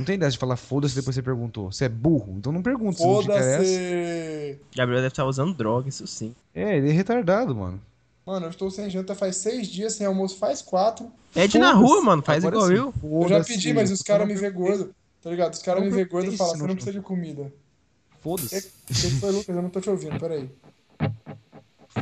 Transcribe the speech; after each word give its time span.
Não 0.00 0.04
tem 0.06 0.14
ideia 0.14 0.30
de 0.30 0.38
falar 0.38 0.56
foda-se 0.56 0.94
depois 0.94 1.14
você 1.14 1.22
perguntou. 1.22 1.70
Você 1.70 1.84
é 1.84 1.88
burro, 1.90 2.34
então 2.38 2.50
não 2.50 2.62
pergunta. 2.62 2.96
se 2.96 3.04
não 3.06 3.18
te 3.18 3.24
interessa. 3.24 3.56
Foda-se! 3.58 4.58
Gabriel 4.74 5.02
deve 5.02 5.08
estar 5.08 5.26
usando 5.26 5.52
droga, 5.52 5.90
isso 5.90 6.06
sim. 6.06 6.34
É, 6.54 6.78
ele 6.78 6.88
é 6.88 6.92
retardado, 6.92 7.54
mano. 7.54 7.78
Mano, 8.24 8.46
eu 8.46 8.50
estou 8.50 8.70
sem 8.70 8.88
janta 8.88 9.14
faz 9.14 9.36
seis 9.36 9.68
dias, 9.68 9.92
sem 9.92 10.06
almoço 10.06 10.38
faz 10.38 10.62
quatro. 10.62 11.10
Pede 11.34 11.58
na 11.58 11.74
Foda-se. 11.74 11.84
rua, 11.92 12.02
mano, 12.02 12.22
faz 12.22 12.42
Agora 12.42 12.72
igual 12.72 12.92
eu. 13.02 13.22
Eu 13.22 13.28
já 13.28 13.44
pedi, 13.44 13.74
mas 13.74 13.90
os 13.90 14.00
caras 14.00 14.26
me 14.26 14.34
vê 14.34 14.48
gordo. 14.48 14.94
Tá 15.22 15.28
ligado? 15.28 15.52
Os 15.52 15.60
caras 15.62 15.84
me 15.84 15.90
vê 15.90 16.06
gordo 16.06 16.32
e 16.32 16.36
falam, 16.36 16.56
você 16.56 16.66
não 16.66 16.74
precisa 16.74 16.92
de 16.92 17.00
comida. 17.02 17.42
O 17.42 18.22
Foda-se. 18.22 18.70
que, 18.86 18.94
que 18.94 19.10
foi, 19.20 19.30
Lucas? 19.32 19.54
Eu 19.54 19.60
não 19.62 19.68
tô 19.68 19.82
te 19.82 19.90
ouvindo, 19.90 20.18
peraí. 20.18 20.48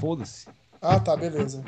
Foda-se. 0.00 0.46
Ah, 0.80 1.00
tá, 1.00 1.16
beleza. 1.16 1.64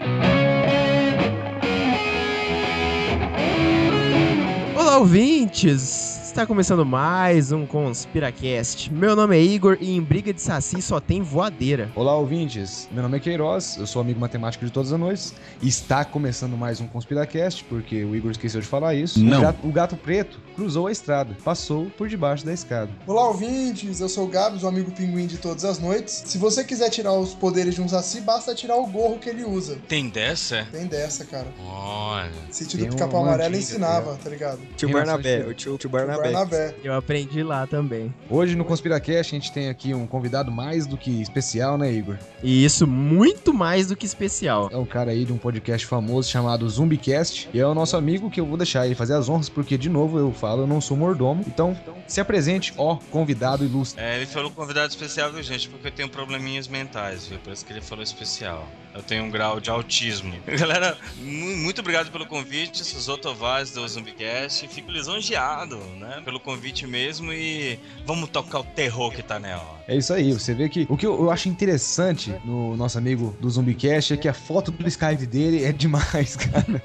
Olá, 4.76 4.98
ouvintes! 4.98 6.19
Está 6.30 6.46
começando 6.46 6.86
mais 6.86 7.50
um 7.50 7.66
Conspiracast. 7.66 8.88
Meu 8.92 9.16
nome 9.16 9.36
é 9.36 9.42
Igor 9.42 9.76
e 9.80 9.96
em 9.96 10.00
Briga 10.00 10.32
de 10.32 10.40
Saci 10.40 10.80
só 10.80 11.00
tem 11.00 11.22
voadeira. 11.22 11.90
Olá, 11.96 12.16
ouvintes. 12.16 12.88
Meu 12.92 13.02
nome 13.02 13.16
é 13.16 13.20
Queiroz, 13.20 13.76
eu 13.76 13.84
sou 13.84 14.00
amigo 14.00 14.20
matemático 14.20 14.64
de 14.64 14.70
todas 14.70 14.92
as 14.92 14.98
noites. 14.98 15.34
E 15.60 15.66
está 15.66 16.04
começando 16.04 16.56
mais 16.56 16.80
um 16.80 16.86
Conspiracast, 16.86 17.64
porque 17.64 18.04
o 18.04 18.14
Igor 18.14 18.30
esqueceu 18.30 18.60
de 18.60 18.66
falar 18.68 18.94
isso. 18.94 19.18
Não. 19.18 19.38
O 19.38 19.42
gato, 19.42 19.66
o 19.66 19.72
gato 19.72 19.96
preto 19.96 20.38
cruzou 20.54 20.86
a 20.86 20.92
estrada, 20.92 21.36
passou 21.44 21.90
por 21.98 22.08
debaixo 22.08 22.46
da 22.46 22.52
escada. 22.52 22.90
Olá, 23.08 23.26
ouvintes. 23.26 24.00
Eu 24.00 24.08
sou 24.08 24.24
o 24.24 24.28
Gabs, 24.28 24.62
o 24.62 24.68
amigo 24.68 24.92
pinguim 24.92 25.26
de 25.26 25.36
todas 25.36 25.64
as 25.64 25.80
noites. 25.80 26.22
Se 26.26 26.38
você 26.38 26.62
quiser 26.62 26.90
tirar 26.90 27.12
os 27.12 27.34
poderes 27.34 27.74
de 27.74 27.82
um 27.82 27.88
Saci, 27.88 28.20
basta 28.20 28.54
tirar 28.54 28.76
o 28.76 28.86
gorro 28.86 29.18
que 29.18 29.28
ele 29.28 29.44
usa. 29.44 29.78
Tem 29.88 30.08
dessa? 30.08 30.64
Tem 30.70 30.86
dessa, 30.86 31.24
cara. 31.24 31.48
Olha. 31.66 32.30
Tem 32.56 32.66
do 32.68 32.90
Pica-Pau 32.90 33.24
Amarelo 33.24 33.48
antiga, 33.48 33.58
ensinava, 33.58 34.16
tá 34.22 34.30
ligado? 34.30 34.60
Tio 34.76 34.92
Barnabé, 34.92 35.44
o 35.44 35.52
tio, 35.52 35.76
tio 35.76 35.90
O 35.90 36.19
Barnabé. 36.22 36.56
Barnabé. 36.58 36.74
Eu 36.84 36.94
aprendi 36.94 37.42
lá 37.42 37.66
também. 37.66 38.14
Hoje 38.28 38.54
no 38.56 38.64
Conspiracast 38.64 39.34
a 39.34 39.38
gente 39.38 39.52
tem 39.52 39.68
aqui 39.68 39.94
um 39.94 40.06
convidado 40.06 40.50
mais 40.50 40.86
do 40.86 40.96
que 40.96 41.20
especial, 41.22 41.76
né, 41.78 41.92
Igor? 41.92 42.16
E 42.42 42.64
isso 42.64 42.86
muito 42.86 43.52
mais 43.52 43.86
do 43.88 43.96
que 43.96 44.06
especial. 44.06 44.68
É 44.72 44.76
um 44.76 44.84
cara 44.86 45.10
aí 45.10 45.24
de 45.24 45.32
um 45.32 45.38
podcast 45.38 45.86
famoso 45.86 46.28
chamado 46.30 46.68
Zumbicast. 46.68 47.48
E 47.52 47.58
é 47.60 47.66
o 47.66 47.74
nosso 47.74 47.96
amigo 47.96 48.30
que 48.30 48.40
eu 48.40 48.46
vou 48.46 48.56
deixar 48.56 48.86
ele 48.86 48.94
fazer 48.94 49.14
as 49.14 49.28
honras, 49.28 49.48
porque, 49.48 49.76
de 49.78 49.88
novo, 49.88 50.18
eu 50.18 50.32
falo, 50.32 50.62
eu 50.62 50.66
não 50.66 50.80
sou 50.80 50.96
mordomo. 50.96 51.44
Então, 51.46 51.76
se 52.06 52.20
apresente, 52.20 52.72
ó, 52.76 52.96
convidado 53.10 53.64
ilustre. 53.64 54.02
É, 54.02 54.16
ele 54.16 54.26
falou 54.26 54.50
convidado 54.50 54.88
especial, 54.88 55.32
viu, 55.32 55.42
gente? 55.42 55.68
Porque 55.68 55.88
eu 55.88 55.92
tenho 55.92 56.08
probleminhas 56.08 56.66
mentais, 56.68 57.26
viu? 57.26 57.38
Por 57.38 57.52
isso 57.52 57.64
que 57.64 57.72
ele 57.72 57.80
falou 57.80 58.02
especial. 58.02 58.66
Eu 58.94 59.02
tenho 59.02 59.22
um 59.24 59.30
grau 59.30 59.60
de 59.60 59.70
autismo. 59.70 60.34
Galera, 60.58 60.96
mu- 61.18 61.56
muito 61.58 61.80
obrigado 61.80 62.10
pelo 62.10 62.26
convite. 62.26 62.84
Sou 62.84 63.16
Tovaz 63.16 63.70
do 63.70 63.86
Zumbicast. 63.86 64.66
Fico 64.68 64.90
lisonjeado, 64.90 65.76
né? 66.00 66.09
Pelo 66.24 66.40
convite 66.40 66.86
mesmo. 66.86 67.32
E 67.32 67.78
vamos 68.06 68.28
tocar 68.30 68.60
o 68.60 68.64
terror 68.64 69.12
que 69.12 69.22
tá 69.22 69.38
nela. 69.38 69.80
É 69.86 69.96
isso 69.96 70.12
aí, 70.12 70.32
você 70.32 70.54
vê 70.54 70.68
que 70.68 70.86
o 70.88 70.96
que 70.96 71.06
eu, 71.06 71.18
eu 71.18 71.30
acho 71.30 71.48
interessante 71.48 72.34
no 72.44 72.76
nosso 72.76 72.96
amigo 72.96 73.36
do 73.40 73.50
Zumbicast 73.50 74.14
é 74.14 74.16
que 74.16 74.28
a 74.28 74.34
foto 74.34 74.70
do 74.70 74.86
Skype 74.86 75.26
dele 75.26 75.64
é 75.64 75.72
demais, 75.72 76.36
cara. 76.36 76.82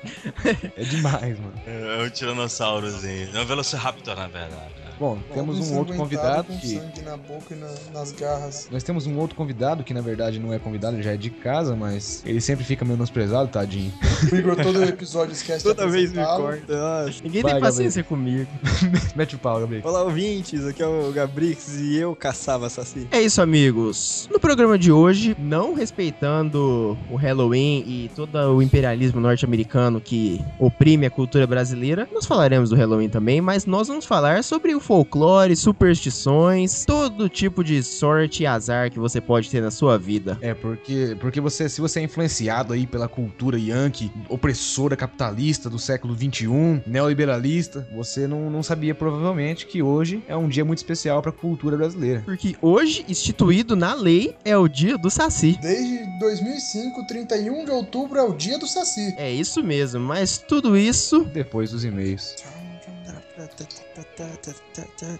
É 0.75 0.83
demais, 0.83 1.39
mano. 1.39 1.53
É 1.65 2.03
um 2.03 2.09
tiranossaurozinho. 2.09 3.29
É 3.35 3.41
um 3.41 3.45
velociraptor, 3.45 4.15
na 4.15 4.27
verdade. 4.27 4.84
Bom, 4.99 5.17
temos 5.33 5.59
um 5.71 5.77
outro 5.77 5.95
convidado 5.95 6.45
com 6.47 6.57
que. 6.57 6.75
sangue 6.79 7.01
na 7.01 7.17
boca 7.17 7.53
e 7.53 7.55
na- 7.55 7.99
nas 7.99 8.11
garras. 8.11 8.67
Nós 8.71 8.83
temos 8.83 9.05
um 9.05 9.17
outro 9.17 9.35
convidado 9.35 9.83
que 9.83 9.93
na 9.93 10.01
verdade 10.01 10.39
não 10.39 10.53
é 10.53 10.59
convidado, 10.59 10.95
ele 10.95 11.03
já 11.03 11.13
é 11.13 11.17
de 11.17 11.29
casa, 11.29 11.75
mas 11.75 12.21
ele 12.25 12.39
sempre 12.41 12.63
fica 12.63 12.85
menosprezado, 12.85 13.49
tadinho. 13.49 13.91
O 14.31 14.35
Igor 14.35 14.55
todo 14.55 14.83
episódio 14.83 15.33
esquece 15.33 15.59
de 15.59 15.63
Toda 15.63 15.87
vez 15.87 16.11
me 16.13 16.23
corta. 16.23 16.75
Nossa. 17.05 17.21
Ninguém 17.23 17.41
Vai, 17.41 17.53
tem 17.53 17.61
paciência 17.61 18.03
comigo. 18.03 18.49
Mete 19.15 19.35
o 19.35 19.39
pau, 19.39 19.59
Gabriel. 19.59 19.81
Olá, 19.85 20.03
ouvintes. 20.03 20.65
Aqui 20.65 20.81
é 20.81 20.87
o 20.87 21.11
Gabrix 21.11 21.77
e 21.79 21.97
eu 21.97 22.15
caçava 22.15 22.69
Saci. 22.69 23.07
É 23.11 23.21
isso, 23.21 23.41
amigos. 23.41 24.29
No 24.31 24.39
programa 24.39 24.77
de 24.77 24.91
hoje, 24.91 25.35
não 25.39 25.73
respeitando 25.73 26.97
o 27.09 27.15
Halloween 27.15 27.83
e 27.87 28.11
todo 28.15 28.35
o 28.55 28.61
imperialismo 28.61 29.19
norte-americano 29.19 29.99
que 29.99 30.43
oprime 30.59 31.05
a 31.05 31.09
cultura 31.09 31.45
brasileira, 31.47 32.07
nós 32.13 32.25
falaremos 32.25 32.69
do 32.69 32.75
Halloween 32.75 33.09
também, 33.09 33.41
mas 33.41 33.65
nós 33.65 33.87
vamos 33.87 34.05
falar 34.05 34.43
sobre 34.43 34.73
o 34.75 34.79
folclore, 34.85 35.55
superstições, 35.55 36.85
todo 36.85 37.27
tipo 37.27 37.63
de 37.63 37.81
sorte 37.81 38.43
e 38.43 38.45
azar 38.45 38.91
que 38.91 38.99
você 38.99 39.19
pode 39.19 39.49
ter 39.49 39.59
na 39.59 39.71
sua 39.71 39.97
vida. 39.97 40.37
É, 40.41 40.53
porque, 40.53 41.17
porque 41.19 41.41
você, 41.41 41.67
se 41.67 41.81
você 41.81 41.99
é 41.99 42.03
influenciado 42.03 42.71
aí 42.71 42.85
pela 42.85 43.07
cultura 43.07 43.57
yankee, 43.57 44.11
opressora 44.29 44.95
capitalista 44.95 45.71
do 45.71 45.79
século 45.79 46.15
XXI, 46.15 46.83
neoliberalista, 46.85 47.87
você 47.95 48.27
não, 48.27 48.51
não 48.51 48.61
sabia 48.61 48.93
provavelmente 48.93 49.65
que 49.65 49.81
hoje 49.81 50.23
é 50.27 50.37
um 50.37 50.47
dia 50.47 50.63
muito 50.63 50.77
especial 50.77 51.19
pra 51.19 51.31
cultura 51.31 51.75
brasileira. 51.75 52.21
Porque 52.23 52.55
hoje, 52.61 53.03
instituído 53.09 53.75
na 53.75 53.95
lei, 53.95 54.35
é 54.45 54.55
o 54.55 54.67
dia 54.67 54.99
do 54.99 55.09
Saci. 55.09 55.57
Desde 55.59 56.05
2005, 56.19 57.07
31 57.07 57.65
de 57.65 57.71
outubro 57.71 58.19
é 58.19 58.23
o 58.23 58.33
dia 58.33 58.59
do 58.59 58.67
Saci. 58.67 59.15
É 59.17 59.31
isso 59.31 59.63
mesmo, 59.63 59.99
mas 59.99 60.37
tudo 60.37 60.77
isso. 60.77 61.23
Depois 61.33 61.71
dos 61.71 61.83
e-mails. 61.83 62.35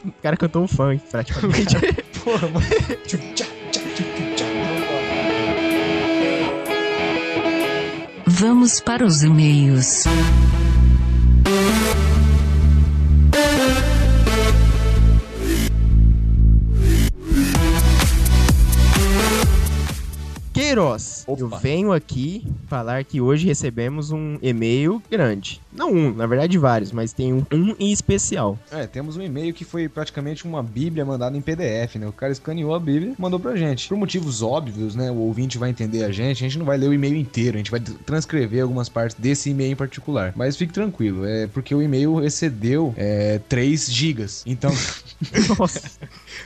O 0.06 0.12
cara 0.22 0.38
cantou 0.38 0.64
um 0.64 0.68
funk, 0.68 1.02
praticamente. 1.10 1.76
Porra, 2.24 2.48
mano. 2.50 2.66
Vamos 8.28 8.80
para 8.80 9.06
os 9.06 9.24
e-mails. 9.24 10.04
Queiroz, 20.66 21.24
Opa. 21.28 21.42
eu 21.42 21.50
venho 21.60 21.94
aqui 21.94 22.44
falar 22.68 23.04
que 23.04 23.22
hoje 23.22 23.46
recebemos 23.46 24.10
um 24.10 24.40
e-mail 24.42 25.00
grande. 25.12 25.62
Não 25.72 25.92
um, 25.92 26.12
na 26.12 26.26
verdade 26.26 26.58
vários, 26.58 26.92
mas 26.92 27.14
tem 27.14 27.32
um, 27.32 27.46
um 27.54 27.76
em 27.80 27.92
especial. 27.92 28.58
É, 28.72 28.88
temos 28.88 29.16
um 29.16 29.22
e-mail 29.22 29.54
que 29.54 29.64
foi 29.64 29.88
praticamente 29.88 30.44
uma 30.44 30.64
bíblia 30.64 31.06
mandada 31.06 31.38
em 31.38 31.42
PDF, 31.42 31.98
né? 31.98 32.08
O 32.08 32.12
cara 32.12 32.32
escaneou 32.32 32.74
a 32.74 32.80
bíblia 32.80 33.14
e 33.16 33.22
mandou 33.22 33.40
pra 33.40 33.56
gente. 33.56 33.88
Por 33.88 33.96
motivos 33.96 34.42
óbvios, 34.42 34.96
né? 34.96 35.12
O 35.12 35.18
ouvinte 35.18 35.60
vai 35.60 35.70
entender 35.70 36.04
a 36.04 36.12
gente, 36.12 36.44
a 36.44 36.48
gente 36.48 36.58
não 36.58 36.66
vai 36.66 36.78
ler 36.78 36.90
o 36.90 36.94
e-mail 36.94 37.16
inteiro, 37.16 37.58
a 37.58 37.60
gente 37.60 37.70
vai 37.70 37.80
transcrever 37.80 38.64
algumas 38.64 38.90
partes 38.90 39.16
desse 39.20 39.52
e-mail 39.52 39.74
em 39.74 39.76
particular. 39.76 40.34
Mas 40.36 40.58
fique 40.58 40.74
tranquilo, 40.74 41.28
é 41.28 41.46
porque 41.46 41.76
o 41.76 41.82
e-mail 41.82 42.24
excedeu 42.24 42.92
é, 42.98 43.40
3 43.48 43.86
gigas. 43.92 44.42
Então, 44.48 44.72
Nossa, 45.60 45.92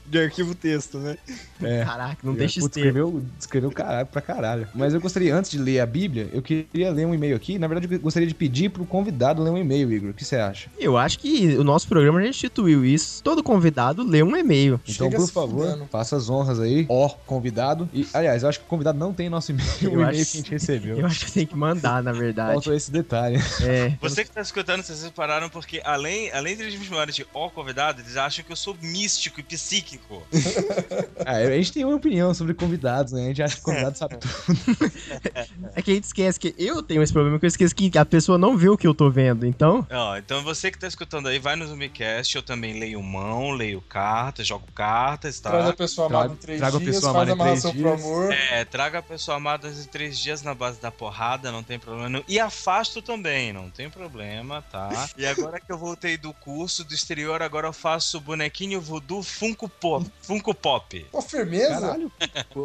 De 0.06 0.20
arquivo 0.20 0.56
texto, 0.56 0.98
né? 0.98 1.18
é. 1.62 1.84
caraca, 1.86 2.18
não 2.24 2.34
deixa 2.34 2.60
Putz, 2.60 2.74
ter. 2.74 2.80
escreveu, 2.82 3.24
escreveu 3.40 3.72
caralho 3.72 4.08
pra 4.08 4.22
caralho. 4.22 4.68
Mas 4.74 4.94
eu 4.94 5.02
gostaria, 5.02 5.36
antes 5.36 5.52
de 5.52 5.58
ler 5.58 5.80
a 5.80 5.86
Bíblia, 5.86 6.30
eu 6.34 6.42
queria 6.42 6.92
ler 6.92 7.06
um 7.06 7.14
e-mail 7.14 7.36
aqui. 7.36 7.58
Na 7.60 7.68
verdade, 7.68 7.94
eu 7.94 8.00
gostaria 8.00 8.28
de 8.28 8.34
pedir 8.34 8.70
pro 8.70 8.86
convidado 8.86 9.42
ler 9.44 9.50
um 9.52 9.58
e-mail, 9.58 9.92
Igor. 9.92 10.10
O 10.12 10.14
que 10.14 10.24
você 10.26 10.36
acha? 10.38 10.70
Eu 10.78 10.98
acho 10.98 11.20
que 11.20 11.56
o 11.58 11.64
nosso 11.64 11.88
programa 11.88 12.22
já 12.22 12.28
instituiu 12.28 12.86
isso. 12.86 13.22
Todo 13.24 13.44
convidado 13.44 14.04
lê 14.04 14.22
um 14.24 14.36
e-mail. 14.36 14.80
Então, 14.88 15.08
Chega 15.10 15.18
por 15.18 15.30
favor, 15.30 15.66
fudendo. 15.68 15.88
faça 15.92 16.16
as 16.16 16.30
honras 16.30 16.60
aí, 16.60 16.86
ó, 16.90 17.10
convidado. 17.26 17.90
E, 17.94 18.08
aliás, 18.14 18.44
eu 18.44 18.50
acho 18.50 18.60
que 18.60 18.66
o 18.66 18.70
convidado 18.70 18.98
não 18.98 19.14
tem 19.14 19.30
nosso 19.30 19.52
e-mail, 19.52 19.70
Eu 19.82 19.90
o 19.92 19.94
e-mail 19.96 20.08
acho- 20.10 20.18
que 20.32 20.38
a 20.38 20.42
gente 20.42 20.52
recebeu. 20.52 21.00
Eu 21.00 21.06
acho 21.06 21.26
que 21.26 21.32
tem 21.32 21.46
que 21.46 21.56
mandar, 21.56 22.02
na 22.04 22.12
verdade. 22.12 22.54
Faltou 22.54 22.74
esse 22.74 22.92
detalhe. 22.92 23.38
É. 23.62 23.94
Você 24.02 24.24
que 24.24 24.32
tá 24.32 24.42
escutando, 24.42 24.84
vocês 24.84 25.00
separaram 25.00 25.50
porque 25.50 25.82
além, 25.84 26.32
além 26.32 26.56
de 26.56 26.64
eles 26.64 26.76
me 26.80 26.86
chamarem 26.86 27.14
de 27.14 27.26
ó 27.34 27.50
convidado, 27.50 28.02
eles 28.02 28.18
acham 28.18 28.44
que 28.44 28.52
eu 28.52 28.56
sou 28.56 28.76
místico 28.82 29.40
e 29.40 29.44
psíquico. 29.44 29.79
Ah, 31.26 31.36
a 31.36 31.52
gente 31.58 31.74
tem 31.74 31.86
uma 31.86 31.96
opinião 31.96 32.34
sobre 32.34 32.54
convidados, 32.54 33.12
né? 33.14 33.26
A 33.26 33.28
gente 33.28 33.44
acha 33.44 33.56
que 33.58 33.62
convidado 33.62 33.98
sabe 33.98 34.18
tudo. 34.20 34.30
É 35.76 35.82
que 35.82 35.92
a 35.92 35.94
gente 35.94 36.06
esquece 36.06 36.40
que 36.40 36.56
eu 36.58 36.82
tenho 36.82 37.02
esse 37.04 37.12
problema, 37.14 37.38
que 37.40 37.46
eu 37.46 37.48
esqueço 37.48 37.76
que 37.76 37.96
a 37.98 38.06
pessoa 38.06 38.38
não 38.38 38.58
vê 38.58 38.70
o 38.70 38.78
que 38.78 38.88
eu 38.88 38.94
tô 38.94 39.10
vendo. 39.10 39.46
Então, 39.46 39.86
Ó, 39.92 40.18
então 40.18 40.42
você 40.44 40.72
que 40.72 40.80
tá 40.80 40.88
escutando 40.88 41.28
aí, 41.28 41.38
vai 41.40 41.56
no 41.56 41.68
Zumbicast, 41.68 42.36
eu 42.36 42.42
também 42.44 42.80
leio 42.80 43.02
mão, 43.04 43.52
leio 43.52 43.82
cartas, 43.82 44.48
jogo 44.48 44.66
cartas, 44.74 45.40
tá? 45.40 45.50
Traz 45.52 45.68
a 45.68 45.74
pessoa 45.74 46.08
amada 46.08 46.24
Traga- 46.30 46.34
em 46.34 46.38
três 46.38 46.60
traga 46.60 46.78
a 46.78 46.80
dias, 46.80 46.96
pessoa 46.96 47.14
faz 47.14 47.30
amada 47.30 47.50
em 47.52 47.62
três 47.62 47.74
dias. 47.76 48.02
amor. 48.02 48.32
É, 48.34 48.66
traga 48.66 49.00
a 49.00 49.04
pessoa 49.04 49.38
amada 49.38 49.70
em 49.70 49.84
três 49.86 50.18
dias 50.18 50.42
na 50.42 50.54
base 50.56 50.80
da 50.82 50.92
porrada, 50.92 51.52
não 51.52 51.64
tem 51.64 51.78
problema. 51.78 52.10
não. 52.10 52.24
E 52.28 52.40
afasto 52.40 53.02
também, 53.02 53.54
não 53.54 53.70
tem 53.70 53.90
problema, 53.90 54.62
tá? 54.72 55.10
E 55.18 55.26
agora 55.26 55.60
que 55.60 55.72
eu 55.72 55.78
voltei 55.78 56.18
do 56.18 56.34
curso 56.34 56.84
do 56.84 56.94
exterior, 56.94 57.42
agora 57.42 57.68
eu 57.68 57.74
faço 57.74 58.20
bonequinho 58.20 58.82
voodoo 58.82 59.22
Funko 59.22 59.69
Pop. 59.80 60.06
Funko 60.22 60.54
Pop. 60.54 61.06
Pô, 61.12 61.22
firmeza? 61.22 61.80
Caralho. 61.82 62.12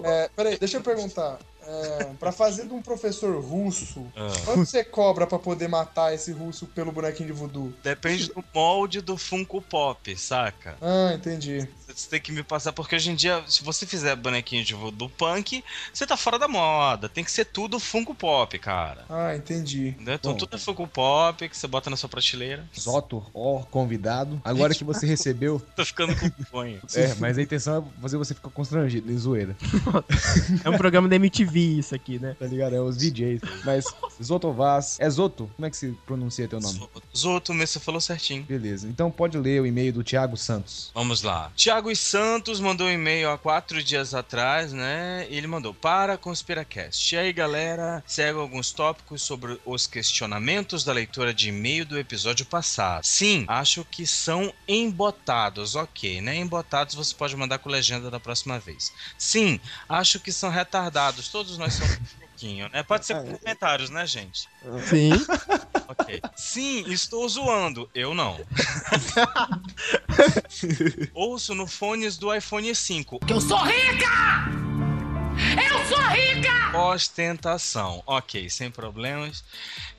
É, 0.04 0.30
peraí, 0.34 0.58
deixa 0.58 0.78
eu 0.78 0.82
perguntar. 0.82 1.38
É, 1.66 2.04
pra 2.20 2.30
fazer 2.30 2.66
de 2.66 2.74
um 2.74 2.82
professor 2.82 3.42
russo, 3.42 4.06
Ah. 4.14 4.28
quanto 4.44 4.66
você 4.66 4.84
cobra 4.84 5.26
pra 5.26 5.38
poder 5.38 5.66
matar 5.66 6.12
esse 6.12 6.30
russo 6.30 6.66
pelo 6.66 6.92
bonequinho 6.92 7.28
de 7.28 7.32
voodoo? 7.32 7.72
Depende 7.82 8.28
do 8.28 8.44
molde 8.54 9.00
do 9.00 9.16
Funko 9.16 9.62
Pop, 9.62 10.14
saca? 10.14 10.76
Ah, 10.82 11.14
entendi. 11.14 11.66
Você 11.94 12.08
tem 12.10 12.20
que 12.20 12.32
me 12.32 12.42
passar, 12.42 12.72
porque 12.72 12.96
hoje 12.96 13.10
em 13.10 13.14
dia, 13.14 13.42
se 13.46 13.62
você 13.62 13.86
fizer 13.86 14.16
bonequinho 14.16 14.64
de 14.64 14.74
do 14.92 15.08
punk, 15.08 15.62
você 15.92 16.06
tá 16.06 16.16
fora 16.16 16.38
da 16.38 16.48
moda. 16.48 17.08
Tem 17.08 17.22
que 17.22 17.30
ser 17.30 17.44
tudo 17.44 17.78
Funko 17.78 18.14
Pop, 18.14 18.58
cara. 18.58 19.04
Ah, 19.08 19.34
entendi. 19.36 19.88
Entendeu? 19.88 20.14
Então 20.14 20.32
Bom. 20.32 20.38
tudo 20.38 20.56
é 20.56 20.58
Funko 20.58 20.86
Pop 20.86 21.48
que 21.48 21.56
você 21.56 21.66
bota 21.66 21.88
na 21.88 21.96
sua 21.96 22.08
prateleira. 22.08 22.68
Zoto, 22.78 23.24
ó, 23.32 23.60
convidado. 23.70 24.40
Agora 24.44 24.74
que 24.74 24.84
você 24.84 25.06
recebeu. 25.06 25.62
Tô 25.76 25.84
ficando 25.84 26.14
com 26.16 26.28
vergonha. 26.28 26.80
É, 26.94 27.14
mas 27.14 27.38
a 27.38 27.42
intenção 27.42 27.92
é 27.96 28.00
fazer 28.02 28.16
você 28.16 28.34
ficar 28.34 28.50
constrangido, 28.50 29.10
em 29.10 29.16
zoeira. 29.16 29.56
É 30.64 30.70
um 30.70 30.76
programa 30.76 31.08
da 31.08 31.16
MTV 31.16 31.60
isso 31.78 31.94
aqui, 31.94 32.18
né? 32.18 32.36
Tá 32.38 32.46
ligado? 32.46 32.74
É 32.74 32.80
os 32.80 32.96
DJs. 32.96 33.40
Mas 33.64 33.84
Zoto 34.22 34.52
Vaz. 34.52 34.96
É 35.00 35.08
Zoto? 35.08 35.50
Como 35.54 35.66
é 35.66 35.70
que 35.70 35.76
se 35.76 35.88
pronuncia 36.06 36.48
teu 36.48 36.60
nome? 36.60 36.88
Zoto, 37.16 37.54
mas 37.54 37.70
você 37.70 37.80
falou 37.80 38.00
certinho. 38.00 38.42
Beleza. 38.44 38.88
Então 38.88 39.10
pode 39.10 39.38
ler 39.38 39.60
o 39.62 39.66
e-mail 39.66 39.92
do 39.92 40.02
Thiago 40.02 40.36
Santos. 40.36 40.90
Vamos 40.94 41.22
lá. 41.22 41.52
Tiago 41.84 41.96
Santos 41.96 42.60
mandou 42.60 42.86
um 42.86 42.90
e-mail 42.90 43.30
há 43.30 43.36
quatro 43.36 43.82
dias 43.82 44.14
atrás, 44.14 44.72
né? 44.72 45.26
Ele 45.28 45.46
mandou 45.46 45.74
para 45.74 46.16
Conspiracast. 46.16 47.14
E 47.14 47.18
aí, 47.18 47.30
galera, 47.30 48.02
segue 48.06 48.38
alguns 48.38 48.72
tópicos 48.72 49.20
sobre 49.20 49.60
os 49.66 49.86
questionamentos 49.86 50.82
da 50.82 50.94
leitura 50.94 51.34
de 51.34 51.50
e-mail 51.50 51.84
do 51.84 51.98
episódio 51.98 52.46
passado. 52.46 53.04
Sim, 53.04 53.44
acho 53.48 53.84
que 53.84 54.06
são 54.06 54.50
embotados, 54.66 55.74
ok, 55.74 56.22
né? 56.22 56.36
Embotados 56.36 56.94
você 56.94 57.14
pode 57.14 57.36
mandar 57.36 57.58
com 57.58 57.68
legenda 57.68 58.10
da 58.10 58.18
próxima 58.18 58.58
vez. 58.58 58.90
Sim, 59.18 59.60
acho 59.86 60.18
que 60.18 60.32
são 60.32 60.48
retardados. 60.48 61.28
Todos 61.28 61.58
nós 61.58 61.74
somos 61.74 61.98
pouquinho, 62.34 62.68
né? 62.68 62.82
Pode 62.82 63.06
ser 63.06 63.14
por 63.14 63.38
comentários, 63.38 63.90
né, 63.90 64.06
gente? 64.06 64.48
Sim. 64.88 65.12
Ok. 65.86 66.20
Sim, 66.34 66.90
estou 66.90 67.28
zoando. 67.28 67.90
Eu 67.94 68.14
não. 68.14 68.40
Ouço 71.12 71.54
no 71.54 71.66
fones 71.66 72.16
do 72.16 72.34
iPhone 72.34 72.74
5. 72.74 73.18
Que 73.20 73.32
eu 73.34 73.40
sou 73.40 73.58
rica! 73.58 74.63
Eu 75.52 75.84
sou 75.86 75.98
rica! 76.08 76.78
Ostentação. 76.78 78.02
Ok, 78.06 78.48
sem 78.50 78.70
problemas. 78.70 79.44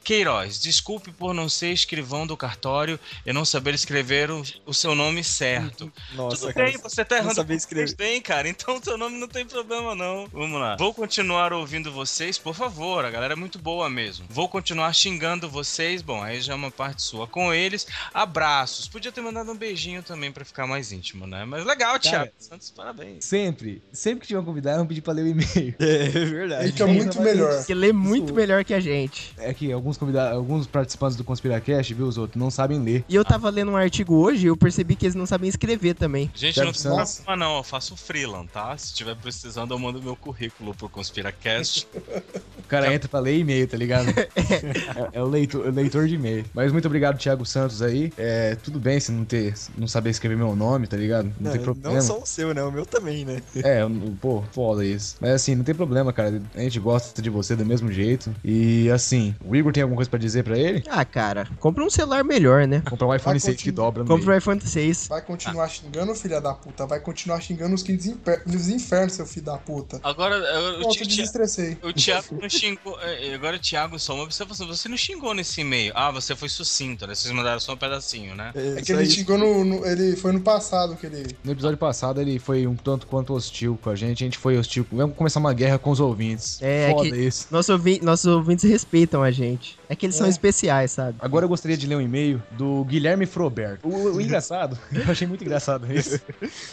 Queiroz, 0.04 0.60
desculpe 0.60 1.12
por 1.12 1.34
não 1.34 1.50
ser 1.50 1.72
escrivão 1.72 2.28
do 2.28 2.38
cartório 2.38 3.00
e 3.26 3.34
não 3.34 3.44
saber 3.44 3.74
escrever 3.74 4.30
o, 4.30 4.44
o 4.64 4.72
seu 4.72 4.94
nome 4.94 5.24
certo. 5.24 5.92
Nossa, 6.14 6.42
Tudo 6.42 6.54
cara. 6.54 6.68
bem, 6.68 6.78
você 6.78 7.04
tá 7.04 7.16
não 7.16 7.22
errando 7.24 7.36
português 7.38 7.62
escrever. 7.64 7.96
bem, 7.96 8.22
cara. 8.22 8.48
Então 8.48 8.80
seu 8.84 9.00
nome 9.00 9.18
não 9.18 9.28
tem 9.28 9.44
problema, 9.48 9.96
não. 9.96 10.28
Vamos 10.28 10.60
lá. 10.62 10.76
Vou 10.76 10.94
continuar 10.94 11.52
ouvindo 11.54 11.92
vocês, 11.92 12.38
por 12.38 12.54
favor. 12.54 13.04
A 13.04 13.10
galera 13.10 13.34
é 13.34 13.36
muito 13.36 13.58
boa 13.58 13.90
mesmo. 13.90 14.28
Vou 14.30 14.48
continuar 14.48 14.94
xingando 14.94 15.50
vocês. 15.50 16.04
Bom, 16.04 16.22
aí 16.22 16.40
já 16.40 16.54
é 16.54 16.56
uma 16.56 16.70
parte 16.70 17.02
sua 17.02 17.26
com 17.26 17.52
eles. 17.52 17.88
Abraços. 18.14 18.88
Podia 18.88 19.12
ter 19.12 19.22
mandado 19.22 19.52
um 19.52 19.58
beijinho 19.58 20.04
também 20.04 20.32
pra 20.32 20.46
ficar 20.46 20.68
mais 20.68 20.92
íntimo, 20.92 21.26
né? 21.26 21.46
Mas 21.46 21.66
legal, 21.66 21.98
Thiago. 21.98 22.32
Santos, 22.38 22.70
parabéns. 22.70 23.26
Sempre, 23.26 23.82
sempre 23.92 24.22
que 24.22 24.28
tiver 24.28 24.40
um 24.40 24.46
convidado, 24.46 24.78
vamos 24.78 24.90
pedir 24.90 25.02
pra 25.02 25.14
ler 25.14 25.24
o 25.24 25.28
e-mail. 25.36 25.76
É, 25.86 26.06
é 26.06 26.08
verdade. 26.08 26.72
Fica 26.72 26.88
muito 26.88 27.22
melhor. 27.22 27.58
Porque 27.58 27.74
lê 27.74 27.92
muito 27.92 28.34
melhor 28.34 28.64
que 28.64 28.74
a 28.74 28.80
gente. 28.80 29.34
É 29.38 29.54
que 29.54 29.72
alguns 29.72 29.98
convidados, 29.98 30.36
alguns 30.36 30.66
participantes 30.68 31.16
do 31.16 31.24
Conspiracast, 31.24 31.94
viu, 31.94 32.08
os 32.08 32.18
outros, 32.18 32.40
não 32.40 32.50
sabem 32.50 32.80
ler. 32.82 33.04
E 33.08 33.16
eu 33.16 33.24
tava 33.24 33.50
lendo 33.50 33.72
um 33.72 33.76
artigo 33.76 34.16
hoje 34.16 34.46
e 34.46 34.48
eu 34.48 34.58
percebi 34.58 34.96
que 34.96 35.06
eles 35.06 35.16
não 35.16 35.26
sabem 35.26 35.50
escrever 35.50 35.94
também. 35.96 36.32
Gente, 36.34 36.56
Thiago 36.56 36.68
não 36.68 36.74
Santos. 36.74 37.16
problema 37.18 37.46
não, 37.46 37.58
eu 37.58 37.64
faço 37.64 37.96
freelan, 37.96 38.46
tá? 38.46 38.76
Se 38.78 38.94
tiver 38.94 39.16
precisando, 39.16 39.74
eu 39.74 39.80
mando 39.80 40.02
meu 40.02 40.16
currículo 40.16 40.74
pro 40.74 40.90
Conspiracast. 40.90 41.88
O 42.66 42.68
cara 42.68 42.92
entra 42.92 43.08
pra 43.08 43.20
ler 43.20 43.38
e-mail, 43.38 43.68
tá 43.68 43.78
ligado? 43.78 44.10
é, 44.10 45.10
é 45.14 45.22
o 45.22 45.28
leitor, 45.28 45.68
o 45.68 45.70
leitor 45.70 46.08
de 46.08 46.16
e-mail. 46.16 46.44
Mas 46.52 46.72
muito 46.72 46.86
obrigado, 46.88 47.16
Thiago 47.16 47.46
Santos 47.46 47.80
aí. 47.80 48.12
É, 48.18 48.56
tudo 48.56 48.80
bem 48.80 49.00
se 49.00 49.12
não 49.12 49.24
ter, 49.24 49.54
não 49.78 49.88
saber 49.88 50.10
escrever 50.10 50.36
meu 50.36 50.56
nome, 50.56 50.88
tá 50.88 50.98
ligado? 50.98 51.26
Não, 51.26 51.36
Não, 51.42 51.52
tem 51.52 51.62
problema. 51.62 51.94
não 51.94 52.02
só 52.02 52.20
o 52.20 52.26
seu, 52.26 52.56
né? 52.56 52.64
O 52.64 52.72
meu 52.72 52.84
também, 52.84 53.24
né? 53.24 53.40
É, 53.58 53.82
pô, 54.20 54.44
foda 54.52 54.84
isso. 54.84 55.15
Mas 55.20 55.32
assim, 55.32 55.56
não 55.56 55.64
tem 55.64 55.74
problema, 55.76 56.12
cara. 56.12 56.42
A 56.56 56.60
gente 56.60 56.80
gosta 56.80 57.22
de 57.22 57.30
você 57.30 57.56
do 57.56 57.66
mesmo 57.66 57.92
jeito. 57.92 58.34
E 58.44 58.90
assim, 58.92 59.36
o 59.46 59.56
Igor 59.56 59.72
tem 59.72 59.84
alguma 59.84 59.96
coisa 59.98 60.10
pra 60.10 60.20
dizer 60.20 60.44
pra 60.44 60.58
ele? 60.58 60.84
Ah, 60.90 61.06
cara, 61.06 61.48
compra 61.60 61.84
um 61.84 61.90
celular 61.90 62.24
melhor, 62.24 62.68
né? 62.68 62.82
Comprar 62.90 63.08
um 63.08 63.16
iPhone 63.16 63.34
Vai 63.34 63.40
6 63.40 63.58
que 63.58 63.64
continuar. 63.70 63.86
dobra 63.86 64.04
no 64.04 64.10
Compra 64.10 64.34
o 64.34 64.38
iPhone 64.38 64.62
6. 64.62 65.08
Vai 65.08 65.22
continuar 65.22 65.68
xingando, 65.70 66.14
filha 66.16 66.40
da 66.42 66.54
puta. 66.54 66.86
Vai 66.86 67.00
continuar 67.00 67.40
xingando 67.42 67.74
os 67.76 67.84
quintos 67.84 68.06
imper- 68.06 68.44
os 68.46 68.70
infernos, 68.70 69.14
seu 69.14 69.26
filho 69.26 69.46
da 69.46 69.58
puta. 69.58 70.00
Agora, 70.04 70.36
eu, 70.36 70.88
o, 70.88 70.90
Ti- 70.90 71.00
eu 71.02 71.08
Ti- 71.08 71.16
desestressei. 71.18 71.78
o 71.84 71.94
Thiago 71.94 72.38
não 72.42 72.50
xingou. 72.50 73.00
é, 73.02 73.34
Agora, 73.34 73.58
Thiago, 73.60 73.98
só 74.00 74.14
uma 74.14 74.24
observação. 74.24 74.68
Você 74.68 74.88
não 74.90 74.98
xingou 74.98 75.34
nesse 75.34 75.62
e-mail. 75.62 75.92
Ah, 75.96 76.12
você 76.12 76.36
foi 76.36 76.50
sucinto, 76.50 77.06
né? 77.08 77.16
Vocês 77.16 77.34
mandaram 77.34 77.60
só 77.60 77.74
um 77.74 77.78
pedacinho, 77.78 78.36
né? 78.36 78.52
É 78.56 78.82
que 78.82 78.94
só 78.94 79.00
ele 79.00 79.10
xingou 79.10 79.38
no, 79.38 79.64
no- 79.64 79.86
Ele 79.86 80.16
foi 80.16 80.32
no 80.32 80.42
passado 80.42 80.96
que 80.96 81.06
ele. 81.06 81.36
No 81.44 81.52
episódio 81.52 81.78
passado 81.78 82.20
ele 82.22 82.38
foi 82.40 82.68
um 82.68 82.76
tanto 82.76 83.08
quanto 83.08 83.34
hostil 83.34 83.78
com 83.82 83.90
a 83.90 83.96
gente. 83.96 84.24
A 84.24 84.28
gente 84.28 84.38
foi 84.38 84.58
hostil. 84.58 84.86
Vamos 85.06 85.18
começar 85.18 85.40
uma 85.40 85.54
guerra 85.54 85.78
com 85.78 85.92
os 85.92 86.00
ouvintes. 86.00 86.58
É, 86.62 86.90
Foda 86.92 87.10
que- 87.12 87.16
isso. 87.16 87.48
Nossos, 87.52 87.70
ouvi 87.70 88.00
nossos 88.02 88.26
ouvintes 88.26 88.70
respeitam 88.70 89.22
a 89.22 89.30
gente. 89.30 89.78
É 89.88 89.96
que 89.96 90.06
eles 90.08 90.16
são 90.16 90.26
É. 90.26 90.30
especiais, 90.30 90.92
sabe? 90.92 91.16
Agora 91.20 91.46
eu 91.46 91.50
gostaria 91.50 91.78
de 91.78 91.86
ler 91.86 91.96
um 91.96 92.02
e-mail 92.02 92.42
do 92.58 92.84
Guilherme 92.86 93.28
Froberto. 93.28 93.88
O, 93.88 94.16
o 94.16 94.22
engraçado, 94.22 94.78
eu 94.92 95.12
achei 95.12 95.28
muito 95.28 95.44
engraçado 95.44 95.86
isso, 95.94 96.20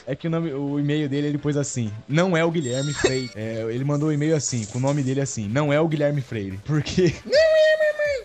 é 0.07 0.17
que 0.17 0.27
o, 0.27 0.31
nome, 0.31 0.51
o 0.53 0.81
e-mail 0.81 1.09
dele 1.11 1.27
ele 1.27 1.39
pôs 1.39 1.57
assim: 1.59 1.93
não 2.09 2.35
é 2.37 2.43
o 2.45 2.51
Guilherme 2.51 2.95
Freire. 2.95 3.31
É, 3.35 3.67
ele 3.69 3.85
mandou 3.85 4.09
um 4.09 4.13
e-mail 4.13 4.35
assim, 4.35 4.65
com 4.65 4.79
o 4.79 4.81
nome 4.81 5.03
dele 5.03 5.21
assim: 5.21 5.47
não 5.49 5.71
é 5.71 5.79
o 5.79 5.87
Guilherme 5.87 6.23
Freire. 6.23 6.59
Porque. 6.65 7.15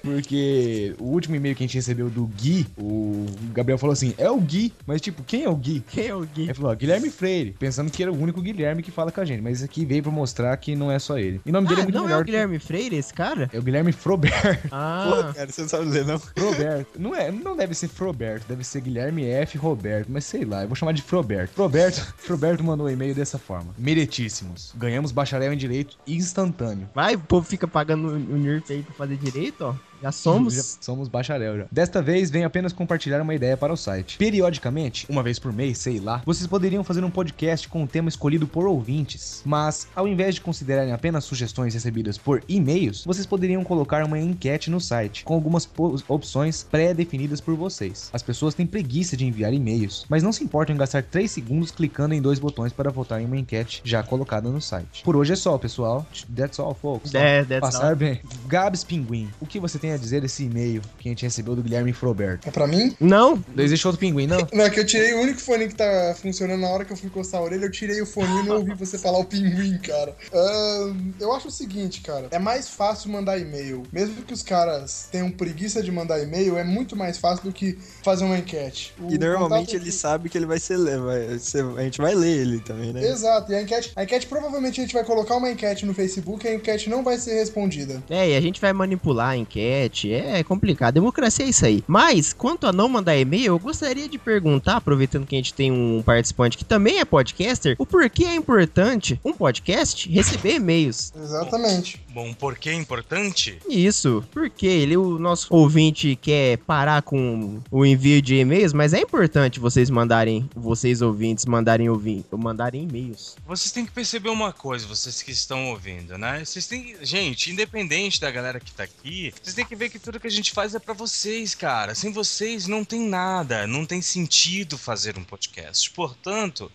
Porque 0.03 0.95
o 0.99 1.05
último 1.05 1.35
e-mail 1.35 1.55
que 1.55 1.63
a 1.63 1.67
gente 1.67 1.75
recebeu 1.75 2.09
do 2.09 2.25
Gui, 2.27 2.65
o 2.77 3.25
Gabriel 3.53 3.77
falou 3.77 3.93
assim: 3.93 4.13
é 4.17 4.29
o 4.29 4.39
Gui, 4.39 4.73
mas 4.85 5.01
tipo, 5.01 5.23
quem 5.23 5.43
é 5.43 5.49
o 5.49 5.55
Gui? 5.55 5.83
Quem 5.89 6.07
é 6.07 6.15
o 6.15 6.21
Gui? 6.21 6.43
Ele 6.43 6.53
falou, 6.53 6.71
ó, 6.71 6.75
Guilherme 6.75 7.09
Freire, 7.09 7.55
pensando 7.59 7.91
que 7.91 8.01
era 8.01 8.11
o 8.11 8.19
único 8.19 8.41
Guilherme 8.41 8.81
que 8.83 8.91
fala 8.91 9.11
com 9.11 9.21
a 9.21 9.25
gente, 9.25 9.41
mas 9.41 9.57
esse 9.57 9.65
aqui 9.65 9.85
veio 9.85 10.03
pra 10.03 10.11
mostrar 10.11 10.55
que 10.57 10.75
não 10.75 10.91
é 10.91 10.99
só 10.99 11.17
ele. 11.17 11.41
E 11.45 11.49
o 11.49 11.53
nome 11.53 11.67
dele 11.67 11.81
é 11.81 11.83
Ah, 11.83 11.85
muito 11.85 11.95
não 11.95 12.03
é 12.05 12.07
melhor. 12.07 12.21
o 12.21 12.25
Guilherme 12.25 12.59
Freire, 12.59 12.95
esse 12.95 13.13
cara? 13.13 13.47
Que... 13.47 13.55
É 13.55 13.59
o 13.59 13.63
Guilherme 13.63 13.91
Froberto. 13.91 14.61
Pô, 14.69 14.75
Ah, 14.75 15.33
cara, 15.35 15.51
você 15.51 15.61
não 15.61 15.69
sabe 15.69 15.85
ler, 15.85 16.05
não? 16.05 16.21
Roberto. 16.39 16.99
Não 16.99 17.15
é, 17.15 17.31
não 17.31 17.55
deve 17.55 17.73
ser 17.73 17.87
Froberto, 17.87 18.45
deve 18.47 18.63
ser 18.63 18.81
Guilherme 18.81 19.25
F. 19.25 19.57
Roberto, 19.57 20.07
mas 20.11 20.25
sei 20.25 20.45
lá, 20.45 20.61
eu 20.63 20.67
vou 20.67 20.75
chamar 20.75 20.91
de 20.93 21.01
Froberto. 21.01 21.53
Froberto, 21.53 22.01
Froberto 22.17 22.63
mandou 22.63 22.87
um 22.87 22.89
e-mail 22.89 23.13
dessa 23.15 23.37
forma: 23.37 23.73
Meritíssimos. 23.77 24.71
Ganhamos 24.75 25.11
bacharel 25.11 25.51
em 25.53 25.57
direito 25.57 25.97
instantâneo. 26.07 26.87
vai, 26.93 27.15
o 27.15 27.19
povo 27.19 27.45
fica 27.47 27.67
pagando 27.67 28.09
o 28.09 28.37
NIRF 28.37 28.71
aí 28.73 28.83
pra 28.83 28.93
fazer 28.93 29.17
direito, 29.17 29.61
ó. 29.65 29.73
Já 30.01 30.11
somos. 30.11 30.53
Já 30.53 30.63
somos 30.81 31.07
bacharel 31.07 31.57
já. 31.57 31.65
Desta 31.71 32.01
vez, 32.01 32.29
venho 32.29 32.45
apenas 32.45 32.73
compartilhar 32.73 33.21
uma 33.21 33.33
ideia 33.33 33.57
para 33.57 33.73
o 33.73 33.77
site. 33.77 34.17
Periodicamente, 34.17 35.05
uma 35.09 35.23
vez 35.23 35.39
por 35.39 35.51
mês, 35.51 35.77
sei 35.77 35.99
lá, 35.99 36.21
vocês 36.25 36.47
poderiam 36.47 36.83
fazer 36.83 37.03
um 37.03 37.09
podcast 37.09 37.67
com 37.67 37.83
um 37.83 37.87
tema 37.87 38.09
escolhido 38.09 38.47
por 38.47 38.67
ouvintes. 38.67 39.41
Mas, 39.45 39.87
ao 39.95 40.07
invés 40.07 40.35
de 40.35 40.41
considerarem 40.41 40.93
apenas 40.93 41.23
sugestões 41.23 41.73
recebidas 41.73 42.17
por 42.17 42.43
e-mails, 42.47 43.03
vocês 43.05 43.25
poderiam 43.25 43.63
colocar 43.63 44.03
uma 44.05 44.19
enquete 44.19 44.69
no 44.69 44.79
site, 44.79 45.23
com 45.23 45.33
algumas 45.33 45.67
opções 46.07 46.63
pré-definidas 46.63 47.41
por 47.41 47.55
vocês. 47.55 48.09
As 48.13 48.23
pessoas 48.23 48.53
têm 48.53 48.65
preguiça 48.65 49.17
de 49.17 49.25
enviar 49.25 49.53
e-mails, 49.53 50.05
mas 50.09 50.23
não 50.23 50.31
se 50.31 50.43
importam 50.43 50.75
em 50.75 50.79
gastar 50.79 51.03
3 51.03 51.29
segundos 51.29 51.71
clicando 51.71 52.13
em 52.13 52.21
dois 52.21 52.39
botões 52.39 52.71
para 52.71 52.91
votar 52.91 53.21
em 53.21 53.25
uma 53.25 53.37
enquete 53.37 53.81
já 53.83 54.03
colocada 54.03 54.49
no 54.49 54.61
site. 54.61 55.03
Por 55.03 55.15
hoje 55.15 55.33
é 55.33 55.35
só, 55.35 55.57
pessoal. 55.57 56.05
That's 56.35 56.59
all, 56.59 56.73
folks. 56.73 57.13
É, 57.15 57.43
that's 57.43 57.61
Passar 57.61 57.89
all. 57.89 57.95
bem. 57.95 58.21
Gabs 58.47 58.83
Pinguim, 58.83 59.29
o 59.39 59.45
que 59.45 59.59
você 59.59 59.79
tem 59.79 59.86
a 59.93 59.97
dizer 59.97 60.21
desse 60.21 60.43
e-mail 60.43 60.81
que 60.99 61.07
a 61.07 61.11
gente 61.11 61.23
recebeu 61.23 61.55
do 61.55 61.61
Guilherme 61.63 61.93
Froberto? 61.93 62.47
É 62.47 62.51
pra 62.51 62.67
mim? 62.67 62.95
Não, 62.99 63.43
Não 63.55 63.63
existe 63.63 63.85
outro 63.87 63.99
pinguim, 63.99 64.27
não? 64.27 64.47
Não, 64.53 64.63
é 64.65 64.69
que 64.69 64.79
eu 64.79 64.85
tirei 64.85 65.13
o 65.13 65.21
único 65.21 65.39
fone 65.39 65.67
que 65.67 65.75
tá 65.75 66.15
funcionando 66.21 66.61
na 66.61 66.67
hora 66.67 66.85
que 66.85 66.91
eu 66.93 66.97
fui 66.97 67.07
encostar 67.07 67.39
a 67.41 67.43
orelha, 67.43 67.65
eu 67.65 67.71
tirei 67.71 68.01
o 68.01 68.05
fone 68.05 68.41
e 68.41 68.43
não 68.43 68.57
ouvi 68.57 68.73
você 68.73 68.97
falar 68.97 69.19
o 69.19 69.25
pinguim, 69.25 69.77
cara. 69.79 70.15
Ahn, 70.33 71.11
eu 71.19 71.33
acho 71.33 71.47
o 71.47 71.51
seguinte, 71.51 72.01
cara, 72.01 72.27
é 72.31 72.39
mais 72.39 72.69
fácil 72.69 73.09
mandar 73.11 73.37
e-mail. 73.39 73.83
Mesmo 73.91 74.21
que 74.23 74.33
os 74.33 74.43
caras 74.43 75.07
tenham 75.11 75.31
preguiça 75.31 75.81
de 75.81 75.91
mandar 75.91 76.21
e-mail, 76.21 76.57
é 76.57 76.63
muito 76.63 76.95
mais 76.95 77.17
fácil 77.17 77.45
do 77.45 77.51
que 77.51 77.77
fazer 78.03 78.23
uma 78.23 78.37
enquete. 78.37 78.93
O 78.99 79.11
E 79.13 79.17
normalmente 79.17 79.75
ele 79.75 79.91
sabe 79.91 80.29
que 80.29 80.37
ele 80.37 80.45
vai 80.45 80.59
ser. 80.59 80.77
le- 80.77 80.97
Vai, 80.97 81.39
ser- 81.39 81.63
a 81.77 81.81
gente 81.83 82.01
vai 82.01 82.13
ler 82.15 82.37
ele 82.41 82.59
também, 82.59 82.91
né? 82.91 83.05
Exato, 83.07 83.51
e 83.51 83.55
a 83.55 83.61
enquete, 83.61 83.91
a 83.95 84.03
enquete 84.03 84.25
provavelmente 84.27 84.79
a 84.79 84.83
gente 84.83 84.93
vai 84.93 85.03
colocar 85.03 85.35
uma 85.35 85.49
enquete 85.51 85.85
no 85.85 85.93
Facebook 85.93 86.45
e 86.45 86.49
a 86.49 86.55
enquete 86.55 86.89
não 86.89 87.03
vai 87.03 87.17
ser 87.17 87.35
respondida. 87.35 88.03
É, 88.09 88.29
e 88.31 88.35
a 88.35 88.41
gente 88.41 88.59
vai 88.59 88.73
manipular 88.73 89.29
a 89.29 89.37
enquete, 89.37 89.57
é 89.85 90.43
complicado. 90.43 90.95
Democracia 90.95 91.45
é 91.45 91.49
isso 91.49 91.65
aí. 91.65 91.83
Mas, 91.87 92.33
quanto 92.33 92.65
a 92.65 92.73
não 92.73 92.89
mandar 92.89 93.17
e-mail, 93.17 93.45
eu 93.45 93.59
gostaria 93.59 94.07
de 94.07 94.17
perguntar, 94.17 94.77
aproveitando 94.77 95.25
que 95.25 95.35
a 95.35 95.39
gente 95.39 95.53
tem 95.53 95.71
um 95.71 96.01
participante 96.01 96.57
que 96.57 96.65
também 96.65 96.99
é 96.99 97.05
podcaster, 97.05 97.75
o 97.77 97.85
porquê 97.85 98.25
é 98.25 98.35
importante 98.35 99.19
um 99.23 99.33
podcast 99.33 100.09
receber 100.09 100.55
e-mails. 100.55 101.13
Exatamente. 101.15 102.01
Bom, 102.17 102.33
por 102.33 102.57
que 102.57 102.71
é 102.71 102.73
importante? 102.73 103.59
Isso, 103.69 104.25
porque 104.31 104.65
ele, 104.65 104.97
o 104.97 105.19
nosso 105.19 105.53
ouvinte 105.53 106.15
quer 106.15 106.57
parar 106.57 107.03
com 107.03 107.61
o 107.69 107.85
envio 107.85 108.23
de 108.23 108.37
e-mails, 108.37 108.73
mas 108.73 108.91
é 108.91 109.01
importante 109.01 109.59
vocês 109.59 109.87
mandarem, 109.91 110.49
vocês 110.55 111.03
ouvintes 111.03 111.45
mandarem 111.45 111.87
ouvir, 111.91 112.25
mandarem 112.31 112.85
e-mails. 112.85 113.35
Vocês 113.45 113.71
têm 113.71 113.85
que 113.85 113.91
perceber 113.91 114.29
uma 114.29 114.51
coisa, 114.51 114.87
vocês 114.87 115.21
que 115.21 115.29
estão 115.29 115.67
ouvindo, 115.67 116.17
né? 116.17 116.43
Vocês 116.43 116.65
têm, 116.65 116.95
gente, 117.03 117.51
independente 117.51 118.19
da 118.19 118.31
galera 118.31 118.59
que 118.59 118.71
tá 118.71 118.85
aqui, 118.85 119.31
vocês 119.39 119.55
têm 119.55 119.63
que 119.63 119.75
ver 119.75 119.91
que 119.91 119.99
tudo 119.99 120.19
que 120.19 120.25
a 120.25 120.31
gente 120.31 120.51
faz 120.53 120.73
é 120.73 120.79
pra 120.79 120.95
vocês, 120.95 121.53
cara. 121.53 121.93
Sem 121.93 122.11
vocês 122.11 122.65
não 122.65 122.83
tem 122.83 123.01
nada, 123.01 123.67
não 123.67 123.85
tem 123.85 124.01
sentido 124.01 124.75
fazer 124.75 125.19
um 125.19 125.23
podcast. 125.23 125.91
Portanto, 125.91 126.71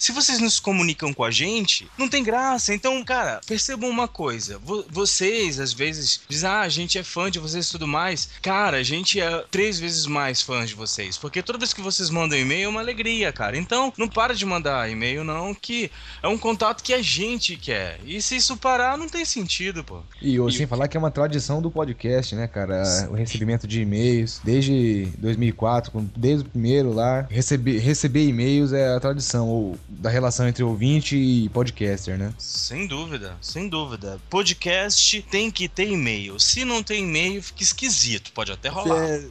se 0.00 0.12
vocês 0.12 0.38
não 0.40 0.48
se 0.48 0.60
comunicam 0.60 1.12
com 1.12 1.22
a 1.22 1.30
gente, 1.30 1.86
não 1.98 2.08
tem 2.08 2.24
graça. 2.24 2.74
Então, 2.74 3.04
cara, 3.04 3.40
percebam 3.46 3.88
uma 3.88 4.08
coisa. 4.08 4.58
Vo- 4.58 4.84
vocês, 4.88 5.60
às 5.60 5.72
vezes, 5.74 6.22
dizem, 6.28 6.48
ah, 6.48 6.60
a 6.62 6.68
gente 6.70 6.98
é 6.98 7.02
fã 7.04 7.30
de 7.30 7.38
vocês 7.38 7.68
e 7.68 7.70
tudo 7.70 7.86
mais. 7.86 8.30
Cara, 8.40 8.78
a 8.78 8.82
gente 8.82 9.20
é 9.20 9.44
três 9.50 9.78
vezes 9.78 10.06
mais 10.06 10.40
fã 10.40 10.64
de 10.64 10.74
vocês. 10.74 11.18
Porque 11.18 11.42
toda 11.42 11.58
vez 11.58 11.74
que 11.74 11.82
vocês 11.82 12.08
mandam 12.08 12.38
e-mail 12.38 12.64
é 12.64 12.68
uma 12.68 12.80
alegria, 12.80 13.30
cara. 13.30 13.56
Então, 13.58 13.92
não 13.98 14.08
para 14.08 14.34
de 14.34 14.46
mandar 14.46 14.90
e-mail, 14.90 15.22
não, 15.22 15.54
que 15.54 15.90
é 16.22 16.28
um 16.28 16.38
contato 16.38 16.82
que 16.82 16.94
a 16.94 17.02
gente 17.02 17.56
quer. 17.56 18.00
E 18.06 18.22
se 18.22 18.36
isso 18.36 18.56
parar, 18.56 18.96
não 18.96 19.06
tem 19.08 19.24
sentido, 19.26 19.84
pô. 19.84 20.00
E 20.22 20.40
ô, 20.40 20.50
sem 20.50 20.66
falar 20.66 20.88
que 20.88 20.96
é 20.96 21.00
uma 21.00 21.10
tradição 21.10 21.60
do 21.60 21.70
podcast, 21.70 22.34
né, 22.34 22.48
cara? 22.48 22.82
O 23.10 23.14
recebimento 23.14 23.66
de 23.68 23.82
e-mails. 23.82 24.40
Desde 24.42 25.08
2004, 25.18 25.90
com- 25.90 26.08
desde 26.16 26.46
o 26.46 26.50
primeiro 26.50 26.92
lá, 26.94 27.26
receber, 27.30 27.78
receber 27.78 28.26
e-mails 28.26 28.72
é 28.72 28.94
a 28.94 29.00
tradição 29.00 29.46
ou, 29.48 29.78
da 29.90 30.08
relação 30.08 30.46
entre 30.46 30.62
ouvinte 30.62 31.16
e 31.16 31.48
podcaster, 31.48 32.16
né? 32.16 32.32
Sem 32.38 32.86
dúvida, 32.86 33.36
sem 33.40 33.68
dúvida. 33.68 34.20
Podcast 34.30 35.22
tem 35.30 35.50
que 35.50 35.68
ter 35.68 35.88
e-mail. 35.88 36.38
Se 36.38 36.64
não 36.64 36.82
tem 36.82 37.02
e-mail, 37.02 37.42
fica 37.42 37.62
esquisito. 37.62 38.32
Pode 38.32 38.52
até 38.52 38.68
rolar. 38.68 39.04
É, 39.04 39.22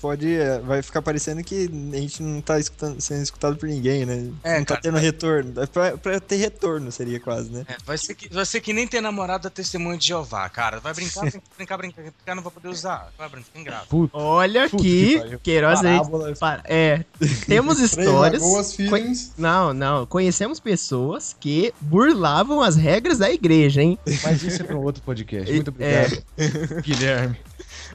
pode. 0.00 0.32
é, 0.34 0.58
Vai 0.60 0.82
ficar 0.82 1.00
parecendo 1.02 1.42
que 1.42 1.68
a 1.92 1.96
gente 1.96 2.22
não 2.22 2.40
tá 2.40 2.58
escutando- 2.60 3.00
sendo 3.00 3.22
escutado 3.22 3.56
por 3.56 3.68
ninguém, 3.68 4.04
né? 4.04 4.30
É, 4.44 4.58
não 4.58 4.64
tá 4.64 4.74
cara, 4.74 4.80
tendo 4.82 4.98
retorno. 4.98 5.60
É 5.60 5.66
pra, 5.66 5.96
pra 5.96 6.20
ter 6.20 6.36
retorno, 6.36 6.92
seria 6.92 7.18
quase, 7.18 7.50
né? 7.50 7.64
É, 7.68 7.76
vai, 7.84 7.96
ser 7.98 8.14
que, 8.14 8.28
vai 8.32 8.44
ser 8.44 8.60
que 8.60 8.72
nem 8.72 8.86
ter 8.86 9.00
namorado 9.00 9.44
da 9.44 9.50
testemunha 9.50 9.96
de 9.96 10.06
Jeová, 10.08 10.48
cara. 10.48 10.78
Vai 10.80 10.92
brincar, 10.94 11.22
brincar, 11.22 11.40
brincar, 11.56 11.76
brincar, 11.78 12.02
brincar, 12.02 12.34
não 12.36 12.42
vai 12.42 12.52
poder 12.52 12.68
usar. 12.68 13.10
Vai 13.16 13.28
brincar, 13.28 13.58
ingrato. 13.58 13.86
Puta, 13.88 14.16
Olha 14.16 14.68
Puta 14.68 14.82
que 14.82 15.14
aqui, 15.14 15.18
pariu. 15.18 15.40
Queiroz, 15.40 15.80
a 15.80 15.82
gente, 15.82 15.98
parábolas. 15.98 16.38
pa- 16.38 16.62
é, 16.64 17.04
temos 17.46 17.78
histórias. 17.80 18.42
Lagoas 18.42 18.74
Feelings. 18.74 19.32
Não, 19.38 19.72
não. 20.02 20.06
Conhecemos 20.06 20.60
pessoas 20.60 21.34
que 21.38 21.72
burlavam 21.80 22.60
as 22.60 22.76
regras 22.76 23.18
da 23.18 23.30
igreja, 23.30 23.82
hein? 23.82 23.98
Mas 24.22 24.42
isso 24.42 24.62
é 24.62 24.64
pra 24.64 24.76
um 24.76 24.82
outro 24.82 25.02
podcast. 25.02 25.50
Muito 25.52 25.74
É. 25.78 26.04
obrigado, 26.06 26.82
Guilherme. 26.82 27.36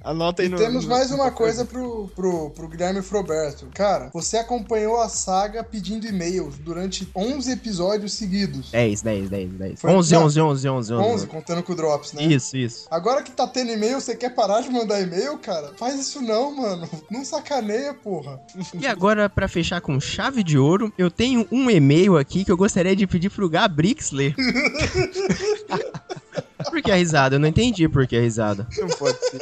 Anota 0.09 0.41
aí 0.41 0.47
E 0.47 0.51
no. 0.51 0.57
temos 0.57 0.85
no- 0.85 0.89
mais 0.89 1.11
uma 1.11 1.29
coisa 1.31 1.65
pro, 1.65 2.09
pro, 2.15 2.49
pro 2.51 2.67
Guilherme 2.69 3.01
Froberto. 3.01 3.67
Cara, 3.73 4.09
você 4.13 4.37
acompanhou 4.37 5.01
a 5.01 5.09
saga 5.09 5.63
pedindo 5.65 6.07
e-mails 6.07 6.57
durante 6.59 7.07
11 7.13 7.51
episódios 7.51 8.13
seguidos. 8.13 8.71
10, 8.71 9.01
10, 9.01 9.29
10, 9.29 9.49
10. 9.51 9.81
Foi- 9.81 9.91
11, 9.91 10.13
não. 10.13 10.23
11, 10.23 10.39
11, 10.41 10.69
11, 10.69 10.93
11, 10.93 11.11
11. 11.13 11.27
contando 11.27 11.61
com 11.61 11.73
o 11.73 11.75
Drops, 11.75 12.13
né? 12.13 12.23
Isso, 12.23 12.55
isso. 12.55 12.87
Agora 12.89 13.21
que 13.21 13.31
tá 13.31 13.45
tendo 13.45 13.71
e-mail, 13.71 13.99
você 13.99 14.15
quer 14.15 14.29
parar 14.33 14.61
de 14.61 14.69
mandar 14.69 15.01
e-mail, 15.01 15.37
cara? 15.39 15.73
Faz 15.77 15.99
isso 15.99 16.21
não, 16.21 16.55
mano. 16.55 16.89
Não 17.11 17.25
sacaneia, 17.25 17.93
porra. 17.93 18.39
E 18.79 18.87
agora, 18.87 19.29
pra 19.29 19.47
fechar 19.49 19.81
com 19.81 19.99
chave 19.99 20.41
de 20.41 20.57
ouro, 20.57 20.93
eu 20.97 21.11
tenho 21.11 21.45
um 21.51 21.69
e-mail 21.69 22.17
aqui 22.17 22.45
que 22.45 22.51
eu 22.51 22.57
gostaria 22.57 22.95
de 22.95 23.05
pedir 23.05 23.29
pro 23.29 23.49
Gabrix 23.49 24.11
ler. 24.11 24.33
por 26.69 26.81
que 26.81 26.91
a 26.91 26.95
risada? 26.95 27.35
Eu 27.35 27.39
não 27.39 27.47
entendi 27.47 27.87
por 27.89 28.07
que 28.07 28.15
a 28.15 28.21
risada. 28.21 28.67
Não 28.77 28.87
pode 28.87 29.17
ser. 29.29 29.41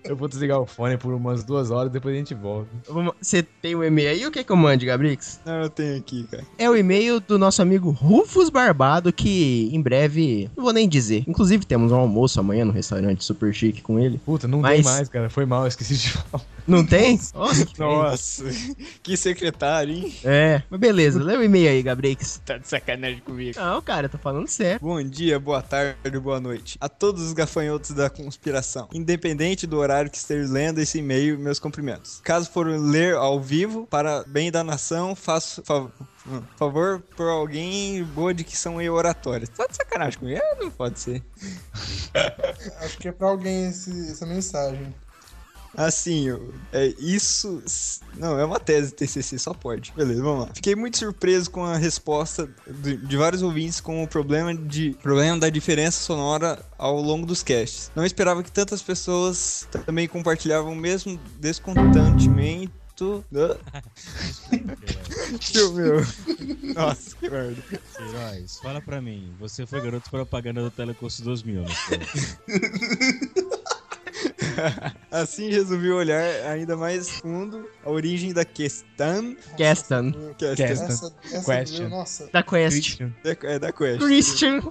Eu 0.03 0.15
vou 0.15 0.27
desligar 0.27 0.59
o 0.59 0.65
fone 0.65 0.97
por 0.97 1.13
umas 1.13 1.43
duas 1.43 1.69
horas, 1.71 1.91
depois 1.91 2.15
a 2.15 2.17
gente 2.17 2.33
volta. 2.33 2.69
Você 3.21 3.43
tem 3.43 3.75
um 3.75 3.83
e-mail 3.83 4.09
aí? 4.09 4.25
O 4.25 4.31
que 4.31 4.43
que 4.43 4.51
eu 4.51 4.55
mande, 4.55 4.85
Gabrix? 4.85 5.39
Não, 5.45 5.61
eu 5.61 5.69
tenho 5.69 5.97
aqui, 5.97 6.23
cara. 6.29 6.43
É 6.57 6.69
o 6.69 6.75
e-mail 6.75 7.19
do 7.19 7.37
nosso 7.37 7.61
amigo 7.61 7.91
Rufus 7.91 8.49
Barbado, 8.49 9.13
que 9.13 9.69
em 9.71 9.81
breve, 9.81 10.49
não 10.57 10.63
vou 10.63 10.73
nem 10.73 10.89
dizer. 10.89 11.23
Inclusive, 11.27 11.65
temos 11.65 11.91
um 11.91 11.95
almoço 11.97 12.39
amanhã 12.39 12.65
no 12.65 12.71
restaurante 12.71 13.23
super 13.23 13.53
chique 13.53 13.81
com 13.81 13.99
ele. 13.99 14.17
Puta, 14.17 14.47
não 14.47 14.59
Mas- 14.61 14.75
tem 14.75 14.83
mais, 14.83 15.09
cara. 15.09 15.29
Foi 15.29 15.45
mal, 15.45 15.61
eu 15.63 15.67
esqueci 15.67 15.95
de 15.97 16.09
falar. 16.13 16.43
Não 16.67 16.85
tem? 16.85 17.19
Nossa, 17.33 17.65
que. 17.65 17.79
Nossa, 17.79 18.45
que 19.03 19.15
secretário, 19.17 19.93
hein? 19.93 20.13
É, 20.23 20.61
mas 20.69 20.79
beleza, 20.79 21.21
lê 21.21 21.35
o 21.35 21.43
e-mail 21.43 21.69
aí, 21.69 21.81
Gabrix. 21.83 22.41
Tá 22.45 22.57
de 22.57 22.67
sacanagem 22.67 23.19
comigo. 23.19 23.59
Não, 23.59 23.81
cara, 23.81 24.07
tô 24.09 24.17
falando 24.17 24.47
sério. 24.47 24.79
Bom 24.81 25.01
dia, 25.03 25.39
boa 25.39 25.61
tarde, 25.61 26.19
boa 26.19 26.39
noite 26.39 26.77
a 26.79 26.87
todos 26.89 27.21
os 27.23 27.33
gafanhotos 27.33 27.91
da 27.91 28.09
conspiração. 28.09 28.87
Independente 28.93 29.65
do 29.67 29.77
horário 29.77 29.90
que 30.09 30.17
esteja 30.17 30.51
lendo 30.51 30.79
esse 30.79 30.99
e-mail, 30.99 31.37
meus 31.39 31.59
cumprimentos. 31.59 32.19
Caso 32.23 32.49
for 32.49 32.67
ler 32.67 33.15
ao 33.15 33.39
vivo, 33.39 33.85
para 33.87 34.23
bem 34.27 34.51
da 34.51 34.63
nação, 34.63 35.15
faço 35.15 35.61
fa- 35.63 35.87
hum, 36.27 36.41
favor 36.57 37.01
por 37.15 37.27
alguém 37.29 38.03
boa 38.03 38.33
são 38.57 38.81
e 38.81 38.89
oratórias. 38.89 39.49
Tá 39.49 39.67
de 39.67 39.75
sacanagem 39.75 40.19
comigo? 40.19 40.39
É, 40.41 40.55
não 40.55 40.71
pode 40.71 40.99
ser. 40.99 41.21
Acho 42.81 42.97
que 42.97 43.07
é 43.07 43.11
pra 43.11 43.27
alguém 43.27 43.67
esse- 43.69 44.11
essa 44.11 44.25
mensagem. 44.25 44.93
Assim, 45.75 46.27
é 46.73 46.87
isso. 46.99 47.63
Não, 48.17 48.37
é 48.37 48.43
uma 48.43 48.59
tese 48.59 48.93
TCC, 48.93 49.39
só 49.39 49.53
pode. 49.53 49.93
Beleza, 49.95 50.21
vamos 50.21 50.47
lá. 50.47 50.53
Fiquei 50.53 50.75
muito 50.75 50.97
surpreso 50.97 51.49
com 51.49 51.63
a 51.63 51.77
resposta 51.77 52.49
de, 52.67 52.97
de 52.97 53.17
vários 53.17 53.41
ouvintes 53.41 53.79
com 53.79 54.03
o 54.03 54.07
problema, 54.07 54.53
de, 54.53 54.95
problema 55.01 55.39
da 55.39 55.49
diferença 55.49 56.01
sonora 56.01 56.59
ao 56.77 57.01
longo 57.01 57.25
dos 57.25 57.41
casts. 57.41 57.91
Não 57.95 58.05
esperava 58.05 58.43
que 58.43 58.51
tantas 58.51 58.81
pessoas 58.81 59.67
também 59.85 60.07
compartilhavam 60.07 60.73
o 60.73 60.75
mesmo 60.75 61.19
descontantemente. 61.39 62.71
Meu, 65.55 65.73
meu. 65.73 65.95
Nossa, 66.75 67.15
que 67.15 67.29
merda. 67.29 67.63
Queiroz, 67.97 68.59
fala 68.61 68.79
pra 68.79 69.01
mim, 69.01 69.33
você 69.39 69.65
foi 69.65 69.81
garoto 69.81 70.09
propaganda 70.09 70.61
do 70.61 70.69
Telecurso 70.69 71.23
2000, 71.23 71.63
não 71.63 71.69
foi? 71.69 71.99
Assim 75.11 75.49
resolvi 75.49 75.91
olhar 75.91 76.23
ainda 76.47 76.75
mais 76.77 77.09
fundo 77.09 77.67
a 77.83 77.89
origem 77.89 78.33
da 78.33 78.45
questão. 78.45 79.35
Questan. 79.57 80.11
Questão. 80.37 80.55
Questão. 80.55 80.87
Essa, 80.87 81.13
essa 81.33 81.45
Question. 81.53 81.77
veio, 81.79 81.89
nossa, 81.89 82.29
Da 82.31 82.43
Quest. 82.43 82.75
Christian. 82.97 83.13
É 83.43 83.59
da 83.59 83.71
quest. 83.71 83.99
Christian. 83.99 84.61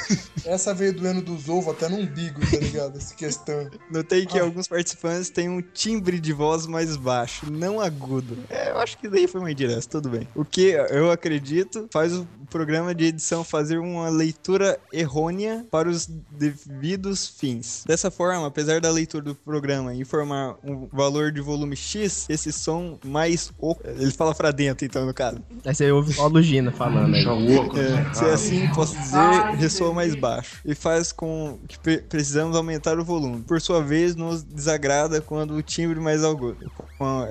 essa 0.46 0.72
veio 0.72 0.92
doendo 0.94 1.20
dos 1.22 1.48
ovos 1.48 1.74
até 1.74 1.88
no 1.88 1.96
umbigo, 1.98 2.40
tá 2.40 2.56
ligado? 2.58 2.96
Essa 2.96 3.14
questão. 3.14 3.68
Notei 3.90 4.26
que 4.26 4.38
Ah. 4.38 4.42
alguns 4.42 4.68
participantes 4.68 5.28
têm 5.30 5.48
um 5.48 5.60
timbre 5.60 6.18
de 6.20 6.32
voz 6.32 6.66
mais 6.66 6.96
baixo, 6.96 7.50
não 7.50 7.80
agudo. 7.80 8.38
É, 8.48 8.70
eu 8.70 8.78
acho 8.78 8.96
que 8.98 9.08
daí 9.08 9.26
foi 9.26 9.40
uma 9.40 9.50
indireta, 9.50 9.80
tudo 9.88 10.08
bem. 10.10 10.26
O 10.34 10.44
que 10.44 10.70
eu 10.90 11.10
acredito 11.10 11.88
faz 11.92 12.12
o 12.14 12.26
programa 12.48 12.94
de 12.94 13.04
edição 13.06 13.42
fazer 13.44 13.78
uma 13.78 14.08
leitura 14.08 14.78
errônea 14.92 15.66
para 15.70 15.88
os 15.88 16.06
devidos 16.06 17.26
fins. 17.28 17.84
Dessa 17.86 18.10
forma, 18.10 18.46
apesar 18.46 18.80
da 18.80 18.90
leitura 18.90 19.24
do 19.24 19.29
programa 19.34 19.94
informar 19.94 20.56
um 20.64 20.86
valor 20.92 21.32
de 21.32 21.40
volume 21.40 21.76
X, 21.76 22.26
esse 22.28 22.52
som 22.52 22.98
mais 23.04 23.50
oco. 23.58 23.80
Ele 23.84 24.10
fala 24.10 24.34
pra 24.34 24.50
dentro, 24.50 24.84
então, 24.84 25.06
no 25.06 25.14
caso. 25.14 25.38
Aí 25.64 25.74
você 25.74 25.90
ouve 25.90 26.18
o 26.18 26.28
Lugina 26.28 26.70
falando 26.72 27.14
aí. 27.14 27.24
É, 27.24 28.14
se 28.14 28.24
assim 28.26 28.68
posso 28.74 28.96
dizer, 28.96 29.44
ressoa 29.56 29.92
mais 29.92 30.14
baixo. 30.14 30.60
E 30.64 30.74
faz 30.74 31.12
com 31.12 31.58
que 31.68 31.78
pre- 31.78 31.98
precisamos 31.98 32.56
aumentar 32.56 32.98
o 32.98 33.04
volume. 33.04 33.42
Por 33.42 33.60
sua 33.60 33.82
vez, 33.82 34.14
nos 34.16 34.42
desagrada 34.42 35.20
quando 35.20 35.54
o 35.54 35.62
timbre 35.62 36.00
mais 36.00 36.24
agudo. 36.24 36.56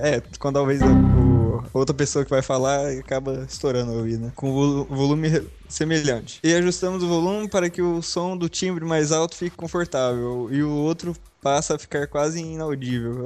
É, 0.01 0.21
quando 0.39 0.55
talvez 0.55 0.81
a 0.81 0.85
o- 0.87 1.63
outra 1.73 1.93
pessoa 1.93 2.23
que 2.25 2.31
vai 2.31 2.41
falar 2.41 2.87
acaba 2.89 3.45
estourando 3.47 3.91
o 3.91 3.97
ouvido, 3.97 4.25
né? 4.25 4.31
Com 4.35 4.51
vo- 4.51 4.85
volume 4.85 5.29
semelhante. 5.67 6.39
E 6.43 6.53
ajustamos 6.53 7.03
o 7.03 7.07
volume 7.07 7.47
para 7.47 7.69
que 7.69 7.81
o 7.81 8.01
som 8.01 8.35
do 8.35 8.49
timbre 8.49 8.83
mais 8.85 9.11
alto 9.11 9.35
fique 9.35 9.55
confortável 9.55 10.49
e 10.51 10.63
o 10.63 10.69
outro 10.71 11.15
passa 11.41 11.75
a 11.75 11.79
ficar 11.79 12.07
quase 12.07 12.41
inaudível. 12.41 13.25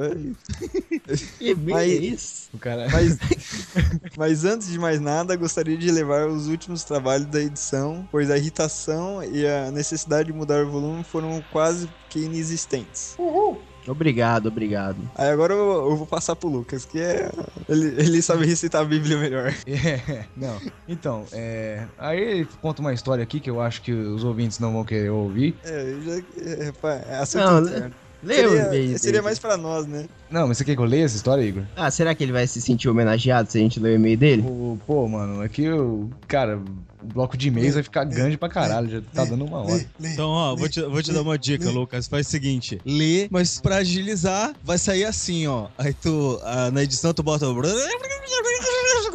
Bem 1.57 1.75
é 1.75 1.85
isso. 1.85 2.49
O 2.53 2.57
cara. 2.57 2.87
Mas, 2.89 3.17
mas 4.17 4.45
antes 4.45 4.69
de 4.69 4.79
mais 4.79 4.99
nada, 4.99 5.35
gostaria 5.35 5.77
de 5.77 5.91
levar 5.91 6.27
os 6.27 6.47
últimos 6.47 6.83
trabalhos 6.83 7.25
da 7.27 7.41
edição, 7.41 8.07
pois 8.11 8.29
a 8.29 8.37
irritação 8.37 9.23
e 9.23 9.45
a 9.47 9.71
necessidade 9.71 10.31
de 10.31 10.33
mudar 10.33 10.63
o 10.65 10.69
volume 10.69 11.03
foram 11.03 11.43
quase 11.51 11.89
que 12.09 12.19
inexistentes. 12.19 13.15
Uhul! 13.17 13.59
Obrigado, 13.87 14.47
obrigado. 14.47 14.97
Aí 15.15 15.29
agora 15.29 15.53
eu, 15.53 15.89
eu 15.89 15.95
vou 15.95 16.07
passar 16.07 16.35
pro 16.35 16.47
Lucas, 16.49 16.85
que 16.85 16.99
é. 16.99 17.29
Ele, 17.67 17.87
ele 18.01 18.21
sabe 18.21 18.45
recitar 18.45 18.81
a 18.81 18.85
Bíblia 18.85 19.17
melhor. 19.17 19.53
É, 19.83 20.25
não. 20.37 20.61
Então, 20.87 21.25
é. 21.33 21.85
Aí 21.97 22.19
ele 22.19 22.47
conta 22.61 22.81
uma 22.81 22.93
história 22.93 23.23
aqui 23.23 23.39
que 23.39 23.49
eu 23.49 23.59
acho 23.59 23.81
que 23.81 23.91
os 23.91 24.23
ouvintes 24.23 24.59
não 24.59 24.71
vão 24.71 24.85
querer 24.85 25.09
ouvir. 25.09 25.55
É, 25.63 25.95
já, 26.05 26.67
é, 26.67 26.71
pá, 26.71 26.93
é 26.93 27.15
assunto 27.15 27.43
Não, 27.43 27.59
interno. 27.61 27.95
Lê 28.23 28.35
o 28.45 28.49
Seria, 28.49 28.65
e-mail 28.67 28.97
seria 28.99 29.11
dele. 29.13 29.21
mais 29.23 29.37
pra 29.39 29.57
nós, 29.57 29.85
né? 29.85 30.05
Não, 30.31 30.47
mas 30.47 30.57
você 30.57 30.63
quer 30.65 30.75
que 30.75 30.81
eu 30.81 30.85
leia 30.85 31.03
essa 31.05 31.15
história, 31.17 31.41
Igor? 31.43 31.63
Ah, 31.75 31.91
será 31.91 32.15
que 32.15 32.23
ele 32.23 32.31
vai 32.31 32.47
se 32.47 32.61
sentir 32.61 32.87
homenageado 32.89 33.51
se 33.51 33.57
a 33.57 33.61
gente 33.61 33.79
ler 33.79 33.91
o 33.91 33.95
e-mail 33.95 34.17
dele? 34.17 34.41
Pô, 34.41 34.77
pô, 34.87 35.07
mano, 35.07 35.41
aqui 35.41 35.63
eu. 35.63 36.09
Cara, 36.27 36.59
bloco 37.03 37.37
de 37.37 37.47
e-mails 37.49 37.73
vai 37.75 37.83
ficar 37.83 38.03
grande 38.05 38.37
pra 38.37 38.49
caralho, 38.49 38.89
já 38.89 39.01
tá 39.13 39.25
dando 39.25 39.45
uma 39.45 39.61
hora. 39.61 39.85
Então, 40.01 40.29
ó, 40.29 40.55
vou 40.55 40.69
te, 40.69 40.81
vou 40.81 41.01
te 41.01 41.11
dar 41.11 41.21
uma 41.21 41.37
dica. 41.37 41.69
Lucas. 41.69 42.07
Faz 42.07 42.27
o 42.27 42.29
seguinte: 42.29 42.79
lê, 42.85 43.27
mas 43.29 43.59
pra 43.61 43.77
agilizar, 43.77 44.53
vai 44.63 44.77
sair 44.77 45.05
assim, 45.05 45.47
ó. 45.47 45.67
Aí 45.77 45.93
tu, 45.93 46.39
ah, 46.43 46.71
na 46.71 46.83
edição, 46.83 47.13
tu 47.13 47.21
bota. 47.23 47.47
o- 47.49 47.61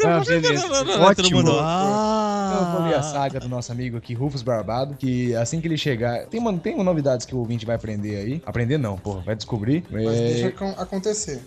Ah, 0.04 0.20
Ótimo. 1.00 1.38
mundo. 1.38 1.50
Então 1.50 1.60
Ah, 1.64 2.70
eu 2.72 2.78
vou 2.80 2.88
ler 2.88 2.96
a 2.96 3.02
saga 3.02 3.40
do 3.40 3.48
nosso 3.48 3.72
amigo 3.72 3.96
aqui, 3.96 4.14
Rufus 4.14 4.42
Barbado, 4.42 4.94
que 4.94 5.34
assim 5.34 5.60
que 5.60 5.66
ele 5.66 5.76
chegar. 5.76 6.26
Tem, 6.26 6.38
uma, 6.40 6.56
tem 6.56 6.74
uma 6.74 6.84
novidades 6.84 7.26
que 7.26 7.34
o 7.34 7.38
ouvinte 7.38 7.66
vai 7.66 7.76
aprender 7.76 8.16
aí. 8.16 8.42
Aprender 8.46 8.78
não, 8.78 8.96
porra, 8.96 9.20
vai 9.22 9.34
descobrir. 9.36 9.84
Mas 9.90 10.06
É, 10.06 10.28
deixa 10.32 10.48
acon- 10.48 10.74
acontecer. 10.78 11.40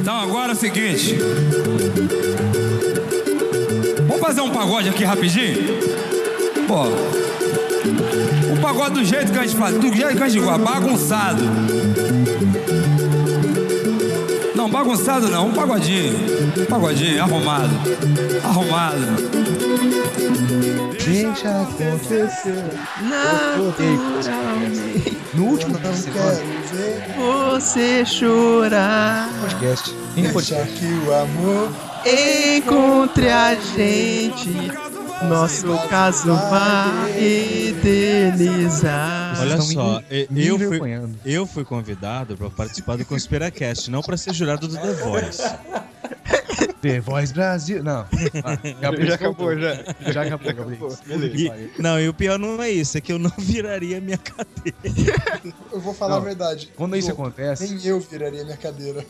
Então 0.00 0.14
agora 0.20 0.52
é 0.52 0.54
o 0.54 0.56
seguinte. 0.56 1.16
Vamos 4.26 4.40
fazer 4.40 4.40
um 4.40 4.50
pagode 4.52 4.88
aqui 4.88 5.04
rapidinho? 5.04 5.78
Pô. 6.66 6.82
O 8.52 8.60
pagode 8.60 8.94
do 8.94 9.04
jeito 9.04 9.30
que 9.30 9.38
a 9.38 9.46
gente 9.46 9.56
faz, 9.56 9.76
do 9.76 9.94
jeito 9.94 10.16
que 10.16 10.22
a 10.24 10.28
gente 10.28 10.44
gosta, 10.44 10.58
bagunçado. 10.58 11.44
Não, 14.56 14.68
bagunçado 14.68 15.28
não, 15.28 15.46
um 15.46 15.52
pagodinho. 15.52 16.12
Um 16.60 16.64
pagodinho, 16.64 17.22
arrumado. 17.22 17.70
Arrumado. 18.42 18.98
Deixa 21.04 21.62
acontecer. 21.62 22.64
Naturalmente. 23.02 25.16
No 25.34 25.44
último 25.44 25.78
semana, 25.94 26.40
ver. 26.72 27.14
Você 27.16 28.04
chorar. 28.04 29.28
podcast. 29.40 29.94
Em 30.16 30.22
Deixa 30.22 30.32
podcast. 30.32 30.72
que 30.72 30.86
o 31.06 31.14
amor. 31.14 31.95
Encontre 32.06 33.28
a 33.30 33.54
gente. 33.54 34.50
Nosso 35.28 35.66
caso 35.88 36.26
vai 36.34 37.18
eternizar. 37.68 39.34
Olha 39.40 39.60
só, 39.60 40.02
e- 40.10 40.28
eu 40.46 40.58
fui, 40.58 41.00
eu 41.24 41.46
fui 41.46 41.64
convidado 41.64 42.36
pra 42.36 42.50
participar 42.50 42.96
do 42.96 43.04
Conspiracast, 43.04 43.90
não 43.90 44.02
pra 44.02 44.16
ser 44.16 44.34
jurado 44.34 44.68
do 44.68 44.76
The 44.76 44.92
Voice. 44.92 45.42
The 46.80 47.00
Voice 47.00 47.32
Brasil. 47.32 47.82
Não. 47.82 48.00
Ah, 48.44 48.58
Já 49.04 49.14
acabou, 49.14 49.56
já. 49.58 49.74
Já 50.12 50.22
acabou, 50.22 50.54
Gabriel. 50.54 50.86
acabou. 50.86 50.96
Que 51.30 51.46
E- 51.46 51.70
não, 51.82 52.00
e 52.00 52.08
o 52.08 52.14
pior 52.14 52.38
não 52.38 52.62
é 52.62 52.70
isso, 52.70 52.96
é 52.96 53.00
que 53.00 53.12
eu 53.12 53.18
não 53.18 53.30
viraria 53.38 54.00
minha 54.00 54.18
cadeira. 54.18 54.76
Eu 55.72 55.80
vou 55.80 55.92
falar 55.94 56.14
Não, 56.16 56.22
a 56.22 56.24
verdade. 56.24 56.70
Quando 56.76 56.96
isso 56.96 57.10
acontece, 57.10 57.74
Nem 57.74 57.86
eu 57.86 58.00
viraria 58.00 58.44
minha 58.44 58.56
cadeira. 58.56 59.04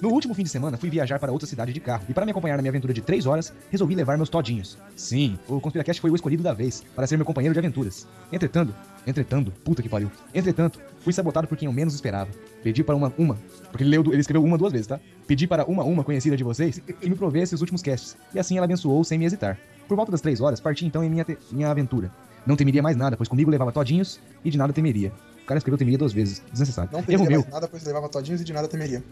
no 0.00 0.10
último 0.10 0.34
fim 0.34 0.42
de 0.42 0.48
semana 0.48 0.76
fui 0.76 0.90
viajar 0.90 1.18
para 1.18 1.32
outra 1.32 1.46
cidade 1.46 1.72
de 1.72 1.80
carro. 1.80 2.04
E 2.08 2.14
para 2.14 2.24
me 2.24 2.30
acompanhar 2.32 2.56
na 2.56 2.62
minha 2.62 2.70
aventura 2.70 2.92
de 2.92 3.00
3 3.00 3.26
horas, 3.26 3.52
resolvi 3.70 3.94
levar 3.94 4.16
meus 4.16 4.28
todinhos. 4.28 4.76
Sim, 4.96 5.38
o 5.48 5.60
Conspiracast 5.60 6.00
foi 6.00 6.10
o 6.10 6.14
escolhido 6.14 6.42
da 6.42 6.52
vez, 6.52 6.82
para 6.94 7.06
ser 7.06 7.16
meu 7.16 7.26
companheiro 7.26 7.52
de 7.54 7.58
aventuras. 7.58 8.06
Entretanto, 8.32 8.74
entretanto, 9.06 9.52
puta 9.64 9.82
que 9.82 9.88
pariu. 9.88 10.10
Entretanto, 10.34 10.80
fui 11.00 11.12
sabotado 11.12 11.46
por 11.46 11.56
quem 11.56 11.66
eu 11.66 11.72
menos 11.72 11.94
esperava. 11.94 12.30
Pedi 12.62 12.82
para 12.84 12.94
uma, 12.94 13.12
uma, 13.18 13.36
porque 13.70 13.82
ele, 13.82 13.90
leu, 13.90 14.04
ele 14.06 14.20
escreveu 14.20 14.44
uma 14.44 14.56
duas 14.56 14.72
vezes, 14.72 14.86
tá? 14.86 15.00
Pedi 15.26 15.46
para 15.46 15.64
uma, 15.64 15.82
uma 15.82 16.04
conhecida 16.04 16.36
de 16.36 16.44
vocês 16.44 16.78
que 16.78 17.08
me 17.10 17.16
provesse 17.16 17.54
os 17.54 17.60
últimos 17.60 17.82
casts. 17.82 18.16
E 18.34 18.38
assim 18.38 18.56
ela 18.56 18.64
abençoou 18.64 19.02
sem 19.04 19.18
me 19.18 19.24
hesitar. 19.24 19.58
Por 19.88 19.96
volta 19.96 20.12
das 20.12 20.20
3 20.20 20.40
horas, 20.40 20.60
parti 20.60 20.86
então 20.86 21.02
em 21.02 21.10
minha, 21.10 21.24
te- 21.24 21.36
minha 21.50 21.68
aventura. 21.70 22.10
Não 22.46 22.56
temeria 22.56 22.82
mais 22.82 22.96
nada, 22.96 23.16
pois 23.16 23.28
comigo 23.28 23.50
levava 23.50 23.72
todinhos 23.72 24.20
e 24.44 24.50
de 24.50 24.58
nada 24.58 24.72
temeria. 24.72 25.12
O 25.42 25.46
cara 25.46 25.58
escreveu 25.58 25.76
temeria 25.78 25.98
duas 25.98 26.12
vezes. 26.12 26.42
Desnecessário. 26.50 26.90
Não 26.92 27.00
Erro 27.00 27.06
temeria 27.06 27.28
meu. 27.30 27.40
mais 27.42 27.52
nada, 27.52 27.68
pois 27.68 27.84
levava 27.84 28.08
todinhos 28.08 28.40
e 28.40 28.44
de 28.44 28.52
nada 28.52 28.68
temeria. 28.68 29.02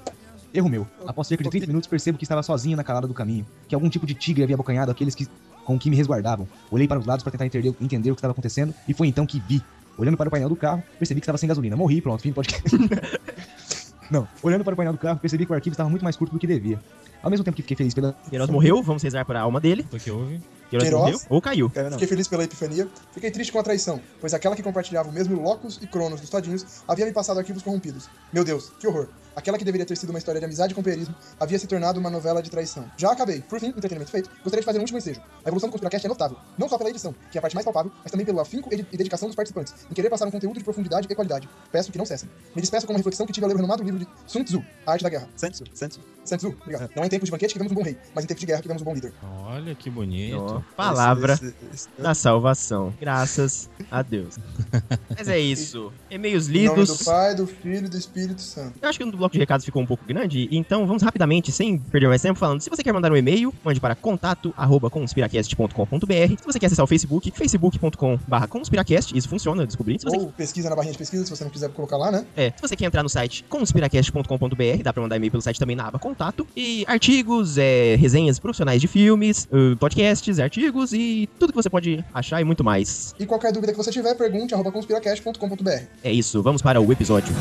Erro 0.55 0.69
meu. 0.69 0.87
Após 1.07 1.29
cerca 1.29 1.45
de 1.45 1.51
30 1.51 1.67
minutos, 1.67 1.89
percebo 1.89 2.19
que 2.19 2.25
estava 2.25 2.43
sozinho 2.43 2.77
na 2.77 2.83
calada 2.85 3.07
do 3.07 3.15
caminho, 3.15 3.47
que 3.69 3.75
algum 3.75 3.89
tipo 3.89 4.07
de 4.07 4.15
tigre 4.15 4.43
havia 4.43 4.55
abocanhado 4.55 4.91
aqueles 4.91 5.15
que, 5.15 5.27
com 5.65 5.79
que 5.79 5.89
me 5.91 5.97
resguardavam. 5.97 6.47
Olhei 6.71 6.89
para 6.89 6.99
os 6.99 7.07
lados 7.07 7.23
para 7.23 7.31
tentar 7.33 7.47
entender, 7.47 7.75
entender 7.81 8.11
o 8.11 8.15
que 8.15 8.19
estava 8.19 8.33
acontecendo, 8.33 8.75
e 8.89 8.95
foi 8.95 9.07
então 9.07 9.25
que 9.27 9.41
vi. 9.41 9.63
Olhando 10.01 10.17
para 10.17 10.29
o 10.29 10.31
painel 10.31 10.49
do 10.49 10.57
carro, 10.57 10.83
percebi 10.99 11.21
que 11.21 11.25
estava 11.25 11.37
sem 11.37 11.47
gasolina. 11.47 11.77
Morri, 11.77 12.01
pronto, 12.01 12.23
fim 12.23 12.31
do 12.31 12.35
podcast. 12.35 12.65
Não, 14.11 14.27
olhando 14.43 14.65
para 14.65 14.73
o 14.73 14.77
painel 14.77 14.95
do 14.95 14.99
carro, 14.99 15.19
percebi 15.19 15.45
que 15.45 15.53
o 15.53 15.55
arquivo 15.55 15.75
estava 15.75 15.91
muito 15.91 16.03
mais 16.03 16.17
curto 16.17 16.33
do 16.33 16.39
que 16.39 16.47
devia. 16.47 16.81
Ao 17.23 17.31
mesmo 17.31 17.45
tempo 17.45 17.55
que 17.55 17.63
fiquei 17.63 17.77
feliz 17.77 17.93
pela. 17.93 18.15
Queiroz 18.31 18.49
morreu, 18.49 18.83
vamos 18.83 19.03
rezar 19.03 19.27
para 19.27 19.41
a 19.41 19.43
alma 19.43 19.61
dele. 19.61 19.87
O 19.93 19.99
que 19.99 20.11
houve? 20.11 20.41
Queiroz, 20.71 20.89
Queiroz? 20.89 21.03
morreu 21.03 21.21
ou 21.29 21.43
caiu. 21.43 21.71
Não. 21.77 21.91
Fiquei 21.93 22.09
feliz 22.09 22.27
pela 22.27 22.43
epifania. 22.43 22.89
Fiquei 23.13 23.31
triste 23.31 23.53
com 23.53 23.59
a 23.59 23.63
traição, 23.63 24.01
pois 24.19 24.33
aquela 24.33 24.57
que 24.57 24.63
compartilhava 24.63 25.11
o 25.11 25.13
mesmo 25.13 25.39
Locus 25.41 25.79
e 25.83 25.87
Cronos 25.87 26.19
dos 26.19 26.31
todinhos 26.31 26.83
havia 26.89 27.05
me 27.05 27.13
passado 27.13 27.39
arquivos 27.39 27.63
corrompidos. 27.63 28.09
Meu 28.33 28.43
Deus, 28.43 28.73
que 28.81 28.87
horror. 28.87 29.07
Aquela 29.41 29.57
que 29.57 29.65
deveria 29.65 29.87
ter 29.87 29.97
sido 29.97 30.11
uma 30.11 30.19
história 30.19 30.39
de 30.39 30.45
amizade 30.45 30.73
e 30.75 30.77
companheirismo 30.77 31.15
havia 31.41 31.59
se 31.59 31.67
tornado 31.67 31.99
uma 31.99 32.11
novela 32.11 32.43
de 32.43 32.51
traição. 32.51 32.85
Já 32.99 33.11
acabei. 33.11 33.41
Por 33.41 33.59
fim, 33.59 33.69
entretenimento 33.69 34.11
feito, 34.11 34.29
gostaria 34.45 34.61
de 34.61 34.67
fazer 34.67 34.77
um 34.79 34.83
último 34.83 34.99
ensejo. 34.99 35.19
A 35.43 35.49
evolução 35.49 35.71
do 35.71 35.73
Conspiracast 35.73 36.05
é 36.05 36.09
notável, 36.11 36.37
não 36.59 36.69
só 36.69 36.77
pela 36.77 36.91
edição, 36.91 37.15
que 37.33 37.39
é 37.39 37.41
a 37.41 37.43
parte 37.43 37.55
mais 37.55 37.65
palpável, 37.65 37.91
mas 38.03 38.11
também 38.13 38.27
pelo 38.27 38.39
afinco 38.39 38.69
e 38.73 38.83
dedicação 38.97 39.29
dos 39.29 39.35
participantes, 39.35 39.75
em 39.91 39.95
querer 39.95 40.11
passar 40.11 40.27
um 40.29 40.31
conteúdo 40.31 40.59
de 40.59 40.65
profundidade 40.65 41.07
e 41.11 41.15
qualidade. 41.15 41.49
Peço 41.73 41.91
que 41.91 41.97
não 41.97 42.05
cessem. 42.05 42.29
Me 42.55 42.61
despeço 42.61 42.87
com 42.87 42.93
uma 42.93 42.99
reflexão 42.99 43.25
que 43.27 43.33
tive 43.33 43.45
ao 43.45 43.49
ler 43.49 43.55
o 43.55 43.57
renomado 43.57 43.83
livro 43.83 43.99
de 43.99 44.07
Sun 44.27 44.45
Tzu, 44.45 44.63
A 44.87 44.93
Arte 44.93 45.03
da 45.05 45.09
Guerra. 45.09 45.27
Santos, 45.37 45.63
Santos. 45.73 45.99
Sun 46.23 46.37
Tzu, 46.37 46.49
obrigado. 46.61 46.91
Não 46.95 47.03
é 47.03 47.07
em 47.07 47.09
tempos 47.09 47.27
de 47.29 47.31
banquete 47.33 47.55
que 47.55 47.59
vemos 47.59 47.73
um 47.73 47.75
bom 47.77 47.83
rei, 47.83 47.97
mas 48.15 48.25
em 48.25 48.27
tempos 48.27 48.41
de 48.41 48.47
guerra 48.47 48.61
que 48.61 48.69
vemos 48.69 48.83
um 48.83 48.85
bom 48.85 48.93
líder. 48.95 49.15
Olha 49.47 49.75
que 49.75 49.89
bonito. 49.89 50.37
Ó, 50.37 50.61
palavra 50.77 51.33
Esse- 51.33 51.47
esse- 51.47 51.55
esse- 51.73 51.89
da 51.99 52.13
salvação. 52.15 52.93
Graças 53.01 53.71
a 53.91 54.03
Deus. 54.03 54.37
Mas 55.17 55.29
é 55.29 55.39
isso. 55.39 55.93
E-mails 56.11 56.49
Em 56.49 56.67
nome 56.67 56.81
lidos. 56.81 56.99
do 56.99 57.05
Pai, 57.05 57.35
do 57.35 57.47
Filho 57.47 57.87
e 57.87 57.89
do 57.89 57.97
Espírito 57.97 58.41
Santo. 58.43 58.79
Eu 58.81 58.89
acho 58.89 58.99
que 58.99 59.05
o 59.05 59.11
bloco 59.11 59.30
de 59.31 59.39
recados 59.39 59.65
ficou 59.65 59.81
um 59.83 59.87
pouco 59.87 60.05
grande, 60.07 60.49
então 60.51 60.87
vamos 60.87 61.03
rapidamente, 61.03 61.53
sem 61.53 61.79
perder 61.79 62.09
mais 62.09 62.23
tempo, 62.23 62.39
falando. 62.39 62.61
Se 62.61 62.71
você 62.71 62.83
quer 62.83 62.93
mandar 62.93 63.13
um 63.13 63.17
e-mail, 63.17 63.55
mande 63.65 63.81
para 63.81 63.95
contato@conspiracast.com.br. 63.95 66.37
Se 66.39 66.45
você 66.45 66.59
quer 66.59 66.67
acessar 66.67 66.85
o 66.85 66.89
Facebook, 66.89 67.31
facebook.com/conspiracast, 67.31 69.17
isso 69.17 69.29
funciona, 69.29 69.63
eu 69.63 69.67
descobri. 69.67 69.99
Se 69.99 70.05
você 70.05 70.17
Ou 70.17 70.33
pesquisa 70.33 70.69
na 70.69 70.77
barrinha 70.77 70.93
de 70.93 70.99
pesquisa, 70.99 71.25
se 71.25 71.31
você 71.31 71.45
não 71.45 71.51
quiser 71.51 71.71
colocar 71.71 71.97
lá, 71.97 72.11
né? 72.11 72.27
É, 72.37 72.51
se 72.51 72.61
você 72.61 72.77
quer 72.77 72.87
entrar 72.87 73.03
no 73.03 73.09
site 73.09 73.45
conspiracast.com.br, 73.49 74.83
dá 74.83 74.93
pra 74.93 75.03
mandar 75.03 75.17
e-mail 75.17 75.31
pelo 75.31 75.43
site 75.43 75.59
também 75.59 75.77
na 75.77 75.87
aba 75.87 75.99
contato. 75.99 76.47
E 76.57 76.85
artigos, 76.87 77.59
é, 77.59 77.97
resenhas 77.97 78.39
profissionais 78.39 78.81
de 78.81 78.89
filmes, 78.89 79.49
uh, 79.53 79.77
podcasts, 79.77 80.39
artigos 80.39 80.93
e 80.93 81.29
tudo 81.39 81.53
que 81.53 81.57
você 81.57 81.71
pode 81.71 82.05
achar 82.13 82.41
e 82.41 82.45
muito 82.45 82.65
mais. 82.65 83.15
E 83.19 83.27
qualquer 83.27 83.53
dúvida 83.53 83.73
que 83.73 83.79
você 83.79 83.91
tiver, 83.91 84.15
pergunte 84.15 84.55
arroba 84.55 84.73
conspiracast.com.br. 84.73 85.71
É 86.03 86.13
isso, 86.13 86.43
vamos 86.43 86.63
para 86.63 86.81
o 86.81 86.93
episódio. 86.93 87.35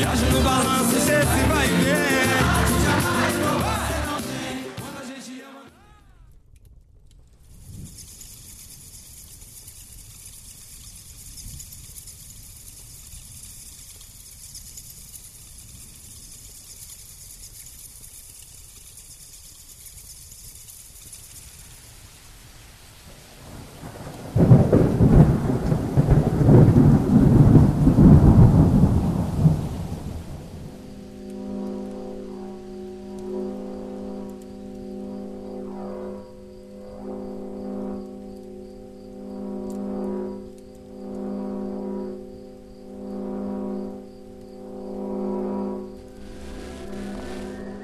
Viagem 0.00 0.30
no 0.30 0.40
balanço, 0.40 0.98
cê 0.98 1.20
se 1.20 1.46
vai 1.46 1.79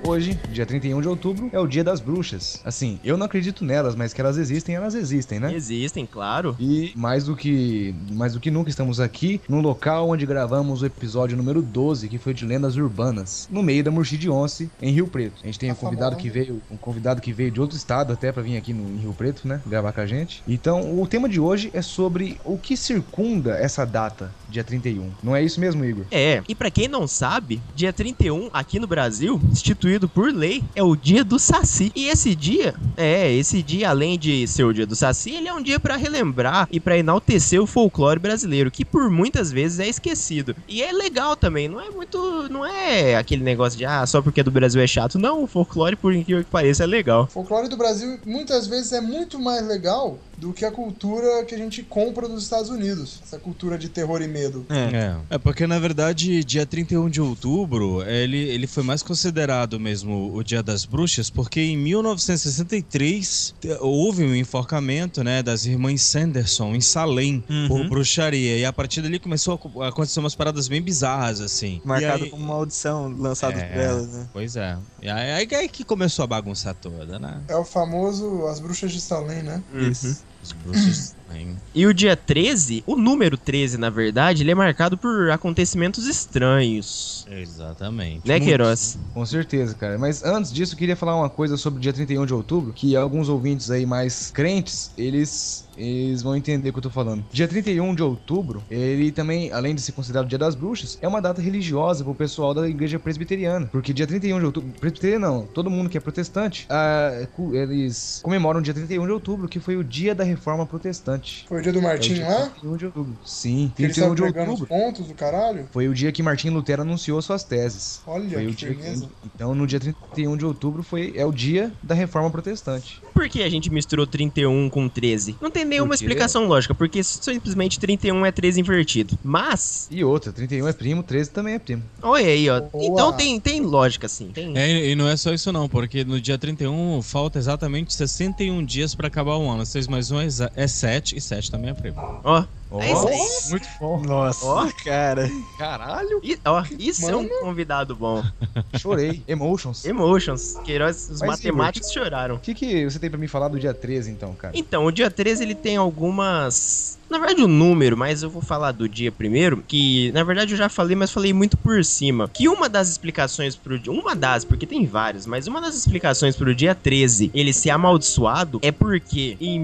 Hoje, 0.06 0.38
dia 0.52 0.64
31 0.64 1.00
de 1.00 1.08
outubro, 1.08 1.50
é 1.52 1.58
o 1.58 1.66
dia 1.66 1.82
das 1.82 2.00
bruxas. 2.00 2.60
Assim, 2.64 3.00
eu 3.02 3.16
não 3.16 3.26
acredito 3.26 3.64
nelas, 3.64 3.96
mas 3.96 4.12
que 4.12 4.20
elas 4.20 4.38
existem, 4.38 4.76
elas 4.76 4.94
existem, 4.94 5.40
né? 5.40 5.52
Existem, 5.52 6.06
claro. 6.06 6.54
E 6.60 6.92
mais 6.94 7.24
do 7.24 7.34
que 7.34 7.92
mais 8.12 8.32
do 8.32 8.38
que 8.38 8.48
nunca 8.48 8.70
estamos 8.70 9.00
aqui 9.00 9.40
no 9.48 9.60
local 9.60 10.08
onde 10.08 10.24
gravamos 10.24 10.80
o 10.80 10.86
episódio 10.86 11.36
número 11.36 11.60
12, 11.60 12.08
que 12.08 12.18
foi 12.18 12.32
de 12.32 12.46
lendas 12.46 12.76
urbanas, 12.76 13.48
no 13.50 13.64
meio 13.64 13.82
da 13.82 13.90
Murchid 13.90 14.28
Once, 14.28 14.70
em 14.80 14.92
Rio 14.92 15.08
Preto. 15.08 15.40
A 15.42 15.46
gente 15.46 15.58
tem 15.58 15.70
A 15.70 15.72
um 15.72 15.76
convidado 15.76 16.14
que 16.14 16.30
veio, 16.30 16.62
um 16.70 16.76
convidado 16.76 17.20
que 17.20 17.32
veio 17.32 17.50
de 17.50 17.60
outro 17.60 17.76
estado 17.76 18.12
até 18.12 18.30
pra 18.30 18.44
vir 18.44 18.56
aqui 18.56 18.72
no 18.72 18.88
em 18.88 18.98
Rio 18.98 19.12
Preto, 19.12 19.48
né, 19.48 19.60
gravar 19.66 19.90
com 19.90 20.02
a 20.02 20.06
gente. 20.06 20.40
Então, 20.46 21.00
o 21.00 21.04
tema 21.08 21.28
de 21.28 21.40
hoje 21.40 21.68
é 21.74 21.82
sobre 21.82 22.38
o 22.44 22.56
que 22.56 22.76
circunda 22.76 23.58
essa 23.58 23.84
data, 23.84 24.32
dia 24.48 24.62
31. 24.62 25.10
Não 25.20 25.34
é 25.34 25.42
isso 25.42 25.58
mesmo, 25.58 25.84
Igor? 25.84 26.04
É, 26.12 26.44
e 26.48 26.54
pra 26.54 26.70
quem 26.70 26.86
não 26.86 27.08
sabe, 27.08 27.60
dia 27.74 27.92
31, 27.92 28.50
aqui 28.52 28.78
no 28.78 28.86
Brasil, 28.86 29.40
instituíram 29.50 29.95
instituído 29.96 30.08
por 30.08 30.32
lei, 30.32 30.62
é 30.74 30.82
o 30.82 30.94
dia 30.94 31.24
do 31.24 31.38
Saci. 31.38 31.90
E 31.94 32.06
esse 32.08 32.34
dia, 32.34 32.74
é, 32.96 33.32
esse 33.32 33.62
dia, 33.62 33.90
além 33.90 34.18
de 34.18 34.46
ser 34.46 34.64
o 34.64 34.72
dia 34.72 34.86
do 34.86 34.94
Saci, 34.94 35.30
ele 35.30 35.48
é 35.48 35.54
um 35.54 35.62
dia 35.62 35.80
pra 35.80 35.96
relembrar 35.96 36.68
e 36.70 36.78
pra 36.78 36.98
enaltecer 36.98 37.60
o 37.60 37.66
folclore 37.66 38.20
brasileiro, 38.20 38.70
que 38.70 38.84
por 38.84 39.10
muitas 39.10 39.50
vezes 39.50 39.80
é 39.80 39.88
esquecido. 39.88 40.54
E 40.68 40.82
é 40.82 40.92
legal 40.92 41.36
também, 41.36 41.68
não 41.68 41.80
é 41.80 41.90
muito. 41.90 42.48
Não 42.50 42.64
é 42.64 43.16
aquele 43.16 43.42
negócio 43.42 43.78
de, 43.78 43.84
ah, 43.84 44.06
só 44.06 44.20
porque 44.20 44.40
é 44.40 44.44
do 44.44 44.50
Brasil 44.50 44.80
é 44.80 44.86
chato. 44.86 45.18
Não, 45.18 45.42
o 45.42 45.46
folclore, 45.46 45.96
por 45.96 46.12
incrível 46.12 46.44
que 46.44 46.50
pareça, 46.50 46.84
é 46.84 46.86
legal. 46.86 47.24
O 47.24 47.26
folclore 47.26 47.68
do 47.68 47.76
Brasil 47.76 48.18
muitas 48.24 48.66
vezes 48.66 48.92
é 48.92 49.00
muito 49.00 49.38
mais 49.38 49.66
legal 49.66 50.18
do 50.36 50.52
que 50.52 50.64
a 50.64 50.70
cultura 50.70 51.44
que 51.44 51.54
a 51.54 51.58
gente 51.58 51.82
compra 51.82 52.28
dos 52.28 52.42
Estados 52.42 52.70
Unidos. 52.70 53.20
Essa 53.22 53.38
cultura 53.38 53.78
de 53.78 53.88
terror 53.88 54.20
e 54.22 54.28
medo. 54.28 54.66
É. 54.68 55.16
é, 55.34 55.38
porque 55.38 55.66
na 55.66 55.78
verdade, 55.78 56.44
dia 56.44 56.66
31 56.66 57.08
de 57.08 57.20
outubro, 57.20 58.02
ele, 58.02 58.36
ele 58.38 58.66
foi 58.66 58.82
mais 58.82 59.02
considerado 59.02 59.78
mesmo 59.80 60.34
o 60.34 60.42
Dia 60.44 60.62
das 60.62 60.84
Bruxas, 60.84 61.30
porque 61.30 61.60
em 61.60 61.76
1963 61.76 63.54
te- 63.60 63.68
houve 63.80 64.24
um 64.24 64.34
enforcamento, 64.34 65.22
né, 65.24 65.42
das 65.42 65.64
irmãs 65.66 66.02
Sanderson 66.02 66.74
em 66.74 66.80
Salem 66.80 67.42
por 67.68 67.88
bruxaria. 67.88 68.58
E 68.58 68.64
a 68.64 68.72
partir 68.72 69.02
dali 69.02 69.18
começou 69.18 69.54
a 69.54 69.58
co- 69.58 69.82
a 69.82 69.88
acontecer 69.88 70.20
umas 70.20 70.34
paradas 70.34 70.68
bem 70.68 70.82
bizarras, 70.82 71.40
assim. 71.40 71.80
Marcado 71.84 72.24
aí- 72.24 72.30
como 72.30 72.44
maldição, 72.46 73.08
lançado 73.18 73.58
É. 73.58 73.64
por 73.66 73.76
elas, 73.80 74.08
né? 74.12 74.28
Pois 74.32 74.56
é. 74.56 74.76
E 75.02 75.08
aí, 75.08 75.32
aí, 75.32 75.48
aí 75.54 75.68
que 75.68 75.84
começou 75.84 76.22
a 76.24 76.26
bagunça 76.26 76.74
toda, 76.74 77.18
né? 77.18 77.40
É 77.48 77.56
o 77.56 77.64
famoso 77.64 78.46
As 78.46 78.60
Bruxas 78.60 78.92
de 78.92 79.00
Salem, 79.00 79.42
né? 79.42 79.62
Isso. 79.74 80.24
Os 80.46 80.52
bruxos. 80.52 81.16
Hein? 81.34 81.56
E 81.74 81.86
o 81.86 81.94
dia 81.94 82.16
13, 82.16 82.84
o 82.86 82.96
número 82.96 83.36
13, 83.36 83.78
na 83.78 83.90
verdade, 83.90 84.42
ele 84.42 84.50
é 84.50 84.54
marcado 84.54 84.96
por 84.96 85.30
acontecimentos 85.30 86.06
estranhos. 86.06 87.26
Exatamente. 87.30 88.26
Né, 88.26 88.40
Queiroz? 88.40 88.98
Com 89.12 89.26
certeza, 89.26 89.74
cara. 89.74 89.98
Mas 89.98 90.24
antes 90.24 90.52
disso, 90.52 90.74
eu 90.74 90.78
queria 90.78 90.96
falar 90.96 91.16
uma 91.16 91.30
coisa 91.30 91.56
sobre 91.56 91.78
o 91.78 91.82
dia 91.82 91.92
31 91.92 92.26
de 92.26 92.34
outubro, 92.34 92.72
que 92.72 92.96
alguns 92.96 93.28
ouvintes 93.28 93.70
aí 93.70 93.84
mais 93.84 94.30
crentes, 94.30 94.90
eles 94.96 95.66
eles 95.76 96.22
vão 96.22 96.34
entender 96.34 96.70
o 96.70 96.72
que 96.72 96.78
eu 96.78 96.82
tô 96.82 96.90
falando. 96.90 97.24
Dia 97.30 97.46
31 97.46 97.94
de 97.94 98.02
outubro, 98.02 98.62
ele 98.70 99.12
também, 99.12 99.52
além 99.52 99.74
de 99.74 99.80
ser 99.80 99.92
considerado 99.92 100.24
o 100.24 100.28
Dia 100.28 100.38
das 100.38 100.54
Bruxas, 100.54 100.98
é 101.00 101.06
uma 101.06 101.20
data 101.20 101.40
religiosa 101.40 102.02
pro 102.02 102.14
pessoal 102.14 102.54
da 102.54 102.68
igreja 102.68 102.98
presbiteriana. 102.98 103.66
Porque 103.66 103.92
dia 103.92 104.06
31 104.06 104.38
de 104.38 104.46
outubro, 104.46 104.70
presbiteriano 104.80 105.26
não, 105.26 105.46
todo 105.46 105.70
mundo 105.70 105.90
que 105.90 105.98
é 105.98 106.00
protestante, 106.00 106.66
ah, 106.70 107.26
eles 107.52 108.20
comemoram 108.22 108.60
o 108.60 108.62
dia 108.62 108.72
31 108.72 109.04
de 109.06 109.12
outubro, 109.12 109.48
que 109.48 109.60
foi 109.60 109.76
o 109.76 109.84
dia 109.84 110.14
da 110.14 110.24
reforma 110.24 110.64
protestante. 110.66 111.15
Foi 111.48 111.58
o 111.58 111.62
dia 111.62 111.72
do 111.72 111.78
É 111.78 111.80
o 111.80 111.84
Martim 111.84 112.18
lá? 112.20 112.46
31 112.50 112.76
de 112.76 112.86
outubro. 112.86 113.18
Sim, 113.24 113.72
Que 113.76 113.82
eles 113.84 113.94
31 113.96 114.14
estavam 114.14 114.14
de 114.14 114.22
outubro. 114.40 114.66
pontos 114.66 115.06
do 115.06 115.14
caralho? 115.14 115.68
Foi 115.72 115.88
o 115.88 115.94
dia 115.94 116.10
que 116.12 116.22
Martim 116.22 116.50
Lutero 116.50 116.82
anunciou 116.82 117.20
suas 117.22 117.44
teses. 117.44 118.00
Olha, 118.06 118.28
Foi 118.30 118.46
o 118.46 118.50
que 118.50 118.56
dia 118.56 118.74
que-. 118.74 119.08
Então, 119.34 119.54
no 119.54 119.66
dia 119.66 119.78
31 119.80 120.36
de 120.36 120.44
outubro 120.44 120.82
foi 120.82 121.12
é 121.16 121.24
o 121.24 121.32
dia 121.32 121.72
da 121.82 121.94
reforma 121.94 122.30
protestante. 122.30 123.00
Por 123.12 123.28
que 123.28 123.42
a 123.42 123.48
gente 123.48 123.70
misturou 123.70 124.06
31 124.06 124.68
com 124.70 124.88
13? 124.88 125.36
Não 125.40 125.50
tem 125.50 125.64
nenhuma 125.64 125.94
explicação 125.94 126.46
lógica, 126.46 126.74
porque 126.74 127.02
simplesmente 127.02 127.78
31 127.78 128.26
é 128.26 128.32
13 128.32 128.60
invertido. 128.60 129.18
Mas, 129.22 129.86
E 129.90 130.02
outra, 130.04 130.32
31 130.32 130.68
é 130.68 130.72
primo, 130.72 131.02
13 131.02 131.30
também 131.30 131.54
é 131.54 131.58
primo. 131.58 131.82
olha 132.02 132.26
aí, 132.26 132.48
ó. 132.50 132.60
Boa. 132.60 132.84
Então 132.84 133.12
tem, 133.12 133.38
tem 133.40 133.60
lógica, 133.60 134.08
sim. 134.08 134.30
Tem. 134.32 134.56
É, 134.56 134.88
e 134.90 134.94
não 134.94 135.08
é 135.08 135.16
só 135.16 135.32
isso 135.32 135.52
não, 135.52 135.68
porque 135.68 136.04
no 136.04 136.20
dia 136.20 136.36
31 136.38 137.00
falta 137.02 137.38
exatamente 137.38 137.94
61 137.94 138.64
dias 138.64 138.94
pra 138.94 139.08
acabar 139.08 139.36
o 139.36 139.48
ano. 139.48 139.64
6 139.64 139.86
mais 139.88 140.10
1 140.10 140.16
é 140.54 140.66
7 140.66 141.05
e 141.14 141.20
7 141.20 141.50
também 141.50 141.70
é 141.70 141.74
primo. 141.74 141.96
Ó, 142.24 142.44
é 142.80 142.92
isso 142.92 143.06
aí. 143.08 143.50
Muito 143.50 143.68
bom. 143.78 144.02
Nossa, 144.02 144.44
Ó. 144.46 144.68
cara. 144.84 145.30
Caralho, 145.58 146.20
E- 146.22 146.38
ó, 146.44 146.64
isso 146.78 147.08
é 147.08 147.14
um 147.16 147.28
convidado 147.40 147.94
bom. 147.94 148.22
chorei. 148.78 149.22
Emotions. 149.28 149.84
O 149.84 149.88
Emotions. 149.88 150.56
Queiroz, 150.64 151.08
os 151.10 151.20
Mas, 151.20 151.30
matemáticos 151.30 151.92
choraram. 151.92 152.38
que, 152.38 152.54
que 152.54 152.84
você 152.84 152.98
tem 152.98 153.08
pra 153.10 153.18
me 153.18 153.28
falar 153.28 153.48
do 153.48 153.58
dia 153.60 153.72
13, 153.72 154.10
então, 154.10 154.32
cara? 154.34 154.52
Então, 154.56 154.84
o 154.86 154.90
dia 154.90 155.10
13 155.10 155.42
ele 155.44 155.54
tem 155.54 155.76
algumas. 155.76 156.98
Na 157.08 157.18
verdade, 157.18 157.42
o 157.42 157.46
número, 157.48 157.96
mas 157.96 158.24
eu 158.24 158.30
vou 158.30 158.42
falar 158.42 158.72
do 158.72 158.88
dia 158.88 159.12
primeiro. 159.12 159.62
Que 159.68 160.10
na 160.12 160.24
verdade 160.24 160.52
eu 160.54 160.58
já 160.58 160.68
falei, 160.68 160.96
mas 160.96 161.12
falei 161.12 161.32
muito 161.32 161.56
por 161.56 161.84
cima. 161.84 162.28
Que 162.28 162.48
uma 162.48 162.68
das 162.68 162.88
explicações 162.88 163.54
pro 163.54 163.78
dia. 163.78 163.92
Uma 163.92 164.16
das, 164.16 164.44
porque 164.44 164.66
tem 164.66 164.84
vários, 164.86 165.24
mas 165.24 165.46
uma 165.46 165.60
das 165.60 165.76
explicações 165.76 166.34
pro 166.34 166.52
dia 166.52 166.74
13 166.74 167.30
ele 167.32 167.52
ser 167.52 167.70
amaldiçoado 167.70 168.58
é 168.60 168.72
porque 168.72 169.36
em 169.40 169.60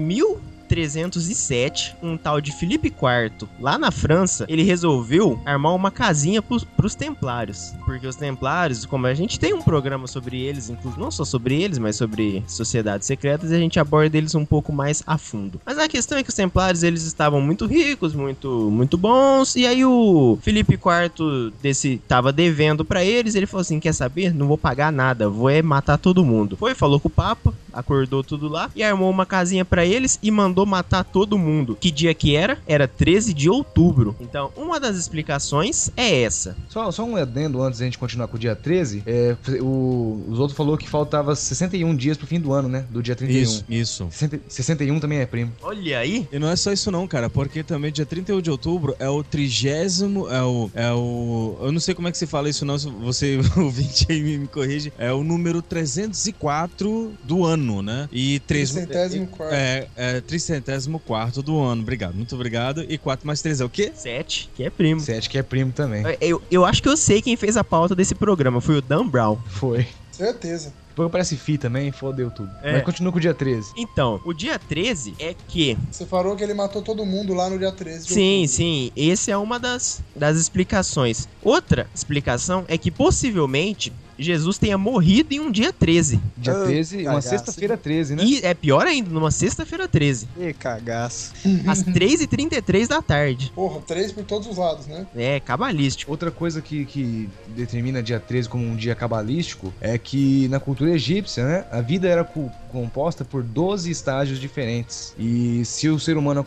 1307, 0.75 1.95
um 2.01 2.17
tal 2.17 2.41
de 2.41 2.51
Felipe 2.51 2.87
IV, 2.87 3.47
lá 3.59 3.77
na 3.77 3.91
França, 3.91 4.45
ele 4.47 4.63
resolveu 4.63 5.39
armar 5.45 5.75
uma 5.75 5.91
casinha 5.91 6.41
pros, 6.41 6.63
pros 6.63 6.95
templários. 6.95 7.73
Porque 7.85 8.07
os 8.07 8.15
templários, 8.15 8.85
como 8.85 9.07
a 9.07 9.13
gente 9.13 9.39
tem 9.39 9.53
um 9.53 9.61
programa 9.61 10.07
sobre 10.07 10.41
eles, 10.41 10.69
inclusive 10.69 11.01
não 11.01 11.11
só 11.11 11.23
sobre 11.23 11.61
eles, 11.61 11.77
mas 11.77 11.95
sobre 11.95 12.43
sociedades 12.47 13.07
secretas, 13.07 13.51
a 13.51 13.57
gente 13.57 13.79
aborda 13.79 14.17
eles 14.17 14.35
um 14.35 14.45
pouco 14.45 14.73
mais 14.73 15.03
a 15.05 15.17
fundo. 15.17 15.61
Mas 15.65 15.77
a 15.77 15.87
questão 15.87 16.17
é 16.17 16.23
que 16.23 16.29
os 16.29 16.35
templários, 16.35 16.83
eles 16.83 17.03
estavam 17.03 17.39
muito 17.41 17.65
ricos, 17.65 18.13
muito, 18.13 18.69
muito 18.71 18.97
bons, 18.97 19.55
e 19.55 19.65
aí 19.65 19.85
o 19.85 20.37
Felipe 20.41 20.73
IV 20.73 21.53
desse 21.61 22.01
tava 22.07 22.31
devendo 22.31 22.83
pra 22.83 23.03
eles, 23.03 23.35
ele 23.35 23.45
falou 23.45 23.61
assim, 23.61 23.79
quer 23.79 23.93
saber? 23.93 24.33
Não 24.33 24.47
vou 24.47 24.57
pagar 24.57 24.91
nada, 24.91 25.29
vou 25.29 25.49
é 25.49 25.61
matar 25.61 25.97
todo 25.97 26.25
mundo. 26.25 26.57
Foi, 26.57 26.73
falou 26.73 26.99
com 26.99 27.07
o 27.07 27.11
Papa, 27.11 27.53
acordou 27.73 28.23
tudo 28.23 28.47
lá, 28.47 28.69
e 28.75 28.83
armou 28.83 29.09
uma 29.09 29.25
casinha 29.25 29.65
pra 29.65 29.85
eles 29.85 30.19
e 30.21 30.29
mandou 30.31 30.65
matar 30.65 31.03
todo 31.03 31.37
mundo. 31.37 31.77
Que 31.79 31.91
dia 31.91 32.13
que 32.13 32.35
era? 32.35 32.57
Era 32.67 32.87
13 32.87 33.33
de 33.33 33.49
outubro. 33.49 34.15
Então, 34.19 34.51
uma 34.55 34.79
das 34.79 34.95
explicações 34.95 35.91
é 35.95 36.21
essa. 36.21 36.55
Só, 36.69 36.91
só 36.91 37.03
um 37.03 37.15
adendo 37.15 37.61
antes 37.61 37.79
da 37.79 37.85
gente 37.85 37.97
continuar 37.97 38.27
com 38.27 38.37
o 38.37 38.39
dia 38.39 38.55
13. 38.55 39.03
É, 39.05 39.35
o, 39.61 40.23
os 40.29 40.39
outros 40.39 40.55
falou 40.55 40.77
que 40.77 40.89
faltava 40.89 41.35
61 41.35 41.95
dias 41.95 42.17
pro 42.17 42.27
fim 42.27 42.39
do 42.39 42.53
ano, 42.53 42.69
né? 42.69 42.85
Do 42.89 43.01
dia 43.01 43.15
31. 43.15 43.41
Isso, 43.41 43.65
isso. 43.69 44.07
60 44.11 44.41
61 44.47 44.99
também 44.99 45.19
é 45.19 45.25
primo. 45.25 45.51
Olha 45.61 45.99
aí. 45.99 46.27
E 46.31 46.39
não 46.39 46.49
é 46.49 46.55
só 46.55 46.71
isso 46.71 46.91
não, 46.91 47.07
cara, 47.07 47.29
porque 47.29 47.63
também 47.63 47.91
dia 47.91 48.05
31 48.05 48.41
de 48.41 48.51
outubro 48.51 48.95
é 48.99 49.09
o 49.09 49.23
trigésimo, 49.23 50.29
é 50.29 50.41
o, 50.41 50.69
é 50.73 50.91
o, 50.91 51.57
eu 51.61 51.71
não 51.71 51.79
sei 51.79 51.93
como 51.93 52.07
é 52.07 52.11
que 52.11 52.17
se 52.17 52.27
fala 52.27 52.49
isso 52.49 52.65
não, 52.65 52.77
se 52.77 52.89
você 52.89 53.39
ouvinte 53.57 54.05
aí 54.09 54.21
me, 54.21 54.37
me 54.37 54.47
corrige, 54.47 54.91
é 54.97 55.11
o 55.11 55.23
número 55.23 55.61
304 55.61 57.13
do 57.23 57.45
ano, 57.45 57.62
né? 57.81 58.09
E 58.11 58.39
três, 58.41 58.71
Tricentésimo 58.71 59.27
quarto. 59.27 59.53
é, 59.53 59.87
é 59.95 60.21
tricentésimo 60.21 60.99
quarto 60.99 61.41
do 61.41 61.59
ano, 61.61 61.81
obrigado, 61.81 62.13
muito 62.15 62.35
obrigado. 62.35 62.83
E 62.87 62.97
4 62.97 63.25
mais 63.25 63.41
3 63.41 63.61
é 63.61 63.65
o 63.65 63.69
quê? 63.69 63.91
7, 63.95 64.49
que 64.55 64.63
é 64.63 64.69
primo. 64.69 64.99
7 64.99 65.29
que 65.29 65.37
é 65.37 65.43
primo 65.43 65.71
também. 65.71 66.03
Eu, 66.19 66.41
eu 66.51 66.65
acho 66.65 66.81
que 66.81 66.89
eu 66.89 66.97
sei 66.97 67.21
quem 67.21 67.35
fez 67.35 67.57
a 67.57 67.63
pauta 67.63 67.95
desse 67.95 68.15
programa. 68.15 68.59
Foi 68.61 68.77
o 68.77 68.81
Dan 68.81 69.07
Brown. 69.07 69.37
Foi. 69.47 69.87
Certeza. 70.11 70.73
Depois 70.89 71.07
aparece 71.07 71.35
Fi 71.35 71.57
também, 71.57 71.91
fodeu 71.91 72.29
tudo. 72.29 72.51
É. 72.61 72.73
Mas 72.73 72.83
continua 72.83 73.11
com 73.11 73.17
o 73.17 73.21
dia 73.21 73.33
13. 73.33 73.71
Então, 73.75 74.21
o 74.23 74.31
dia 74.31 74.59
13 74.59 75.15
é 75.17 75.33
que. 75.47 75.75
Você 75.91 76.05
falou 76.05 76.35
que 76.35 76.43
ele 76.43 76.53
matou 76.53 76.83
todo 76.83 77.03
mundo 77.03 77.33
lá 77.33 77.49
no 77.49 77.57
dia 77.57 77.71
13 77.71 78.05
de 78.05 78.13
Sim, 78.13 78.41
outubro. 78.41 78.55
sim. 78.55 78.91
Esse 78.95 79.31
é 79.31 79.37
uma 79.37 79.57
das, 79.59 80.03
das 80.15 80.37
explicações. 80.37 81.27
Outra 81.41 81.87
explicação 81.95 82.63
é 82.67 82.77
que 82.77 82.91
possivelmente 82.91 83.91
Jesus 84.17 84.57
tenha 84.57 84.77
morrido 84.77 85.33
em 85.33 85.39
um 85.39 85.51
dia 85.51 85.71
13. 85.73 86.19
Dia 86.37 86.53
Ah, 86.53 86.63
13, 86.65 86.97
uma 86.97 87.05
cagaço. 87.05 87.29
sexta-feira 87.29 87.77
13, 87.77 88.15
né? 88.15 88.23
E 88.23 88.39
é 88.43 88.53
pior 88.53 88.85
ainda, 88.85 89.09
numa 89.09 89.31
sexta-feira 89.31 89.87
13. 89.87 90.27
Que 90.35 90.53
cagaço. 90.53 91.33
Às 91.67 91.83
3h33 91.83 92.87
da 92.87 93.01
tarde. 93.01 93.51
Porra, 93.55 93.81
três 93.81 94.11
por 94.11 94.23
todos 94.23 94.47
os 94.47 94.57
lados, 94.57 94.87
né? 94.87 95.05
É, 95.15 95.39
cabalístico. 95.39 96.11
Outra 96.11 96.31
coisa 96.31 96.61
que, 96.61 96.85
que 96.85 97.29
determina 97.55 98.01
dia 98.03 98.19
13 98.19 98.49
como 98.49 98.65
um 98.65 98.75
dia 98.75 98.95
cabalístico 98.95 99.73
é 99.81 99.97
que 99.97 100.47
na 100.49 100.59
cultura 100.59 100.91
egípcia, 100.91 101.45
né, 101.45 101.65
a 101.71 101.81
vida 101.81 102.07
era 102.07 102.23
co- 102.23 102.51
composta 102.71 103.23
por 103.23 103.43
12 103.43 103.89
estágios 103.91 104.39
diferentes. 104.39 105.13
E 105.17 105.63
se 105.65 105.87
o 105.89 105.99
ser 105.99 106.17
humano 106.17 106.45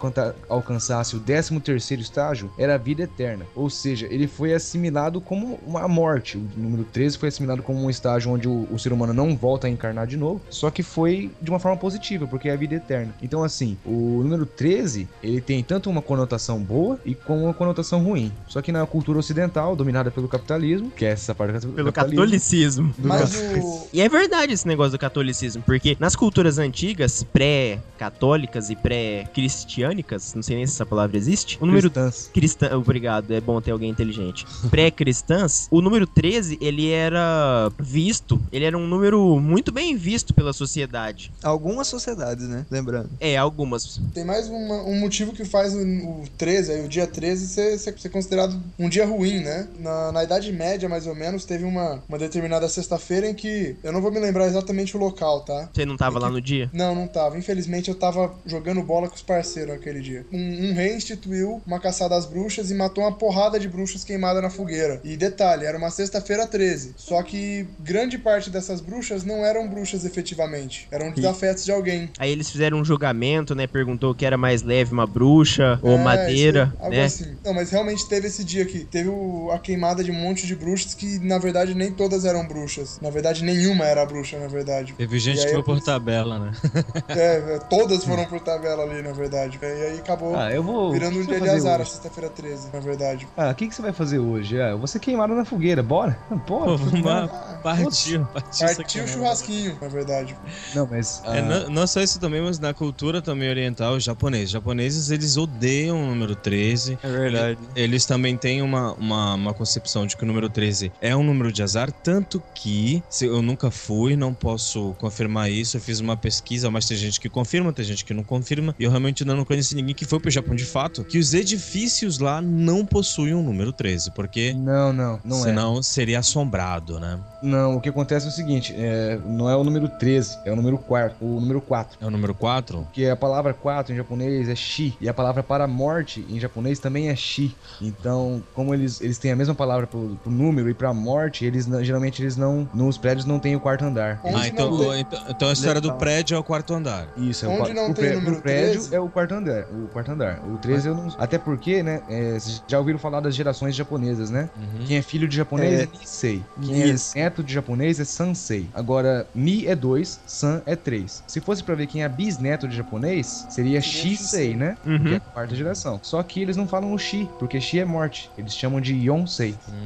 alcançasse 0.49 1.17
o 1.17 1.21
13 1.21 1.61
terceiro 1.61 2.03
estágio, 2.03 2.51
era 2.59 2.75
a 2.75 2.79
vida 2.79 3.03
eterna. 3.03 3.47
Ou 3.55 3.71
seja, 3.71 4.07
ele 4.11 4.27
foi 4.27 4.53
assimilado 4.53 5.21
como 5.21 5.59
uma 5.67 5.87
morte. 5.89 6.37
O 6.37 6.49
número 6.57 6.85
13 6.85 7.19
foi 7.19 7.29
assimilado 7.29 7.56
como 7.63 7.85
um 7.85 7.91
estágio 7.91 8.33
onde 8.33 8.49
o, 8.49 8.67
o 8.71 8.79
ser 8.79 8.93
humano 8.93 9.13
não 9.13 9.37
volta 9.37 9.67
a 9.67 9.71
encarnar 9.71 10.07
de 10.07 10.17
novo, 10.17 10.41
só 10.51 10.71
que 10.71 10.83
foi 10.83 11.31
de 11.41 11.51
uma 11.51 11.59
forma 11.59 11.77
positiva, 11.77 12.27
porque 12.27 12.49
é 12.49 12.53
a 12.53 12.57
vida 12.57 12.75
eterna. 12.75 13.15
Então, 13.23 13.43
assim, 13.43 13.77
o 13.85 14.21
número 14.23 14.47
13, 14.47 15.09
ele 15.23 15.41
tem 15.41 15.63
tanto 15.63 15.91
uma 15.91 16.03
conotação 16.03 16.61
boa 16.61 16.99
e 17.05 17.15
como 17.15 17.45
uma 17.45 17.55
conotação 17.55 18.03
ruim. 18.03 18.33
Só 18.49 18.63
que 18.63 18.73
na 18.73 18.87
cultura 18.87 19.19
ocidental, 19.19 19.77
dominada 19.77 20.11
pelo 20.11 20.29
capitalismo, 20.29 20.91
que 20.91 21.05
é 21.05 21.11
essa 21.11 21.35
parte 21.35 21.67
do 21.67 21.73
Pelo 21.73 21.93
catolicismo. 21.93 22.95
o. 22.99 23.89
E 23.93 24.01
é 24.01 24.09
verdade 24.09 24.53
esse 24.53 24.67
negócio 24.67 24.93
do 24.93 24.99
catolicismo, 24.99 25.63
porque 25.63 25.97
nas 25.99 26.17
culturas 26.17 26.59
antigas, 26.59 27.23
pré-católicas 27.23 28.71
e 28.71 28.77
pré-cristiânicas, 28.77 30.35
não 30.35 30.43
sei 30.43 30.57
nem 30.57 30.67
se 30.67 30.75
essa 30.75 30.87
palavra 30.87 31.17
existe, 31.17 31.59
o 31.61 31.67
número 31.67 31.91
cristãs. 31.91 32.31
cristã, 32.33 32.77
obrigado, 32.77 33.33
é 33.33 33.41
bom 33.41 33.61
ter 33.61 33.71
alguém 33.71 33.91
inteligente. 33.91 34.47
Pré-cristãs, 34.71 35.69
o 35.71 35.81
número 35.81 36.07
13, 36.07 36.59
ele 36.61 36.91
era 36.91 37.46
era 37.47 37.73
visto, 37.79 38.41
ele 38.53 38.65
era 38.65 38.77
um 38.77 38.87
número 38.87 39.39
muito 39.41 39.71
bem 39.73 39.97
visto 39.97 40.35
pela 40.35 40.53
sociedade. 40.53 41.33
Algumas 41.43 41.87
sociedades, 41.87 42.49
né? 42.49 42.67
Lembrando. 42.71 43.09
É, 43.21 43.37
algumas. 43.37 44.01
Tem 44.15 44.25
mais 44.25 44.49
uma- 44.49 44.83
um 44.83 44.99
motivo 44.99 45.33
que 45.33 45.45
faz 45.45 45.75
o, 45.75 45.79
o 45.79 46.25
13, 46.37 46.73
aí, 46.73 46.85
o 46.85 46.89
dia 46.89 47.07
13, 47.07 47.47
ser, 47.47 47.79
ser, 47.79 47.99
ser 47.99 48.09
considerado 48.09 48.61
um 48.79 48.89
dia 48.89 49.07
ruim, 49.07 49.41
né? 49.41 49.69
Na, 49.79 50.13
na 50.13 50.25
Idade 50.25 50.53
Média, 50.53 50.89
mais 50.89 51.07
ou 51.07 51.15
menos, 51.15 51.45
teve 51.45 51.65
uma, 51.65 52.03
uma 52.09 52.19
determinada 52.19 52.69
sexta-feira 52.69 53.29
em 53.29 53.35
que. 53.35 53.77
Eu 53.83 53.93
não 53.93 54.01
vou 54.03 54.11
me 54.11 54.19
lembrar 54.19 54.47
exatamente 54.47 54.97
o 54.97 55.01
local, 55.01 55.41
tá? 55.43 55.69
Você 55.73 55.85
não 55.85 55.97
tava 55.97 56.19
lá 56.19 56.31
no 56.31 56.41
dia? 56.41 56.71
Não, 56.73 56.95
não 56.95 57.07
tava. 57.07 57.39
Infelizmente 57.39 57.89
eu 57.89 57.95
tava 57.95 58.35
jogando 58.45 58.83
bola 58.83 59.09
com 59.09 59.15
os 59.15 59.23
parceiros 59.23 59.75
naquele 59.75 60.01
dia. 60.01 60.27
Um, 60.33 60.71
um 60.71 60.75
rei 60.75 60.95
instituiu 60.97 61.61
uma 61.67 61.79
caçada 61.81 62.15
às 62.17 62.27
bruxas 62.27 62.71
e 62.71 62.75
matou 62.75 63.05
uma 63.05 63.13
porrada 63.13 63.59
de 63.59 63.69
bruxas 63.69 64.05
queimadas 64.05 64.43
na 64.43 64.51
fogueira. 64.51 65.01
E 65.05 65.17
detalhe, 65.17 65.65
era 65.65 65.79
uma 65.79 65.91
sexta-feira 65.91 66.47
13. 66.47 66.95
Só 66.97 67.23
que 67.23 67.36
grande 67.79 68.19
parte 68.19 68.51
dessas 68.51 68.81
bruxas 68.81 69.25
não 69.25 69.45
eram 69.45 69.69
bruxas 69.69 70.05
efetivamente. 70.05 70.87
Eram 70.91 71.13
desafetos 71.13 71.65
de 71.65 71.73
alguém. 71.73 72.11
Aí 72.19 72.31
eles 72.31 72.51
fizeram 72.51 72.79
um 72.79 72.85
julgamento, 72.85 73.55
né? 73.55 73.67
Perguntou 73.67 74.11
o 74.13 74.15
que 74.15 74.25
era 74.27 74.37
mais 74.37 74.63
leve, 74.63 74.93
uma 74.93 75.07
bruxa 75.07 75.79
ou 75.83 75.93
É, 75.99 75.99
madeira, 76.03 76.73
isso 76.81 76.91
né? 76.91 77.05
assim. 77.05 77.37
Não, 77.45 77.55
mas 77.55 77.71
realmente 77.71 78.09
teve 78.09 78.27
esse 78.29 78.45
dia 78.45 78.63
aqui. 78.63 78.85
Teve 78.85 79.09
o- 79.09 79.51
a 79.53 79.59
queimada 79.59 80.03
de 80.03 80.11
um 80.11 80.15
monte 80.15 80.47
de 80.47 80.55
bruxas 80.55 80.95
que, 80.95 81.19
na 81.21 81.39
verdade, 81.39 81.75
nem 81.75 81.93
todas 81.93 82.25
eram 82.25 82.47
bruxas. 82.47 82.99
Na 83.01 83.11
verdade, 83.11 83.43
nenhuma 83.45 83.85
era 83.85 84.05
bruxa, 84.05 84.39
na 84.39 84.49
verdade. 84.49 84.95
Teve 84.95 85.19
gente 85.19 85.39
aí 85.41 85.47
que 85.47 85.53
foi 85.53 85.63
por 85.63 85.81
tabela, 85.81 86.39
né? 86.39 86.53
É, 87.09 87.55
é, 87.55 87.59
todas 87.71 88.05
foram 88.05 88.25
por 88.27 88.41
tabela 88.41 88.83
ali, 88.83 89.03
na 89.03 89.13
verdade. 89.13 89.59
E 89.63 89.65
aí 89.67 89.99
acabou 89.99 90.37
Ah, 90.37 90.53
eu 90.53 90.63
vou. 90.63 90.93
virando 90.93 91.17
o 91.19 91.23
um 91.23 91.27
que 91.27 91.31
dia 91.33 91.41
de 91.41 91.49
azar, 91.49 91.85
sexta-feira 91.87 92.29
13, 92.31 92.71
na 92.73 92.81
verdade. 92.81 93.29
Ah, 93.37 93.51
o 93.51 93.55
que, 93.55 93.69
que 93.69 93.75
você 93.75 93.83
vai 93.83 93.93
fazer 93.93 94.19
hoje? 94.19 94.61
Ah, 94.61 94.71
eu 94.71 94.79
vou 94.79 94.87
ser 94.87 94.99
queimado 94.99 95.35
na 95.35 95.45
fogueira, 95.45 95.83
bora? 95.83 96.19
Bora. 96.29 96.65
Pô, 96.67 96.77
vamos 96.77 97.03
lá. 97.05 97.26
Ah, 97.67 97.75
Partiu, 97.75 98.25
partiu. 98.27 98.77
Partiu 98.77 99.05
o 99.05 99.09
churrasquinho, 99.09 99.77
na 99.81 99.89
verdade. 99.89 100.37
Não, 100.73 100.87
mas. 100.87 101.21
É, 101.25 101.41
ah, 101.41 101.43
não, 101.43 101.71
não 101.71 101.87
só 101.87 102.01
isso 102.01 102.21
também, 102.21 102.41
mas 102.41 102.61
na 102.61 102.73
cultura 102.73 103.21
também 103.21 103.49
oriental, 103.49 103.95
os 103.97 104.05
japoneses. 104.05 104.47
Os 104.47 104.53
japoneses, 104.53 105.11
eles 105.11 105.37
odeiam 105.37 106.01
o 106.01 106.07
número 106.07 106.37
13. 106.37 106.97
É 107.03 107.09
verdade. 107.11 107.59
Eles 107.75 108.07
também 108.07 108.37
têm 108.37 108.63
uma, 108.63 108.93
uma, 108.93 109.35
uma 109.35 109.55
concepção 109.55 110.07
de 110.07 110.17
que 110.17 110.23
o 110.23 110.27
número 110.27 110.49
13 110.49 110.93
é 111.01 111.17
um 111.17 111.25
número 111.25 111.51
de 111.51 111.61
azar, 111.61 111.91
tanto 111.91 112.41
que 112.55 113.03
se 113.11 113.27
eu 113.27 113.43
nunca 113.43 113.69
fui, 113.69 114.15
não 114.15 114.33
posso 114.33 114.95
confirmar 114.99 115.51
isso. 115.51 115.77
Eu 115.77 115.81
fiz 115.81 115.99
uma 115.99 116.17
pesquisa, 116.17 116.71
mas 116.71 116.87
tem 116.87 116.97
gente 116.97 117.21
que 117.21 117.29
confirma, 117.29 117.73
tem 117.73 117.85
gente 117.85 118.05
que 118.05 118.15
não 118.15 118.23
confirma. 118.23 118.77
E 118.79 118.85
eu 118.85 118.91
realmente 118.91 119.25
ainda 119.25 119.35
não 119.35 119.45
conheci 119.45 119.75
ninguém 119.75 119.95
que 119.95 120.05
foi 120.05 120.21
pro 120.21 120.31
Japão 120.31 120.55
de 120.55 120.65
fato, 120.65 121.03
que 121.03 121.19
os 121.19 121.35
edifícios 121.35 122.21
lá 122.21 122.41
não 122.41 122.87
possuem 122.87 123.35
um 123.35 123.43
número 123.43 123.73
13, 123.73 124.13
porque 124.13 124.53
Não, 124.53 124.93
não, 124.93 125.21
não 125.25 125.39
é. 125.39 125.43
senão 125.43 125.83
seria 125.83 126.21
assombrado, 126.21 127.01
né? 127.01 127.16
Não, 127.43 127.77
o 127.77 127.81
que 127.81 127.89
acontece 127.89 128.27
é 128.27 128.29
o 128.29 128.33
seguinte: 128.33 128.75
é, 128.77 129.19
não 129.25 129.49
é 129.49 129.57
o 129.57 129.63
número 129.63 129.89
13, 129.89 130.39
é 130.45 130.53
o 130.53 130.57
número 130.57 130.79
4. 130.79 131.17
O 131.21 131.41
número 131.41 131.61
4. 131.61 131.99
É 132.01 132.07
o 132.07 132.11
número 132.11 132.35
4? 132.35 132.79
Porque 132.85 133.07
a 133.07 133.17
palavra 133.17 133.53
4 133.55 133.93
em 133.93 133.97
japonês 133.97 134.49
é 134.49 134.55
shi. 134.55 134.97
E 135.01 135.09
a 135.09 135.15
palavra 135.15 135.43
para 135.43 135.67
morte 135.67 136.25
em 136.29 136.41
japonês 136.41 136.79
também 136.79 137.09
é 137.09 137.17
shi. 137.17 137.55
Então, 137.81 138.43
como 138.55 138.75
eles, 138.75 139.01
eles 139.01 139.19
têm 139.19 139.33
a 139.33 139.37
mesma 139.37 139.55
palavra 139.55 139.87
pro, 139.87 140.19
pro 140.23 140.31
número 140.33 140.69
e 140.71 140.75
pra 140.75 140.93
morte, 140.95 141.45
eles 141.45 141.67
geralmente 141.83 142.23
eles 142.23 142.37
não. 142.37 142.69
Nos 142.75 142.97
prédios 142.99 143.25
não 143.27 143.39
tem 143.39 143.55
o 143.55 143.61
quarto 143.61 143.85
andar. 143.85 144.21
Onde 144.25 144.35
Ah, 144.37 144.49
então, 144.49 144.77
tem- 144.79 145.01
então, 145.01 145.23
então 145.29 145.49
a 145.49 145.53
história 145.53 145.81
do 145.81 145.93
prédio 145.95 146.35
é 146.35 146.39
o 146.39 146.45
quarto 146.45 146.73
andar. 146.75 147.09
Isso, 147.17 147.45
é 147.45 147.49
o, 147.49 147.53
Onde 147.53 147.73
qua- 147.73 147.75
não 147.75 147.91
o 147.91 147.95
tem 147.95 148.13
o 148.13 148.15
número 148.21 148.41
prédio 148.43 148.73
13? 148.81 148.95
é 148.95 149.01
o 149.01 149.09
quarto 149.09 149.35
andar. 149.35 149.65
O 149.73 149.89
quarto 149.89 150.11
andar. 150.13 150.41
O 150.47 150.57
13 150.59 150.89
eu 150.89 150.95
não. 150.95 151.15
Até 151.19 151.39
porque, 151.39 151.83
né? 151.83 152.03
é, 152.09 152.33
vocês 152.39 152.63
já 152.67 152.79
ouviram 152.79 152.99
falar 152.99 153.21
das 153.21 153.35
gerações 153.35 153.75
japonesas, 153.75 154.31
né? 154.31 154.49
Uhum. 154.57 154.85
Quem 154.87 154.97
é 154.97 155.03
filho 155.03 155.29
de 155.29 155.37
japonês 155.37 155.81
é, 155.81 155.83
É. 155.85 155.89
Nisei. 155.99 156.43
Quem 156.63 156.87
Isso. 156.91 157.06
É 157.15 157.27
neto 157.27 157.43
de 157.43 157.53
japonês 157.53 157.99
é 158.01 158.05
Sansei. 158.05 158.67
Agora, 158.73 159.27
Ni 159.35 159.67
é 159.67 159.75
2, 159.75 160.21
San 160.27 160.63
é 160.65 160.75
3. 160.77 161.25
Se 161.27 161.41
fosse 161.41 161.63
pra 161.63 161.75
ver 161.75 161.87
quem 161.87 162.03
é 162.05 162.09
bisneto 162.09 162.67
de 162.69 162.77
japonês, 162.77 163.47
seria 163.51 163.81
Shisei, 163.81 164.55
né? 164.55 164.77
Uhum. 164.87 165.03
Que 165.03 165.13
é 165.15 165.17
a 165.17 165.21
quarta 165.21 165.55
geração. 165.55 165.99
Só 166.03 166.23
que 166.23 166.41
eles 166.41 166.57
não 166.57 166.67
falam 166.69 166.93
o 166.93 166.99
Shi, 166.99 167.29
porque 167.39 167.61
Shi 167.61 167.81
é 167.81 167.85
morte. 167.85 168.31
Eles 168.39 168.55
chamam 168.55 168.81
de 168.81 168.95
Yonsei. 168.95 169.55
Hum. 169.69 169.85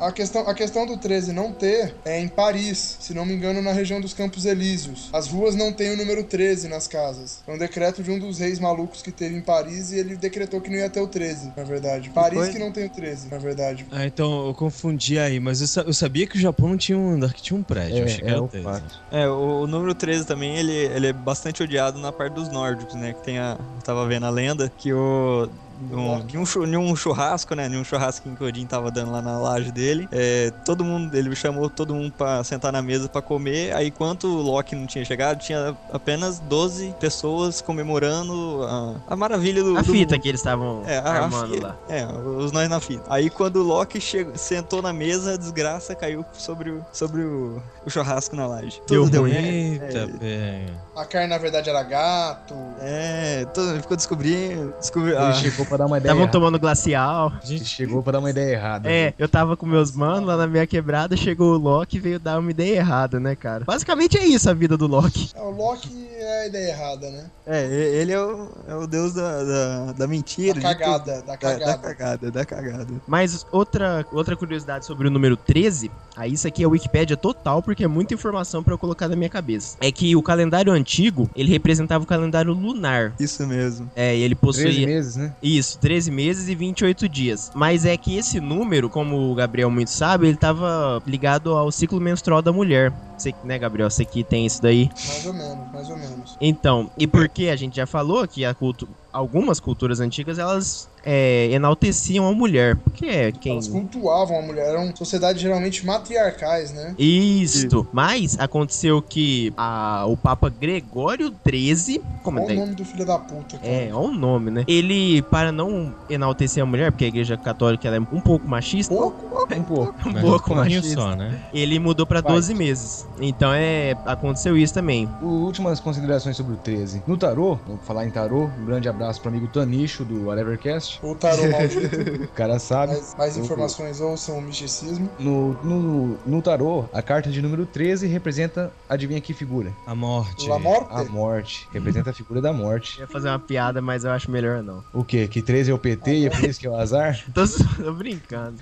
A 0.00 0.12
questão, 0.12 0.48
a 0.48 0.54
questão 0.54 0.86
do 0.86 0.96
13 0.96 1.32
não 1.32 1.52
ter 1.52 1.94
é 2.04 2.20
em 2.20 2.28
Paris, 2.28 2.96
se 3.00 3.14
não 3.14 3.24
me 3.24 3.34
engano, 3.34 3.62
na 3.62 3.72
região 3.72 4.00
dos 4.00 4.12
Campos 4.12 4.44
Elíseos. 4.44 5.08
As 5.12 5.28
ruas 5.28 5.54
não 5.54 5.72
têm 5.72 5.92
o 5.92 5.96
número 5.96 6.24
13 6.24 6.68
nas 6.68 6.86
casas. 6.88 7.42
Foi 7.44 7.54
um 7.54 7.58
decreto 7.58 8.02
de 8.02 8.10
um 8.10 8.18
dos 8.18 8.38
reis 8.38 8.58
malucos 8.58 9.02
que 9.02 9.10
teve 9.12 9.36
em 9.36 9.40
Paris 9.40 9.92
e 9.92 9.98
ele 9.98 10.16
decretou 10.16 10.60
que 10.60 10.70
não 10.70 10.76
ia 10.76 10.90
ter 10.90 11.00
o 11.00 11.06
13, 11.06 11.52
na 11.56 11.64
verdade. 11.64 12.10
Paris 12.10 12.48
que 12.48 12.58
não 12.58 12.72
tem 12.72 12.86
o 12.86 12.90
13, 12.90 13.28
na 13.30 13.38
verdade. 13.38 13.86
Ah, 13.90 14.06
então 14.06 14.46
eu 14.48 14.54
confundi 14.54 15.18
aí, 15.18 15.38
mas 15.40 15.60
eu, 15.60 15.66
sa- 15.66 15.82
eu 15.82 15.92
sabia 15.94 16.26
que 16.26 16.35
o 16.36 16.40
Japão 16.40 16.68
não 16.70 16.76
tinha 16.76 16.96
um 16.98 17.12
andar, 17.14 17.32
que 17.32 17.42
tinha 17.42 17.58
um 17.58 17.62
prédio. 17.62 18.04
achei 18.04 18.18
que 18.18 18.24
É, 18.24 18.28
é 18.28 18.30
era 18.32 18.42
o 18.42 18.48
13. 18.48 18.64
fato. 18.64 19.00
É, 19.10 19.28
o, 19.28 19.62
o 19.62 19.66
número 19.66 19.94
13 19.94 20.26
também, 20.26 20.56
ele, 20.56 20.72
ele 20.72 21.06
é 21.08 21.12
bastante 21.12 21.62
odiado 21.62 21.98
na 21.98 22.12
parte 22.12 22.34
dos 22.34 22.48
nórdicos, 22.50 22.94
né? 22.94 23.12
Que 23.12 23.22
tem 23.22 23.38
a. 23.38 23.56
Eu 23.58 23.82
tava 23.82 24.06
vendo 24.06 24.26
a 24.26 24.30
lenda 24.30 24.70
que 24.76 24.92
o. 24.92 25.48
Um, 25.80 26.20
de, 26.26 26.38
um, 26.38 26.46
chu- 26.46 26.66
de 26.66 26.76
um 26.76 26.94
churrasco, 26.96 27.54
né? 27.54 27.68
De 27.68 27.76
um 27.76 27.84
churrasquinho 27.84 28.34
que 28.36 28.42
o 28.42 28.46
Odin 28.46 28.66
tava 28.66 28.90
dando 28.90 29.12
lá 29.12 29.20
na 29.20 29.38
laje 29.38 29.70
dele. 29.70 30.08
É, 30.10 30.50
todo 30.64 30.84
mundo, 30.84 31.14
ele 31.16 31.34
chamou 31.36 31.68
todo 31.68 31.94
mundo 31.94 32.12
pra 32.16 32.42
sentar 32.44 32.72
na 32.72 32.80
mesa 32.82 33.08
pra 33.08 33.20
comer. 33.22 33.74
Aí, 33.74 33.88
enquanto 33.88 34.24
o 34.26 34.40
Loki 34.42 34.74
não 34.74 34.86
tinha 34.86 35.04
chegado, 35.04 35.38
tinha 35.38 35.76
apenas 35.92 36.38
12 36.40 36.94
pessoas 36.98 37.60
comemorando 37.60 38.62
a, 38.64 39.12
a 39.12 39.16
maravilha 39.16 39.62
do. 39.62 39.76
A 39.76 39.82
do 39.82 39.92
fita 39.92 40.14
mundo. 40.14 40.22
que 40.22 40.28
eles 40.28 40.40
estavam 40.40 40.82
É, 40.86 40.98
armando 40.98 41.54
fi- 41.54 41.60
lá. 41.60 41.76
É, 41.88 42.06
os 42.06 42.52
nós 42.52 42.68
na 42.68 42.80
fita. 42.80 43.04
Aí 43.08 43.28
quando 43.30 43.56
o 43.56 43.62
Loki 43.62 44.00
chegou, 44.00 44.36
sentou 44.36 44.80
na 44.80 44.92
mesa, 44.92 45.34
a 45.34 45.36
desgraça 45.36 45.94
caiu 45.94 46.24
sobre 46.32 46.70
o, 46.70 46.84
sobre 46.92 47.22
o, 47.22 47.62
o 47.84 47.90
churrasco 47.90 48.34
na 48.36 48.46
laje. 48.46 48.80
Deu 48.88 49.04
Tudo 49.04 49.20
ruim. 49.20 49.32
Eita, 49.32 50.08
pega. 50.18 50.72
A 50.96 51.04
carne, 51.04 51.28
na 51.28 51.38
verdade, 51.38 51.68
era 51.68 51.82
gato. 51.82 52.54
É, 52.80 53.44
todo, 53.52 53.70
ele 53.72 53.82
ficou 53.82 53.96
descobrindo. 53.96 54.74
Descobriu, 54.80 55.14
Ele 55.14 55.24
ah, 55.24 55.32
chegou 55.34 55.65
pra 55.66 55.76
dar 55.76 55.86
uma 55.86 55.98
ideia 55.98 56.12
Estavam 56.12 56.30
tomando 56.30 56.58
glacial. 56.58 57.32
Ele 57.48 57.64
chegou 57.64 58.02
pra 58.02 58.12
dar 58.12 58.18
uma 58.20 58.30
ideia 58.30 58.52
errada. 58.52 58.90
É, 58.90 59.14
eu 59.18 59.28
tava 59.28 59.56
com 59.56 59.66
meus 59.66 59.92
manos 59.92 60.26
lá 60.28 60.36
na 60.36 60.46
minha 60.46 60.66
quebrada, 60.66 61.16
chegou 61.16 61.54
o 61.54 61.58
Loki 61.58 61.96
e 61.96 62.00
veio 62.00 62.18
dar 62.18 62.38
uma 62.38 62.50
ideia 62.50 62.76
errada, 62.76 63.18
né, 63.20 63.34
cara? 63.34 63.64
Basicamente 63.64 64.16
é 64.18 64.24
isso 64.26 64.48
a 64.48 64.54
vida 64.54 64.76
do 64.76 64.86
Loki. 64.86 65.30
É, 65.34 65.40
o 65.42 65.50
Loki 65.50 66.08
é 66.18 66.42
a 66.42 66.46
ideia 66.46 66.70
errada, 66.70 67.10
né? 67.10 67.30
é, 67.46 67.64
ele 67.66 68.12
é 68.12 68.20
o, 68.20 68.48
é 68.66 68.74
o 68.74 68.86
deus 68.86 69.14
da, 69.14 69.44
da, 69.44 69.92
da 69.92 70.06
mentira. 70.06 70.60
Da 70.60 70.74
cagada, 70.74 71.14
da 71.14 71.20
Da, 71.20 71.36
cagada. 71.36 71.64
da 71.66 71.78
cagada, 71.78 72.30
da 72.30 72.44
cagada. 72.44 72.94
Mas 73.06 73.46
outra, 73.52 74.04
outra 74.12 74.36
curiosidade 74.36 74.84
sobre 74.84 75.08
o 75.08 75.10
número 75.10 75.36
13, 75.36 75.90
aí 76.16 76.32
isso 76.32 76.46
aqui 76.46 76.62
é 76.62 76.66
Wikipédia 76.66 77.16
total, 77.16 77.62
porque 77.62 77.84
é 77.84 77.88
muita 77.88 78.14
informação 78.14 78.62
pra 78.62 78.74
eu 78.74 78.78
colocar 78.78 79.08
na 79.08 79.16
minha 79.16 79.28
cabeça. 79.30 79.76
É 79.80 79.90
que 79.92 80.14
o 80.16 80.22
calendário 80.22 80.72
antigo, 80.72 81.28
ele 81.36 81.50
representava 81.50 82.04
o 82.04 82.06
calendário 82.06 82.52
lunar. 82.52 83.14
Isso 83.18 83.46
mesmo. 83.46 83.90
É, 83.94 84.16
e 84.16 84.22
ele 84.22 84.34
13 84.34 84.40
possuía... 84.40 84.86
meses, 84.86 85.16
né? 85.16 85.34
Isso, 85.56 85.78
13 85.78 86.10
meses 86.10 86.48
e 86.48 86.54
28 86.54 87.08
dias. 87.08 87.50
Mas 87.54 87.86
é 87.86 87.96
que 87.96 88.16
esse 88.16 88.40
número, 88.40 88.90
como 88.90 89.30
o 89.30 89.34
Gabriel 89.34 89.70
muito 89.70 89.90
sabe, 89.90 90.28
ele 90.28 90.36
tava 90.36 91.02
ligado 91.06 91.56
ao 91.56 91.72
ciclo 91.72 91.98
menstrual 91.98 92.42
da 92.42 92.52
mulher. 92.52 92.92
Você, 93.16 93.34
né, 93.44 93.58
Gabriel? 93.58 93.90
Você 93.90 94.04
que 94.04 94.22
tem 94.22 94.46
isso 94.46 94.60
daí. 94.62 94.90
Mais 94.94 95.26
ou 95.26 95.32
menos, 95.32 95.72
mais 95.72 95.90
ou 95.90 95.96
menos. 95.96 96.36
Então, 96.40 96.90
e 96.98 97.06
porque 97.06 97.48
a 97.48 97.56
gente 97.56 97.76
já 97.76 97.86
falou 97.86 98.26
que 98.26 98.44
a 98.44 98.54
cultu 98.54 98.88
algumas 99.16 99.58
culturas 99.58 99.98
antigas, 99.98 100.38
elas 100.38 100.90
é, 101.02 101.48
enalteciam 101.50 102.28
a 102.28 102.32
mulher. 102.34 102.76
Porque 102.76 103.06
é 103.06 103.32
quem... 103.32 103.52
Elas 103.52 103.68
cultuavam 103.68 104.38
a 104.38 104.42
mulher, 104.42 104.66
eram 104.66 104.94
sociedades 104.94 105.40
geralmente 105.40 105.86
matriarcais, 105.86 106.70
né? 106.72 106.94
Isto. 106.98 107.88
Mas 107.92 108.38
aconteceu 108.38 109.00
que 109.00 109.54
a, 109.56 110.04
o 110.06 110.18
Papa 110.18 110.50
Gregório 110.50 111.34
XIII... 111.48 112.02
Como 112.22 112.40
Qual 112.40 112.50
é? 112.50 112.52
o 112.52 112.56
nome 112.56 112.74
do 112.74 112.84
filho 112.84 113.06
da 113.06 113.18
puta, 113.18 113.56
cara? 113.56 113.72
É, 113.72 113.90
olha 113.94 114.08
o 114.08 114.12
nome, 114.12 114.50
né? 114.50 114.64
Ele, 114.68 115.22
para 115.22 115.50
não 115.50 115.94
enaltecer 116.10 116.62
a 116.62 116.66
mulher, 116.66 116.92
porque 116.92 117.06
a 117.06 117.08
igreja 117.08 117.38
católica 117.38 117.88
ela 117.88 117.96
é 117.96 118.00
um 118.00 118.20
pouco 118.20 118.46
machista, 118.46 118.94
Pouco? 118.94 119.24
Um 119.56 119.62
pouco. 119.62 120.08
um 120.08 120.12
pouco 120.12 120.52
um 120.52 120.56
pouquinho 120.56 120.56
machista. 120.56 121.00
só, 121.00 121.14
né? 121.14 121.40
Ele 121.54 121.78
mudou 121.78 122.04
pra 122.04 122.20
Vai. 122.20 122.32
12 122.32 122.52
meses. 122.52 123.05
Então 123.20 123.52
é. 123.52 123.96
Aconteceu 124.04 124.56
isso 124.56 124.74
também. 124.74 125.08
O- 125.20 125.46
Últimas 125.46 125.78
considerações 125.80 126.36
sobre 126.36 126.54
o 126.54 126.56
13. 126.56 127.02
No 127.06 127.16
tarô, 127.16 127.54
vou 127.66 127.78
falar 127.78 128.04
em 128.06 128.10
tarô, 128.10 128.44
um 128.58 128.64
grande 128.64 128.88
abraço 128.88 129.20
pro 129.20 129.28
amigo 129.30 129.46
Tanicho 129.46 130.04
do 130.04 130.26
Whatevercast. 130.26 130.98
O 131.02 131.14
tarô 131.14 131.42
maldito. 131.50 132.24
O 132.24 132.28
cara 132.28 132.58
sabe. 132.58 132.92
mais, 132.92 133.14
mais 133.16 133.36
informações 133.36 134.00
ouçam 134.00 134.38
o 134.38 134.42
misticismo. 134.42 135.08
No, 135.18 135.52
no, 135.62 136.18
no 136.26 136.42
tarô, 136.42 136.84
a 136.92 137.00
carta 137.00 137.30
de 137.30 137.40
número 137.40 137.64
13 137.64 138.06
representa, 138.06 138.72
adivinha 138.88 139.20
que 139.20 139.32
figura? 139.32 139.72
A 139.86 139.94
morte. 139.94 140.48
La 140.48 140.58
Morte? 140.58 140.88
A 140.90 141.04
morte. 141.04 141.68
Representa 141.72 142.10
a 142.10 142.12
figura 142.12 142.40
da 142.40 142.52
morte. 142.52 142.98
Eu 142.98 143.02
ia 143.02 143.08
fazer 143.08 143.28
uma 143.28 143.38
piada, 143.38 143.80
mas 143.80 144.04
eu 144.04 144.10
acho 144.10 144.30
melhor 144.30 144.62
não. 144.62 144.82
O 144.92 145.04
quê? 145.04 145.28
Que 145.28 145.40
13 145.40 145.70
é 145.70 145.74
o 145.74 145.78
PT 145.78 146.14
e 146.14 146.26
é 146.26 146.30
por 146.30 146.44
isso 146.44 146.58
que 146.60 146.66
é 146.66 146.70
o 146.70 146.76
azar? 146.76 147.24
Tô, 147.32 147.46
tô 147.82 147.92
brincando. 147.92 148.58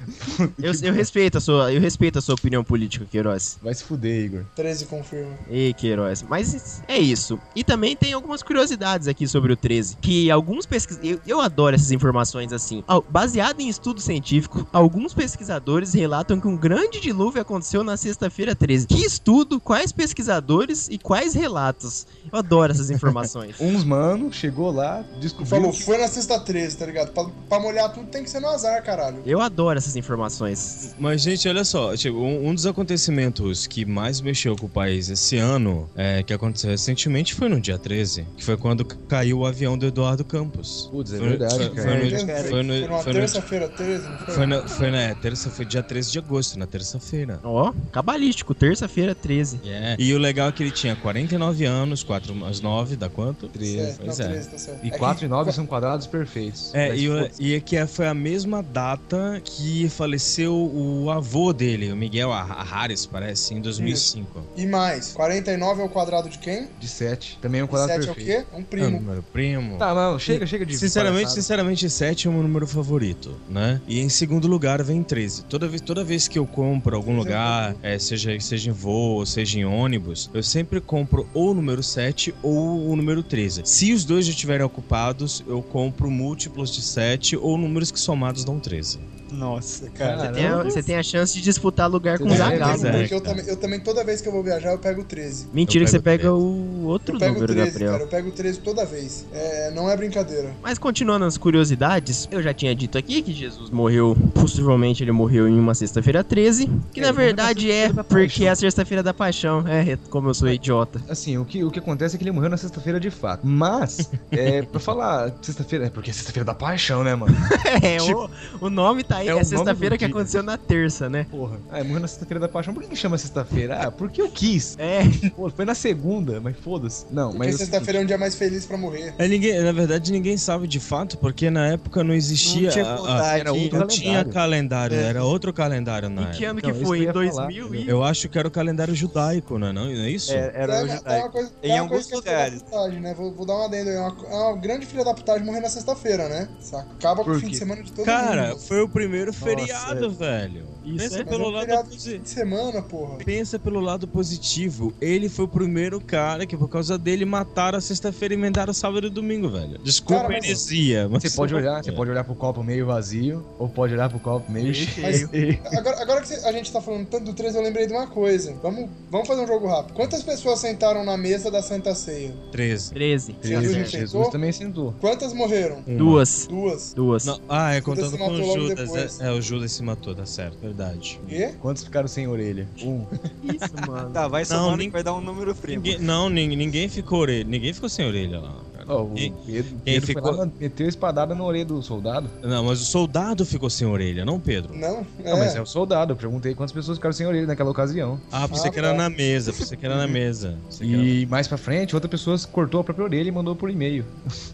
Eu, 0.59 0.73
eu 0.83 0.93
respeito 0.93 1.39
a 1.39 1.41
sua, 1.41 1.73
eu 1.73 1.81
respeito 1.81 2.19
a 2.19 2.23
sua 2.23 2.35
opinião 2.35 2.63
política, 2.65 3.07
Queiroz. 3.11 3.59
Vai 3.63 3.73
se 3.75 3.85
fuder, 3.85 4.25
Igor. 4.25 4.44
13 4.55 4.87
confirma. 4.87 5.33
Ei, 5.49 5.73
Queiroz. 5.73 6.23
Mas 6.23 6.83
é 6.89 6.99
isso. 6.99 7.39
E 7.55 7.65
também 7.65 7.97
tem 7.97 8.13
algumas 8.13 8.43
curiosidades 8.43 9.09
aqui 9.09 9.27
sobre 9.27 9.53
o 9.53 9.57
13. 9.57 9.97
Que 10.01 10.31
alguns 10.31 10.67
pesquisadores. 10.67 11.21
Eu, 11.27 11.39
eu 11.39 11.41
adoro 11.41 11.75
essas 11.75 11.93
informações 11.93 12.53
assim. 12.53 12.83
Baseado 13.09 13.61
em 13.61 13.69
estudo 13.69 14.01
científico, 14.01 14.67
alguns 14.73 15.15
pesquisadores 15.15 15.93
relatam 15.93 16.41
que 16.41 16.47
um 16.47 16.57
grande 16.57 17.01
dilúvio 17.01 17.41
aconteceu 17.41 17.83
na 17.83 17.97
sexta-feira 17.97 18.55
13. 18.55 18.87
Que 18.87 19.05
estudo? 19.05 19.61
Quais 19.61 19.93
pesquisadores 19.93 20.89
e 20.89 20.99
quais 20.99 21.35
relatos? 21.35 22.07
Eu 22.33 22.39
adoro 22.39 22.73
essas 22.73 22.91
informações. 22.91 23.57
Uns 23.61 23.85
mano 23.85 24.33
chegou 24.33 24.71
lá, 24.71 25.05
descobriu 25.21 25.47
Falou, 25.47 25.73
que 25.73 25.83
foi 25.83 25.99
na 25.99 26.09
sexta 26.09 26.39
13, 26.39 26.77
tá 26.77 26.87
ligado? 26.87 27.13
Pra, 27.13 27.25
pra 27.49 27.61
molhar 27.61 27.93
tudo 27.93 28.07
tem 28.07 28.23
que 28.23 28.31
ser 28.31 28.41
no 28.41 28.49
azar, 28.49 28.83
caralho. 28.83 29.23
Eu 29.25 29.41
adoro 29.41 29.79
essas 29.79 29.97
informações. 29.97 30.95
Mas, 30.99 31.23
gente, 31.23 31.49
olha 31.49 31.65
só, 31.65 31.97
tipo, 31.97 32.19
um, 32.19 32.49
um 32.49 32.55
dos 32.55 32.67
acontecimentos 32.67 33.67
que 33.67 33.85
mais 33.85 34.21
mexeu 34.21 34.34
com 34.59 34.67
o 34.67 34.69
país 34.69 35.09
esse 35.09 35.37
ano, 35.39 35.89
é, 35.95 36.23
que 36.23 36.33
aconteceu 36.33 36.71
recentemente, 36.71 37.35
foi 37.35 37.49
no 37.49 37.61
dia 37.61 37.79
13, 37.79 38.27
que 38.37 38.45
foi 38.45 38.57
quando 38.57 38.85
caiu 38.85 39.39
o 39.39 39.47
avião 39.47 39.79
do 39.79 39.87
Eduardo 39.87 40.25
Campos. 40.25 40.89
Putz, 40.91 41.13
é 41.13 41.19
Foi- 41.19 41.29
verdade, 41.29 41.55
foi- 41.57 41.71
cara. 41.71 41.85
foi 41.89 41.95
no- 41.95 42.01
Foi, 42.01 42.11
foi 42.11 42.49
foi 42.49 42.63
no- 42.63 43.03
foi 43.03 43.13
no- 43.13 43.19
terça-feira 43.21 43.69
13, 43.69 44.09
não 44.09 44.19
foi? 44.19 44.35
Foi 44.35 44.47
na, 44.47 44.69
foi 44.69 44.91
na 44.91 45.15
terça, 45.15 45.51
foi 45.51 45.65
dia 45.65 45.83
13 45.83 46.11
de 46.11 46.19
agosto, 46.19 46.59
na 46.59 46.67
terça-feira. 46.67 47.39
Ó, 47.45 47.73
cabalístico, 47.93 48.55
terça-feira 48.55 49.15
13. 49.15 49.61
Yeah. 49.65 49.97
E 49.99 50.13
o 50.13 50.19
legal 50.19 50.49
é 50.49 50.53
que 50.53 50.63
ele 50.63 50.73
tinha 50.73 50.97
49 50.97 51.65
anos, 51.65 52.03
4 52.03 52.35
mais 52.35 52.61
9, 52.61 52.97
dá 52.97 53.09
quanto? 53.09 53.49
Certo, 53.59 54.01
Pois 54.05 54.19
não, 54.19 54.27
é. 54.27 54.29
13, 54.31 54.49
tá 54.51 54.59
certo. 54.59 54.85
E 54.85 54.89
É 54.89 54.99
4 54.99 55.21
que- 55.21 55.25
e 55.27 55.29
9 55.29 55.53
são 55.53 55.65
quadrados 55.67 56.07
perfeitos. 56.07 56.75
É, 56.75 56.89
Mas 56.89 57.01
e, 57.01 57.09
o- 57.09 57.31
e 57.39 57.55
é 57.55 57.61
que 57.61 57.87
foi 57.87 58.07
a 58.09 58.15
mesma 58.15 58.63
data 58.63 59.41
que 59.45 59.89
faleceu 59.89 60.55
o 60.55 61.11
avô 61.11 61.53
dele, 61.53 61.93
o 61.93 61.97
Miguel 61.97 62.31
Harris, 62.33 63.07
parece, 63.07 63.55
em 63.55 63.61
2005. 63.61 64.24
E 64.57 64.67
mais, 64.67 65.13
49 65.13 65.83
é 65.83 65.85
o 65.85 65.89
quadrado 65.89 66.29
de 66.29 66.39
quem? 66.39 66.69
de 66.79 66.89
7. 66.89 67.39
Também 67.41 67.61
é 67.61 67.65
um 67.65 67.67
quadrado 67.67 68.03
7 68.05 68.09
é 68.09 68.13
o 68.13 68.15
perfeito. 68.15 68.47
quê? 68.47 68.47
Um 68.53 68.57
É 68.57 68.61
um 68.61 68.65
primo. 68.65 68.91
número 69.01 69.23
primo. 69.33 69.79
Tá, 69.79 69.95
não, 69.95 70.19
chega, 70.19 70.47
chega 70.47 70.65
de 70.65 70.77
Sinceramente, 70.77 71.33
sinceramente, 71.33 71.89
7 71.91 72.27
é 72.27 72.31
o 72.31 72.33
meu 72.33 72.43
número 72.43 72.67
favorito, 72.67 73.37
né? 73.49 73.81
E 73.87 74.01
em 74.01 74.09
segundo 74.09 74.47
lugar 74.47 74.83
vem 74.83 75.03
13. 75.03 75.45
Toda 75.45 75.67
vez, 75.69 75.81
toda 75.81 76.05
vez 76.05 76.29
que 76.29 76.39
eu 76.39 76.47
compro 76.47 76.97
algum 76.97 77.17
lugar, 77.17 77.75
é, 77.83 77.99
seja, 77.99 78.39
seja 78.41 78.71
em 78.71 78.73
voo, 78.73 79.19
ou 79.19 79.27
seja 79.27 79.59
em 79.59 79.65
ônibus, 79.65 80.31
eu 80.33 80.43
sempre 80.43 80.81
compro 80.81 81.29
ou 81.35 81.51
o 81.51 81.55
número 81.55 81.83
7 81.83 82.35
ou 82.43 82.89
o 82.91 82.97
número 82.97 83.23
13. 83.23 83.63
Se 83.65 83.93
os 83.93 84.05
dois 84.05 84.27
já 84.27 84.31
estiverem 84.33 84.65
ocupados, 84.65 85.43
eu 85.47 85.63
compro 85.63 86.11
múltiplos 86.11 86.73
de 86.75 86.83
7 86.83 87.37
ou 87.37 87.57
números 87.59 87.91
que 87.91 87.99
somados 88.01 88.45
dão 88.45 88.59
13. 88.61 88.99
Nossa, 89.35 89.89
cara. 89.91 90.17
Você 90.27 90.33
tem, 90.33 90.47
a, 90.47 90.63
você 90.63 90.83
tem 90.83 90.97
a 90.97 91.03
chance 91.03 91.35
de 91.35 91.43
disputar 91.43 91.91
lugar 91.91 92.19
com 92.19 92.27
o 92.27 92.37
Zagallo. 92.37 92.65
razão. 92.65 92.91
é, 92.91 92.99
porque 93.01 93.15
eu 93.15 93.21
também, 93.21 93.45
eu 93.47 93.57
também, 93.57 93.81
toda 93.81 94.05
vez 94.05 94.21
que 94.21 94.29
eu 94.29 94.33
vou 94.33 94.43
viajar, 94.43 94.73
eu 94.73 94.79
pego 94.79 95.05
13. 95.05 95.49
Mentira 95.53 95.83
Eu 95.83 95.87
que 95.87 95.91
você 95.91 95.99
pego 96.01 96.15
pega 96.15 96.33
o 96.35 96.85
outro 96.87 97.17
Eu 97.17 97.19
pego 97.19 97.35
número, 97.35 97.53
13, 97.53 97.71
Gabriel. 97.71 97.91
cara. 97.93 98.03
Eu 98.05 98.09
pego 98.09 98.31
13 98.31 98.61
toda 98.61 98.85
vez. 98.87 99.27
É, 99.33 99.71
não 99.73 99.91
é 99.91 99.97
brincadeira. 99.97 100.51
Mas 100.63 100.79
continuando 100.79 101.25
as 101.25 101.37
curiosidades, 101.37 102.29
eu 102.31 102.43
já 102.43 102.55
tinha 102.55 102.75
dito 102.75 102.97
aqui 102.97 103.21
que 103.23 103.33
Jesus 103.33 103.71
morreu, 103.71 104.17
possivelmente 104.35 105.03
ele 105.03 105.13
morreu 105.13 105.49
em 105.49 105.59
uma 105.59 105.75
sexta-feira 105.75 106.23
13, 106.23 106.71
que 106.93 107.01
É, 107.01 107.03
na 107.05 107.13
verdade 107.13 107.71
é 107.71 107.93
da 107.93 108.05
porque 108.05 108.45
é 108.45 108.51
a 108.51 108.57
sexta-feira 108.57 109.03
da 109.03 109.13
paixão. 109.13 109.65
É, 109.67 109.97
como 110.11 110.29
eu 110.29 110.35
sou 110.35 110.49
idiota. 110.49 111.01
Assim, 111.09 111.37
o 111.39 111.45
que, 111.45 111.65
o 111.65 111.71
que 111.71 111.79
acontece 111.79 112.15
é 112.15 112.19
que 112.19 112.25
ele 112.25 112.31
morreu 112.33 112.51
na 112.51 112.57
sexta-feira 112.57 113.01
de 113.01 113.11
fato. 113.11 113.47
Mas, 113.47 114.11
é, 114.31 114.63
pra 114.63 114.79
falar 114.81 115.33
sexta-feira, 115.43 115.87
é 115.87 115.91
porque 115.91 116.11
é 116.11 116.13
sexta-feira 116.13 116.45
da 116.45 116.55
paixão, 116.55 117.03
né, 117.03 117.15
mano? 117.15 117.35
É, 117.83 117.97
Tipo, 117.99 118.31
o, 118.61 118.67
o 118.67 118.71
nome 118.71 119.03
tá 119.03 119.17
aí, 119.19 119.24
é 119.27 119.31
é, 119.31 119.33
nome 119.35 119.45
sexta-feira 119.45 119.97
que 119.99 120.05
aconteceu 120.05 120.43
na 120.43 120.57
terça, 120.57 121.09
né? 121.09 121.27
Porra. 121.31 121.59
Ah, 121.71 121.83
morreu 121.85 122.01
na 122.01 122.09
sexta-feira 122.09 122.41
da 122.41 122.49
paixão. 122.49 122.73
Por 122.75 122.83
que, 122.83 122.89
que 122.91 122.97
chama 122.97 123.17
sexta-feira? 123.19 123.79
Ah, 123.83 123.91
porque 123.91 124.21
eu 124.23 124.29
quis. 124.29 124.77
É, 124.79 125.01
Pô, 125.37 125.49
foi 125.51 125.65
na 125.65 125.75
segunda, 125.75 126.41
mas 126.41 126.57
foda-se. 126.57 127.07
Não, 127.11 127.29
Porque 127.31 127.39
mas. 127.47 127.55
é 127.55 127.59
sexta-feira 127.59 128.01
é 128.01 128.03
um 128.03 128.07
dia 128.07 128.19
mais 128.19 128.35
feliz 128.35 128.65
pra 128.67 128.77
morrer. 128.77 129.15
É, 129.19 129.27
ninguém, 129.29 129.61
na 129.61 129.73
verdade, 129.73 130.11
ninguém 130.13 130.37
sabe 130.37 130.67
de 130.67 130.81
fato, 130.81 131.17
porque 131.19 131.51
na 131.51 131.67
época 131.69 132.03
não 132.05 132.15
existia. 132.15 132.63
Não 132.69 132.71
tinha 132.71 132.85
a- 132.85 133.39
era 133.39 133.53
outro 133.53 133.79
não 133.79 133.87
calendário. 133.87 133.89
tinha 133.89 134.25
calendário, 134.25 134.97
É. 134.97 135.03
era 135.05 135.25
outro 135.25 135.53
calendário 135.53 136.09
na 136.09 136.23
em 136.23 136.25
que 136.27 136.45
época. 136.45 136.51
ano 136.51 136.59
Então, 136.61 136.71
que 136.71 136.77
isso 136.79 136.87
foi? 136.87 136.99
Em 136.99 137.03
eu 137.05 137.07
ia 137.25 137.33
falar, 137.33 137.47
2000 137.47 137.75
e... 137.75 137.89
Eu 137.89 138.03
acho 138.05 138.29
que 138.29 138.39
era 138.39 138.49
o 138.49 138.51
calendário 138.51 138.95
judaico, 138.95 139.59
não 139.59 139.69
é, 139.69 139.73
não? 139.73 139.85
Não 139.85 139.91
é 140.05 140.11
isso? 140.11 140.33
É, 140.33 140.53
era 140.55 140.75
É, 140.75 140.77
o 140.77 140.81
é 140.81 140.85
uma 140.85 140.97
judaico. 140.97 141.31
coisa, 141.31 141.53
Em 141.63 141.71
é 141.71 141.79
alguns 141.79 142.11
é 142.13 142.17
lugares. 142.17 142.63
putagem, 142.63 143.01
né? 143.01 143.15
Vou, 143.15 143.33
vou 143.35 143.47
dar 143.47 143.55
uma 143.55 143.67
adendo 143.67 143.91
aí. 143.91 143.97
É 143.97 144.01
uma, 144.01 144.17
é 144.29 144.35
uma 144.35 144.57
grande 144.57 144.87
filha 144.87 145.05
da 145.05 145.15
putagem 145.15 145.45
morrer 145.45 145.61
na 145.61 145.69
sexta-feira, 145.69 146.29
né? 146.29 146.49
Saca? 146.61 146.89
Acaba 146.99 147.25
com 147.25 147.31
o 147.31 147.41
fim 147.41 147.49
de 147.49 147.57
semana 147.57 147.83
de 147.83 147.93
todo 147.93 148.05
Cara, 148.05 148.49
mundo. 148.51 148.61
foi 148.61 148.81
o 148.83 148.89
primeiro 148.89 149.04
feriado, 149.33 150.11
velho. 150.11 150.65
Isso 150.85 150.97
Pensa 150.99 151.21
é- 151.21 151.25
pelo 151.25 151.45
é 151.45 151.47
um 151.47 151.51
lado 151.51 151.85
positivo. 151.85 152.23
de 152.23 152.29
semana, 152.29 152.83
porra. 152.83 153.17
Pensa 153.25 153.59
pelo 153.59 153.81
lado 153.81 154.07
positivo. 154.07 154.93
Ele 155.01 155.29
foi 155.29 155.47
o 155.47 155.49
primeiro 155.49 155.99
cara 156.01 156.45
que, 156.47 156.57
por 156.57 156.69
causa 156.69 156.99
dele, 156.99 157.25
mataram 157.25 157.79
a 157.79 157.81
sexta-feira 157.81 158.35
e 158.35 158.37
emendaram 158.37 158.73
sábado 158.73 159.07
e 159.07 159.11
domingo, 159.11 159.49
velho. 159.49 159.79
Desculpa 159.79 160.23
Cara, 160.23 160.37
heresia, 160.37 161.09
mas. 161.09 161.23
Você 161.23 161.31
pode 161.31 161.55
olhar, 161.55 161.83
você 161.83 161.91
É. 161.91 161.93
pode 161.93 162.11
olhar 162.11 162.23
pro 162.25 162.35
copo 162.35 162.63
meio 162.63 162.87
vazio, 162.87 163.45
ou 163.59 163.69
pode 163.69 163.95
olhar 163.95 164.11
pro 164.11 164.19
copo 164.21 164.51
meio 164.53 164.75
cheio. 164.75 165.29
Agora, 165.73 166.03
agora 166.03 166.21
que 166.21 166.35
a 166.35 166.53
gente 166.53 166.71
tá 166.73 166.81
falando 166.81 167.07
tanto 167.07 167.25
do 167.25 167.33
13, 167.35 167.57
eu 167.57 167.63
lembrei 167.63 167.87
de 167.87 167.93
uma 167.93 168.07
coisa. 168.07 168.55
Vamos, 168.63 168.91
vamos 169.11 169.27
fazer 169.27 169.43
um 169.43 169.47
jogo 169.47 169.67
rápido. 169.67 169.95
Quantas 169.95 170.23
pessoas 170.23 170.59
sentaram 170.61 171.05
na 171.05 171.17
mesa 171.17 171.51
da 171.51 171.63
Santa 171.63 171.95
Ceia? 171.95 172.35
13. 172.53 172.93
13. 172.93 173.37
Jesus 173.43 173.65
Jesus, 173.65 173.91
sentou? 173.91 174.01
Jesus 174.01 174.29
também 174.29 174.53
sentou. 174.53 174.95
Quantas 175.01 175.33
morreram? 175.33 175.83
Uma. 175.87 175.97
Duas. 175.97 176.47
Duas. 176.47 176.93
Duas. 176.95 177.25
Não, 177.25 177.41
ah, 177.49 177.73
é 177.75 177.81
Judas 177.81 178.11
contando 178.11 178.19
com 178.19 178.29
logo 178.31 178.69
Judas. 179.01 179.21
É, 179.21 179.27
é, 179.27 179.31
o 179.31 179.41
Judas 179.43 179.73
se 179.73 179.83
matou, 179.83 180.15
tá 180.15 180.25
certo, 180.27 180.59
verdade. 180.61 181.21
Quê? 181.29 181.55
Quantos 181.61 181.85
ficaram 181.85 182.09
sem 182.09 182.27
orelha? 182.29 182.69
Um. 182.83 183.07
Isso, 183.43 183.75
mano. 183.91 184.11
Tá, 184.11 184.29
vai 184.29 184.43
Não, 184.43 184.49
somando 184.49 184.77
nem- 184.79 184.87
que 184.89 184.93
vai 184.93 185.03
dar 185.03 185.15
um 185.15 185.21
número 185.21 185.55
primo. 185.55 185.83
Ninguém, 185.83 185.99
não, 186.01 186.29
ninguém, 186.29 186.57
ninguém 186.57 186.89
ficou 186.89 187.21
orelha. 187.21 187.45
Ninguém 187.45 187.73
ficou 187.73 187.89
sem 187.89 188.07
orelha 188.07 188.41
lá. 188.41 188.55
Cara. 188.85 188.99
Ó, 188.99 189.03
o 189.05 189.13
E- 189.19 189.31
Pedro, 189.47 189.71
quem 189.85 189.95
Pedro 189.95 190.07
ficou- 190.07 190.31
lá, 190.33 190.49
meteu 190.61 190.87
a 190.87 190.89
espadada 190.89 191.35
na 191.35 191.45
orelha 191.45 191.65
do 191.65 191.83
soldado. 191.83 192.29
Não, 192.43 192.65
mas 192.65 192.81
o 192.81 192.85
soldado 192.85 193.45
ficou 193.45 193.69
sem 193.71 193.87
orelha, 193.87 194.25
não 194.25 194.39
Pedro. 194.41 194.75
Não? 194.77 195.07
Não, 195.25 195.39
mas 195.39 195.55
é 195.57 195.61
o 195.63 195.67
soldado. 195.67 196.13
Eu 196.13 196.17
perguntei 196.17 196.55
quantas 196.55 196.73
pessoas 196.73 196.99
ficaram 196.99 197.13
sem 197.13 197.27
orelha 197.27 197.47
naquela 197.47 197.71
ocasião. 197.71 198.21
Ah, 198.31 198.49
pensei 198.49 198.69
Ah, 198.69 198.73
que 198.73 198.79
era 198.79 198.89
tá. 198.91 198.95
na 198.95 199.09
mesa, 199.11 199.53
pensei 199.53 199.77
que 199.77 199.85
era 199.87 199.97
na 199.97 200.07
mesa. 200.07 200.57
Que 200.71 200.95
era- 200.95 201.03
E 201.03 201.27
mais 201.27 201.49
pra 201.49 201.57
frente, 201.59 201.95
outra 201.95 202.09
pessoa 202.09 202.37
cortou 202.53 202.81
a 202.81 202.85
própria 202.85 203.05
orelha 203.05 203.29
e 203.29 203.33
mandou 203.33 203.55
por 203.57 203.71
e-mail. 203.71 204.05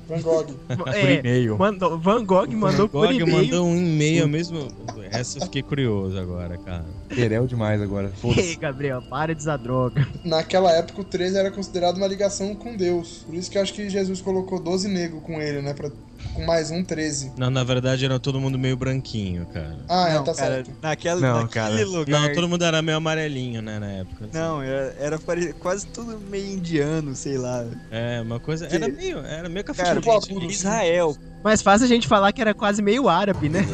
Van 0.09 0.21
Gogh. 0.21 0.47
É, 0.95 1.15
e-mail. 1.21 1.59
mandou, 1.59 1.99
Van 1.99 2.25
Gogh 2.25 2.49
mandou 2.53 2.89
por 2.89 3.07
Gog 3.07 3.21
e-mail. 3.21 3.37
mandou 3.45 3.67
um 3.67 3.77
e-mail 3.77 4.29
mesmo. 4.29 4.69
Essa 5.11 5.39
eu 5.39 5.43
fiquei 5.45 5.63
curioso 5.63 6.19
agora, 6.19 6.57
cara. 6.59 6.85
Querel 7.15 7.47
demais 7.47 7.81
agora. 7.81 8.13
Ei. 8.37 8.57
Gabriel, 8.57 9.03
para 9.03 9.35
de 9.35 9.41
usar 9.41 9.57
droga. 9.57 10.07
Naquela 10.25 10.71
época, 10.73 11.01
o 11.01 11.05
13 11.05 11.37
era 11.37 11.51
considerado 11.51 11.97
uma 11.97 12.07
ligação 12.07 12.55
com 12.55 12.77
Deus. 12.77 13.25
Por 13.27 13.35
isso 13.35 13.51
que 13.51 13.59
eu 13.59 13.63
acho 13.63 13.75
que 13.75 13.89
Jesus 13.89 14.21
colocou 14.21 14.61
12 14.61 14.89
negros 14.89 15.23
com 15.23 15.41
ele, 15.41 15.61
né? 15.61 15.75
Pra, 15.75 15.91
com 16.35 16.45
mais 16.47 16.71
um, 16.71 16.83
13. 16.85 17.33
Não, 17.37 17.51
na 17.51 17.65
verdade 17.65 18.05
era 18.05 18.19
todo 18.21 18.41
mundo 18.41 18.59
meio 18.59 18.77
branquinho, 18.77 19.47
cara. 19.47 19.77
Ah, 19.89 20.09
é, 20.09 20.15
não, 20.15 20.25
tá 20.25 20.35
cara, 20.35 20.55
certo. 20.55 20.71
naquela, 20.83 21.21
Não, 21.21 21.43
naquele 21.43 21.51
cara. 21.65 21.87
lugar. 21.87 22.21
Não, 22.29 22.35
todo 22.35 22.49
mundo 22.49 22.65
era 22.65 22.83
meio 22.83 22.99
amarelinho, 22.99 23.61
né, 23.63 23.79
na 23.79 23.87
época. 23.93 24.25
assim. 24.27 24.39
Não, 24.39 24.63
era, 24.63 24.95
era 24.99 25.19
pare- 25.19 25.53
quase 25.55 25.87
tudo 25.87 26.19
meio 26.31 26.47
indiano, 26.55 27.15
sei 27.15 27.37
lá. 27.39 27.65
É, 27.91 28.21
uma 28.21 28.39
coisa. 28.41 28.67
Que- 28.67 28.77
Era 28.77 28.89
meio. 28.89 29.19
Era 29.19 29.49
meio 29.49 29.65
café 29.65 29.83
Cara, 29.85 30.01
Tipo, 30.01 30.21
com 30.29 30.39
leite. 30.39 30.55
Israel. 30.55 31.17
Mais 31.43 31.63
fácil 31.63 31.87
a 31.87 31.89
gente 31.89 32.07
falar 32.07 32.33
que 32.33 32.41
era 32.41 32.53
quase 32.53 32.83
meio 32.83 33.09
árabe, 33.09 33.49
né? 33.49 33.67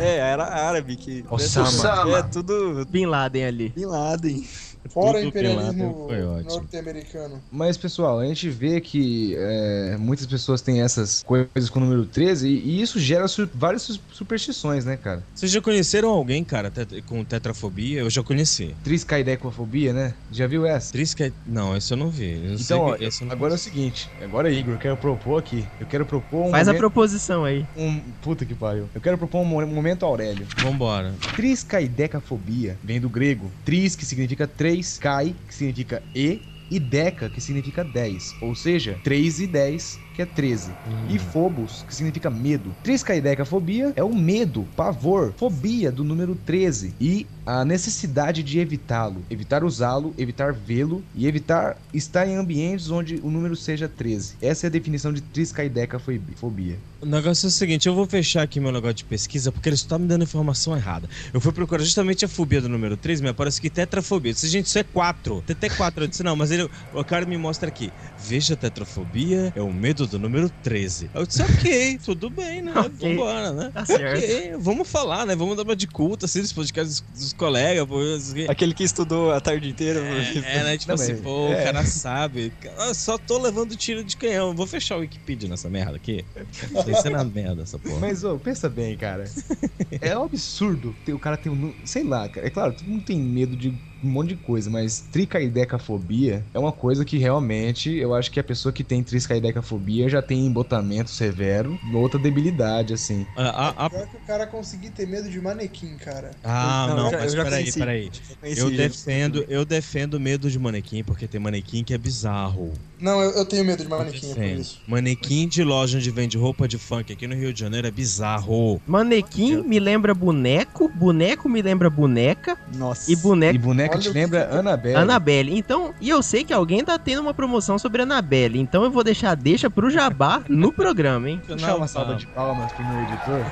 É, 0.00 0.18
era 0.18 0.44
árabe 0.44 0.96
que. 0.96 1.24
Osama. 1.28 2.16
É 2.16 2.22
tudo 2.22 2.86
Bin 2.88 3.06
Laden 3.06 3.44
ali. 3.44 3.68
Bin 3.70 3.86
Laden. 3.86 4.46
Fora 4.88 5.18
o 5.18 5.24
imperialismo 5.24 6.06
ótimo. 6.08 6.42
norte-americano. 6.44 7.40
Mas, 7.50 7.76
pessoal, 7.76 8.18
a 8.20 8.26
gente 8.26 8.48
vê 8.48 8.80
que 8.80 9.34
é, 9.38 9.96
muitas 9.98 10.26
pessoas 10.26 10.60
têm 10.60 10.80
essas 10.82 11.22
coisas 11.22 11.68
com 11.70 11.78
o 11.80 11.82
número 11.84 12.04
13 12.06 12.48
e, 12.48 12.58
e 12.58 12.82
isso 12.82 12.98
gera 12.98 13.26
su- 13.28 13.48
várias 13.54 13.82
su- 13.82 14.00
superstições, 14.12 14.84
né, 14.84 14.96
cara? 14.96 15.22
Vocês 15.34 15.50
já 15.52 15.60
conheceram 15.60 16.10
alguém, 16.10 16.42
cara, 16.44 16.70
tet- 16.70 17.02
com 17.02 17.24
tetrafobia? 17.24 18.00
Eu 18.00 18.10
já 18.10 18.22
conheci. 18.22 18.74
Triscaidecofobia, 18.84 19.92
né? 19.92 20.14
Já 20.32 20.46
viu 20.46 20.66
essa? 20.66 20.92
Trisca. 20.92 21.32
Não, 21.46 21.76
esse 21.76 21.92
eu 21.92 21.96
não 21.96 22.10
vi. 22.10 22.32
Eu 22.44 22.50
não 22.50 22.58
sei 22.58 22.64
Então, 22.76 22.80
ó, 22.86 22.96
que- 22.96 23.04
esse 23.04 23.22
eu 23.22 23.26
não 23.26 23.32
agora 23.34 23.54
é 23.54 23.56
o 23.56 23.58
seguinte. 23.58 24.08
Agora, 24.22 24.50
Igor, 24.50 24.74
eu 24.74 24.78
quero 24.78 24.96
propor 24.96 25.38
aqui. 25.38 25.64
Eu 25.80 25.86
quero 25.86 26.04
propor 26.06 26.46
um 26.46 26.50
Faz 26.50 26.68
a 26.68 26.72
momento... 26.72 26.80
proposição 26.80 27.44
aí. 27.44 27.64
um- 27.76 28.00
Puta 28.22 28.44
que 28.44 28.54
pariu. 28.54 28.88
Eu 28.94 29.00
quero 29.00 29.16
propor 29.18 29.40
um 29.40 29.44
mo- 29.44 29.66
momento 29.66 30.04
Aurélio. 30.04 30.46
Vambora. 30.58 31.14
Triscaidecafobia 31.36 32.76
vem 32.82 33.00
do 33.00 33.08
grego 33.08 33.50
tris, 33.64 33.94
que 33.96 34.04
significa 34.04 34.46
três, 34.46 34.77
kai, 34.98 35.34
que 35.46 35.54
significa 35.54 36.08
e, 36.14 36.42
e 36.70 36.78
deca, 36.80 37.30
que 37.30 37.40
significa 37.40 37.84
10. 37.84 38.36
Ou 38.40 38.54
seja, 38.54 39.00
3 39.02 39.40
e 39.40 39.46
10, 39.46 40.07
que 40.18 40.22
é 40.22 40.26
13. 40.26 40.72
E 41.08 41.16
phobos, 41.16 41.84
que 41.86 41.94
significa 41.94 42.28
medo. 42.28 42.74
Triscaidecafobia 42.82 43.92
é 43.94 44.02
o 44.02 44.12
medo, 44.12 44.66
pavor, 44.76 45.32
fobia 45.36 45.92
do 45.92 46.02
número 46.02 46.34
13 46.34 46.92
e 47.00 47.24
a 47.46 47.64
necessidade 47.64 48.42
de 48.42 48.58
evitá-lo, 48.58 49.24
evitar 49.30 49.62
usá-lo, 49.62 50.12
evitar 50.18 50.52
vê-lo 50.52 51.04
e 51.14 51.26
evitar 51.26 51.78
estar 51.94 52.26
em 52.26 52.34
ambientes 52.34 52.90
onde 52.90 53.20
o 53.22 53.30
número 53.30 53.54
seja 53.54 53.88
13. 53.88 54.34
Essa 54.42 54.66
é 54.66 54.68
a 54.68 54.70
definição 54.70 55.12
de 55.12 55.20
triscaidecafobia. 55.20 56.76
O 57.00 57.06
negócio 57.06 57.46
é 57.46 57.48
o 57.48 57.50
seguinte, 57.50 57.86
eu 57.86 57.94
vou 57.94 58.06
fechar 58.06 58.42
aqui 58.42 58.58
meu 58.58 58.72
negócio 58.72 58.96
de 58.96 59.04
pesquisa 59.04 59.52
porque 59.52 59.68
ele 59.68 59.76
só 59.76 59.86
tá 59.86 59.98
me 60.00 60.08
dando 60.08 60.24
informação 60.24 60.76
errada. 60.76 61.08
Eu 61.32 61.40
fui 61.40 61.52
procurar 61.52 61.84
justamente 61.84 62.24
a 62.24 62.28
fobia 62.28 62.60
do 62.60 62.68
número 62.68 62.96
3, 62.96 63.20
me 63.20 63.28
aparece 63.28 63.60
que 63.60 63.70
tetrafobia. 63.70 64.30
Eu 64.30 64.34
disse, 64.34 64.48
gente, 64.48 64.66
isso 64.66 64.78
é 64.80 64.82
4. 64.82 65.44
Tem 65.46 65.54
até 65.54 65.68
4. 65.68 66.04
Eu 66.04 66.08
disse, 66.08 66.24
não, 66.24 66.34
mas 66.34 66.50
ele, 66.50 66.68
o 66.92 67.04
cara 67.04 67.24
me 67.24 67.38
mostra 67.38 67.68
aqui. 67.68 67.92
Veja, 68.18 68.56
tetrafobia 68.56 69.52
é 69.54 69.62
o 69.62 69.72
medo 69.72 70.07
do 70.08 70.18
número 70.18 70.50
13. 70.50 71.10
Eu 71.14 71.26
disse, 71.26 71.42
ok, 71.42 71.98
tudo 72.04 72.30
bem, 72.30 72.62
né? 72.62 72.72
Ok. 72.76 73.10
Vambora, 73.10 73.52
né? 73.52 73.70
Tá 73.72 73.84
certo. 73.84 74.18
Ok, 74.18 74.52
vamos 74.58 74.88
falar, 74.88 75.26
né? 75.26 75.36
Vamos 75.36 75.56
dar 75.56 75.62
uma 75.62 75.76
de 75.76 75.86
culto, 75.86 76.24
assim, 76.24 76.40
dos 76.40 76.52
podcasts 76.52 77.00
dos, 77.00 77.20
dos 77.22 77.32
colegas, 77.32 77.86
pô. 77.86 78.00
assim. 78.00 78.46
Aquele 78.48 78.74
que 78.74 78.84
estudou 78.84 79.32
a 79.32 79.40
tarde 79.40 79.68
inteira. 79.68 80.00
É, 80.00 80.64
né? 80.64 80.78
Tipo 80.78 80.88
Não, 80.88 80.94
assim, 80.94 81.16
pô, 81.18 81.48
é. 81.48 81.60
o 81.60 81.64
cara 81.64 81.84
sabe. 81.84 82.52
Eu 82.86 82.94
só 82.94 83.18
tô 83.18 83.38
levando 83.38 83.76
tiro 83.76 84.04
de 84.04 84.16
canhão. 84.16 84.54
Vou 84.54 84.66
fechar 84.66 84.96
o 84.96 85.00
Wikipedia 85.00 85.48
nessa 85.48 85.68
merda 85.70 85.96
aqui. 85.96 86.26
Vai 86.72 86.94
ser 87.00 87.10
na 87.10 87.24
merda 87.24 87.62
essa 87.62 87.78
porra. 87.78 88.00
Mas, 88.00 88.24
ô, 88.24 88.38
pensa 88.38 88.68
bem, 88.68 88.96
cara. 88.96 89.24
É 90.00 90.16
um 90.16 90.24
absurdo 90.24 90.98
ter, 91.02 91.14
o 91.14 91.18
cara 91.18 91.36
ter 91.36 91.48
um. 91.50 91.74
Sei 91.84 92.04
lá, 92.04 92.28
cara. 92.28 92.46
É 92.46 92.50
claro, 92.50 92.74
todo 92.74 92.88
mundo 92.88 93.02
tem 93.02 93.20
medo 93.20 93.56
de 93.56 93.74
um 94.02 94.10
monte 94.10 94.28
de 94.28 94.36
coisa, 94.36 94.70
mas 94.70 95.00
tricaidecafobia 95.00 96.46
é 96.54 96.58
uma 96.58 96.72
coisa 96.72 97.04
que 97.04 97.18
realmente 97.18 97.90
eu 97.94 98.14
acho 98.14 98.30
que 98.30 98.38
a 98.40 98.44
pessoa 98.44 98.72
que 98.72 98.84
tem 98.84 99.02
tricaidecafobia 99.02 100.08
já 100.08 100.22
tem 100.22 100.46
embotamento 100.46 101.10
severo, 101.10 101.78
outra 101.92 102.18
debilidade, 102.18 102.92
assim. 102.94 103.26
A- 103.34 103.48
a- 103.68 103.86
a- 103.86 103.90
Pior 103.90 104.06
que 104.06 104.16
o 104.16 104.20
cara 104.20 104.46
conseguir 104.46 104.90
ter 104.90 105.06
medo 105.06 105.28
de 105.28 105.40
manequim, 105.40 105.96
cara. 105.96 106.30
Ah, 106.42 106.86
Não, 106.88 106.96
não, 106.96 107.04
eu 107.06 107.10
já- 107.10 107.18
mas 107.18 107.34
eu 107.34 107.44
peraí, 107.44 107.72
peraí. 107.72 108.10
Eu 108.56 108.68
gente. 108.68 108.76
defendo, 108.76 109.44
eu 109.48 109.64
defendo 109.64 110.20
medo 110.20 110.50
de 110.50 110.58
manequim, 110.58 111.02
porque 111.02 111.26
tem 111.26 111.40
manequim 111.40 111.82
que 111.84 111.92
é 111.94 111.98
bizarro. 111.98 112.74
Não, 113.00 113.20
eu, 113.20 113.30
eu 113.32 113.44
tenho 113.44 113.64
medo 113.64 113.82
de 113.82 113.88
manequim, 113.88 114.30
é 114.30 114.34
por 114.34 114.44
isso. 114.44 114.80
Manequim 114.86 115.46
de 115.48 115.62
loja 115.62 115.98
onde 115.98 116.10
vende 116.10 116.36
roupa 116.36 116.66
de 116.66 116.78
funk 116.78 117.12
aqui 117.12 117.26
no 117.26 117.34
Rio 117.34 117.52
de 117.52 117.60
Janeiro 117.60 117.86
é 117.86 117.90
bizarro. 117.90 118.80
Manequim 118.86 119.62
me 119.62 119.78
lembra 119.78 120.14
boneco, 120.14 120.88
boneco 120.88 121.48
me 121.48 121.62
lembra 121.62 121.88
boneca 121.88 122.56
Nossa. 122.74 123.10
e 123.10 123.16
boneca 123.16 123.54
E 123.54 123.58
boneca 123.58 123.98
te 123.98 124.08
lembra 124.10 124.46
que- 124.46 124.56
Annabelle. 124.56 124.96
Annabelle. 124.96 125.56
Então, 125.56 125.94
e 126.00 126.08
eu 126.08 126.22
sei 126.22 126.44
que 126.44 126.52
alguém 126.52 126.84
tá 126.84 126.98
tendo 126.98 127.20
uma 127.22 127.32
promoção 127.34 127.78
sobre 127.78 128.02
Annabelle, 128.02 128.58
então 128.58 128.82
eu 128.84 128.90
vou 128.90 129.04
deixar 129.04 129.34
deixa 129.36 129.70
pro 129.70 129.90
Jabá 129.90 130.42
no 130.48 130.72
programa, 130.72 131.28
hein? 131.30 131.40
Deixa 131.46 131.74
uma 131.74 131.86
salva 131.88 132.14
de 132.16 132.26
palmas 132.26 132.72
pro 132.72 132.84
meu 132.84 133.02
editor. 133.04 133.44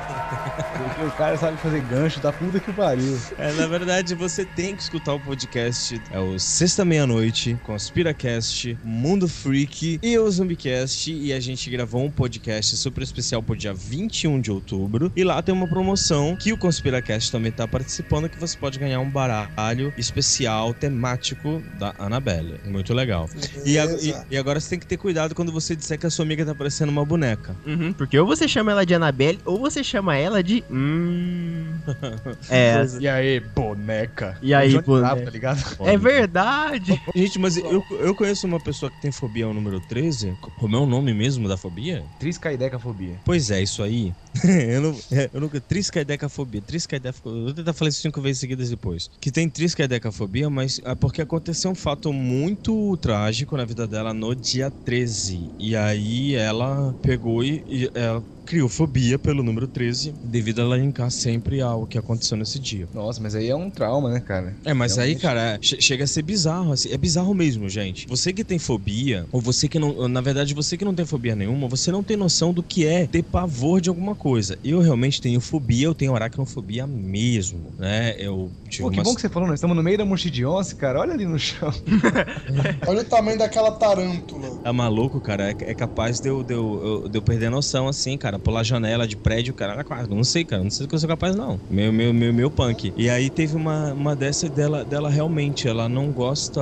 Porque 0.87 1.05
o 1.07 1.11
cara 1.13 1.37
sabe 1.39 1.57
fazer 1.59 1.81
gancho 1.83 2.21
da 2.21 2.33
puta 2.33 2.59
que 2.61 2.73
pariu. 2.73 3.17
É, 3.39 3.53
na 3.53 3.67
verdade, 3.67 4.15
você 4.15 4.45
tem 4.45 4.75
que 4.75 4.83
escutar 4.83 5.15
o 5.15 5.21
podcast. 5.21 6.01
É 6.11 6.19
o 6.19 6.39
Sexta 6.39 6.85
Meia-Noite, 6.85 7.59
Conspiracast, 7.65 8.77
Mundo 8.85 9.29
Freak 9.37 9.99
e 10.03 10.19
o 10.19 10.31
Zumbicast. 10.31 11.13
E 11.13 11.33
a 11.33 11.39
gente 11.41 11.69
gravou 11.71 12.05
um 12.05 12.11
podcast 12.11 12.77
super 12.77 13.03
especial 13.03 13.43
pro 13.43 13.57
dia 13.57 13.73
21 13.75 14.41
de 14.41 14.51
outubro. 14.51 15.13
E 15.15 15.23
lá 15.23 15.41
tem 15.43 15.55
uma 15.55 15.67
promoção 15.69 16.37
que 16.37 16.53
o 16.53 16.57
Conspiracast 16.59 17.31
também 17.31 17.53
tá 17.53 17.67
participando, 17.69 18.29
que 18.29 18.39
você 18.39 18.57
pode 18.57 18.79
ganhar 18.79 19.01
um 19.01 19.09
baralho 19.11 19.93
especial, 19.97 20.73
temático 20.75 21.63
da 21.79 21.95
Annabelle. 21.99 22.61
Muito 22.65 22.93
legal. 22.95 23.29
E, 23.65 23.79
a- 23.79 23.85
e- 23.87 24.15
e 24.31 24.37
agora 24.37 24.59
você 24.61 24.71
tem 24.71 24.79
que 24.79 24.87
ter 24.87 24.97
cuidado 24.97 25.35
quando 25.35 25.53
você 25.53 25.77
disser 25.77 25.99
que 25.99 26.07
a 26.07 26.11
sua 26.11 26.25
amiga 26.25 26.45
tá 26.45 26.55
parecendo 26.55 26.91
uma 26.91 27.05
boneca. 27.05 27.55
Uhum, 27.67 27.93
porque 27.93 28.19
ou 28.19 28.27
você 28.27 28.49
chama 28.49 28.73
ela 28.73 28.85
de 28.87 28.95
Annabelle, 28.95 29.39
ou 29.45 29.59
você 29.59 29.85
chama 29.85 30.17
ela 30.17 30.43
de. 30.43 30.65
Hum. 30.71 31.65
É. 32.51 32.85
E 33.01 33.09
aí, 33.09 33.41
boneca? 33.41 34.37
E 34.43 34.53
aí, 34.55 34.81
boneca? 34.81 35.17
Tá 35.25 35.31
ligado? 35.31 35.77
É 35.81 35.97
verdade. 35.97 37.01
Gente, 37.15 37.39
mas 37.39 37.57
eu, 37.57 37.85
eu 38.01 38.15
conheço 38.15 38.47
uma 38.47 38.59
pessoa 38.61 38.91
que 38.91 39.01
tem 39.01 39.13
fobia 39.27 39.45
ao 39.45 39.53
número 39.53 39.81
13. 39.81 40.37
Como 40.41 40.77
é 40.77 40.79
o 40.79 40.87
nome 40.87 41.13
mesmo 41.13 41.49
da 41.49 41.57
fobia? 41.57 42.07
Triscaidecafobia. 42.17 43.21
Pois 43.25 43.51
é, 43.51 43.61
isso 43.61 43.83
aí. 43.83 44.15
eu, 44.73 44.81
não, 44.81 45.01
é, 45.11 45.29
eu 45.33 45.41
nunca. 45.41 45.61
Triscaidecafobia. 45.61 46.63
Triscaidecafobia. 46.63 47.43
Vou 47.43 47.55
tentar 47.55 47.73
falar 47.73 47.89
isso 47.89 48.01
cinco 48.01 48.21
vezes 48.21 48.39
seguidas 48.41 48.71
depois. 48.71 49.09
Que 49.21 49.33
tem 49.33 49.51
triscaidecafobia, 49.51 50.49
mas 50.49 50.81
é 50.85 50.95
porque 50.95 51.21
aconteceu 51.21 51.73
um 51.73 51.75
fato 51.75 52.13
muito 52.13 52.97
trágico 52.99 53.57
na 53.57 53.65
vida 53.65 53.89
dela 53.89 54.15
no 54.15 54.35
dia 54.35 54.71
13. 54.85 55.53
E 55.59 55.75
aí 55.75 56.35
ela 56.35 56.95
pegou 57.03 57.43
e, 57.43 57.65
e 57.67 57.91
ela 57.95 58.23
criou 58.47 58.69
fobia 58.69 59.19
pelo 59.19 59.43
número 59.43 59.67
13, 59.69 60.15
devido 60.23 60.61
a 60.61 60.63
ela 60.63 60.77
linkar 60.77 61.11
sempre 61.11 61.61
ao 61.61 61.87
que 61.87 61.99
aconteceu 61.99 62.37
nesse 62.37 62.59
dia. 62.59 62.89
Nossa, 62.95 63.21
mas 63.21 63.35
aí 63.35 63.49
é 63.49 63.57
um 63.57 63.71
trauma, 63.71 64.11
né, 64.11 64.21
cara? 64.21 64.57
É, 64.65 64.73
mas 64.73 64.97
aí, 64.99 65.17
cara, 65.17 65.59
che- 65.61 65.81
chega 65.81 66.05
a 66.05 66.07
ser 66.07 66.23
bizarro, 66.23 66.73
assim, 66.73 66.91
é 66.91 66.97
bizarro 66.97 67.35
mesmo, 67.35 67.69
gente. 67.69 68.07
Você 68.09 68.33
que 68.33 68.45
tem 68.45 68.59
fobia, 68.59 69.27
ou 69.33 69.41
você 69.41 69.69
que 69.69 69.79
não, 69.79 70.09
na 70.09 70.21
verdade, 70.21 70.55
você 70.55 70.77
que 70.79 70.85
não 70.85 70.95
tem 70.95 71.05
fobia 71.05 71.35
nenhuma, 71.35 71.69
você 71.69 71.91
não 71.91 72.03
tem 72.05 72.17
noção 72.17 72.55
do 72.55 72.63
que 72.63 72.87
é 72.87 73.07
ter 73.07 73.23
pavor 73.25 73.81
de 73.81 73.89
alguma 73.89 74.15
coisa. 74.15 74.57
Eu 74.63 74.81
realmente 74.81 75.21
tenho 75.21 75.41
fobia, 75.41 75.87
eu 75.87 75.95
tenho 75.95 76.15
aracnofobia 76.15 76.87
mesmo, 76.87 77.75
né? 77.77 78.15
Eu 78.19 78.53
tive 78.71 78.85
Pô, 78.85 78.91
que 78.91 78.99
uma... 78.99 79.05
bom 79.05 79.15
que 79.15 79.21
você 79.21 79.29
falou, 79.29 79.49
nós 79.49 79.57
estamos 79.59 79.77
no 79.77 79.83
meio 79.83 79.99
da 79.99 80.05
Monchidionce, 80.05 80.75
cara. 80.77 81.01
Olha 81.01 81.13
ali 81.15 81.27
no 81.27 81.39
chão. 81.39 81.73
Olha 82.87 83.01
o 83.01 83.05
tamanho 83.05 83.39
daquela 83.39 83.73
tarântula. 83.73 84.51
Tá 84.63 84.73
maluco, 84.73 85.21
cara? 85.21 85.51
É, 85.51 85.57
é 85.61 85.75
capaz 85.75 86.21
de 86.21 86.29
eu, 86.29 86.43
de, 86.43 86.55
eu, 86.55 87.03
eu- 87.05 87.09
de 87.09 87.19
eu 87.19 87.23
perder 87.23 87.47
a 87.47 87.51
noção, 87.51 87.89
assim, 87.89 88.17
cara. 88.17 88.36
Pular 88.39 88.63
janela 88.63 89.07
de 89.07 89.17
prédio, 89.17 89.55
cara. 89.55 89.83
Quase. 89.85 90.09
Não 90.09 90.25
sei, 90.25 90.45
cara. 90.45 90.63
Não 90.63 90.71
sei 90.71 90.87
se 90.87 90.95
eu 90.95 90.99
sou 90.99 91.09
capaz, 91.09 91.35
não. 91.35 91.61
Meu, 91.71 91.93
meu, 91.93 92.13
meu, 92.13 92.33
meu 92.33 92.51
punk. 92.51 92.93
E 92.97 93.09
aí 93.09 93.31
teve 93.31 93.57
uma, 93.57 93.93
uma 93.93 94.17
dessa 94.17 94.49
dela, 94.49 94.85
dela 94.85 95.09
realmente. 95.09 95.69
Ela 95.69 95.89
não 95.89 96.11
gosta. 96.11 96.61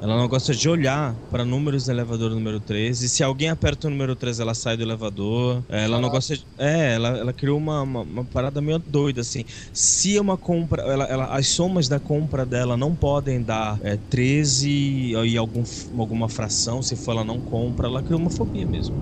Ela 0.00 0.16
não 0.16 0.28
gosta 0.28 0.54
de 0.54 0.68
olhar 0.68 1.14
pra 1.30 1.44
números 1.44 1.86
do 1.86 1.92
elevador 1.92 2.30
número 2.30 2.60
13. 2.60 3.08
Se 3.08 3.22
alguém 3.22 3.48
aperta 3.48 3.86
o 3.86 3.90
número 3.90 4.14
13, 4.14 4.42
ela 4.42 4.54
sai 4.54 4.76
do 4.76 4.82
elevador. 4.82 5.62
Ela 5.68 6.00
não 6.00 6.08
gosta 6.08 6.36
de. 6.36 6.46
É, 6.58 6.94
ela, 6.94 7.08
ela 7.08 7.32
criou 7.32 7.58
uma, 7.58 7.82
uma, 7.82 8.00
uma 8.00 8.24
parada 8.24 8.60
meio 8.60 8.78
doida, 8.78 9.20
assim. 9.20 9.44
Se 9.72 10.16
é 10.16 10.20
uma 10.20 10.36
compra. 10.36 10.82
Ela, 10.82 11.04
ela, 11.04 11.24
as 11.36 11.48
somas 11.48 11.88
da 11.88 11.98
compra 11.98 12.44
dela 12.44 12.76
não 12.76 12.94
podem 12.94 13.42
dar 13.42 13.78
é, 13.82 13.96
13 13.96 15.14
e 15.24 15.36
algum, 15.36 15.62
alguma 15.98 16.28
fração. 16.28 16.82
Se 16.82 16.96
for 16.96 17.12
ela 17.12 17.24
não 17.24 17.40
compra, 17.40 17.86
ela 17.86 18.02
criou 18.02 18.20
uma 18.20 18.30
fobia 18.30 18.66
mesmo. 18.66 18.94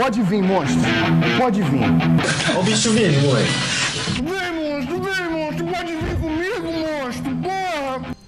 Pode 0.00 0.22
vir, 0.22 0.42
monstro. 0.42 0.80
Pode 1.36 1.60
vir. 1.60 1.82
Olha 2.52 2.58
o 2.58 2.62
bicho 2.62 2.90
vindo, 2.90 3.34
ué. 3.34 3.42
Vem, 4.14 4.50
monstro, 4.54 4.98
vem, 5.02 5.30
monstro. 5.30 5.66
Pode 5.66 5.94
vir 5.94 6.16
comigo, 6.16 6.72
monstro. 6.72 7.36
Porra. 7.36 8.19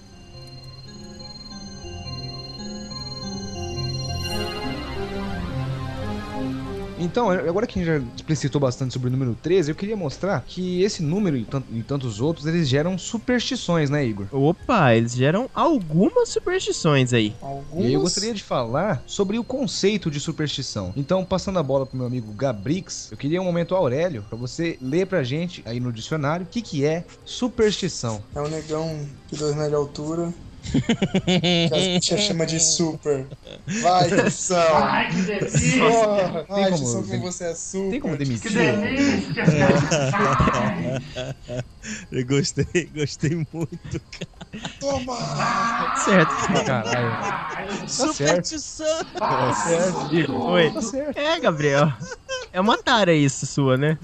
Então, 7.03 7.31
agora 7.31 7.67
que 7.67 7.79
a 7.81 7.83
gente 7.85 7.87
já 8.07 8.15
explicitou 8.17 8.61
bastante 8.61 8.93
sobre 8.93 9.09
o 9.09 9.11
número 9.11 9.35
13, 9.35 9.71
eu 9.71 9.75
queria 9.75 9.97
mostrar 9.97 10.41
que 10.47 10.83
esse 10.83 11.03
número 11.03 11.37
e, 11.37 11.45
tant- 11.45 11.65
e 11.71 11.83
tantos 11.83 12.21
outros, 12.21 12.47
eles 12.47 12.69
geram 12.69 12.97
superstições, 12.97 13.91
né, 13.91 14.05
Igor? 14.05 14.27
Opa, 14.31 14.95
eles 14.95 15.15
geram 15.15 15.51
algumas 15.55 16.29
superstições 16.29 17.13
aí. 17.13 17.35
E 17.77 17.87
aí 17.87 17.93
eu 17.95 18.01
gostaria 18.01 18.33
de 18.35 18.43
falar 18.43 19.03
sobre 19.07 19.39
o 19.39 19.45
conceito 19.45 20.11
de 20.11 20.21
superstição. 20.21 20.93
Então, 20.97 21.25
passando 21.25 21.59
a 21.59 21.63
bola 21.63 21.87
pro 21.87 21.97
meu 21.97 22.07
amigo 22.07 22.33
Gabrix, 22.33 23.11
eu 23.11 23.17
queria 23.17 23.41
um 23.41 23.45
momento 23.45 23.75
Aurélio 23.75 24.25
pra 24.29 24.39
você 24.39 24.79
ler 24.81 25.07
pra 25.07 25.23
gente 25.23 25.63
aí 25.67 25.81
no 25.81 25.93
dicionário 25.93 26.47
o 26.47 26.49
que, 26.49 26.63
que 26.63 26.85
é 26.85 27.05
superstição. 27.25 28.23
É 28.35 28.41
um 28.41 28.49
negão 28.49 29.07
de 29.31 29.37
2 29.39 29.53
metros 29.55 29.71
de 29.71 29.75
altura. 29.77 30.35
que 30.71 31.75
as 31.75 31.87
bichas 31.89 32.21
chamam 32.21 32.47
de 32.47 32.61
super. 32.61 33.27
Vai, 33.83 34.11
Edson! 34.13 34.55
Ai, 34.57 35.11
que 35.11 35.23
delícia! 35.23 35.91
Porra, 35.91 36.47
Ai, 36.49 36.71
como 36.71 36.83
Edson, 36.85 37.03
que 37.03 37.11
dem- 37.11 37.21
você 37.21 37.45
é 37.45 37.55
super. 37.55 37.91
Tem 37.91 38.01
como 38.01 38.17
demitir? 38.17 38.51
Que 38.51 38.57
delícia! 38.57 39.45
Eu 42.13 42.25
gostei, 42.27 42.91
gostei 42.95 43.35
muito. 43.53 44.01
Toma! 44.79 45.97
Certo. 45.97 46.31
Caralho. 46.65 47.11
Tá. 47.11 47.89
Superstição! 47.89 49.05
Tá 49.19 49.53
certo. 49.55 50.33
Oi. 50.33 50.71
Tá 50.73 50.83
certo. 50.83 51.17
É, 51.19 51.41
Gabriel. 51.41 51.93
É 52.53 52.61
uma 52.61 52.77
tara 52.77 53.15
isso 53.15 53.47
sua, 53.47 53.79
né? 53.79 53.99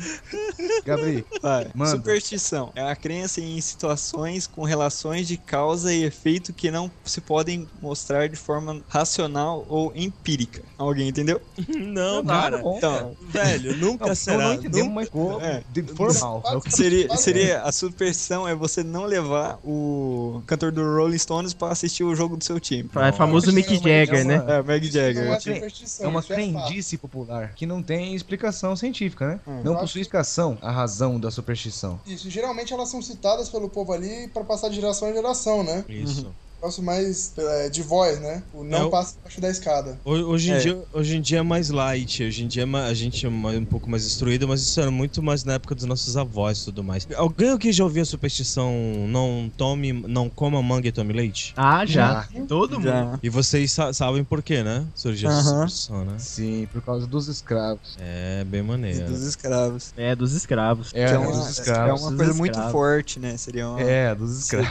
Gabriel, 0.85 1.23
Vai. 1.43 1.71
Manda. 1.75 1.91
Superstição 1.91 2.73
é 2.75 2.83
a 2.83 2.97
crença 2.97 3.41
em 3.43 3.61
situações 3.61 4.47
com 4.47 4.65
relações 4.65 5.29
de 5.29 5.37
causa 5.37 5.93
e 5.93 6.03
efeito 6.05 6.48
que 6.53 6.71
não 6.71 6.91
se 7.05 7.21
podem 7.21 7.69
mostrar 7.81 8.29
de 8.29 8.37
forma 8.37 8.83
racional 8.89 9.65
ou 9.69 9.93
empírica. 9.95 10.63
Alguém 10.77 11.09
entendeu? 11.09 11.41
Não, 11.69 12.25
Tá 12.25 12.41
cara. 12.43 12.59
bom, 12.59 12.77
Então, 12.79 13.17
Velho, 13.29 13.77
nunca 13.77 14.09
Não, 14.09 14.15
será. 14.15 14.39
não 14.39 14.55
entendemos, 14.55 14.81
nunca- 14.89 14.95
mas 14.95 15.05
ficou 15.07 15.41
É. 15.41 15.63
de 15.69 15.83
formal. 15.83 16.43
É 16.67 16.71
seria, 16.71 17.17
seria 17.17 17.63
a 17.63 17.73
superstição 17.73 18.47
é 18.49 18.55
você 18.55 18.83
não 18.83 19.05
levar 19.05 19.59
o 19.65 20.43
cantor 20.47 20.73
do 20.73 20.83
Rolling 20.83 21.19
Stones 21.19 21.53
pra 21.55 21.69
assistir 21.69 22.05
o 22.05 22.15
jogo 22.15 22.37
do 22.37 22.45
seu 22.45 22.59
time. 22.61 22.89
É 22.97 23.13
famoso 23.13 23.53
Mick 23.53 23.75
Jagger, 23.77 24.25
né? 24.27 24.45
É, 24.49 24.63
Meg 24.63 24.85
Não 24.87 24.93
Jagger. 24.93 25.23
é 25.25 26.05
É 26.05 26.07
uma 26.07 26.23
fato. 26.23 26.35
crendice 26.35 26.97
popular 26.99 27.53
que 27.55 27.67
não 27.67 27.83
tem 27.83 28.15
explicação 28.15 28.75
científica, 28.77 29.27
né? 29.27 29.41
Hum. 29.47 29.63
não 29.65 29.77
possui 29.77 30.01
explicação 30.03 30.59
a 30.63 30.71
razão 30.71 31.19
da 31.19 31.31
superstição. 31.31 32.01
Isso, 32.07 32.29
geralmente 32.31 32.73
elas 32.73 32.89
são 32.89 33.01
citadas 33.03 33.49
pelo 33.49 33.69
povo 33.69 33.93
ali 33.93 34.29
pra 34.29 34.45
passar 34.45 34.69
de 34.69 34.77
geração 34.77 35.09
em 35.11 35.15
geração, 35.15 35.63
né? 35.63 35.85
Isso. 35.89 36.35
Negócio 36.61 36.83
mais 36.83 37.33
é, 37.39 37.69
de 37.69 37.83
voz, 37.83 38.19
né? 38.21 38.43
O 38.53 38.65
não 38.65 38.79
É, 38.79 38.85
o- 38.85 38.91
passa 38.91 39.15
embaixo 39.21 39.41
da 39.41 39.49
escada. 39.49 40.01
Ho- 40.05 40.11
Hoje 40.29 40.51
em, 40.51 40.55
É. 40.55 40.59
dia, 40.59 40.83
hoje 40.93 41.17
em 41.17 41.21
dia 41.21 41.39
é 41.39 41.43
mais 41.43 41.71
light, 41.71 42.23
hoje 42.25 42.43
em 42.45 42.49
dia 42.49 42.65
é 42.65 42.77
a 42.89 42.95
gente 42.95 43.25
é 43.25 43.29
um 43.29 43.65
pouco 43.65 43.89
mais 43.89 44.05
instruído, 44.05 44.47
mas 44.49 44.61
isso 44.63 44.81
era 44.81 44.91
muito 44.91 45.23
mais 45.23 45.45
na 45.45 45.55
época 45.55 45.75
dos 45.75 45.85
nossos 45.85 46.17
avós 46.17 46.61
e 46.61 46.65
tudo 46.67 46.83
mais. 46.83 47.07
Alguém 47.17 47.51
aqui 47.51 47.71
já 47.73 47.85
ouviu 47.85 48.03
a 48.03 48.07
superstição 48.07 48.73
não 49.09 49.51
tome, 49.57 49.93
não 49.93 50.29
coma 50.29 50.61
manga 50.63 50.89
e 50.89 50.93
tome 50.93 51.13
leite? 51.13 51.55
Ah, 51.57 51.87
já. 51.87 52.29
Todo 52.49 52.75
mundo. 52.75 52.85
Já. 52.89 53.19
E 53.23 53.29
vocês 53.31 53.71
sa- 53.73 53.93
sabem 53.93 54.25
por 54.25 54.43
quê, 54.43 54.63
né? 54.63 54.85
Surgiu 54.95 55.31
essa 55.31 55.43
superstição, 55.45 56.05
né? 56.05 56.19
Sim, 56.19 56.69
por 56.73 56.83
causa 56.83 57.07
dos 57.07 57.29
escravos. 57.29 57.95
É, 57.99 58.45
bem 58.45 58.63
maneiro. 58.63 59.07
Dos 59.07 59.23
escravos. 59.23 59.93
É, 59.97 60.15
dos 60.17 60.33
escravos. 60.33 60.91
É, 60.93 61.07
Que 61.07 61.13
é 61.13 61.15
é 61.15 61.19
uma, 61.19 61.31
dos 61.33 61.47
é 61.47 61.51
escravos. 61.51 62.01
uma 62.03 62.11
Dos 62.11 62.19
coisa 62.19 62.35
muito 62.35 62.61
forte, 62.71 63.21
né? 63.21 63.37
Seria 63.37 63.69
uma. 63.69 63.81
É, 63.81 64.15
dos 64.15 64.39
escravos. 64.43 64.71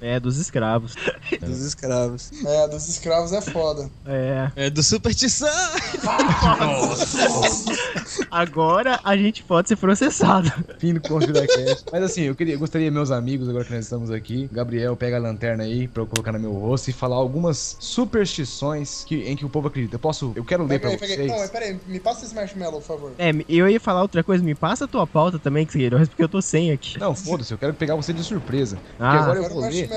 É, 0.00 0.18
dos 0.20 0.36
escravos. 0.38 0.94
Dos 1.40 1.60
escravos. 1.60 2.30
É, 2.44 2.68
dos 2.68 2.88
escravos 2.88 3.32
é 3.32 3.40
foda. 3.40 3.90
É. 4.06 4.50
É 4.56 4.70
do 4.70 4.82
superstição! 4.82 5.48
Agora 8.30 9.00
a 9.04 9.16
gente 9.16 9.42
pode 9.42 9.68
ser 9.68 9.76
processado. 9.76 10.52
Fim 10.78 10.94
do 10.94 11.00
ConspiraCast. 11.00 11.84
Mas 11.92 12.02
assim, 12.02 12.22
eu 12.22 12.34
queria, 12.34 12.56
gostaria, 12.56 12.90
meus 12.90 13.10
amigos, 13.10 13.48
agora 13.48 13.64
que 13.64 13.72
nós 13.74 13.84
estamos 13.84 14.10
aqui, 14.10 14.48
Gabriel, 14.52 14.96
pega 14.96 15.16
a 15.16 15.20
lanterna 15.20 15.64
aí 15.64 15.88
pra 15.88 16.02
eu 16.02 16.06
colocar 16.06 16.32
no 16.32 16.38
meu 16.38 16.52
rosto 16.52 16.88
e 16.88 16.92
falar 16.92 17.16
algumas 17.16 17.76
superstições 17.78 19.04
que, 19.04 19.16
em 19.22 19.36
que 19.36 19.44
o 19.44 19.48
povo 19.48 19.68
acredita. 19.68 19.96
Eu 19.96 20.00
posso, 20.00 20.32
eu 20.34 20.44
quero 20.44 20.64
ler 20.64 20.80
Pega 20.80 20.96
pra 20.96 21.06
aí, 21.06 21.14
vocês. 21.16 21.30
Não, 21.32 21.48
pera 21.48 21.64
aí, 21.66 21.80
me 21.86 22.00
passa 22.00 22.24
esse 22.24 22.34
marshmallow, 22.34 22.80
por 22.80 22.86
favor. 22.86 23.12
É, 23.18 23.30
eu 23.48 23.68
ia 23.68 23.80
falar 23.80 24.02
outra 24.02 24.22
coisa, 24.22 24.42
me 24.44 24.54
passa 24.54 24.84
a 24.84 24.88
tua 24.88 25.06
pauta 25.06 25.38
também, 25.38 25.66
Queiroz, 25.66 26.08
porque 26.08 26.22
eu 26.22 26.28
tô 26.28 26.40
sem 26.42 26.70
aqui. 26.72 26.98
Não, 26.98 27.14
foda-se, 27.14 27.52
eu 27.52 27.58
quero 27.58 27.74
pegar 27.74 27.94
você 27.94 28.12
de 28.12 28.22
surpresa. 28.24 28.76
Porque 28.76 29.02
Ah. 29.02 29.12
agora 29.20 29.38
eu 29.38 29.42
Quero 29.42 29.54
vou 29.54 29.62
ler. 29.68 29.88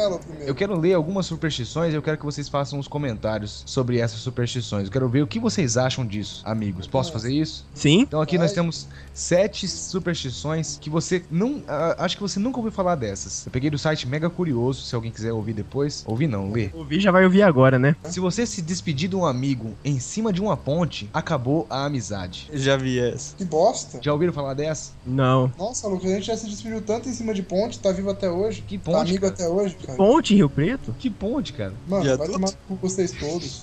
Eu 0.47 0.55
quero 0.55 0.77
ler 0.79 0.93
algumas 0.93 1.25
superstições 1.25 1.93
e 1.93 1.95
eu 1.95 2.01
quero 2.01 2.17
que 2.17 2.25
vocês 2.25 2.47
façam 2.49 2.79
uns 2.79 2.87
comentários 2.87 3.63
sobre 3.65 3.97
essas 3.99 4.19
superstições. 4.19 4.85
Eu 4.85 4.91
quero 4.91 5.07
ver 5.09 5.21
o 5.23 5.27
que 5.27 5.39
vocês 5.39 5.77
acham 5.77 6.05
disso, 6.05 6.41
amigos. 6.45 6.87
Posso 6.87 7.11
fazer 7.11 7.33
isso? 7.33 7.65
Sim? 7.73 8.01
Então 8.01 8.21
aqui 8.21 8.37
nós 8.37 8.47
Vai. 8.51 8.55
temos 8.55 8.87
sete 9.13 9.67
superstições 9.67 10.77
que 10.81 10.89
você 10.89 11.23
não. 11.29 11.61
ah, 11.67 11.95
acho 11.99 12.15
que 12.17 12.21
você 12.23 12.39
nunca 12.39 12.57
ouviu 12.57 12.71
falar 12.71 12.95
dessas. 12.95 13.45
Eu 13.45 13.51
peguei 13.51 13.69
do 13.69 13.77
site 13.77 14.07
Mega 14.07 14.29
Curioso, 14.29 14.81
se 14.83 14.95
alguém 14.95 15.11
quiser 15.11 15.31
ouvir 15.31 15.53
depois. 15.53 16.03
Ouvir 16.07 16.27
não, 16.27 16.51
ler. 16.51 16.71
Ouvir 16.73 16.99
já 16.99 17.11
vai 17.11 17.23
ouvir 17.23 17.43
agora, 17.43 17.77
né? 17.79 17.95
Se 18.05 18.19
você 18.19 18.45
se 18.45 18.61
despedir 18.61 19.09
de 19.09 19.15
um 19.15 19.25
amigo 19.25 19.73
em 19.85 19.99
cima 19.99 20.33
de 20.33 20.41
uma 20.41 20.57
ponte, 20.57 21.09
acabou 21.13 21.65
a 21.69 21.85
amizade. 21.85 22.49
Já 22.53 22.75
vi 22.77 22.99
essa. 22.99 23.35
Que 23.35 23.45
bosta. 23.45 23.99
Já 24.01 24.11
ouviram 24.11 24.33
falar 24.33 24.53
dessa? 24.53 24.91
Não. 25.05 25.51
Nossa, 25.57 25.87
Lucas, 25.87 26.11
a 26.11 26.15
gente 26.15 26.25
já 26.27 26.35
se 26.37 26.47
despediu 26.49 26.81
tanto 26.81 27.07
em 27.07 27.13
cima 27.13 27.33
de 27.33 27.43
ponte, 27.43 27.79
tá 27.79 27.91
vivo 27.91 28.09
até 28.09 28.29
hoje. 28.29 28.63
Que 28.67 28.77
Tá 28.77 28.91
ponte? 28.91 29.09
amigo 29.09 29.21
cara? 29.21 29.33
até 29.33 29.47
hoje, 29.47 29.60
cara. 29.69 29.97
Ponte 29.97 30.33
em 30.33 30.37
Rio 30.37 30.49
Preto? 30.49 30.95
Que 30.99 31.09
ponte, 31.09 31.53
cara? 31.53 31.73
Mano, 31.87 32.17
vai 32.17 32.27
tomar 32.27 32.47
no 32.49 32.57
cu 32.67 32.75
vocês 32.81 33.11
todos. 33.11 33.61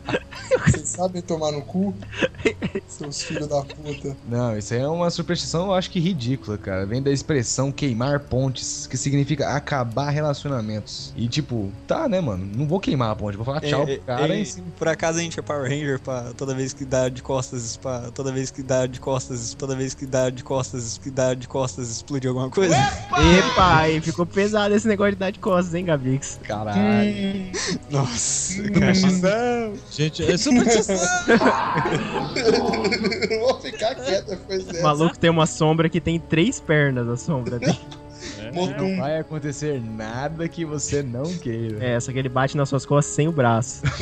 vocês 0.66 0.88
sabem 0.88 1.22
tomar 1.22 1.52
no 1.52 1.62
cu? 1.62 1.94
Seus 2.86 3.22
filhos 3.22 3.48
da 3.48 3.62
puta. 3.62 4.16
Não, 4.28 4.56
isso 4.56 4.72
aí 4.74 4.80
é 4.80 4.88
uma 4.88 5.10
superstição, 5.10 5.66
eu 5.66 5.74
acho 5.74 5.90
que 5.90 5.98
ridícula, 6.00 6.56
cara. 6.56 6.86
Vem 6.86 7.02
da 7.02 7.10
expressão 7.10 7.70
queimar 7.72 8.20
pontes, 8.20 8.86
que 8.86 8.96
significa 8.96 9.48
acabar 9.48 10.10
relacionamentos. 10.10 11.12
E 11.16 11.28
tipo, 11.28 11.70
tá, 11.86 12.08
né, 12.08 12.20
mano? 12.20 12.48
Não 12.56 12.66
vou 12.66 12.80
queimar 12.80 13.10
a 13.10 13.16
ponte, 13.16 13.36
vou 13.36 13.44
falar 13.44 13.60
tchau 13.60 13.82
É, 13.82 13.96
pro 13.96 14.06
cara 14.06 14.34
é, 14.34 14.40
é, 14.40 14.44
cima. 14.44 14.66
por 14.78 14.88
acaso 14.88 15.18
a 15.18 15.22
gente 15.22 15.38
é 15.38 15.42
Power 15.42 15.68
Ranger 15.68 16.00
pra 16.00 16.32
toda 16.36 16.54
vez 16.54 16.72
que 16.72 16.84
dá 16.84 17.08
de 17.08 17.22
costas, 17.22 17.76
pra 17.76 18.10
toda 18.12 18.32
vez 18.32 18.50
que 18.50 18.62
dá 18.62 18.86
de 18.86 19.00
costas, 19.00 19.54
toda 19.54 19.74
vez 19.74 19.94
que 19.94 20.06
dá 20.06 20.30
de 20.30 20.42
costas, 20.44 20.98
que 20.98 21.10
dá 21.10 21.34
de 21.34 21.48
costas 21.48 21.90
explodir 21.90 22.28
alguma 22.28 22.50
coisa? 22.50 22.74
Epa, 22.76 23.76
aí 23.78 24.00
ficou 24.00 24.24
pesado 24.24 24.74
esse 24.74 24.86
negócio 24.86 25.12
de 25.12 25.18
dar 25.18 25.25
de 25.30 25.38
costas, 25.38 25.74
hein, 25.74 25.84
Gabix? 25.84 26.40
Caralho. 26.42 27.50
Nossa, 27.90 28.62
Gente, 29.90 30.22
é 30.24 30.36
superstição! 30.36 30.96
Eu 33.30 33.40
vou 33.40 33.60
ficar 33.60 33.94
quieto 33.94 34.26
depois 34.28 34.64
O 34.64 34.72
dessa. 34.72 34.82
maluco 34.82 35.18
tem 35.18 35.30
uma 35.30 35.46
sombra 35.46 35.88
que 35.88 36.00
tem 36.00 36.18
três 36.18 36.60
pernas, 36.60 37.08
a 37.08 37.16
sombra 37.16 37.58
dele. 37.58 37.78
Não 38.54 38.66
Motum. 38.66 38.96
vai 38.98 39.18
acontecer 39.18 39.80
nada 39.82 40.48
que 40.48 40.64
você 40.64 41.02
não 41.02 41.24
queira. 41.38 41.84
É, 41.84 42.00
só 42.00 42.12
que 42.12 42.18
ele 42.18 42.28
bate 42.28 42.56
nas 42.56 42.68
suas 42.68 42.86
costas 42.86 43.14
sem 43.14 43.28
o 43.28 43.32
braço. 43.32 43.82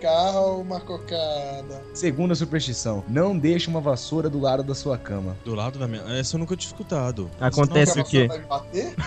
Calma, 0.00 0.80
cocada. 0.80 1.82
Segunda 1.94 2.34
superstição: 2.34 3.04
não 3.08 3.36
deixe 3.38 3.68
uma 3.68 3.80
vassoura 3.80 4.28
do 4.28 4.40
lado 4.40 4.62
da 4.62 4.74
sua 4.74 4.98
cama. 4.98 5.36
Do 5.44 5.54
lado 5.54 5.78
da 5.78 5.86
minha. 5.86 6.02
Essa 6.18 6.36
eu 6.36 6.40
nunca 6.40 6.56
tinha 6.56 6.68
escutado. 6.68 7.30
Acontece 7.40 7.96
Não, 7.96 8.04
o 8.04 8.06
quê? 8.06 8.26
Vai 8.26 8.40
bater? 8.40 8.94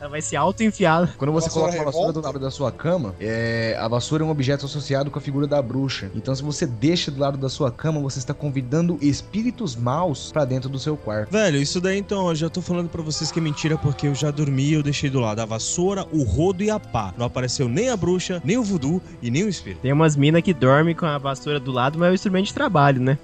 Ela 0.00 0.08
vai 0.08 0.22
se 0.22 0.36
auto-enfiar. 0.36 1.14
Quando 1.16 1.32
você 1.32 1.48
Vassoura 1.48 1.72
coloca 1.72 1.82
uma 1.82 1.92
vassoura 1.92 2.12
do 2.12 2.20
lado 2.20 2.38
da 2.38 2.50
sua 2.50 2.70
cama, 2.70 3.14
é, 3.20 3.76
a 3.78 3.88
vassoura 3.88 4.22
é 4.22 4.26
um 4.26 4.30
objeto 4.30 4.66
associado 4.66 5.10
com 5.10 5.18
a 5.18 5.22
figura 5.22 5.46
da 5.46 5.60
bruxa. 5.60 6.10
Então, 6.14 6.34
se 6.34 6.42
você 6.42 6.66
deixa 6.66 7.10
do 7.10 7.20
lado 7.20 7.36
da 7.36 7.48
sua 7.48 7.70
cama, 7.70 8.00
você 8.00 8.18
está 8.18 8.32
convidando 8.32 8.98
espíritos 9.00 9.74
maus 9.74 10.30
pra 10.32 10.44
dentro 10.44 10.68
do 10.68 10.78
seu 10.78 10.96
quarto. 10.96 11.30
Velho, 11.30 11.60
isso 11.60 11.80
daí 11.80 11.98
então, 11.98 12.28
eu 12.28 12.34
já 12.34 12.48
tô 12.48 12.62
falando 12.62 12.88
pra 12.88 13.02
vocês 13.02 13.32
que 13.32 13.38
é 13.38 13.42
mentira 13.42 13.76
porque 13.76 14.06
eu 14.06 14.14
já 14.14 14.30
dormi 14.30 14.70
e 14.70 14.74
eu 14.74 14.82
deixei 14.82 15.10
do 15.10 15.20
lado 15.20 15.40
a 15.40 15.44
vassoura, 15.44 16.06
o 16.12 16.22
rodo 16.22 16.62
e 16.62 16.70
a 16.70 16.78
pá. 16.78 17.12
Não 17.16 17.26
apareceu 17.26 17.68
nem 17.68 17.90
a 17.90 17.96
bruxa, 17.96 18.40
nem 18.44 18.56
o 18.56 18.62
voodoo 18.62 19.02
e 19.20 19.30
nem 19.30 19.44
o 19.44 19.48
espírito. 19.48 19.80
Tem 19.80 19.92
umas 19.92 20.16
minas 20.16 20.42
que 20.42 20.54
dormem 20.54 20.94
com 20.94 21.06
a 21.06 21.18
vassoura 21.18 21.58
do 21.58 21.72
lado, 21.72 21.98
mas 21.98 22.08
é 22.08 22.12
o 22.12 22.14
instrumento 22.14 22.46
de 22.46 22.54
trabalho, 22.54 23.00
né? 23.00 23.18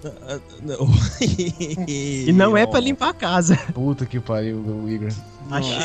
e 1.20 2.24
E 2.28 2.32
não 2.32 2.56
é 2.56 2.66
pra 2.66 2.80
limpar 2.80 3.10
a 3.10 3.14
casa. 3.14 3.56
Puta 3.72 4.06
que 4.06 4.18
pariu, 4.18 4.56
o 4.56 4.88
Igor. 4.88 5.12
Achei, 5.50 5.76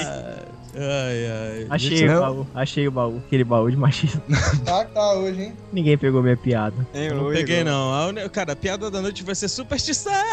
Ai, 0.75 1.61
ai. 1.61 1.67
achei 1.69 1.89
Gente, 1.97 2.03
o 2.09 2.13
não- 2.13 2.19
baú. 2.21 2.47
Achei 2.53 2.87
o 2.87 2.91
baú. 2.91 3.17
Aquele 3.25 3.43
baú 3.43 3.69
de 3.69 3.77
machismo. 3.77 4.21
Tá, 4.65 4.85
tá 4.85 5.13
hoje, 5.13 5.41
hein? 5.43 5.53
Ninguém 5.73 5.97
pegou 5.97 6.21
minha 6.21 6.37
piada. 6.37 6.75
Hein, 6.93 7.09
não 7.13 7.31
peguei 7.31 7.63
não. 7.63 7.93
A 7.93 8.07
uni- 8.07 8.29
Cara, 8.29 8.53
a 8.53 8.55
piada 8.55 8.91
da 8.91 9.01
noite 9.01 9.23
vai 9.23 9.33
ser 9.35 9.47
superstição. 9.47 10.13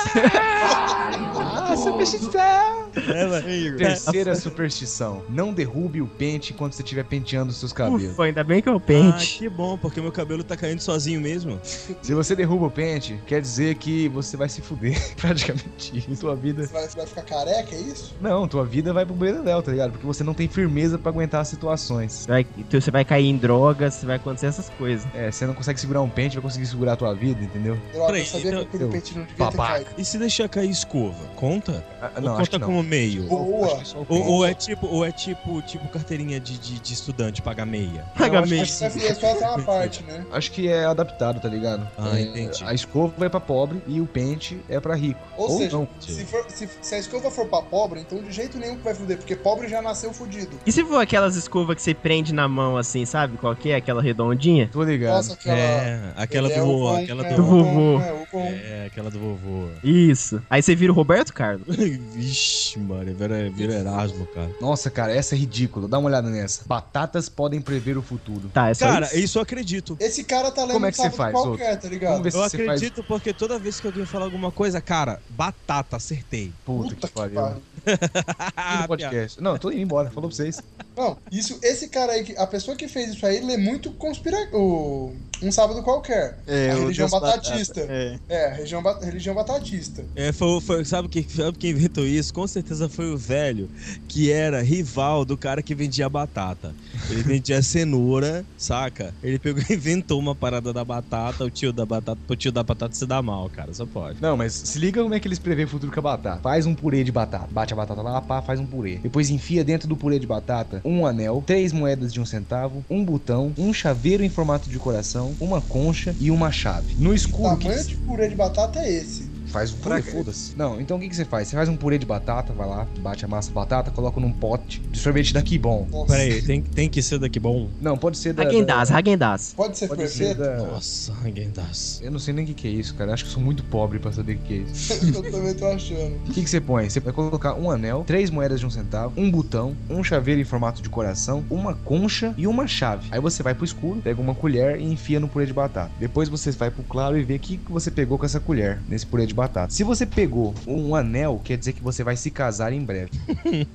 Ah, 1.69 1.77
superstição! 1.77 2.87
É, 2.97 3.57
Igor? 3.57 3.79
Terceira 3.79 4.35
superstição: 4.35 5.23
não 5.29 5.53
derrube 5.53 6.01
o 6.01 6.07
pente 6.07 6.53
enquanto 6.53 6.73
você 6.75 6.83
estiver 6.83 7.05
penteando 7.05 7.51
os 7.51 7.59
seus 7.59 7.73
cabelos. 7.73 8.13
Ufa, 8.13 8.25
ainda 8.25 8.43
bem 8.45 8.63
que 8.63 8.69
eu 8.69 8.77
Ah, 8.77 8.81
pente. 8.81 9.39
que 9.39 9.49
bom, 9.49 9.77
porque 9.77 10.01
meu 10.01 10.13
cabelo 10.13 10.43
tá 10.45 10.57
caindo 10.57 10.81
sozinho 10.81 11.21
mesmo. 11.21 11.61
Se 11.63 12.15
você 12.15 12.35
derruba 12.35 12.67
o 12.67 12.71
pente, 12.71 13.21
quer 13.27 13.41
dizer 13.41 13.75
que 13.77 14.09
você 14.09 14.37
vai 14.37 14.49
se 14.49 14.61
fuder, 14.61 14.97
praticamente. 15.17 16.05
E 16.09 16.17
tua 16.17 16.35
vida. 16.37 16.67
Você 16.67 16.73
vai, 16.73 16.89
você 16.89 16.97
vai 16.97 17.07
ficar 17.07 17.23
careca, 17.23 17.75
é 17.75 17.81
isso? 17.81 18.15
Não, 18.21 18.47
tua 18.49 18.65
vida 18.65 18.93
vai 18.93 19.05
pro 19.05 19.15
Bredel, 19.15 19.63
tá 19.63 19.71
ligado? 19.73 19.93
Porque 19.93 20.07
você 20.07 20.23
não 20.27 20.35
tem 20.35 20.49
firmeza 20.49 20.99
pra 20.99 21.11
aguentar 21.11 21.41
as 21.41 21.49
situações. 21.49 22.13
Você 22.13 22.29
vai, 22.29 22.47
então 22.59 22.81
você 22.81 22.91
vai 22.91 23.05
cair 23.05 23.27
em 23.27 23.37
drogas, 23.37 23.95
você 23.95 24.05
vai 24.07 24.17
acontecer 24.17 24.47
essas 24.47 24.69
coisas. 24.71 25.07
É, 25.15 25.31
você 25.31 25.47
não 25.47 25.55
consegue 25.55 25.81
segurar 25.81 26.03
um 26.03 26.09
pente, 26.11 26.35
vai 26.37 26.43
conseguir 26.43 26.67
segurar 26.67 26.93
a 26.95 26.97
tua 26.97 27.15
vida, 27.15 27.43
entendeu? 27.43 27.79
Droga, 27.93 28.07
Peraí, 28.09 28.21
eu 28.23 28.27
sabia 28.27 28.49
então- 28.51 28.65
que 28.65 28.77
aquele 28.77 28.91
pente 28.91 29.17
não 29.19 29.25
devia 29.25 29.45
babaca. 29.47 29.79
ter 29.79 29.85
caído. 29.85 30.01
E 30.01 30.05
se 30.05 30.19
deixar 30.19 30.49
cair 30.49 30.71
escova, 30.71 31.25
conta? 31.37 31.85
Ah, 32.03 32.11
ou 32.17 32.23
não, 32.23 32.33
acho 32.33 32.39
conta 32.41 32.51
que 32.51 32.59
não. 32.59 32.67
como 32.67 32.83
meio? 32.83 33.23
Boa. 33.29 33.81
O 34.09 34.15
Ou, 34.15 34.27
ou 34.27 34.47
é 34.47 34.53
tipo, 34.55 34.87
ou 34.87 35.05
é 35.05 35.13
tipo, 35.13 35.63
tipo 35.63 35.87
carteirinha 35.89 36.41
de, 36.41 36.59
de, 36.59 36.79
de 36.81 36.93
estudante, 36.93 37.41
pagar 37.41 37.65
meia. 37.67 38.05
Paga 38.19 38.45
meio. 38.45 38.63
Acho 38.63 38.79
que 38.91 39.07
é 39.07 39.15
só 39.15 39.33
até 39.33 39.49
uma 39.49 39.63
parte, 39.63 40.03
né? 40.05 40.25
Acho 40.33 40.51
que 40.51 40.69
é 40.69 40.85
adaptado, 40.85 41.41
tá 41.41 41.49
ligado? 41.49 41.89
Ah, 41.97 42.19
É, 42.19 42.23
entendi. 42.23 42.65
A 42.65 42.75
escova 42.75 43.13
vai 43.17 43.31
pra 43.31 43.39
pobre 43.41 43.81
e 43.87 44.01
o 44.01 44.07
pente 44.07 44.61
é 44.69 44.81
pra 44.81 44.95
rico. 44.95 45.21
Ou, 45.37 45.57
seja, 45.59 45.77
não. 45.77 45.89
se, 46.01 46.25
for- 46.25 46.45
se- 46.49 46.69
se 46.83 46.95
a 46.95 46.99
escova 46.99 47.31
for 47.31 47.47
pra 47.47 47.63
pobre, 47.63 48.01
então 48.01 48.21
de 48.23 48.33
jeito 48.33 48.59
nenhum 48.59 48.77
que 48.77 48.83
vai 48.83 48.95
fuder, 48.95 49.17
porque 49.19 49.37
pobre 49.37 49.69
já 49.69 49.81
nasceu 49.83 50.13
fudido. 50.17 50.59
E 50.67 50.73
se 50.73 50.85
for 50.85 50.99
aquelas 51.01 51.37
escovas 51.37 51.77
que 51.77 51.83
você 51.83 51.95
prende 51.95 52.33
na 52.33 52.49
mão 52.49 52.77
assim, 52.77 53.05
sabe? 53.05 53.37
Qual 53.37 53.55
que 53.55 53.71
é? 53.71 53.77
Aquela 53.77 54.03
redondinha? 54.03 54.69
Tô 54.73 54.83
ligado. 54.83 55.17
Nossa, 55.17 55.33
aquela. 55.35 55.57
É, 55.57 56.13
aquela 56.17 56.49
do 56.49 56.55
é 56.55 56.61
vovô, 56.61 56.79
bom, 56.91 57.03
aquela 57.03 57.27
é, 57.27 57.35
do 57.35 57.43
vovô. 57.43 58.01
É. 58.01 58.27
É, 58.35 58.87
aquela 58.87 59.11
do 59.11 59.19
vovô. 59.19 59.69
Isso. 59.83 60.43
Aí 60.51 60.63
você 60.63 60.75
vira 60.75 60.93
o 60.93 60.95
Roberto 60.95 61.33
Carlos. 61.33 61.65
Vixe, 61.77 62.79
mano, 62.79 63.15
vira, 63.15 63.51
vira 63.51 63.75
Erasmo, 63.75 64.27
cara. 64.27 64.51
Nossa, 64.61 64.91
cara, 64.91 65.13
essa 65.15 65.35
é 65.35 65.39
ridícula. 65.39 65.89
Dá 65.89 65.99
uma 65.99 66.09
olhada 66.09 66.29
nessa. 66.29 66.63
Batatas 66.67 67.29
podem 67.29 67.61
prever 67.61 67.97
o 67.97 68.03
futuro. 68.03 68.49
Tá, 68.53 68.71
é 68.71 68.75
só 68.75 68.87
Cara, 68.87 69.07
isso. 69.07 69.19
isso 69.19 69.39
eu 69.39 69.43
acredito. 69.43 69.97
Esse 70.01 70.25
cara 70.25 70.51
tá 70.51 70.63
lendo 70.63 70.73
Como 70.73 70.87
é 70.87 70.91
que 70.91 70.97
você 70.97 71.11
faz, 71.11 71.33
qualquer, 71.33 71.77
tá 71.79 71.89
ligado? 71.89 72.11
Vamos 72.13 72.25
ver 72.25 72.31
se 72.33 72.37
Eu 72.39 72.43
você 72.43 72.57
faz. 72.59 72.69
acredito 72.69 73.05
porque 73.05 73.33
toda 73.33 73.59
vez 73.59 73.81
que 73.81 73.87
alguém 73.87 74.05
fala 74.07 74.25
alguma 74.25 74.51
coisa, 74.51 74.81
cara, 74.81 75.21
batata, 75.29 75.97
acertei. 75.97 76.53
Puta, 76.65 76.95
Puta 76.95 77.09
que 77.09 77.15
pariu. 77.15 77.35
pariu. 77.35 77.63
Do 78.83 78.89
podcast. 78.89 79.41
Não, 79.41 79.57
tô 79.59 79.71
indo 79.71 79.81
embora. 79.81 80.11
Falou 80.11 80.29
pra 80.29 80.37
vocês. 80.37 80.61
Não, 80.97 81.17
isso, 81.31 81.59
esse 81.63 81.89
cara 81.89 82.13
aí, 82.13 82.35
a 82.39 82.47
pessoa 82.47 82.77
que 82.77 82.89
fez 82.89 83.11
isso 83.15 83.27
aí, 83.27 83.41
lê 83.45 83.57
muito 83.57 83.91
conspira... 83.93 84.37
o 84.53 85.13
Um 85.43 85.53
sábado 85.53 85.83
qualquer. 85.83 86.39
É, 86.47 86.71
a 86.71 86.75
religião 86.75 87.09
batatista. 87.11 87.81
Batata, 87.83 87.93
é. 87.93 88.19
É, 88.29 88.47
a 88.47 88.55
religião, 88.55 88.83
ba- 88.83 88.99
religião 89.03 89.35
batatista. 89.35 90.05
É, 90.17 90.33
foi, 90.33 90.61
foi- 90.63 90.85
sabe, 90.85 91.09
quem, 91.09 91.27
sabe 91.29 91.59
quem 91.59 91.71
inventou 91.73 92.07
isso? 92.07 92.33
Com 92.33 92.47
certeza 92.47 92.89
foi 92.89 93.13
o 93.13 93.19
velho, 93.19 93.69
que 94.09 94.33
era 94.33 94.63
rival 94.63 95.25
do 95.27 95.37
cara 95.37 95.63
que 95.63 95.75
vendia 95.75 96.09
batata. 96.09 96.75
Ele 97.11 97.23
vendia 97.23 97.61
cenoura, 97.63 98.45
saca? 98.57 99.15
Ele 99.23 99.39
pegou 99.39 99.63
e 99.69 99.75
inventou 99.75 100.19
uma 100.19 100.35
parada 100.35 100.73
da 100.73 100.85
batata, 100.85 101.45
o 101.45 101.51
tio 101.51 101.73
da 101.73 101.85
batata, 101.85 102.19
pro 102.27 102.35
tio 102.37 102.51
da 102.51 102.63
batata 102.63 102.95
se 102.95 103.05
dá 103.07 103.21
mal, 103.21 103.51
cara, 103.51 103.73
só 103.75 103.85
pode. 103.85 104.21
Não, 104.23 104.37
mas 104.37 104.55
se 104.55 104.79
liga 104.79 105.03
como 105.03 105.15
é 105.15 105.21
que 105.21 105.29
eles 105.29 105.39
prevêem 105.39 105.67
o 105.67 105.69
futuro 105.69 105.93
com 105.93 106.01
a 106.01 106.03
batata. 106.03 106.41
Faz 106.43 106.65
um 106.65 106.75
purê 106.75 107.05
de 107.05 107.13
batata. 107.13 107.49
Bate 107.51 107.73
a 107.75 107.77
batata 107.77 108.01
lá, 108.01 108.21
pá, 108.23 108.41
faz 108.41 108.59
um 108.59 108.67
purê. 108.67 108.97
Depois 109.03 109.29
enfia 109.29 109.63
dentro 109.63 109.87
do 109.87 109.97
purê 109.97 110.19
de 110.19 110.27
batata 110.27 110.81
um 110.87 111.05
anel, 111.05 111.43
três 111.45 111.73
moedas 111.73 112.13
de 112.13 112.21
um 112.21 112.25
centavo, 112.25 112.85
um 112.89 113.05
botão, 113.05 113.53
um 113.59 113.73
chaveiro 113.73 114.23
em 114.23 114.31
formato 114.31 114.71
de 114.71 114.79
coração, 114.79 115.35
uma 115.41 115.61
concha 115.61 116.15
e 116.19 116.31
uma 116.31 116.51
chave. 116.53 116.95
No 116.97 117.13
escuro, 117.13 117.55
o 117.55 117.59
tamanho 117.59 117.85
que 117.85 117.89
de 117.89 117.97
purê 117.97 118.29
de 118.29 118.37
batata 118.37 118.79
é 118.81 118.91
esse. 118.91 119.36
Faz 119.47 119.73
um 119.73 119.77
purê, 119.77 120.03
foda-se. 120.03 120.57
Não, 120.57 120.81
então 120.81 120.97
o 120.97 121.01
que, 121.01 121.09
que 121.09 121.17
você 121.17 121.25
faz? 121.25 121.49
Você 121.49 121.57
faz 121.57 121.69
um 121.69 121.77
purê 121.77 121.99
de 121.99 122.07
batata, 122.07 122.53
vai 122.53 122.67
lá, 122.69 122.87
bate 123.01 123.25
a 123.25 123.29
massa 123.29 123.49
de 123.49 123.55
batata, 123.55 123.91
coloca 123.91 124.21
num 124.21 124.33
pote 124.33 124.81
de 124.91 124.99
sorvete 124.99 125.33
daqui 125.33 125.59
bom. 125.59 125.87
Nossa. 125.91 126.13
Pera 126.13 126.23
aí, 126.23 126.43
tem, 126.43 126.63
tem 126.63 126.89
que 126.89 127.03
ser 127.03 127.19
daqui 127.19 127.39
bom. 127.39 127.69
Não, 127.81 127.97
pode 127.97 128.19
ser 128.19 128.33
da... 128.33 128.43
Hagendaz, 128.45 128.89
da- 128.91 128.97
Hagendaz. 128.99 129.55
Pode 129.57 129.79
ser 129.79 129.89
Pode 129.89 130.09
ser 130.09 130.35
perfeito? 130.35 130.39
da... 130.39 130.57
Nossa, 130.73 131.13
das. 131.55 132.01
Eu 132.03 132.11
não 132.11 132.19
sei 132.19 132.35
nem 132.35 132.45
o 132.45 132.49
que, 132.49 132.55
que 132.55 132.69
é 132.69 132.71
isso, 132.71 132.95
cara. 132.95 133.13
Acho 133.13 133.25
que 133.25 133.31
eu 133.31 133.35
sou 133.35 133.43
muito 133.43 133.65
pobre 133.65 133.99
pra 133.99 134.13
saber 134.13 134.35
o 134.35 134.39
que, 134.39 134.45
que 134.47 134.55
é 134.55 134.57
isso. 134.59 134.93
Eu 135.17 135.31
também 135.31 135.55
tô 135.55 135.67
achando. 135.67 136.17
O 136.29 136.33
que, 136.33 136.43
que 136.43 136.51
você 136.51 136.61
põe? 136.61 136.89
Você 136.89 137.01
vai 137.01 137.13
colocar 137.13 137.55
um 137.55 137.71
anel, 137.71 138.05
três 138.07 138.31
moedas 138.31 138.61
de 138.61 138.67
um 138.67 138.71
centavo, 138.71 139.13
um 139.17 139.31
botão, 139.31 139.77
um 139.89 140.03
chaveiro 140.03 140.41
em 140.41 140.45
formato 140.45 140.83
de 140.83 140.89
coração, 140.89 141.45
uma 141.51 141.75
concha 141.75 142.35
e 142.37 142.47
uma 142.47 142.67
chave. 142.67 143.09
Aí 143.11 143.21
você 143.21 143.43
vai 143.43 143.55
pro 143.55 143.65
escuro, 143.65 144.01
pega 144.03 144.21
uma 144.21 144.35
colher 144.35 144.81
e 144.81 144.85
enfia 144.85 145.21
no 145.21 145.29
purê 145.29 145.47
de 145.47 145.53
batata. 145.53 145.91
Depois 145.99 146.29
você 146.29 146.51
vai 146.51 146.71
pro 146.71 146.83
claro 146.85 147.19
e 147.19 147.23
vê 147.23 147.37
o 147.37 147.41
que, 147.41 147.57
que 147.57 147.73
você 147.73 147.91
pegou 147.91 148.19
com 148.19 148.25
essa 148.27 148.41
colher 148.41 148.81
nesse 148.89 149.07
purê 149.07 149.27
de 149.27 149.35
batata. 149.35 149.46
Se 149.69 149.83
você 149.85 150.05
pegou 150.07 150.55
um 150.67 150.95
anel, 150.95 151.41
quer 151.45 151.57
dizer 151.57 151.73
que 151.73 151.83
você 151.83 152.03
vai 152.05 152.17
se 152.17 152.31
casar 152.31 152.73
em 152.73 152.83
breve. 152.85 153.11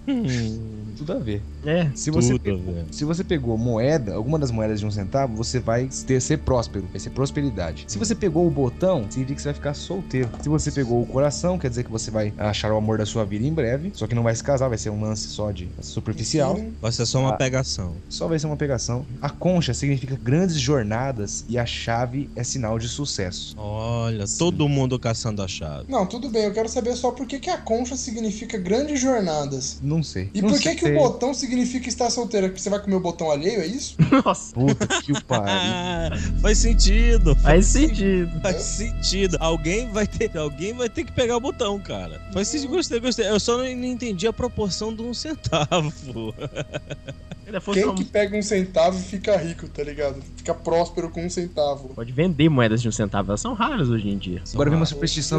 Tudo 0.97 1.13
a 1.13 1.19
ver. 1.19 1.41
É. 1.65 1.89
Se 1.95 2.11
você, 2.11 2.33
Tudo, 2.33 2.41
pegou, 2.41 2.75
se 2.91 3.05
você 3.05 3.23
pegou 3.23 3.57
moeda, 3.57 4.13
alguma 4.13 4.37
das 4.37 4.51
moedas 4.51 4.79
de 4.79 4.85
um 4.85 4.91
centavo, 4.91 5.35
você 5.35 5.59
vai 5.59 5.89
ter, 6.05 6.21
ser 6.21 6.37
próspero, 6.39 6.85
vai 6.91 6.99
ser 6.99 7.09
prosperidade. 7.09 7.85
Se 7.87 7.97
você 7.97 8.13
pegou 8.13 8.45
o 8.45 8.51
botão, 8.51 9.05
significa 9.09 9.35
que 9.35 9.41
você 9.41 9.47
vai 9.47 9.53
ficar 9.55 9.73
solteiro. 9.73 10.29
Se 10.41 10.49
você 10.49 10.71
pegou 10.71 11.01
o 11.01 11.05
coração, 11.05 11.57
quer 11.57 11.69
dizer 11.69 11.83
que 11.85 11.91
você 11.91 12.11
vai 12.11 12.31
achar 12.37 12.71
o 12.71 12.77
amor 12.77 12.97
da 12.99 13.05
sua 13.05 13.25
vida 13.25 13.45
em 13.45 13.53
breve, 13.53 13.91
só 13.95 14.05
que 14.05 14.13
não 14.13 14.21
vai 14.23 14.35
se 14.35 14.43
casar, 14.43 14.67
vai 14.67 14.77
ser 14.77 14.89
um 14.91 15.01
lance 15.01 15.27
só 15.27 15.51
de 15.51 15.69
superficial. 15.81 16.55
Sim. 16.55 16.73
Vai 16.81 16.91
ser 16.91 17.05
só 17.05 17.19
uma 17.19 17.29
Ah. 17.31 17.37
pegação. 17.37 17.95
Só 18.09 18.27
vai 18.27 18.37
ser 18.37 18.45
uma 18.47 18.57
pegação. 18.57 19.05
A 19.21 19.29
concha 19.29 19.73
significa 19.73 20.15
grandes 20.21 20.59
jornadas 20.59 21.43
e 21.49 21.57
a 21.57 21.65
chave 21.65 22.29
é 22.35 22.43
sinal 22.43 22.77
de 22.77 22.87
sucesso. 22.87 23.55
Olha, 23.57 24.25
todo 24.37 24.67
mundo 24.69 24.99
caçando 24.99 25.41
a 25.41 25.47
chave. 25.51 25.85
Não, 25.89 26.05
tudo 26.05 26.29
bem, 26.29 26.43
eu 26.45 26.53
quero 26.53 26.69
saber 26.69 26.95
só 26.95 27.11
por 27.11 27.25
que, 27.27 27.39
que 27.39 27.49
a 27.49 27.57
concha 27.57 27.95
significa 27.95 28.57
grandes 28.57 28.99
jornadas. 28.99 29.79
Não 29.81 30.01
sei. 30.01 30.29
E 30.33 30.41
Não 30.41 30.49
por 30.49 30.59
que, 30.59 30.75
que 30.75 30.85
o 30.85 30.87
sei. 30.87 30.95
botão 30.97 31.33
significa 31.33 31.87
estar 31.89 32.09
solteira? 32.09 32.47
Porque 32.47 32.61
você 32.61 32.69
vai 32.69 32.79
comer 32.79 32.95
o 32.95 32.99
botão 32.99 33.29
alheio, 33.31 33.61
é 33.61 33.65
isso? 33.65 33.95
Nossa. 34.25 34.53
Puta 34.53 34.87
que 35.01 35.11
o 35.11 35.21
pariu. 35.25 35.45
Ah, 35.47 36.09
faz 36.41 36.57
sentido. 36.57 37.35
Faz 37.37 37.65
sentido. 37.65 38.41
Faz 38.41 38.61
sentido. 38.61 39.37
Alguém 39.39 39.89
vai 39.91 40.07
ter, 40.07 40.35
alguém 40.37 40.73
vai 40.73 40.89
ter 40.89 41.03
que 41.03 41.11
pegar 41.11 41.37
o 41.37 41.39
botão, 41.39 41.79
cara. 41.79 42.21
Faz 42.33 42.47
sentido, 42.47 42.71
gostei, 42.71 42.99
gostei. 42.99 43.27
Eu 43.27 43.39
só 43.39 43.57
não, 43.57 43.63
não 43.63 43.85
entendi 43.85 44.27
a 44.27 44.33
proporção 44.33 44.93
de 44.95 45.01
um 45.01 45.13
centavo. 45.13 45.91
Fosse 47.59 47.83
Quem 47.83 47.95
que 47.95 48.05
pega 48.05 48.37
um 48.37 48.41
centavo 48.41 48.97
e 48.97 49.01
fica 49.01 49.35
rico, 49.35 49.67
tá 49.67 49.83
ligado? 49.83 50.21
Fica 50.37 50.53
próspero 50.53 51.09
com 51.09 51.25
um 51.25 51.29
centavo. 51.29 51.89
Pode 51.89 52.11
vender 52.13 52.47
moedas 52.47 52.81
de 52.81 52.87
um 52.87 52.91
centavo. 52.91 53.31
Elas 53.31 53.41
são 53.41 53.53
raras 53.53 53.89
hoje 53.89 54.07
em 54.07 54.17
dia. 54.17 54.41
Agora 54.53 54.69
vem 54.69 54.77
uma 54.79 54.85
Ah, 54.85 54.87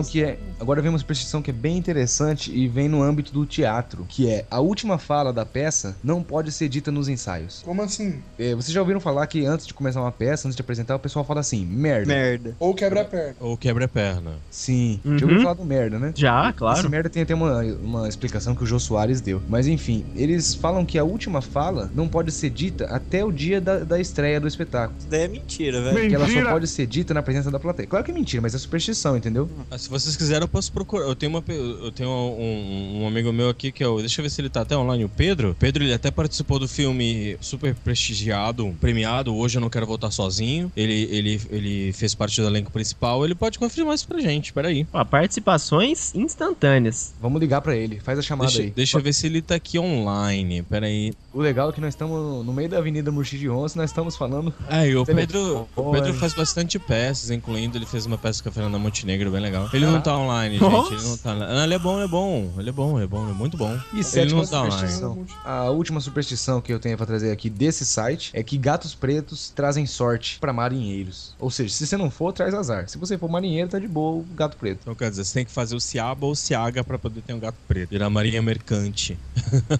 superstição 0.02 0.12
que 0.12 0.24
é. 0.24 0.38
Agora 0.60 0.80
vem 0.80 0.90
uma 0.90 0.98
superstição 0.98 1.42
que 1.42 1.50
é 1.50 1.54
bem 1.54 1.76
interessante 1.76 2.52
e 2.54 2.68
vem 2.68 2.88
no 2.88 3.02
âmbito 3.02 3.32
do 3.32 3.44
teatro, 3.44 4.06
que 4.08 4.28
é 4.28 4.44
a 4.50 4.60
última 4.60 4.98
fala 4.98 5.32
da 5.32 5.44
peça 5.44 5.96
não 6.02 6.22
pode 6.22 6.52
ser 6.52 6.68
dita 6.68 6.90
nos 6.90 7.08
ensaios. 7.08 7.62
Como 7.64 7.82
assim? 7.82 8.22
É, 8.38 8.54
vocês 8.54 8.72
já 8.72 8.80
ouviram 8.80 9.00
falar 9.00 9.26
que 9.26 9.44
antes 9.44 9.66
de 9.66 9.74
começar 9.74 10.00
uma 10.00 10.12
peça, 10.12 10.46
antes 10.46 10.56
de 10.56 10.62
apresentar, 10.62 10.96
o 10.96 10.98
pessoal 10.98 11.24
fala 11.24 11.40
assim, 11.40 11.64
merda. 11.64 12.06
Merda. 12.06 12.56
Ou 12.58 12.74
quebra 12.74 13.02
a 13.02 13.04
perna. 13.04 13.36
Ou 13.40 13.56
quebra-perna. 13.56 14.32
Sim. 14.50 15.00
Uhum. 15.04 15.18
Já 15.18 15.26
ouviu 15.26 15.42
falar 15.42 15.54
do 15.54 15.64
merda, 15.64 15.98
né? 15.98 16.12
Já, 16.14 16.48
Esse 16.48 16.58
claro. 16.58 16.90
merda 16.90 17.10
tem 17.10 17.22
até 17.22 17.34
uma, 17.34 17.62
uma 17.62 18.08
explicação 18.08 18.54
que 18.54 18.62
o 18.62 18.66
Jô 18.66 18.78
Soares 18.78 19.20
deu. 19.20 19.42
Mas 19.48 19.66
enfim, 19.66 20.04
eles 20.14 20.54
falam 20.54 20.84
que 20.84 20.98
a 20.98 21.04
última 21.04 21.42
fala 21.42 21.90
não 21.94 22.08
pode 22.08 22.30
ser 22.30 22.50
dita 22.50 22.86
até 22.86 23.24
o 23.24 23.32
dia 23.32 23.60
da, 23.60 23.78
da 23.80 24.00
estreia 24.00 24.40
do 24.40 24.46
espetáculo. 24.46 24.98
Isso 24.98 25.08
daí 25.08 25.22
é 25.22 25.28
mentira, 25.28 25.82
velho. 25.82 26.08
Que 26.08 26.14
ela 26.14 26.28
só 26.28 26.50
pode 26.50 26.66
ser 26.66 26.86
dita 26.86 27.14
na 27.14 27.22
presença 27.22 27.50
da 27.50 27.58
plateia. 27.58 27.86
Claro 27.86 28.04
que 28.04 28.10
é 28.10 28.14
mentira, 28.14 28.40
mas 28.42 28.54
é 28.54 28.58
superstição, 28.58 29.16
entendeu? 29.16 29.48
Ah, 29.70 29.78
se 29.78 29.88
vocês 29.92 30.16
quiserem, 30.16 30.42
eu 30.42 30.48
posso 30.48 30.72
procurar. 30.72 31.04
Eu 31.04 31.14
tenho, 31.14 31.30
uma, 31.30 31.44
eu 31.46 31.92
tenho 31.92 32.08
um, 32.08 33.02
um 33.02 33.06
amigo 33.06 33.30
meu 33.32 33.50
aqui 33.50 33.70
que 33.70 33.84
é 33.84 33.86
o. 33.86 33.98
Deixa 33.98 34.20
eu 34.20 34.22
ver 34.22 34.30
se 34.30 34.40
ele 34.40 34.48
tá 34.48 34.62
até 34.62 34.76
online, 34.76 35.04
o 35.04 35.08
Pedro. 35.08 35.54
Pedro, 35.58 35.84
ele 35.84 35.92
até 35.92 36.10
participou 36.10 36.58
do 36.58 36.66
filme 36.66 37.36
super 37.40 37.74
prestigiado, 37.74 38.74
premiado. 38.80 39.36
Hoje 39.36 39.58
eu 39.58 39.60
não 39.60 39.68
quero 39.68 39.86
voltar 39.86 40.10
sozinho. 40.10 40.72
Ele, 40.74 41.08
ele, 41.10 41.40
ele 41.50 41.92
fez 41.92 42.14
parte 42.14 42.40
do 42.40 42.46
elenco 42.46 42.70
principal. 42.70 43.24
Ele 43.24 43.34
pode 43.34 43.58
confirmar 43.58 43.94
isso 43.94 44.08
pra 44.08 44.18
gente. 44.18 44.52
Peraí. 44.52 44.86
Ó, 44.92 45.04
participações 45.04 46.14
instantâneas. 46.14 47.12
Vamos 47.20 47.40
ligar 47.40 47.60
pra 47.60 47.76
ele. 47.76 48.00
Faz 48.00 48.18
a 48.18 48.22
chamada 48.22 48.50
Deixa, 48.50 48.62
aí. 48.62 48.70
deixa 48.70 48.98
eu 48.98 49.02
ver 49.02 49.12
se 49.12 49.26
ele 49.26 49.42
tá 49.42 49.56
aqui 49.56 49.78
online. 49.78 50.62
Peraí. 50.62 51.12
O 51.32 51.40
legal 51.40 51.68
é 51.68 51.72
que 51.72 51.80
nós 51.80 51.90
estamos 51.94 52.44
no 52.44 52.52
meio 52.52 52.68
da 52.68 52.78
Avenida 52.78 53.10
Murchi 53.10 53.38
de 53.38 53.48
Onça, 53.48 53.78
nós 53.78 53.90
estamos 53.90 54.16
falando. 54.16 54.54
Ah, 54.68 54.86
e 54.86 54.96
o. 54.96 55.04
Pedro, 55.04 55.68
o 55.76 55.90
Pedro 55.90 56.14
faz 56.14 56.32
bastante 56.32 56.78
peças, 56.78 57.30
incluindo 57.30 57.76
ele 57.76 57.86
fez 57.86 58.06
uma 58.06 58.16
peça 58.16 58.42
com 58.42 58.48
a 58.48 58.52
Fernanda 58.52 58.78
Montenegro, 58.78 59.30
bem 59.30 59.40
legal. 59.40 59.68
Ele 59.72 59.81
não 59.90 60.00
tá 60.00 60.16
online, 60.16 60.58
gente. 60.58 60.92
Ele 60.94 61.02
não 61.02 61.16
tá. 61.16 61.34
Não, 61.34 61.64
ele 61.64 61.74
é 61.74 61.78
bom, 61.78 61.96
ele 61.96 62.04
é 62.04 62.08
bom. 62.08 62.52
Ele 62.58 62.68
é 62.68 62.72
bom, 62.72 62.96
ele 62.96 63.04
é 63.04 63.08
bom, 63.08 63.22
ele 63.22 63.30
é 63.30 63.34
muito 63.34 63.56
bom. 63.56 63.74
E 63.92 63.96
ele 63.96 64.04
sétima 64.04 64.42
não 64.42 64.48
tá 64.48 64.58
online. 64.62 64.72
superstição. 64.76 65.26
A 65.44 65.70
última 65.70 66.00
superstição 66.00 66.60
que 66.60 66.72
eu 66.72 66.78
tenho 66.78 66.96
pra 66.96 67.06
trazer 67.06 67.30
aqui 67.32 67.48
desse 67.50 67.84
site 67.84 68.30
é 68.34 68.42
que 68.42 68.56
gatos 68.58 68.94
pretos 68.94 69.50
trazem 69.50 69.86
sorte 69.86 70.38
pra 70.40 70.52
marinheiros. 70.52 71.34
Ou 71.38 71.50
seja, 71.50 71.72
se 71.74 71.86
você 71.86 71.96
não 71.96 72.10
for, 72.10 72.32
traz 72.32 72.54
azar. 72.54 72.88
Se 72.88 72.98
você 72.98 73.16
for 73.18 73.28
marinheiro, 73.28 73.68
tá 73.68 73.78
de 73.78 73.88
boa 73.88 74.16
o 74.20 74.26
gato 74.34 74.56
preto. 74.56 74.78
Então 74.82 74.94
quer 74.94 75.10
dizer, 75.10 75.24
você 75.24 75.34
tem 75.34 75.44
que 75.44 75.50
fazer 75.50 75.74
o 75.74 75.80
Ciaba 75.80 76.26
ou 76.26 76.32
o 76.32 76.36
Ciaga 76.36 76.82
pra 76.84 76.98
poder 76.98 77.22
ter 77.22 77.32
um 77.34 77.40
gato 77.40 77.56
preto. 77.66 77.90
Virar 77.90 78.10
marinha 78.10 78.42
mercante. 78.42 79.18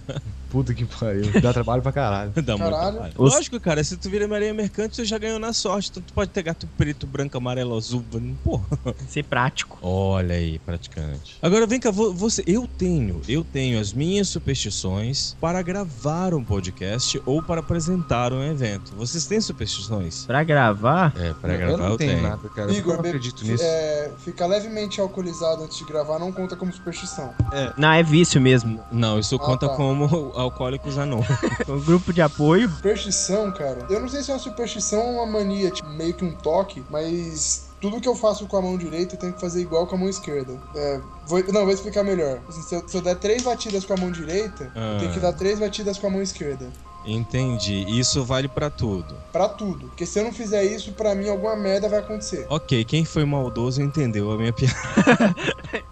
Puta 0.49 0.71
que 0.71 0.85
pariu. 0.85 1.41
Dá 1.41 1.51
trabalho 1.51 1.81
pra 1.81 1.91
caralho. 1.91 2.31
Dá 2.43 2.55
muito 2.55 2.69
Caralho. 2.71 2.91
trabalho. 2.93 3.13
Os- 3.17 3.33
Lógico, 3.33 3.59
cara, 3.59 3.83
se 3.83 3.97
tu 3.97 4.07
vira 4.07 4.27
marinha 4.27 4.53
mercante, 4.53 4.95
você 4.95 5.03
já 5.03 5.17
ganhou 5.17 5.39
na 5.39 5.51
sorte. 5.51 5.89
Então 5.89 6.03
tu 6.05 6.13
pode 6.13 6.29
ter 6.29 6.43
gato 6.43 6.67
preto, 6.77 7.07
branco, 7.07 7.35
amarelo, 7.35 7.75
azul. 7.75 8.03
Porra. 8.43 8.63
Ser 9.07 9.23
prático. 9.23 9.79
Olha 9.95 10.33
aí, 10.35 10.57
praticante. 10.57 11.37
Agora 11.39 11.67
vem 11.67 11.79
cá, 11.79 11.91
vo- 11.91 12.11
você, 12.15 12.43
eu 12.47 12.67
tenho, 12.67 13.21
eu 13.27 13.43
tenho 13.43 13.79
as 13.79 13.93
minhas 13.93 14.27
superstições 14.27 15.35
para 15.39 15.61
gravar 15.61 16.33
um 16.33 16.43
podcast 16.43 17.21
ou 17.27 17.43
para 17.43 17.59
apresentar 17.59 18.33
um 18.33 18.41
evento. 18.43 18.95
Vocês 18.95 19.27
têm 19.27 19.39
superstições? 19.39 20.25
Pra 20.25 20.43
gravar, 20.43 21.13
É, 21.15 21.31
para 21.33 21.53
eu 21.53 21.57
gravar 21.59 21.77
não 21.77 21.89
eu 21.91 21.97
tenho 21.97 22.11
tenho. 22.15 22.23
nada, 22.23 22.49
cara. 22.49 22.71
eu 22.71 22.75
Igor, 22.77 22.95
não 22.95 23.01
be- 23.03 23.09
acredito 23.09 23.45
nisso. 23.45 23.63
é, 23.63 24.11
ficar 24.17 24.47
levemente 24.47 24.99
alcoolizado 24.99 25.63
antes 25.63 25.77
de 25.77 25.85
gravar 25.85 26.17
não 26.17 26.31
conta 26.31 26.55
como 26.55 26.73
superstição. 26.73 27.31
não, 27.77 27.91
é 27.91 28.01
vício 28.01 28.41
mesmo. 28.41 28.83
Não, 28.91 29.19
isso 29.19 29.35
Ah, 29.35 29.39
conta 29.39 29.67
tá. 29.69 29.75
como 29.75 30.05
alcoólicos 30.35 30.97
anônimos. 30.97 31.27
Um 31.69 31.79
grupo 31.79 32.11
de 32.11 32.21
apoio. 32.21 32.67
Superstição, 32.69 33.51
cara. 33.51 33.85
Eu 33.91 33.99
não 33.99 34.09
sei 34.09 34.23
se 34.23 34.31
é 34.31 34.33
uma 34.33 34.39
superstição 34.39 34.99
ou 35.05 35.23
uma 35.23 35.25
mania, 35.39 35.69
tipo, 35.69 35.87
meio 35.89 36.13
que 36.15 36.25
um 36.25 36.33
toque, 36.33 36.83
mas 36.89 37.69
tudo 37.83 37.99
que 37.99 38.07
eu 38.07 38.15
faço 38.15 38.47
com 38.47 38.55
a 38.55 38.61
mão 38.61 38.77
direita 38.77 39.15
eu 39.15 39.19
tenho 39.19 39.33
que 39.33 39.41
fazer 39.41 39.59
igual 39.59 39.85
com 39.85 39.95
a 39.95 39.97
mão 39.97 40.07
esquerda. 40.07 40.57
É, 40.73 41.01
vou- 41.27 41.43
não, 41.51 41.65
vou 41.65 41.71
explicar 41.73 42.01
melhor. 42.01 42.39
Assim, 42.47 42.61
se, 42.61 42.73
eu, 42.75 42.87
se 42.87 42.95
eu 42.95 43.01
der 43.01 43.15
três 43.17 43.43
batidas 43.43 43.83
com 43.83 43.93
a 43.93 43.97
mão 43.97 44.09
direita, 44.09 44.71
Ah. 44.73 44.93
eu 44.93 44.99
tenho 45.01 45.11
que 45.13 45.19
dar 45.19 45.33
três 45.33 45.59
batidas 45.59 45.97
com 45.97 46.07
a 46.07 46.09
mão 46.09 46.21
esquerda. 46.21 46.65
Entendi. 47.05 47.83
Isso 47.99 48.23
vale 48.23 48.47
pra 48.47 48.69
tudo. 48.69 49.13
Pra 49.33 49.49
tudo. 49.49 49.87
Porque 49.87 50.05
se 50.05 50.17
eu 50.17 50.23
não 50.23 50.31
fizer 50.31 50.63
isso, 50.63 50.93
pra 50.93 51.13
mim 51.13 51.27
alguma 51.27 51.57
merda 51.57 51.89
vai 51.89 51.99
acontecer. 51.99 52.45
Ok, 52.49 52.85
quem 52.85 53.03
foi 53.03 53.25
maldoso 53.25 53.81
entendeu 53.81 54.31
a 54.31 54.37
minha 54.37 54.53
piada. 54.55 55.35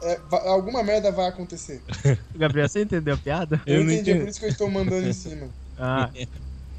É, 0.01 0.17
alguma 0.47 0.81
merda 0.83 1.11
vai 1.11 1.27
acontecer. 1.27 1.81
Gabriel, 2.33 2.69
você 2.69 2.83
entendeu 2.83 3.15
a 3.15 3.17
piada? 3.17 3.61
Eu, 3.65 3.79
Eu 3.79 3.83
não 3.83 3.91
entendi, 3.91 4.11
é 4.11 4.13
entendi. 4.13 4.19
por 4.21 4.29
isso 4.29 4.39
que 4.39 4.45
eu 4.45 4.49
estou 4.49 4.71
mandando 4.71 5.05
em 5.09 5.11
cima. 5.13 5.47
Ah. 5.77 6.09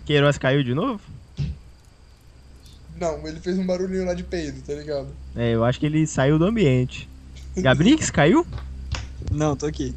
Queiroz 0.07 0.39
caiu 0.39 0.65
de 0.65 0.75
novo? 0.75 1.01
Não, 3.03 3.27
ele 3.27 3.41
fez 3.41 3.59
um 3.59 3.67
barulhinho 3.67 4.05
lá 4.05 4.15
de 4.15 4.23
peido, 4.23 4.63
tá 4.63 4.75
ligado? 4.75 5.09
É, 5.35 5.51
eu 5.51 5.65
acho 5.65 5.81
que 5.81 5.87
ele 5.87 6.07
saiu 6.07 6.39
do 6.39 6.45
ambiente. 6.45 7.09
Gabrix 7.57 8.13
caiu? 8.13 8.47
Não, 9.29 9.57
tô 9.57 9.67
aqui. 9.67 9.93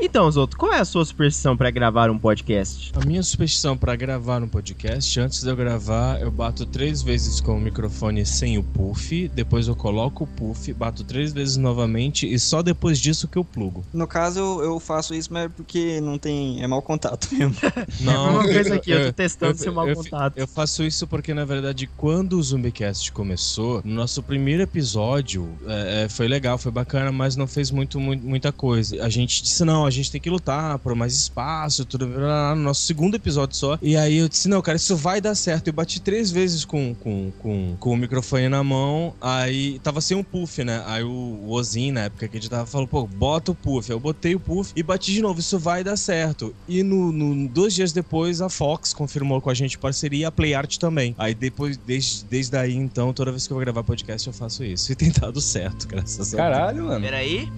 Então, 0.00 0.30
Zoto, 0.30 0.56
qual 0.56 0.72
é 0.72 0.78
a 0.78 0.84
sua 0.84 1.04
superstição 1.04 1.56
pra 1.56 1.72
gravar 1.72 2.08
um 2.08 2.16
podcast? 2.16 2.92
A 2.94 3.04
minha 3.04 3.20
superstição 3.20 3.76
pra 3.76 3.96
gravar 3.96 4.40
um 4.44 4.48
podcast, 4.48 5.18
antes 5.18 5.42
de 5.42 5.48
eu 5.50 5.56
gravar, 5.56 6.20
eu 6.20 6.30
bato 6.30 6.64
três 6.64 7.02
vezes 7.02 7.40
com 7.40 7.56
o 7.56 7.60
microfone 7.60 8.24
sem 8.24 8.56
o 8.58 8.62
puff, 8.62 9.28
depois 9.34 9.66
eu 9.66 9.74
coloco 9.74 10.22
o 10.22 10.26
puff, 10.26 10.72
bato 10.72 11.02
três 11.02 11.32
vezes 11.32 11.56
novamente 11.56 12.32
e 12.32 12.38
só 12.38 12.62
depois 12.62 13.00
disso 13.00 13.26
que 13.26 13.36
eu 13.36 13.44
plugo. 13.44 13.84
No 13.92 14.06
caso, 14.06 14.38
eu, 14.38 14.62
eu 14.62 14.80
faço 14.80 15.14
isso, 15.16 15.32
mas 15.32 15.46
é 15.46 15.48
porque 15.48 16.00
não 16.00 16.16
tem. 16.16 16.62
É 16.62 16.66
mau 16.68 16.80
contato 16.80 17.28
mesmo. 17.34 17.56
Não, 18.00 18.34
uma 18.34 18.44
coisa 18.44 18.76
aqui, 18.76 18.92
eu 18.92 19.06
tô 19.06 19.12
testando 19.12 19.52
eu- 19.52 19.58
seu 19.58 19.72
mau 19.72 19.88
eu- 19.88 19.96
contato. 19.96 20.34
Eu 20.38 20.46
faço 20.46 20.84
isso 20.84 21.08
porque, 21.08 21.34
na 21.34 21.44
verdade, 21.44 21.88
quando 21.96 22.34
o 22.38 22.42
Zumbicast 22.42 23.10
começou, 23.10 23.82
no 23.84 23.94
nosso 23.96 24.22
primeiro 24.22 24.62
episódio, 24.62 25.48
é, 25.66 26.04
é, 26.04 26.08
foi 26.08 26.28
legal, 26.28 26.56
foi 26.56 26.70
bacana, 26.70 27.10
mas 27.10 27.34
não 27.34 27.48
fez 27.48 27.72
muito, 27.72 27.98
mu- 27.98 28.16
muita 28.16 28.52
coisa. 28.52 29.02
A 29.04 29.08
gente 29.08 29.42
disse, 29.42 29.64
não, 29.64 29.87
a 29.88 29.90
gente 29.90 30.10
tem 30.10 30.20
que 30.20 30.30
lutar 30.30 30.78
por 30.78 30.94
mais 30.94 31.14
espaço, 31.14 31.84
tudo 31.84 32.06
no 32.06 32.54
nosso 32.56 32.82
segundo 32.82 33.14
episódio 33.16 33.56
só. 33.56 33.78
E 33.82 33.96
aí 33.96 34.18
eu 34.18 34.28
disse, 34.28 34.48
não, 34.48 34.60
cara, 34.62 34.76
isso 34.76 34.96
vai 34.96 35.20
dar 35.20 35.34
certo. 35.34 35.68
Eu 35.68 35.72
bati 35.72 36.00
três 36.00 36.30
vezes 36.30 36.64
com, 36.64 36.94
com, 36.94 37.32
com, 37.38 37.76
com 37.78 37.90
o 37.92 37.96
microfone 37.96 38.48
na 38.48 38.62
mão, 38.62 39.14
aí 39.20 39.78
tava 39.80 40.00
sem 40.00 40.16
um 40.16 40.22
puff, 40.22 40.62
né? 40.64 40.82
Aí 40.86 41.02
o, 41.02 41.08
o 41.10 41.50
Ozin, 41.52 41.92
na 41.92 42.02
época 42.02 42.28
que 42.28 42.36
a 42.36 42.40
gente 42.40 42.50
tava, 42.50 42.66
falou, 42.66 42.86
pô, 42.86 43.06
bota 43.06 43.50
o 43.52 43.54
puff. 43.54 43.90
Aí 43.90 43.96
eu 43.96 44.00
botei 44.00 44.34
o 44.34 44.40
puff 44.40 44.72
e 44.76 44.82
bati 44.82 45.12
de 45.12 45.22
novo, 45.22 45.40
isso 45.40 45.58
vai 45.58 45.82
dar 45.82 45.96
certo. 45.96 46.54
E 46.68 46.82
no, 46.82 47.10
no- 47.12 47.48
dois 47.48 47.74
dias 47.74 47.92
depois, 47.92 48.40
a 48.40 48.48
Fox 48.48 48.92
confirmou 48.92 49.40
com 49.40 49.50
a 49.50 49.54
gente 49.54 49.78
parceria 49.78 50.18
e 50.20 50.24
a 50.24 50.30
PlayArt 50.32 50.76
também. 50.78 51.14
Aí 51.18 51.34
depois, 51.34 51.76
desde, 51.76 52.24
desde 52.24 52.56
aí, 52.56 52.74
então, 52.74 53.12
toda 53.12 53.30
vez 53.30 53.46
que 53.46 53.52
eu 53.52 53.56
vou 53.56 53.64
gravar 53.64 53.82
podcast, 53.84 54.26
eu 54.26 54.32
faço 54.32 54.64
isso. 54.64 54.92
E 54.92 54.94
tem 54.96 55.10
dado 55.10 55.40
certo, 55.40 55.86
graças 55.88 56.18
a 56.18 56.22
Deus. 56.22 56.34
Caralho, 56.34 56.84
mano. 56.86 57.00
Peraí. 57.00 57.48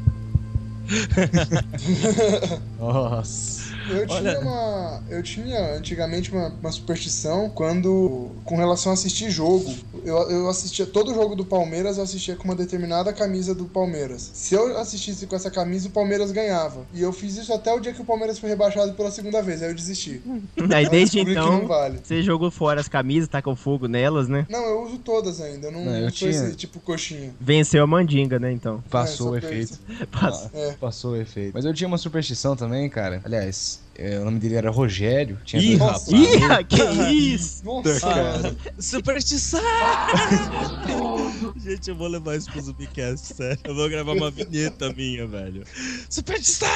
Nossa. 2.78 3.69
Eu 3.92 4.06
Olha- 4.08 4.30
tinha 4.36 4.40
uma. 4.40 5.02
Eu 5.08 5.22
tinha 5.22 5.74
antigamente 5.76 6.30
uma, 6.32 6.48
uma 6.48 6.72
superstição 6.72 7.50
quando. 7.50 8.30
com 8.44 8.56
relação 8.56 8.90
a 8.92 8.94
assistir 8.94 9.30
jogo. 9.30 9.72
Eu, 10.04 10.16
eu 10.30 10.48
assistia. 10.48 10.86
Todo 10.86 11.14
jogo 11.14 11.34
do 11.34 11.44
Palmeiras 11.44 11.96
eu 11.98 12.02
assistia 12.04 12.36
com 12.36 12.44
uma 12.44 12.54
determinada 12.54 13.12
camisa 13.12 13.54
do 13.54 13.64
Palmeiras. 13.66 14.30
Se 14.34 14.54
eu 14.54 14.78
assistisse 14.78 15.26
com 15.26 15.36
essa 15.36 15.50
camisa, 15.50 15.88
o 15.88 15.90
Palmeiras 15.90 16.30
ganhava. 16.32 16.86
E 16.94 17.02
eu 17.02 17.12
fiz 17.12 17.36
isso 17.36 17.52
até 17.52 17.72
o 17.72 17.80
dia 17.80 17.92
que 17.92 18.00
o 18.00 18.04
Palmeiras 18.04 18.38
foi 18.38 18.48
rebaixado 18.48 18.92
pela 18.94 19.10
segunda 19.10 19.42
vez. 19.42 19.62
Aí 19.62 19.70
eu 19.70 19.74
desisti. 19.74 20.20
Aí 20.74 20.84
Eu 20.84 20.90
desde 20.90 21.20
então, 21.20 21.66
vale. 21.66 22.00
você 22.02 22.22
jogou 22.22 22.50
fora 22.50 22.80
as 22.80 22.88
camisas, 22.88 23.28
tacou 23.28 23.54
fogo 23.56 23.86
nelas, 23.88 24.28
né? 24.28 24.46
Não, 24.48 24.64
eu 24.64 24.82
uso 24.84 24.98
todas 24.98 25.40
ainda. 25.40 25.68
Eu 25.68 25.72
não, 25.72 25.84
Não, 25.84 25.94
eu 25.96 26.02
não 26.02 26.10
tinha- 26.10 26.30
esse 26.30 26.54
tipo 26.54 26.80
coxinha. 26.80 27.34
Venceu 27.40 27.82
a 27.82 27.86
mandinga, 27.86 28.38
né, 28.38 28.52
então. 28.52 28.82
Passou 28.90 29.32
o 29.32 29.36
É, 29.36 29.40
pra 29.40 29.48
efeito. 29.50 29.78
Passa. 30.10 30.50
É. 30.54 30.72
Passou 30.72 31.12
o 31.12 31.16
efeito. 31.16 31.52
Mas 31.54 31.64
eu 31.64 31.74
tinha 31.74 31.88
uma 31.88 31.98
superstição 31.98 32.54
também, 32.56 32.88
cara. 32.88 33.20
Aliás, 33.24 33.79
o 34.20 34.24
nome 34.24 34.38
dele 34.38 34.54
era 34.54 34.70
Rogério. 34.70 35.38
Tinha 35.44 35.60
Ih, 35.62 35.76
dois- 35.76 35.80
rapaz. 35.90 36.08
Ih, 36.08 36.64
que 36.68 37.10
isso? 37.12 37.64
Nossa, 37.64 38.00
cara. 38.00 38.56
Superstição! 38.78 39.60
Gente, 41.56 41.90
eu 41.90 41.96
vou 41.96 42.08
levar 42.08 42.36
isso 42.36 42.50
pro 42.50 42.60
Zubicast, 42.60 43.34
sério. 43.34 43.60
Eu 43.64 43.74
vou 43.74 43.88
gravar 43.88 44.12
uma 44.12 44.30
vinheta 44.30 44.92
minha, 44.92 45.26
velho. 45.26 45.64
Superstição! 46.08 46.68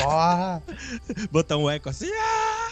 Ah! 0.00 0.60
Botar 1.30 1.56
um 1.56 1.68
eco 1.68 1.88
assim. 1.88 2.08
ah! 2.12 2.68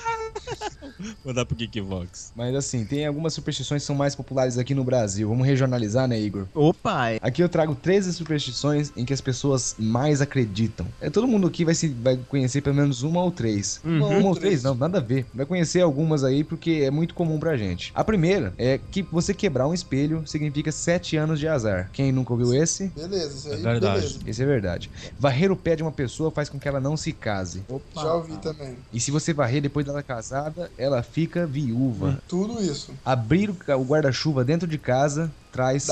Mandar 1.25 1.45
pro 1.45 1.57
Geekvox. 1.57 2.33
Mas 2.37 2.55
assim, 2.55 2.85
tem 2.85 3.07
algumas 3.07 3.33
superstições 3.35 3.83
que 3.83 3.87
são 3.87 3.97
mais 3.97 4.14
populares 4.14 4.59
aqui 4.59 4.75
no 4.75 4.85
Brasil. 4.85 5.29
Vamos 5.29 5.47
regionalizar, 5.47 6.07
né, 6.07 6.19
Igor? 6.21 6.47
Opa, 6.55 7.07
Aqui 7.21 7.43
eu 7.43 7.49
trago 7.49 7.75
13 7.75 8.12
superstições 8.12 8.93
em 8.97 9.05
que 9.05 9.12
as 9.12 9.21
pessoas 9.21 9.75
mais 9.79 10.21
acreditam. 10.21 10.87
É, 11.01 11.11
todo 11.11 11.27
mundo 11.27 11.47
aqui 11.47 11.64
vai, 11.64 11.75
se, 11.75 11.89
vai 11.89 12.17
conhecer 12.29 12.61
pelo 12.61 12.77
menos 12.77 13.03
uma 13.03 13.23
ou 13.23 13.31
três. 13.31 13.81
Uhum. 13.85 14.19
Uma 14.21 14.29
ou 14.29 14.37
três, 14.37 14.62
não, 14.62 14.75
nada 14.75 14.99
a 14.99 15.01
ver. 15.01 15.27
Vai 15.35 15.47
conhecer 15.47 15.81
algumas 15.81 16.23
aí 16.23 16.45
porque 16.45 16.83
é 16.85 16.91
muito 16.91 17.14
comum 17.14 17.39
pra 17.39 17.57
gente. 17.57 17.91
A 17.95 18.05
primeira 18.05 18.53
é 18.59 18.79
que 18.91 19.03
você 19.03 19.35
quebrar 19.35 19.67
um 19.67 19.75
espelho 19.75 20.23
significa 20.27 20.71
sete 20.71 21.17
anos 21.17 21.41
de 21.41 21.49
azar. 21.49 21.91
Quem 21.93 22.12
nunca 22.12 22.33
ouviu 22.33 22.55
esse? 22.55 22.89
Beleza, 22.89 23.37
isso 23.37 23.49
aí, 23.49 23.55
É 23.55 23.62
verdade. 23.62 24.01
beleza. 24.01 24.19
Esse 24.27 24.43
é 24.43 24.47
verdade. 24.47 24.91
Varrer 25.19 25.51
o 25.51 25.57
pé 25.57 25.77
de 25.77 25.83
uma 25.83 25.93
pessoa 25.93 26.31
faz 26.31 26.49
com 26.49 26.59
que 26.59 26.69
ela 26.69 26.81
não 26.81 26.97
se 26.97 27.05
case. 27.12 27.62
Já 27.94 28.14
ouvi 28.14 28.36
também. 28.38 28.76
E 28.92 29.00
se 29.00 29.11
você 29.11 29.32
varrer 29.32 29.62
depois 29.62 29.84
dela 29.86 30.02
casada, 30.02 30.70
ela 30.76 31.02
fica 31.02 31.46
viúva. 31.46 32.18
Tudo 32.28 32.62
isso. 32.62 32.92
Abrir 33.04 33.50
o 33.50 33.84
guarda-chuva 33.84 34.44
dentro 34.44 34.66
de 34.66 34.78
casa 34.78 35.30
traz 35.52 35.86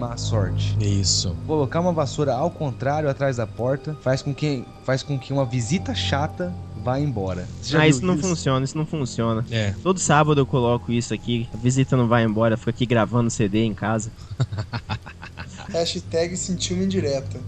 má 0.00 0.16
sorte. 0.16 0.76
Isso. 0.80 1.36
Colocar 1.46 1.80
uma 1.80 1.92
vassoura 1.92 2.34
ao 2.34 2.50
contrário 2.50 3.08
atrás 3.08 3.36
da 3.36 3.46
porta 3.46 3.96
faz 4.02 4.22
com 4.22 4.34
que, 4.34 4.64
faz 4.84 5.02
com 5.02 5.18
que 5.18 5.32
uma 5.32 5.44
visita 5.44 5.94
chata 5.94 6.52
vá 6.84 7.00
embora. 7.00 7.48
Ah, 7.72 7.88
isso 7.88 8.04
não 8.04 8.18
funciona, 8.18 8.64
isso 8.64 8.76
não 8.76 8.84
funciona. 8.84 9.44
É. 9.50 9.74
Todo 9.82 9.98
sábado 9.98 10.40
eu 10.40 10.46
coloco 10.46 10.92
isso 10.92 11.14
aqui, 11.14 11.48
a 11.54 11.56
visita 11.56 11.96
não 11.96 12.06
vai 12.06 12.24
embora, 12.24 12.58
fica 12.58 12.70
aqui 12.70 12.84
gravando 12.84 13.30
CD 13.30 13.64
em 13.64 13.72
casa. 13.72 14.12
Hashtag 15.72 16.36
sentiu 16.36 16.76
uma 16.76 16.84
indireta. 16.84 17.40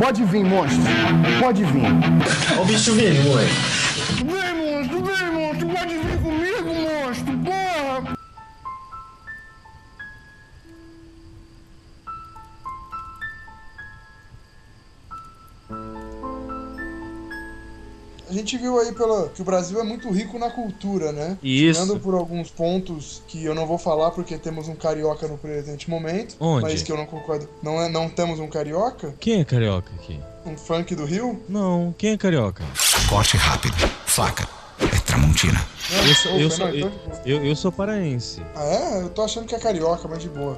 Pode 0.00 0.24
vir, 0.24 0.42
monstro. 0.42 0.80
Pode 1.38 1.62
vir. 1.62 1.82
Olha 2.52 2.62
o 2.62 2.64
bicho 2.64 2.94
vindo, 2.94 3.34
ué. 3.34 3.44
Vem, 4.24 4.54
monstro, 4.56 5.04
vem, 5.04 5.30
monstro. 5.30 5.68
Pode 5.68 5.94
vir 5.98 6.18
comigo, 6.22 6.74
monstro. 6.74 7.38
Porra. 7.44 8.19
A 18.30 18.32
gente 18.32 18.56
viu 18.56 18.78
aí 18.78 18.92
pela, 18.92 19.28
que 19.28 19.42
o 19.42 19.44
Brasil 19.44 19.80
é 19.80 19.82
muito 19.82 20.08
rico 20.08 20.38
na 20.38 20.48
cultura, 20.48 21.10
né? 21.10 21.36
Isso. 21.42 21.82
Tirando 21.82 22.00
por 22.00 22.14
alguns 22.14 22.48
pontos 22.48 23.20
que 23.26 23.44
eu 23.44 23.56
não 23.56 23.66
vou 23.66 23.76
falar 23.76 24.12
porque 24.12 24.38
temos 24.38 24.68
um 24.68 24.76
carioca 24.76 25.26
no 25.26 25.36
presente 25.36 25.90
momento. 25.90 26.36
Onde? 26.38 26.62
Mas 26.62 26.80
que 26.80 26.92
eu 26.92 26.96
não 26.96 27.06
concordo. 27.06 27.48
Não, 27.60 27.82
é, 27.82 27.88
não 27.88 28.08
temos 28.08 28.38
um 28.38 28.46
carioca? 28.46 29.12
Quem 29.18 29.40
é 29.40 29.44
carioca 29.44 29.90
aqui? 29.98 30.20
Um 30.46 30.56
funk 30.56 30.94
do 30.94 31.04
Rio? 31.04 31.42
Não, 31.48 31.92
quem 31.98 32.12
é 32.12 32.16
carioca? 32.16 32.62
Corte 33.08 33.36
rápido. 33.36 33.74
Faca. 34.06 34.48
É 34.80 34.98
Tramontina. 35.00 35.60
Eu 35.90 36.14
sou, 36.14 36.32
eu, 36.38 36.50
sou, 36.50 36.68
eu, 36.68 36.92
eu, 37.26 37.44
eu 37.46 37.56
sou 37.56 37.72
paraense. 37.72 38.40
Ah, 38.54 38.64
é? 38.64 39.02
Eu 39.02 39.10
tô 39.10 39.22
achando 39.22 39.46
que 39.46 39.56
é 39.56 39.58
carioca, 39.58 40.06
mas 40.06 40.22
de 40.22 40.28
boa. 40.28 40.56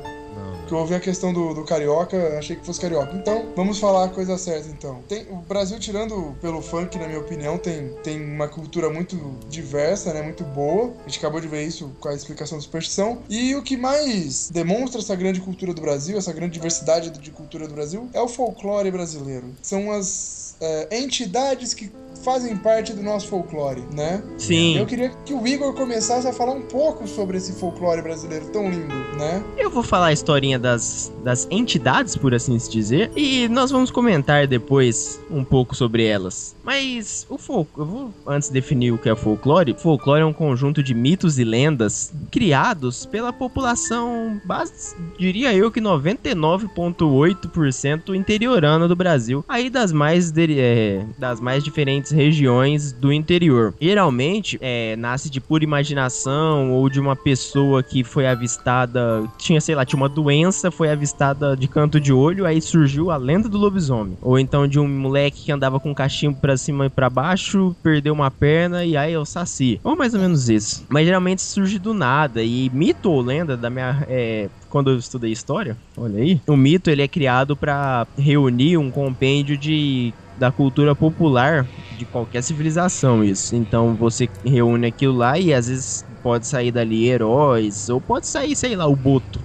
Eu 0.71 0.79
ouvi 0.79 0.95
a 0.95 1.01
questão 1.01 1.35
do, 1.35 1.53
do 1.53 1.65
carioca, 1.65 2.39
achei 2.39 2.57
que 2.57 2.65
fosse 2.65 2.81
carioca. 2.81 3.15
Então, 3.15 3.53
vamos 3.55 3.79
falar 3.79 4.05
a 4.05 4.09
coisa 4.09 4.39
certa, 4.39 4.69
então. 4.71 5.03
Tem, 5.07 5.27
o 5.29 5.37
Brasil, 5.37 5.79
tirando 5.79 6.35
pelo 6.41 6.63
funk, 6.63 6.99
na 6.99 7.07
minha 7.07 7.21
opinião, 7.21 7.59
tem, 7.59 7.91
tem 8.03 8.19
uma 8.19 8.49
cultura 8.49 8.89
muito 8.89 9.17
diversa, 9.51 10.15
né? 10.15 10.23
Muito 10.23 10.45
boa. 10.45 10.95
A 11.05 11.09
gente 11.09 11.19
acabou 11.19 11.43
de 11.43 11.49
ver 11.49 11.63
isso 11.65 11.93
com 12.01 12.09
a 12.09 12.15
explicação 12.15 12.57
da 12.57 12.63
superstição. 12.63 13.19
E 13.29 13.55
o 13.55 13.63
que 13.63 13.77
mais 13.77 14.49
demonstra 14.51 15.03
essa 15.03 15.15
grande 15.15 15.43
cultura 15.43 15.75
do 15.75 15.83
Brasil, 15.83 16.17
essa 16.17 16.33
grande 16.33 16.55
diversidade 16.55 17.11
de 17.11 17.31
cultura 17.31 17.69
do 17.69 17.75
Brasil, 17.75 18.09
é 18.15 18.21
o 18.23 18.29
folclore 18.29 18.91
brasileiro. 18.91 19.53
São 19.61 19.93
as 19.93 20.52
é, 20.63 20.89
entidades 20.99 21.75
que 21.75 21.91
fazem 22.25 22.57
parte 22.57 22.93
do 22.93 23.03
nosso 23.03 23.27
folclore, 23.27 23.83
né? 23.93 24.23
Sim. 24.39 24.79
Eu 24.79 24.87
queria 24.87 25.09
que 25.25 25.35
o 25.35 25.45
Igor 25.45 25.75
começasse 25.75 26.25
a 26.29 26.33
falar 26.33 26.53
um 26.53 26.63
pouco 26.63 27.05
sobre 27.09 27.37
esse 27.37 27.53
folclore 27.55 28.01
brasileiro 28.01 28.47
tão 28.53 28.71
lindo, 28.71 28.95
né? 29.19 29.43
Eu 29.59 29.69
vou 29.69 29.83
falar 29.83 30.07
a 30.07 30.13
historinha 30.13 30.57
das, 30.57 31.11
das 31.25 31.49
entidades, 31.51 32.17
por 32.17 32.33
assim 32.33 32.57
se 32.61 32.71
dizer, 32.71 33.11
e 33.17 33.49
nós 33.49 33.73
vamos 33.73 33.91
comentar 33.91 34.47
depois 34.47 35.19
um 35.29 35.43
pouco 35.43 35.75
sobre 35.75 36.07
elas. 36.07 36.55
Mas 36.63 37.27
o 37.29 37.37
folk, 37.37 37.69
eu 37.77 37.85
vou 37.85 38.15
antes 38.25 38.51
definir 38.51 38.93
o 38.93 38.99
que 38.99 39.09
é 39.09 39.17
folclore. 39.17 39.75
Folclore 39.77 40.23
é 40.23 40.25
um 40.25 40.33
conjunto 40.33 40.81
de 40.81 40.95
mitos 40.95 41.41
e 41.41 41.45
lendas 41.45 42.13
criados 42.31 43.05
pela 43.05 43.33
população, 43.33 44.41
base, 44.45 44.95
diria 45.19 45.53
eu 45.53 45.73
que 45.73 45.81
99,8% 45.81 48.15
interiorana 48.15 48.87
do 48.87 48.95
Brasil, 48.95 49.45
aí 49.49 49.69
das 49.69 49.91
mais 49.93 50.31
deri- 50.31 50.52
é, 50.59 51.05
das 51.19 51.41
mais 51.41 51.63
diferentes 51.63 52.11
regiões 52.11 52.93
do 52.93 53.13
interior. 53.13 53.75
Geralmente 53.81 54.59
é, 54.61 54.97
nasce 54.97 55.31
de 55.31 55.41
pura 55.41 55.65
imaginação 55.65 56.73
ou 56.73 56.89
de 56.89 57.01
uma 57.01 57.17
pessoa 57.17 57.83
que 57.83 58.05
foi 58.05 58.27
avistada, 58.27 59.23
tinha, 59.39 59.61
sei 59.61 59.75
lá, 59.75 59.85
tinha 59.85 60.01
uma 60.01 60.09
doença, 60.09 60.71
foi 60.71 60.91
avistada 60.91 61.57
de 61.57 61.69
canto 61.69 62.01
de 62.01 62.13
olho, 62.13 62.47
aí 62.47 62.61
surgiu 62.61 63.11
a 63.11 63.17
lenda 63.17 63.49
do 63.49 63.59
lobisomem. 63.59 64.17
Ou 64.21 64.39
então 64.39 64.67
de 64.67 64.79
um 64.79 64.89
moleque 64.89 65.45
que 65.45 65.53
andava 65.53 65.81
com 65.81 65.91
um 65.91 65.95
cachimbo 65.95 66.39
pra 66.41 66.57
cima 66.57 66.87
e 66.87 66.91
pra 66.91 67.11
baixo, 67.11 67.75
perdeu 67.83 68.15
uma 68.15 68.31
perna 68.31 68.85
e 68.85 68.97
aí 68.97 69.13
é 69.13 69.19
o 69.19 69.25
saci. 69.25 69.81
Ou 69.83 69.97
mais 69.97 70.15
ou 70.15 70.21
menos 70.21 70.49
isso. 70.49 70.85
Mas 70.89 71.07
geralmente 71.07 71.43
surge 71.43 71.79
do 71.79 71.95
nada. 71.95 72.43
E 72.43 72.71
mito 72.71 73.11
ou 73.11 73.21
lenda 73.21 73.57
da 73.57 73.71
minha. 73.71 74.05
é, 74.09 74.49
quando 74.73 74.91
eu 74.91 74.97
estudei 74.97 75.31
história, 75.31 75.77
olha 75.99 76.19
aí, 76.19 76.41
o 76.49 76.57
mito 76.57 76.89
ele 76.89 77.03
é 77.03 77.07
criado 77.07 77.55
pra 77.55 78.07
reunir 78.17 78.79
um 78.79 78.91
compêndio 78.91 79.59
de 79.59 80.15
da 80.35 80.51
cultura 80.51 80.97
popular 80.97 81.69
de 81.91 82.07
qualquer 82.07 82.43
civilização 82.43 83.23
isso. 83.23 83.55
Então 83.55 83.95
você 83.95 84.27
reúne 84.43 84.87
aquilo 84.87 85.15
lá 85.15 85.39
e 85.39 85.53
às 85.53 85.67
vezes 85.67 86.07
pode 86.23 86.47
sair 86.47 86.73
dali 86.73 87.07
heróis, 87.07 87.91
ou 87.91 88.01
pode 88.01 88.27
sair, 88.27 88.57
sei 88.57 88.75
lá, 88.75 88.87
o 88.87 88.97
Boto. 88.97 89.39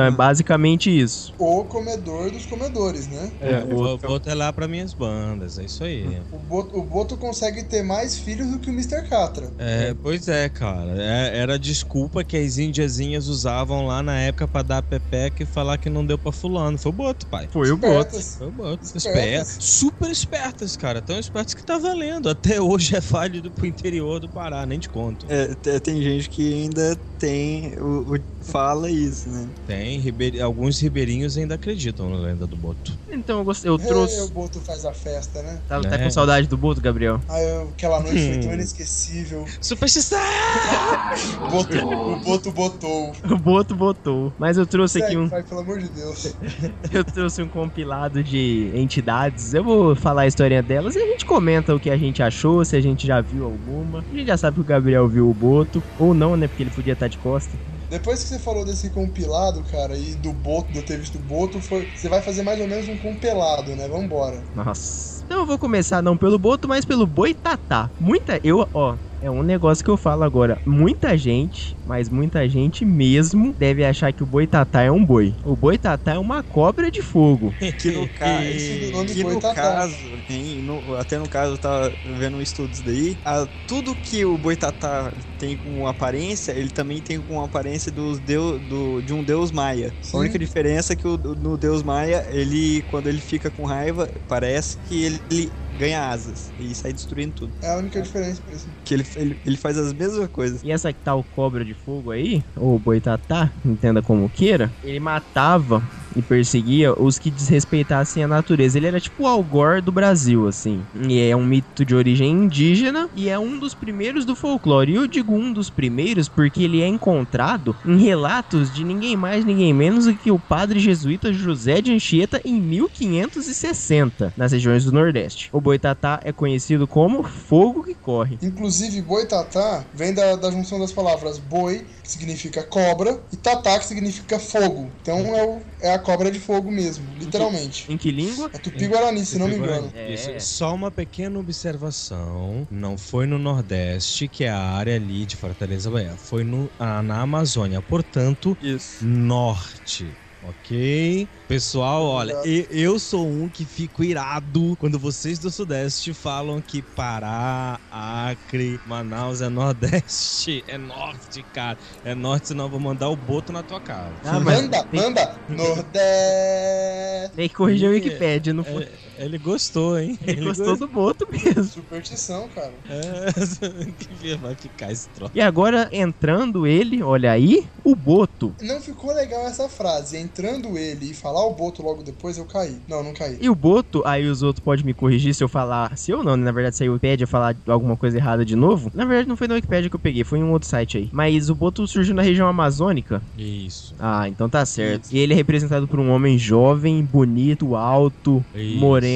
Então 0.00 0.04
é 0.06 0.10
basicamente 0.10 0.90
isso. 0.90 1.32
O 1.38 1.64
comedor 1.64 2.30
dos 2.30 2.46
comedores, 2.46 3.06
né? 3.08 3.30
É, 3.40 3.58
o 3.74 3.98
Boto 3.98 4.30
é 4.30 4.34
lá 4.34 4.52
pra 4.52 4.66
minhas 4.66 4.94
bandas, 4.94 5.58
é 5.58 5.64
isso 5.64 5.84
aí. 5.84 6.22
O 6.30 6.38
Boto, 6.38 6.78
o 6.78 6.82
Boto 6.82 7.16
consegue 7.16 7.64
ter 7.64 7.82
mais 7.82 8.16
filhos 8.18 8.48
do 8.50 8.58
que 8.58 8.70
o 8.70 8.72
Mr. 8.72 9.02
Catra. 9.08 9.52
É, 9.58 9.94
pois 9.94 10.26
é, 10.28 10.48
cara. 10.48 10.90
É- 11.02 11.38
era 11.38 11.54
a 11.54 11.58
desculpa 11.58 12.24
que 12.24 12.36
as 12.36 12.58
indiazinhas 12.58 13.28
usavam 13.28 13.86
lá 13.86 14.02
na 14.02 14.18
época 14.18 14.48
pra 14.48 14.62
dar 14.62 14.82
pepeca 14.82 15.42
e 15.42 15.46
falar 15.46 15.78
que 15.78 15.90
não 15.90 16.04
deu 16.04 16.18
pra 16.18 16.32
fulano. 16.32 16.78
Foi 16.78 16.90
o 16.90 16.94
Boto, 16.94 17.26
pai. 17.26 17.48
Foi 17.52 17.70
o 17.70 17.76
Boto. 17.76 18.20
Foi 18.22 18.46
o 18.46 18.52
Boto. 18.52 18.86
Espertas. 18.94 19.56
Super 19.60 20.10
espertas, 20.10 20.76
cara. 20.76 21.02
Tão 21.02 21.18
espertas 21.18 21.54
que 21.54 21.64
tá 21.64 21.78
valendo. 21.78 22.28
Até 22.28 22.60
hoje 22.60 22.96
é 22.96 23.00
válido 23.00 23.50
pro 23.50 23.66
interior 23.66 24.20
do 24.20 24.28
Pará, 24.28 24.64
nem 24.66 24.78
te 24.78 24.88
conto. 24.88 25.26
É, 25.28 25.54
te- 25.54 25.80
tem 25.80 26.02
gente 26.02 26.28
que 26.30 26.52
ainda 26.54 26.96
tem. 27.18 27.74
O, 27.78 28.14
o- 28.14 28.20
fala 28.42 28.90
isso, 28.90 29.28
né? 29.28 29.48
Tem, 29.66 29.89
ribe- 29.98 30.40
alguns 30.40 30.78
ribeirinhos 30.80 31.36
ainda 31.36 31.54
acreditam 31.56 32.08
na 32.10 32.16
lenda 32.18 32.46
do 32.46 32.56
Boto. 32.56 32.96
Então 33.10 33.38
eu, 33.38 33.44
gostei, 33.44 33.68
eu 33.70 33.74
É, 33.74 33.76
o 33.76 33.86
trouxe. 33.86 34.32
Boto 34.32 34.60
faz 34.60 34.84
a 34.84 34.92
festa, 34.92 35.42
né? 35.42 35.60
Tá, 35.66 35.80
tá 35.80 35.94
É. 35.96 36.04
com 36.04 36.10
saudade 36.10 36.46
do 36.46 36.56
Boto, 36.56 36.80
Gabriel? 36.80 37.20
Ah, 37.28 37.40
eu- 37.40 37.68
aquela 37.70 38.00
noite 38.00 38.18
foi 38.18 38.36
Hum. 38.36 38.40
tão 38.40 38.52
inesquecível. 38.54 39.44
Superstição! 39.60 40.18
O 41.42 41.48
Boto, 41.50 41.76
o 41.78 42.20
Boto 42.20 42.52
botou. 42.52 43.12
O 43.24 43.36
Boto 43.38 43.74
botou. 43.74 44.32
Mas 44.38 44.56
eu 44.56 44.66
trouxe 44.66 45.02
aqui 45.02 45.16
um. 45.16 45.28
pai, 45.28 45.42
pelo 45.42 45.60
amor 45.60 45.78
de 45.80 45.88
Deus. 45.88 46.36
Eu 46.92 47.04
trouxe 47.04 47.42
um 47.42 47.48
compilado 47.48 48.22
de 48.22 48.70
entidades. 48.74 49.52
Eu 49.54 49.64
vou 49.64 49.96
falar 49.96 50.22
a 50.22 50.26
historinha 50.26 50.62
delas 50.62 50.94
e 50.94 50.98
a 50.98 51.06
gente 51.06 51.24
comenta 51.26 51.74
o 51.74 51.80
que 51.80 51.90
a 51.90 51.96
gente 51.96 52.22
achou, 52.22 52.64
se 52.64 52.76
a 52.76 52.80
gente 52.80 53.06
já 53.06 53.20
viu 53.20 53.44
alguma. 53.44 54.04
A 54.10 54.14
gente 54.14 54.26
já 54.26 54.36
sabe 54.36 54.56
que 54.56 54.60
o 54.60 54.64
Gabriel 54.64 55.08
viu 55.08 55.28
o 55.28 55.34
Boto, 55.34 55.82
ou 55.98 56.14
não, 56.14 56.36
né? 56.36 56.46
Porque 56.48 56.62
ele 56.62 56.70
podia 56.70 56.92
estar 56.92 57.08
de 57.08 57.18
costa. 57.18 57.58
Depois 57.90 58.22
que 58.22 58.28
você 58.28 58.38
falou 58.38 58.64
desse 58.64 58.88
compilado, 58.90 59.64
cara, 59.64 59.96
e 59.98 60.14
do 60.14 60.32
Boto, 60.32 60.72
de 60.72 60.78
eu 60.78 60.84
ter 60.84 60.96
visto 60.96 61.16
o 61.16 61.22
Boto, 61.22 61.60
foi... 61.60 61.90
você 61.92 62.08
vai 62.08 62.22
fazer 62.22 62.42
mais 62.44 62.60
ou 62.60 62.68
menos 62.68 62.88
um 62.88 62.96
compilado, 62.96 63.74
né? 63.74 63.88
Vambora. 63.88 64.44
Nossa. 64.54 65.22
Então 65.24 65.40
eu 65.40 65.46
vou 65.46 65.58
começar 65.58 66.00
não 66.00 66.16
pelo 66.16 66.38
Boto, 66.38 66.68
mas 66.68 66.84
pelo 66.84 67.04
Boitatá. 67.06 67.90
Muita. 67.98 68.40
Eu, 68.44 68.68
ó. 68.72 68.96
É 69.20 69.30
um 69.30 69.42
negócio 69.42 69.84
que 69.84 69.90
eu 69.90 69.98
falo 69.98 70.22
agora. 70.22 70.58
Muita 70.66 71.16
gente, 71.16 71.76
mas 71.84 72.08
muita 72.08 72.48
gente 72.48 72.86
mesmo, 72.86 73.54
deve 73.58 73.84
achar 73.84 74.12
que 74.14 74.22
o 74.22 74.26
boitatá 74.26 74.80
é 74.82 74.90
um 74.90 75.04
boi. 75.04 75.36
O 75.44 75.54
boitatá 75.54 76.14
é 76.14 76.18
uma 76.18 76.42
cobra 76.42 76.90
de 76.90 77.02
fogo. 77.02 77.54
Que 77.78 77.90
no, 77.90 78.08
ca... 78.14 78.42
Isso 78.44 78.80
do 78.86 78.90
nome 78.92 79.12
que 79.12 79.22
no 79.22 79.40
caso, 79.40 80.16
no- 80.62 80.94
até 80.96 81.18
no 81.18 81.28
caso, 81.28 81.54
eu 81.54 81.58
tava 81.58 81.98
vendo 82.04 82.38
um 82.38 82.40
estudo 82.40 82.82
daí, 82.82 83.18
a- 83.24 83.46
tudo 83.66 83.94
que 83.94 84.24
o 84.24 84.36
Boitatá 84.36 85.12
tem 85.38 85.56
com 85.56 85.86
aparência, 85.86 86.52
ele 86.52 86.70
também 86.70 87.00
tem 87.00 87.20
com 87.20 87.40
aparência 87.42 87.92
dos 87.92 88.18
deu, 88.18 88.58
do, 88.58 89.00
de 89.00 89.12
um 89.14 89.22
deus 89.22 89.52
maia. 89.52 89.94
Sim. 90.00 90.16
A 90.16 90.20
única 90.20 90.38
diferença 90.38 90.92
é 90.92 90.96
que 90.96 91.06
o, 91.06 91.16
no 91.16 91.56
deus 91.56 91.82
maia, 91.82 92.24
ele, 92.30 92.82
quando 92.82 93.06
ele 93.06 93.20
fica 93.20 93.50
com 93.50 93.64
raiva, 93.64 94.08
parece 94.26 94.78
que 94.78 95.02
ele, 95.04 95.20
ele 95.30 95.52
ganha 95.80 96.10
asas 96.10 96.52
e 96.60 96.74
sai 96.74 96.92
destruindo 96.92 97.32
tudo. 97.32 97.52
É 97.62 97.72
a 97.72 97.78
única 97.78 98.02
diferença 98.02 98.42
mesmo. 98.46 98.70
Que 98.84 98.94
ele, 98.94 99.06
ele, 99.16 99.40
ele 99.46 99.56
faz 99.56 99.78
as 99.78 99.94
mesmas 99.94 100.28
coisas. 100.28 100.62
E 100.62 100.70
essa 100.70 100.92
que 100.92 101.00
tá 101.00 101.14
o 101.14 101.24
cobra 101.24 101.64
de 101.64 101.72
fogo 101.72 102.10
aí, 102.10 102.44
ou 102.56 102.78
boitatá, 102.78 103.50
entenda 103.64 104.02
como 104.02 104.28
queira, 104.28 104.70
ele 104.84 105.00
matava 105.00 105.82
e 106.14 106.22
perseguia 106.22 106.92
os 106.98 107.18
que 107.18 107.30
desrespeitassem 107.30 108.22
a 108.22 108.28
natureza. 108.28 108.78
Ele 108.78 108.86
era 108.86 109.00
tipo 109.00 109.24
o 109.24 109.26
Algor 109.26 109.82
do 109.82 109.92
Brasil, 109.92 110.46
assim. 110.46 110.86
E 111.08 111.20
é 111.20 111.34
um 111.36 111.44
mito 111.44 111.84
de 111.84 111.94
origem 111.94 112.30
indígena 112.30 113.08
e 113.14 113.28
é 113.28 113.38
um 113.38 113.58
dos 113.58 113.74
primeiros 113.74 114.24
do 114.24 114.34
folclore. 114.36 114.92
E 114.92 114.96
eu 114.96 115.06
digo 115.06 115.34
um 115.34 115.52
dos 115.52 115.70
primeiros 115.70 116.28
porque 116.28 116.62
ele 116.62 116.80
é 116.82 116.86
encontrado 116.86 117.76
em 117.84 117.98
relatos 117.98 118.70
de 118.72 118.84
ninguém 118.84 119.16
mais, 119.16 119.44
ninguém 119.44 119.72
menos 119.72 120.06
do 120.06 120.14
que 120.14 120.30
o 120.30 120.38
padre 120.38 120.78
jesuíta 120.80 121.32
José 121.32 121.80
de 121.80 121.92
Anchieta 121.92 122.40
em 122.44 122.60
1560, 122.60 124.32
nas 124.36 124.52
regiões 124.52 124.84
do 124.84 124.92
Nordeste. 124.92 125.48
O 125.52 125.60
boitatá 125.60 126.20
é 126.24 126.32
conhecido 126.32 126.86
como 126.86 127.22
fogo 127.22 127.82
que 127.82 127.94
corre. 127.94 128.38
Inclusive, 128.42 129.00
boitatá 129.02 129.84
vem 129.94 130.12
da, 130.14 130.36
da 130.36 130.50
junção 130.50 130.78
das 130.78 130.92
palavras 130.92 131.38
boi, 131.38 131.86
que 132.02 132.10
significa 132.10 132.62
cobra, 132.62 133.20
e 133.32 133.36
tatá, 133.36 133.78
que 133.78 133.86
significa 133.86 134.38
fogo. 134.38 134.90
Então 135.00 135.18
é, 135.36 135.44
o- 135.44 135.62
é 135.80 135.94
a 135.94 135.98
cobra 136.00 136.30
de 136.30 136.40
fogo 136.40 136.70
mesmo, 136.70 137.14
literalmente. 137.16 137.90
Em 137.90 137.96
que 137.96 138.10
língua? 138.10 138.50
É 138.52 138.58
tupi-guarani, 138.58 139.24
se 139.24 139.38
não 139.38 139.48
me 139.48 139.56
engano. 139.56 139.90
É. 139.94 140.12
Isso, 140.12 140.28
Só 140.40 140.74
uma 140.74 140.90
pequena 140.90 141.38
observação. 141.38 142.66
Não 142.70 142.98
foi 142.98 143.26
no 143.26 143.38
Nordeste, 143.38 144.28
que 144.28 144.44
é 144.44 144.50
a 144.50 144.60
área 144.60 144.96
ali 144.96 145.26
de 145.26 145.36
Fortaleza 145.36 145.90
Bahia. 145.90 146.16
Foi 146.16 146.44
no, 146.44 146.72
ah, 146.78 147.02
na 147.02 147.20
Amazônia. 147.20 147.82
Portanto, 147.82 148.56
Isso. 148.60 149.04
norte. 149.06 150.19
Ok? 150.42 151.28
Pessoal, 151.46 152.02
olha, 152.04 152.32
eu, 152.70 152.98
sou 152.98 153.30
um 153.30 153.48
que 153.48 153.66
fico 153.66 154.02
irado 154.02 154.74
quando 154.78 154.98
vocês 154.98 155.38
do 155.38 155.50
Sudeste 155.50 156.14
falam 156.14 156.62
que 156.62 156.80
Pará, 156.82 157.78
Acre, 157.90 158.80
Manaus 158.86 159.40
é 159.42 159.48
Nordeste. 159.48 160.64
É 160.70 160.78
norte, 160.78 161.44
cara. 161.52 161.76
É 162.04 162.14
norte, 162.14 162.48
senão 162.48 162.66
eu 162.66 162.70
vou 162.70 162.80
mandar 162.80 163.08
o 163.08 163.16
boto 163.16 163.52
na 163.52 163.62
tua 163.62 163.80
casa. 163.80 164.18
Ah, 164.22 164.38
Manda, 164.40 164.86
manda! 164.92 165.40
Nordeste! 165.48 167.36
tem 167.36 167.48
que 167.48 167.54
corrigir 167.54 167.88
o 167.88 167.92
É, 167.92 167.94
Wikipedia, 167.96 168.54
não 168.54 168.64
foi? 168.64 168.84
É, 168.84 168.98
ele 169.24 169.38
gostou, 169.38 169.98
hein? 169.98 170.18
Ele 170.26 170.44
gostou 170.44 170.76
do 170.76 170.88
boto 170.88 171.26
mesmo. 171.30 171.64
Superstição, 171.64 172.48
cara. 172.48 172.72
É, 172.88 173.90
que 173.92 174.34
vai 174.36 174.54
ficar 174.54 174.90
esse 174.90 175.08
troço. 175.10 175.32
E 175.34 175.40
agora, 175.40 175.88
entrando 175.92 176.66
ele, 176.66 177.02
olha 177.02 177.30
aí, 177.30 177.66
o 177.84 177.94
boto. 177.94 178.54
Não 178.62 178.80
ficou 178.80 179.12
legal 179.12 179.46
essa 179.46 179.68
frase. 179.68 180.16
Entrando 180.16 180.78
ele 180.78 181.10
e 181.10 181.14
falar 181.14 181.44
o 181.44 181.54
boto 181.54 181.82
logo 181.82 182.02
depois, 182.02 182.38
eu 182.38 182.46
caí. 182.46 182.80
Não, 182.88 183.02
não 183.02 183.12
caí. 183.12 183.38
E 183.40 183.50
o 183.50 183.54
boto, 183.54 184.02
aí 184.06 184.26
os 184.26 184.42
outros 184.42 184.64
podem 184.64 184.84
me 184.84 184.94
corrigir 184.94 185.34
se 185.34 185.44
eu 185.44 185.48
falar, 185.48 185.96
se 185.98 186.10
eu 186.10 186.24
não, 186.24 186.36
na 186.36 186.52
verdade, 186.52 186.76
se 186.76 186.84
a 186.84 186.90
Wikipedia 186.90 187.26
falar 187.26 187.56
alguma 187.66 187.96
coisa 187.96 188.16
errada 188.16 188.44
de 188.44 188.56
novo. 188.56 188.90
Na 188.94 189.04
verdade, 189.04 189.28
não 189.28 189.36
foi 189.36 189.48
na 189.48 189.54
Wikipedia 189.54 189.90
que 189.90 189.96
eu 189.96 190.00
peguei, 190.00 190.24
foi 190.24 190.38
em 190.38 190.44
um 190.44 190.52
outro 190.52 190.68
site 190.68 190.96
aí. 190.96 191.10
Mas 191.12 191.50
o 191.50 191.54
boto 191.54 191.86
surgiu 191.86 192.14
na 192.14 192.22
região 192.22 192.48
amazônica. 192.48 193.22
Isso. 193.36 193.94
Ah, 193.98 194.28
então 194.28 194.48
tá 194.48 194.64
certo. 194.64 195.08
E 195.10 195.18
ele 195.18 195.34
é 195.34 195.36
representado 195.36 195.86
por 195.86 196.00
um 196.00 196.10
homem 196.10 196.38
jovem, 196.38 197.04
bonito, 197.04 197.74
alto, 197.74 198.44
Isso. 198.54 198.78
moreno, 198.78 199.09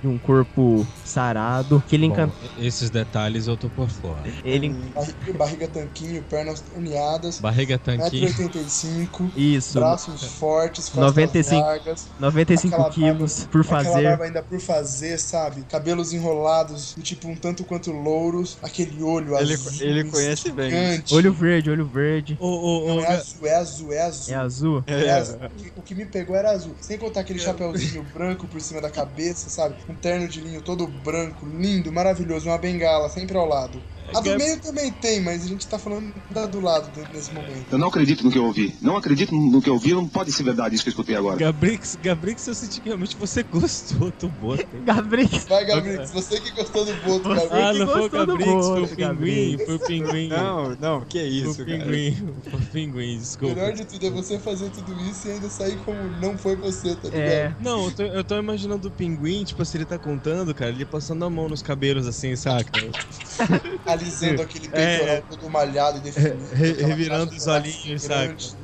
de 0.00 0.06
um 0.08 0.18
corpo 0.18 0.86
sarado, 1.04 1.82
que 1.88 1.96
ele 1.96 2.06
Bom, 2.08 2.12
encanta. 2.14 2.34
Esses 2.58 2.90
detalhes 2.90 3.46
eu 3.46 3.56
tô 3.56 3.68
por 3.70 3.88
fora. 3.88 4.22
Ele 4.44 4.68
Barriga, 4.94 5.32
barriga 5.38 5.68
tanquinho, 5.68 6.22
pernas 6.22 6.60
torneadas, 6.60 7.40
Barriga 7.40 7.78
tanquinho. 7.78 8.28
1,85m, 8.28 9.30
Isso. 9.36 9.78
braços 9.78 10.22
fortes, 10.24 10.84
costas 10.88 11.04
95 11.14 11.60
largas. 11.60 12.08
95 12.18 12.74
Aquela 12.74 12.90
quilos 12.90 13.44
por 13.50 13.64
fazer. 13.64 14.02
barba 14.04 14.24
ainda 14.24 14.42
por 14.42 14.60
fazer, 14.60 15.18
sabe? 15.18 15.62
Cabelos 15.62 16.12
enrolados, 16.12 16.94
do 16.94 17.02
tipo 17.02 17.28
um 17.28 17.36
tanto 17.36 17.64
quanto 17.64 17.90
louros, 17.90 18.58
aquele 18.62 19.02
olho 19.02 19.36
Ele, 19.38 19.54
azul. 19.54 19.72
ele 19.86 20.04
conhece 20.04 20.50
bem. 20.52 20.70
gigante. 20.70 21.14
Olho 21.14 21.32
verde, 21.32 21.70
olho 21.70 21.86
verde. 21.86 22.36
Ô, 22.40 22.46
ô, 22.46 22.88
Não, 22.88 22.96
ô, 22.96 23.00
é 23.00 23.06
azul, 23.14 23.46
é 23.46 23.54
azul, 23.56 23.92
é 23.92 24.00
azul. 24.02 24.34
É 24.34 24.36
azul? 24.38 24.84
É 24.86 25.10
azul. 25.10 25.36
O 25.36 25.48
que- 25.50 25.72
O 25.76 25.82
que 25.82 25.94
me 25.94 26.04
pegou 26.06 26.36
era 26.36 26.50
azul. 26.50 26.74
Sem 26.80 26.98
contar 26.98 27.20
aquele 27.20 27.38
chapéuzinho 27.38 28.04
branco 28.14 28.46
por 28.46 28.60
cima 28.60 28.80
da 28.80 28.90
cabeça, 28.90 29.29
sabe? 29.38 29.76
Um 29.88 29.96
terno 29.96 30.26
de 30.28 30.40
linho 30.40 30.62
todo 30.62 30.86
branco, 30.88 31.46
lindo, 31.46 31.92
maravilhoso, 31.92 32.48
uma 32.48 32.58
bengala 32.58 33.08
sempre 33.08 33.36
ao 33.36 33.46
lado. 33.46 33.84
A 34.16 34.20
do 34.20 34.24
Gab- 34.30 34.38
meio 34.38 34.60
também 34.60 34.90
tem, 34.92 35.20
mas 35.22 35.44
a 35.44 35.48
gente 35.48 35.66
tá 35.66 35.78
falando 35.78 36.12
da 36.30 36.46
do 36.46 36.60
lado 36.60 36.90
do- 36.92 37.12
nesse 37.12 37.32
momento. 37.32 37.66
Eu 37.70 37.78
não 37.78 37.88
acredito 37.88 38.24
no 38.24 38.30
que 38.30 38.38
eu 38.38 38.44
ouvi. 38.44 38.74
Não 38.80 38.96
acredito 38.96 39.34
no 39.34 39.60
que 39.62 39.68
eu 39.68 39.74
ouvi. 39.74 39.92
Não 39.94 40.08
pode 40.08 40.32
ser 40.32 40.42
verdade 40.42 40.74
isso 40.74 40.84
que 40.84 40.88
eu 40.88 40.92
escutei 40.92 41.14
agora. 41.16 41.36
Gabrix, 41.36 41.96
Gabrix, 42.00 42.46
eu 42.46 42.54
senti 42.54 42.80
que 42.80 42.88
realmente 42.88 43.16
você 43.16 43.42
gostou 43.42 44.10
do 44.18 44.28
boto. 44.28 44.66
Gabrix. 44.84 45.44
Vai, 45.44 45.64
Gabriel, 45.64 46.06
você 46.08 46.40
que 46.40 46.50
gostou 46.52 46.84
do 46.84 46.94
boto, 46.96 47.28
Você 47.28 47.48
Gabriel. 47.48 47.66
Ah, 47.66 47.72
não 47.74 47.86
foi 47.86 48.02
o 48.06 48.10
Gabrix, 48.10 48.66
foi 48.66 48.82
o 48.82 48.88
pinguim, 48.88 48.96
Gabrix. 48.96 49.64
foi 49.66 49.74
o 49.74 49.78
pinguim. 49.80 50.28
Não, 50.28 50.76
não, 50.76 51.00
que 51.04 51.18
Foi 51.18 51.28
isso, 51.28 51.62
o 51.62 51.66
cara. 51.66 51.78
pinguim, 51.84 52.34
foi 52.50 52.60
o 52.60 52.66
pinguim, 52.66 53.16
O 53.16 53.20
desculpa. 53.20 53.54
melhor 53.54 53.72
de 53.72 53.84
tudo 53.84 54.06
é 54.06 54.10
você 54.10 54.38
fazer 54.38 54.70
tudo 54.70 54.92
isso 55.00 55.28
e 55.28 55.32
ainda 55.32 55.48
sair 55.48 55.76
como 55.78 55.98
não 56.20 56.36
foi 56.38 56.56
você, 56.56 56.94
tá 56.96 57.08
ligado? 57.08 57.20
É. 57.20 57.56
Não, 57.60 57.84
eu 57.86 57.90
tô, 57.92 58.02
eu 58.02 58.24
tô 58.24 58.38
imaginando 58.38 58.88
o 58.88 58.90
pinguim, 58.90 59.44
tipo, 59.44 59.64
se 59.64 59.76
ele 59.76 59.84
tá 59.86 59.98
contando, 59.98 60.54
cara, 60.54 60.70
ele 60.70 60.84
passando 60.86 61.24
a 61.24 61.30
mão 61.30 61.48
nos 61.48 61.62
cabelos 61.62 62.06
assim, 62.06 62.34
saca? 62.36 62.80
Alisando 64.00 64.42
aquele 64.42 64.66
É. 64.68 64.70
peitoral 64.98 65.22
todo 65.28 65.50
malhado 65.50 65.98
e 65.98 66.00
definido. 66.00 66.54
Re- 66.54 66.72
revirando 66.72 67.34
os 67.34 67.46
olhinhos, 67.46 68.02
grande. 68.02 68.56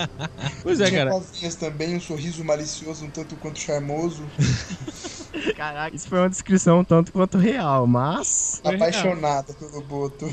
Pois 0.62 0.80
é, 0.80 0.86
Tinha 0.86 1.04
cara. 1.04 1.20
também, 1.58 1.96
um 1.96 2.00
sorriso 2.00 2.44
malicioso 2.44 3.04
um 3.04 3.10
tanto 3.10 3.36
quanto 3.36 3.58
charmoso. 3.58 4.22
Caraca, 5.56 5.94
isso 5.94 6.08
foi 6.08 6.18
uma 6.18 6.28
descrição 6.28 6.80
um 6.80 6.84
tanto 6.84 7.12
quanto 7.12 7.38
real, 7.38 7.86
mas. 7.86 8.60
Apaixonada 8.64 9.52
pelo 9.54 9.82
Boto. 9.82 10.26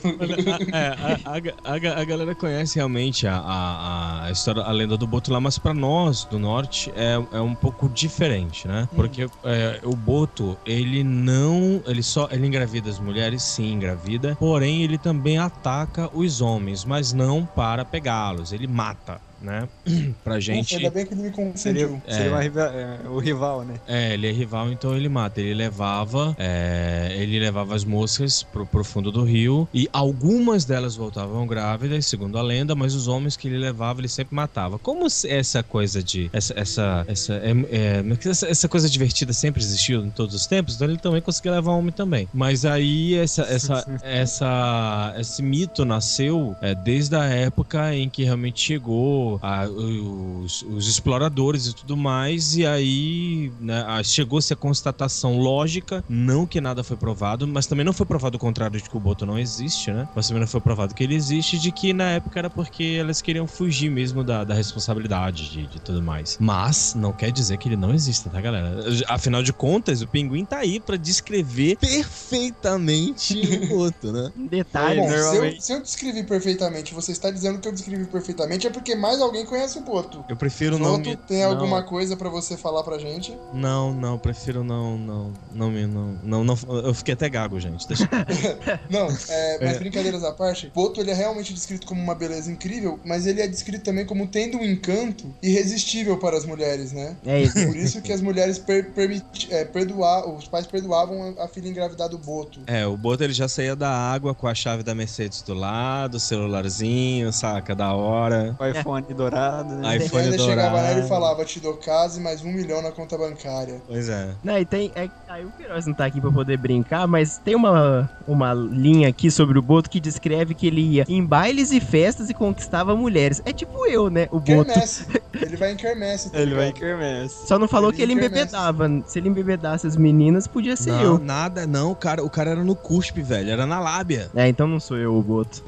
É, 0.74 0.88
a, 1.24 1.34
a- 1.34 1.97
a 1.97 2.01
a 2.01 2.03
galera 2.05 2.34
conhece 2.36 2.76
realmente 2.76 3.28
a, 3.28 3.38
a, 3.38 4.24
a 4.26 4.32
história, 4.32 4.61
a 4.63 4.72
lenda 4.72 4.97
do 4.97 5.05
Boto 5.07 5.32
lá, 5.32 5.39
mas 5.39 5.57
pra 5.57 5.74
nós 5.74 6.24
do 6.26 6.39
norte 6.39 6.91
é, 6.95 7.13
é 7.32 7.41
um 7.41 7.55
pouco 7.55 7.89
diferente, 7.89 8.68
né? 8.68 8.88
Porque 8.95 9.28
é, 9.43 9.80
o 9.84 9.95
Boto, 9.95 10.57
ele 10.65 11.03
não. 11.03 11.82
Ele 11.86 12.03
só. 12.03 12.28
Ele 12.32 12.47
engravida 12.47 12.89
as 12.89 12.99
mulheres, 12.99 13.43
sim, 13.43 13.74
engravida. 13.74 14.36
Porém, 14.39 14.84
ele 14.84 14.97
também 14.97 15.38
ataca 15.38 16.09
os 16.13 16.41
homens, 16.41 16.84
mas 16.86 17.13
não 17.13 17.45
para 17.45 17.86
pegá-los. 17.86 18.51
Ele 18.51 18.68
mata, 18.68 19.22
né? 19.42 19.68
pra 20.24 20.40
gente. 20.40 20.76
Ainda 20.76 20.90
bem 20.90 21.06
que 21.06 21.14
ele 21.14 21.24
me 21.24 21.32
confundiu. 21.32 21.58
Seria, 21.58 22.02
É. 22.08 22.14
seria 22.14 22.32
uma 22.32 22.42
riva- 22.42 22.72
é, 22.74 23.08
o 23.10 23.20
rival, 23.20 23.64
né? 23.64 23.76
É, 23.88 24.14
ele 24.14 24.28
é 24.28 24.32
rival, 24.32 24.72
então 24.72 24.96
ele 24.96 25.10
mata. 25.10 25.40
Ele 25.40 25.54
levava, 25.54 26.36
é, 26.40 27.16
ele 27.18 27.40
levava 27.40 27.76
as 27.76 27.84
moscas 27.84 28.44
pro, 28.44 28.66
pro 28.66 28.84
fundo 28.84 29.12
do 29.12 29.24
rio 29.24 29.68
e 29.74 29.88
algumas 29.94 30.66
delas 30.66 30.96
voltavam 30.96 31.46
grávidas, 31.48 32.06
segundo 32.06 32.38
a 32.38 32.42
lenda, 32.42 32.76
mas 32.76 32.94
os 32.96 33.08
homens 33.08 33.36
que 33.38 33.48
ele 33.48 33.58
levava 33.58 34.02
ele 34.02 34.08
sempre 34.08 34.36
matava. 34.36 34.78
Como 34.80 35.06
essa 35.26 35.64
coisa 35.64 36.02
de 36.04 36.30
essa 36.34 36.54
essa 36.58 37.06
essa, 37.08 37.34
é, 37.36 37.52
é, 37.72 38.30
essa, 38.30 38.48
essa 38.48 38.68
coisa 38.68 38.90
divertida 38.90 39.34
sempre 39.34 39.62
existiu 39.62 40.04
em 40.06 40.10
todos 40.10 40.34
os 40.36 40.46
tempos, 40.48 40.76
então 40.76 40.88
ele 40.88 40.98
também 40.98 41.22
conseguia 41.22 41.52
levar 41.54 41.72
homem 41.74 41.92
também. 41.92 42.28
Mas 42.34 42.66
aí 42.66 43.16
essa 43.16 43.44
essa 43.44 43.86
essa 44.04 45.16
esse 45.18 45.42
mito 45.42 45.86
nasceu 45.86 46.56
é, 46.62 46.74
desde 46.76 47.16
a 47.16 47.24
época 47.26 47.94
em 47.96 48.10
que 48.10 48.24
realmente 48.24 48.60
chegou 48.62 49.27
a- 49.42 49.68
os, 49.70 50.62
os 50.64 50.88
exploradores 50.88 51.68
e 51.68 51.76
tudo 51.76 51.96
mais, 51.98 52.56
e 52.56 52.66
aí 52.66 53.54
né, 53.60 53.84
chegou-se 54.04 54.52
a 54.54 54.56
constatação 54.56 55.38
lógica, 55.38 56.04
não 56.08 56.48
que 56.48 56.62
nada 56.62 56.84
foi 56.84 56.98
provado, 56.98 57.48
mas 57.48 57.68
também 57.68 57.86
não 57.86 57.94
foi 57.94 58.06
provado 58.06 58.38
o 58.38 58.40
contrário 58.40 58.80
de 58.82 58.90
que 58.90 58.98
o 58.98 59.00
Boto 59.00 59.26
não 59.26 59.38
existe, 59.38 59.92
né? 59.92 60.08
Mas 60.16 60.28
também 60.28 60.42
não 60.42 60.48
foi 60.48 60.62
provado 60.62 60.94
que 60.96 61.04
ele 61.04 61.16
existe, 61.16 61.58
de 61.60 61.72
que 61.72 61.94
na 61.94 62.12
época 62.12 62.40
era 62.40 62.50
porque 62.50 62.98
elas 63.00 63.22
queriam 63.22 63.48
fugir 63.48 63.90
mesmo 63.90 64.24
da, 64.24 64.44
da 64.44 64.54
responsabilidade 64.54 65.50
de, 65.50 65.68
de 65.68 65.80
tudo 65.80 66.02
mais. 66.02 66.38
Mas 66.40 66.94
não 66.96 67.14
quer 67.14 67.32
dizer 67.32 67.58
que 67.58 67.68
ele 67.70 67.78
não 67.78 67.94
exista, 67.94 68.30
tá, 68.30 68.40
galera? 68.42 68.84
Afinal 69.08 69.44
de 69.44 69.54
contas, 69.54 70.02
o 70.02 70.08
pinguim 70.08 70.46
tá 70.46 70.60
aí 70.60 70.80
pra 70.80 70.98
descrever 70.98 71.78
perfeitamente 71.78 73.40
o 73.40 73.60
Boto, 73.68 74.12
né? 74.12 74.32
Detalhe, 74.50 75.02
Bom, 75.02 75.10
se 75.10 75.36
eu, 75.36 75.62
se 75.62 75.74
eu 75.74 75.82
descrevi 75.82 76.24
perfeitamente, 76.26 76.94
você 76.94 77.12
está 77.12 77.32
dizendo 77.32 77.60
que 77.60 77.68
eu 77.68 77.72
descrevi 77.72 78.06
perfeitamente, 78.10 78.68
é 78.68 78.70
porque 78.70 78.96
mais 78.96 79.16
alguém 79.22 79.45
conhece 79.45 79.78
o 79.78 79.82
Boto. 79.82 80.24
Eu 80.30 80.36
prefiro 80.36 80.78
não 80.78 80.95
Zoto, 80.97 81.09
me... 81.09 81.15
tem 81.15 81.41
não. 81.43 81.51
alguma 81.51 81.84
coisa 81.84 82.15
pra 82.18 82.30
você 82.30 82.55
falar 82.57 82.84
pra 82.84 82.97
gente? 82.97 83.36
Não, 83.53 83.93
não, 83.93 84.18
prefiro 84.18 84.63
não, 84.63 84.97
não, 84.97 85.34
não 85.53 85.70
me, 85.72 85.86
não, 85.86 86.18
não, 86.24 86.43
não, 86.43 86.57
eu 86.84 86.93
fiquei 86.93 87.13
até 87.13 87.30
gago, 87.30 87.59
gente. 87.59 87.88
Deixa... 87.88 88.07
Não, 88.89 89.07
é, 89.30 89.57
mas 89.61 89.76
É. 89.76 89.80
brincadeiras 89.80 90.24
à 90.24 90.32
parte, 90.32 90.72
Boto 90.74 90.99
ele 90.99 91.11
é 91.11 91.13
realmente 91.13 91.53
descrito 91.53 91.86
como 91.88 92.01
uma 92.01 92.15
beleza 92.15 92.51
incrível, 92.51 92.99
mas 93.05 93.26
ele 93.28 93.41
é 93.41 93.47
descrito 93.47 93.84
também 93.84 94.05
como 94.05 94.28
tendo 94.28 94.57
um 94.57 94.65
encanto 94.65 95.26
irresistível 95.41 96.18
para 96.18 96.38
as 96.38 96.45
mulheres, 96.45 96.91
né? 96.91 97.15
É 97.26 97.41
isso. 97.41 97.53
Por 97.65 97.76
isso 97.76 98.01
que 98.01 98.11
as 98.11 98.22
mulheres 98.22 98.57
per, 98.59 98.91
permiti- 98.91 99.47
é, 99.53 99.65
perdoar, 99.65 100.28
os 100.28 100.47
pais 100.47 100.65
perdoavam 100.68 101.36
a, 101.38 101.45
a 101.45 101.47
filha 101.47 101.68
engravidar 101.70 102.09
do 102.09 102.18
Boto. 102.18 102.59
É, 102.68 102.86
o 102.86 102.95
Boto 102.97 103.24
ele 103.24 103.34
já 103.34 103.47
saía 103.47 103.76
da 103.76 103.89
água 103.89 104.34
com 104.34 104.47
a 104.47 104.55
chave 104.55 104.84
da 104.84 104.93
Mercedes 104.95 105.41
do 105.41 105.53
lado, 105.53 106.20
celularzinho, 106.20 107.32
saca, 107.32 107.76
da 107.76 107.93
hora. 107.93 108.55
O 108.59 108.65
iPhone 108.65 109.05
dourado, 109.14 109.76
né? 109.76 109.97
E 109.97 110.05
iPhone 110.05 110.24
ainda 110.26 110.38
chegava 110.38 110.78
nela 110.78 110.91
e 110.91 110.93
dourado. 110.93 111.08
falava, 111.08 111.45
te 111.45 111.60
dou 111.60 111.76
casa 111.76 112.20
e 112.20 112.24
mais 112.24 112.41
um 112.43 112.51
milhão 112.51 112.82
na 112.82 112.91
conta 112.91 113.18
bancária. 113.18 113.82
Pois 113.88 114.10
é. 114.10 114.30
Não, 114.43 114.58
e 114.58 114.66
tem. 114.66 114.91
É, 114.95 115.10
aí 115.28 115.45
o 115.45 115.51
Queiroz 115.51 115.86
não 115.86 115.93
tá 115.93 116.05
aqui 116.05 116.20
pra 116.22 116.32
poder 116.32 116.58
brincar, 116.58 117.08
mas 117.08 117.38
tem 117.38 117.55
uma, 117.55 118.10
uma 118.28 118.53
linha 118.53 119.08
aqui 119.08 119.30
sobre 119.32 119.58
o 119.58 119.62
Boto 119.62 119.89
que 119.89 119.99
descreve 119.99 120.53
que 120.53 120.68
ele 120.68 120.82
ia 120.82 121.05
em 121.08 121.24
bailes 121.24 121.72
e 121.72 121.80
festas 121.80 122.30
e 122.30 122.34
conquistava 122.34 122.95
mulheres. 122.95 123.41
É 123.45 123.53
tipo 123.53 123.86
eu, 123.86 124.10
né? 124.10 124.28
O 124.32 124.39
Boto. 124.39 124.66
Quermesse. 124.66 125.05
ele 125.34 125.58
vai 125.58 125.72
em 125.72 125.76
quermesse. 125.76 126.32
tá 126.32 126.39
Ele 126.39 126.55
vai 126.55 126.70
em 126.70 126.74
quermesse. 126.74 127.47
Só 127.47 127.58
não 127.60 127.68
falou 127.68 127.89
Ele 127.89 127.97
que 127.97 128.03
ele 128.03 128.14
embebedava. 128.14 128.88
Se 129.05 129.20
ele 129.20 129.30
embebedasse 129.30 129.88
as 129.88 129.95
meninas, 129.95 130.47
podia 130.47 130.76
ser 130.76 130.91
não, 130.91 131.01
eu. 131.01 131.20
nada, 131.20 131.66
não, 131.68 131.91
o 131.91 131.95
cara, 131.95 132.24
o 132.24 132.30
cara 132.30 132.51
era 132.51 132.64
no 132.64 132.76
cuspe, 132.76 133.22
velho, 133.22 133.49
era 133.49 133.66
na 133.66 133.80
lábia. 133.80 134.30
É, 134.36 134.47
então 134.47 134.68
não 134.68 134.80
sou 134.80 134.97
eu 134.97 135.16
o 135.16 135.22
Boto. 135.22 135.64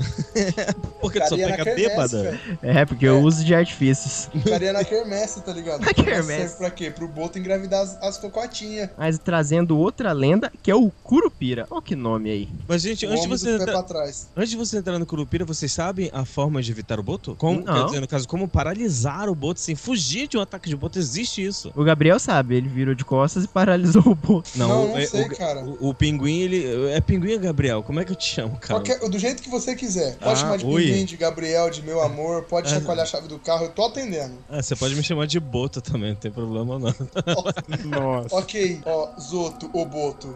Porque 1.01 1.19
tu 1.19 1.29
só 1.29 1.35
pega 1.35 1.63
bêbada. 1.63 2.23
velho. 2.23 2.39
É, 2.61 2.85
porque 2.85 3.05
eu 3.05 3.19
uso 3.21 3.28
de 3.37 3.53
artifícios. 3.55 4.29
O 4.33 4.41
cara 4.49 4.63
ia 4.65 4.73
na 4.73 4.83
quermesse, 4.83 5.41
tá 5.41 5.53
ligado? 5.53 5.81
Na 5.85 5.93
Quermesse 5.93 6.25
serve 6.49 6.55
pra 6.57 6.69
quê? 6.71 6.91
Pro 6.91 7.07
Boto 7.07 7.37
engravidar 7.39 7.81
as, 7.81 7.97
as 8.01 8.17
cocotinhas. 8.17 8.89
Mas 8.97 9.17
trazendo 9.19 9.77
outra 9.77 10.11
lenda, 10.11 10.51
que 10.61 10.69
é 10.71 10.75
o 10.75 10.89
Curupira. 11.03 11.65
Olha 11.69 11.81
que 11.81 11.95
nome 11.95 12.29
aí. 12.29 12.49
Mas, 12.67 12.81
gente, 12.81 13.05
antes 13.05 13.21
de, 13.23 13.27
você 13.27 13.49
entrar, 13.55 13.71
pra 13.73 13.83
trás. 13.83 14.27
antes 14.35 14.49
de 14.51 14.57
você 14.57 14.77
entrar 14.77 14.97
no 14.99 15.05
Curupira, 15.05 15.45
vocês 15.45 15.71
sabem 15.71 16.09
a 16.13 16.25
forma 16.25 16.61
de 16.61 16.71
evitar 16.71 16.99
o 16.99 17.03
Boto? 17.03 17.35
Como, 17.35 17.61
Não. 17.61 17.73
quer 17.73 17.85
dizer, 17.85 17.99
no 18.01 18.07
caso, 18.07 18.27
como 18.27 18.47
paralisar 18.47 19.29
o 19.29 19.35
Boto, 19.35 19.59
sem 19.59 19.75
fugir 19.75 20.27
de 20.27 20.37
um 20.37 20.41
ataque 20.41 20.69
de 20.69 20.75
Boto, 20.75 20.99
existe 20.99 21.45
isso. 21.45 21.71
O 21.75 21.83
Gabriel 21.83 22.19
sabe, 22.19 22.55
ele 22.55 22.67
virou 22.69 22.93
de 22.95 23.03
costas 23.05 23.43
e 23.43 23.47
paralisou 23.47 24.03
o 24.05 24.15
Boto. 24.15 24.49
Não, 24.55 24.85
o- 24.85 24.87
não 24.89 24.97
é- 24.97 25.05
sei, 25.05 25.23
o, 25.23 25.35
cara. 25.35 25.63
O, 25.63 25.89
o 25.89 25.93
pinguim, 25.93 26.39
ele. 26.41 26.89
É 26.91 27.01
pinguim 27.01 27.39
Gabriel? 27.39 27.81
Como 27.83 27.99
é 27.99 28.05
que 28.05 28.11
eu 28.11 28.15
te 28.15 28.25
chamo, 28.33 28.57
cara? 28.59 28.79
Qualquer- 28.81 28.99
do 29.09 29.17
jeito 29.19 29.41
que 29.41 29.49
você 29.49 29.75
quiser. 29.75 30.15
Pode 30.17 30.31
Ah, 30.33 30.35
chamar 30.35 30.57
de 30.57 30.65
ui. 30.65 30.83
pinguim, 30.85 31.05
de 31.05 31.17
Gabriel, 31.17 31.69
de 31.69 31.81
meu 31.81 32.01
amor, 32.01 32.43
pode 32.43 32.67
Ah. 32.67 32.75
chacoalhar 32.79 33.07
chave 33.19 33.27
do 33.27 33.39
carro, 33.39 33.65
eu 33.65 33.69
tô 33.69 33.85
atendendo. 33.85 34.37
Ah, 34.49 34.61
você 34.61 34.75
pode 34.75 34.95
me 34.95 35.03
chamar 35.03 35.27
de 35.27 35.39
Boto 35.39 35.81
também, 35.81 36.11
não 36.11 36.15
tem 36.15 36.31
problema 36.31 36.79
não. 36.79 36.93
Nossa. 37.85 38.35
Ok, 38.35 38.81
ó, 38.85 39.09
Zoto, 39.19 39.69
o 39.73 39.85
Boto. 39.85 40.35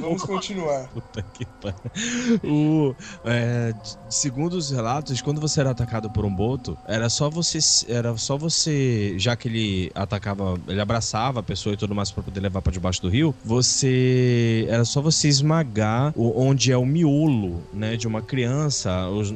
Vamos 0.00 0.22
continuar. 0.22 0.88
Puta 0.88 1.22
que 1.34 1.44
pariu. 1.44 1.78
O, 2.44 2.94
é, 3.24 3.74
segundo 4.08 4.54
os 4.54 4.70
relatos, 4.70 5.20
quando 5.20 5.40
você 5.40 5.60
era 5.60 5.70
atacado 5.70 6.10
por 6.10 6.24
um 6.24 6.34
boto, 6.34 6.76
era 6.86 7.08
só 7.08 7.28
você, 7.28 7.58
era 7.88 8.16
só 8.16 8.36
você, 8.36 9.14
já 9.18 9.36
que 9.36 9.48
ele 9.48 9.92
atacava, 9.94 10.58
ele 10.66 10.80
abraçava 10.80 11.40
a 11.40 11.42
pessoa 11.42 11.74
e 11.74 11.76
tudo 11.76 11.94
mais 11.94 12.10
pra 12.10 12.22
poder 12.22 12.40
levar 12.40 12.62
pra 12.62 12.72
debaixo 12.72 13.02
do 13.02 13.08
rio, 13.08 13.34
você 13.44 14.66
era 14.68 14.84
só 14.84 15.00
você 15.00 15.28
esmagar 15.28 16.12
o, 16.16 16.40
onde 16.40 16.72
é 16.72 16.76
o 16.76 16.86
miolo, 16.86 17.62
né, 17.72 17.96
de 17.96 18.06
uma 18.06 18.22
criança, 18.22 18.90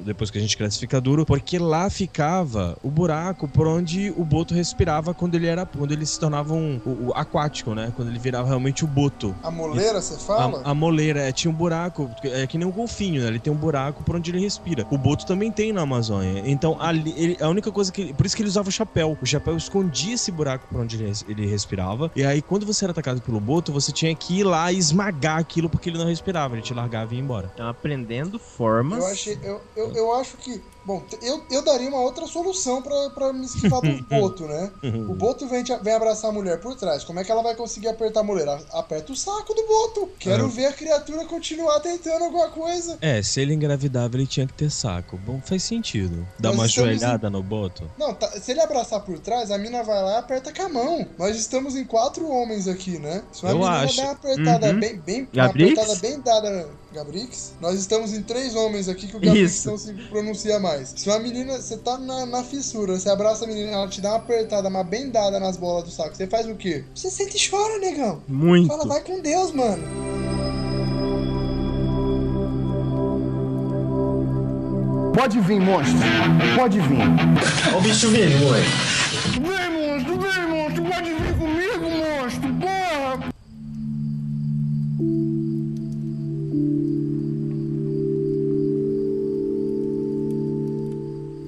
depois 0.05 0.31
que 0.31 0.39
a 0.39 0.41
gente 0.41 0.57
cresce 0.57 0.79
fica 0.79 1.01
duro, 1.01 1.27
porque 1.27 1.59
lá 1.59 1.91
ficava 1.91 2.77
o 2.87 2.91
buraco 2.91 3.49
por 3.49 3.67
onde 3.67 4.13
o 4.17 4.25
boto 4.25 4.55
respirava 4.55 5.13
quando 5.13 5.35
ele 5.35 5.47
era, 5.47 5.67
quando 5.67 5.91
ele 5.93 6.07
se 6.07 6.19
tornava 6.21 6.55
um 6.55 6.81
o- 6.85 7.09
o 7.09 7.13
aquático, 7.15 7.75
né, 7.75 7.93
quando 7.97 8.09
ele 8.09 8.19
virava 8.19 8.47
realmente 8.47 8.85
o 8.85 8.87
boto. 8.87 9.35
A 9.43 9.51
moleira, 9.51 10.01
você 10.01 10.17
fala? 10.17 10.63
A, 10.65 10.71
a 10.71 10.75
moleira, 10.75 11.21
é, 11.21 11.33
tinha 11.33 11.51
um 11.51 11.55
buraco, 11.55 12.09
é 12.25 12.47
que 12.47 12.57
nem 12.57 12.67
um 12.67 12.71
golfinho, 12.71 13.23
né? 13.23 13.29
Ele 13.29 13.41
tem 13.41 13.53
um 13.53 13.57
buraco 13.57 14.05
por 14.05 14.15
onde 14.17 14.31
ele 14.31 14.39
respira. 14.41 14.87
O 14.91 14.97
boto 14.97 15.27
também 15.27 15.51
tem 15.51 15.73
na 15.73 15.83
Amazônia. 15.83 16.43
Então, 16.47 16.77
ali, 16.81 17.13
ele- 17.17 17.37
a 17.41 17.49
única 17.49 17.73
coisa 17.73 17.91
que. 17.91 18.15
Por 18.15 18.25
isso 18.25 18.37
que 18.37 18.43
ele 18.43 18.49
usava 18.49 18.69
o 18.69 18.73
chapéu. 18.73 19.17
O 19.21 19.27
chapéu 19.27 19.57
escondia 19.57 20.15
esse 20.15 20.31
buraco 20.31 20.67
por 20.69 20.81
onde 20.81 21.03
ele, 21.03 21.13
ele 21.27 21.47
respirava. 21.47 22.11
E 22.15 22.25
aí, 22.25 22.41
quando 22.41 22.65
você 22.65 22.85
era 22.85 22.93
atacado 22.93 23.21
pelo 23.21 23.41
boto, 23.41 23.73
você 23.73 23.91
tinha 23.93 24.15
que 24.15 24.39
ir 24.41 24.45
lá 24.45 24.71
e 24.73 24.79
esmagar 24.79 25.39
aquilo 25.39 25.69
porque 25.69 25.89
ele 25.91 25.99
não 25.99 26.07
respirava. 26.07 26.55
Ele 26.55 26.63
te 26.63 26.73
largava 26.75 27.13
e 27.13 27.17
ia 27.17 27.23
embora. 27.23 27.49
Estão 27.49 27.69
aprendendo 27.69 28.39
formas. 28.39 28.99
Eu, 29.05 29.07
achei, 29.11 29.39
eu, 29.43 29.61
eu, 29.75 29.93
eu 29.95 30.15
acho 30.15 30.37
que. 30.37 30.63
Bom, 30.87 31.03
eu, 31.21 31.43
eu 31.51 31.63
daria 31.63 31.89
uma 31.89 32.01
outra 32.01 32.27
solução 32.27 32.81
pra, 32.81 33.11
pra 33.11 33.33
me 33.33 33.45
esquivar 33.45 33.81
do 33.81 34.03
Boto, 34.09 34.45
né? 34.47 34.71
O 35.09 35.15
Boto 35.15 35.49
vem, 35.49 35.65
vem 35.83 35.93
abraçar 35.95 36.31
a 36.31 36.33
mulher 36.33 36.61
por 36.61 36.77
trás. 36.77 37.03
Como 37.03 37.19
é 37.19 37.25
que 37.25 37.33
ela 37.33 37.43
vai 37.43 37.57
conseguir 37.57 37.89
apertar 37.89 38.21
a 38.21 38.23
mulher? 38.23 38.47
Aperta 38.73 39.13
o 39.13 39.17
saco 39.17 39.53
do 39.53 39.67
Boto. 39.67 40.11
Quero 40.19 40.45
É. 40.47 40.49
ver 40.49 40.67
a 40.67 40.73
criatura 40.73 41.25
continuar 41.25 41.81
tentando 41.81 42.25
alguma 42.25 42.49
coisa. 42.51 42.97
É, 43.01 43.21
se 43.23 43.41
ele 43.41 43.53
engravidava, 43.55 44.17
ele 44.17 44.27
tinha 44.27 44.47
que 44.47 44.53
ter 44.55 44.71
saco. 44.71 45.17
Bom, 45.19 45.41
faz 45.45 45.65
sentido. 45.65 46.27
Nós 46.41 46.55
uma 46.55 46.67
estamos 46.67 46.91
em- 46.91 46.99
joelhada 46.99 47.29
no 47.29 47.43
boto. 47.43 47.91
Não, 47.99 48.15
tá- 48.15 48.31
se 48.41 48.53
ele 48.53 48.61
abraçar 48.61 49.01
por 49.01 49.19
trás, 49.19 49.51
a 49.51 49.59
mina 49.59 49.83
vai 49.83 50.01
lá 50.03 50.13
e 50.13 50.19
aperta 50.19 50.53
com 50.53 50.63
a 50.63 50.69
mão. 50.69 51.07
Nós 51.19 51.37
estamos 51.37 51.75
em 51.75 51.85
quatro 51.85 52.29
homens 52.31 52.69
aqui, 52.69 52.99
né? 52.99 53.25
Se 53.33 53.43
uma 53.43 53.51
Eu 53.53 53.65
acho. 53.67 54.01
uma 54.01 54.13
apertada 54.13 54.69
Uhum. 54.73 54.79
bem, 54.81 54.97
bem 55.01 55.29
uma 55.33 55.45
apertada 55.47 55.95
bem 55.97 56.21
dada, 56.21 56.69
Gabrix, 56.93 57.53
nós 57.61 57.79
estamos 57.79 58.13
em 58.13 58.23
três 58.23 58.55
homens 58.55 58.89
aqui 58.89 59.07
que 59.07 59.17
o 59.17 59.21
Gabrix 59.21 59.57
Isso. 59.57 59.71
não 59.71 59.77
se 59.77 59.93
pronuncia 60.09 60.59
mais. 60.59 60.95
Se 60.97 61.09
uma 61.09 61.19
menina, 61.19 61.61
você 61.61 61.77
tá 61.77 61.99
na, 61.99 62.25
na 62.25 62.45
fissura, 62.45 62.99
você 62.99 63.09
abraça 63.09 63.45
a 63.45 63.49
menina, 63.49 63.73
ela 63.73 63.89
te 63.89 64.01
dá 64.01 64.11
uma 64.11 64.17
apertada, 64.17 64.69
uma 64.69 64.85
bem 64.85 65.11
dada 65.11 65.39
nas 65.41 65.57
bolas 65.57 65.85
do 65.85 65.91
saco, 65.91 66.17
você 66.17 66.27
faz 66.27 66.47
o 66.49 66.55
quê? 66.55 66.85
Você 66.95 67.11
sente 67.11 67.37
e 67.37 67.51
chora, 67.51 67.79
negão. 67.79 68.23
Muito. 68.29 68.69
Fala, 68.69 68.87
vai 68.87 69.03
com 69.03 69.21
Deus, 69.21 69.53
mano. 69.53 69.83
Pode 75.15 75.41
vir, 75.41 75.61
monstro. 75.61 75.99
Pode 76.55 76.79
vir. 76.79 76.99
Ó 77.75 77.79
o 77.79 77.81
bicho 77.81 78.11
vindo, 78.11 78.39
moleque. 78.39 79.06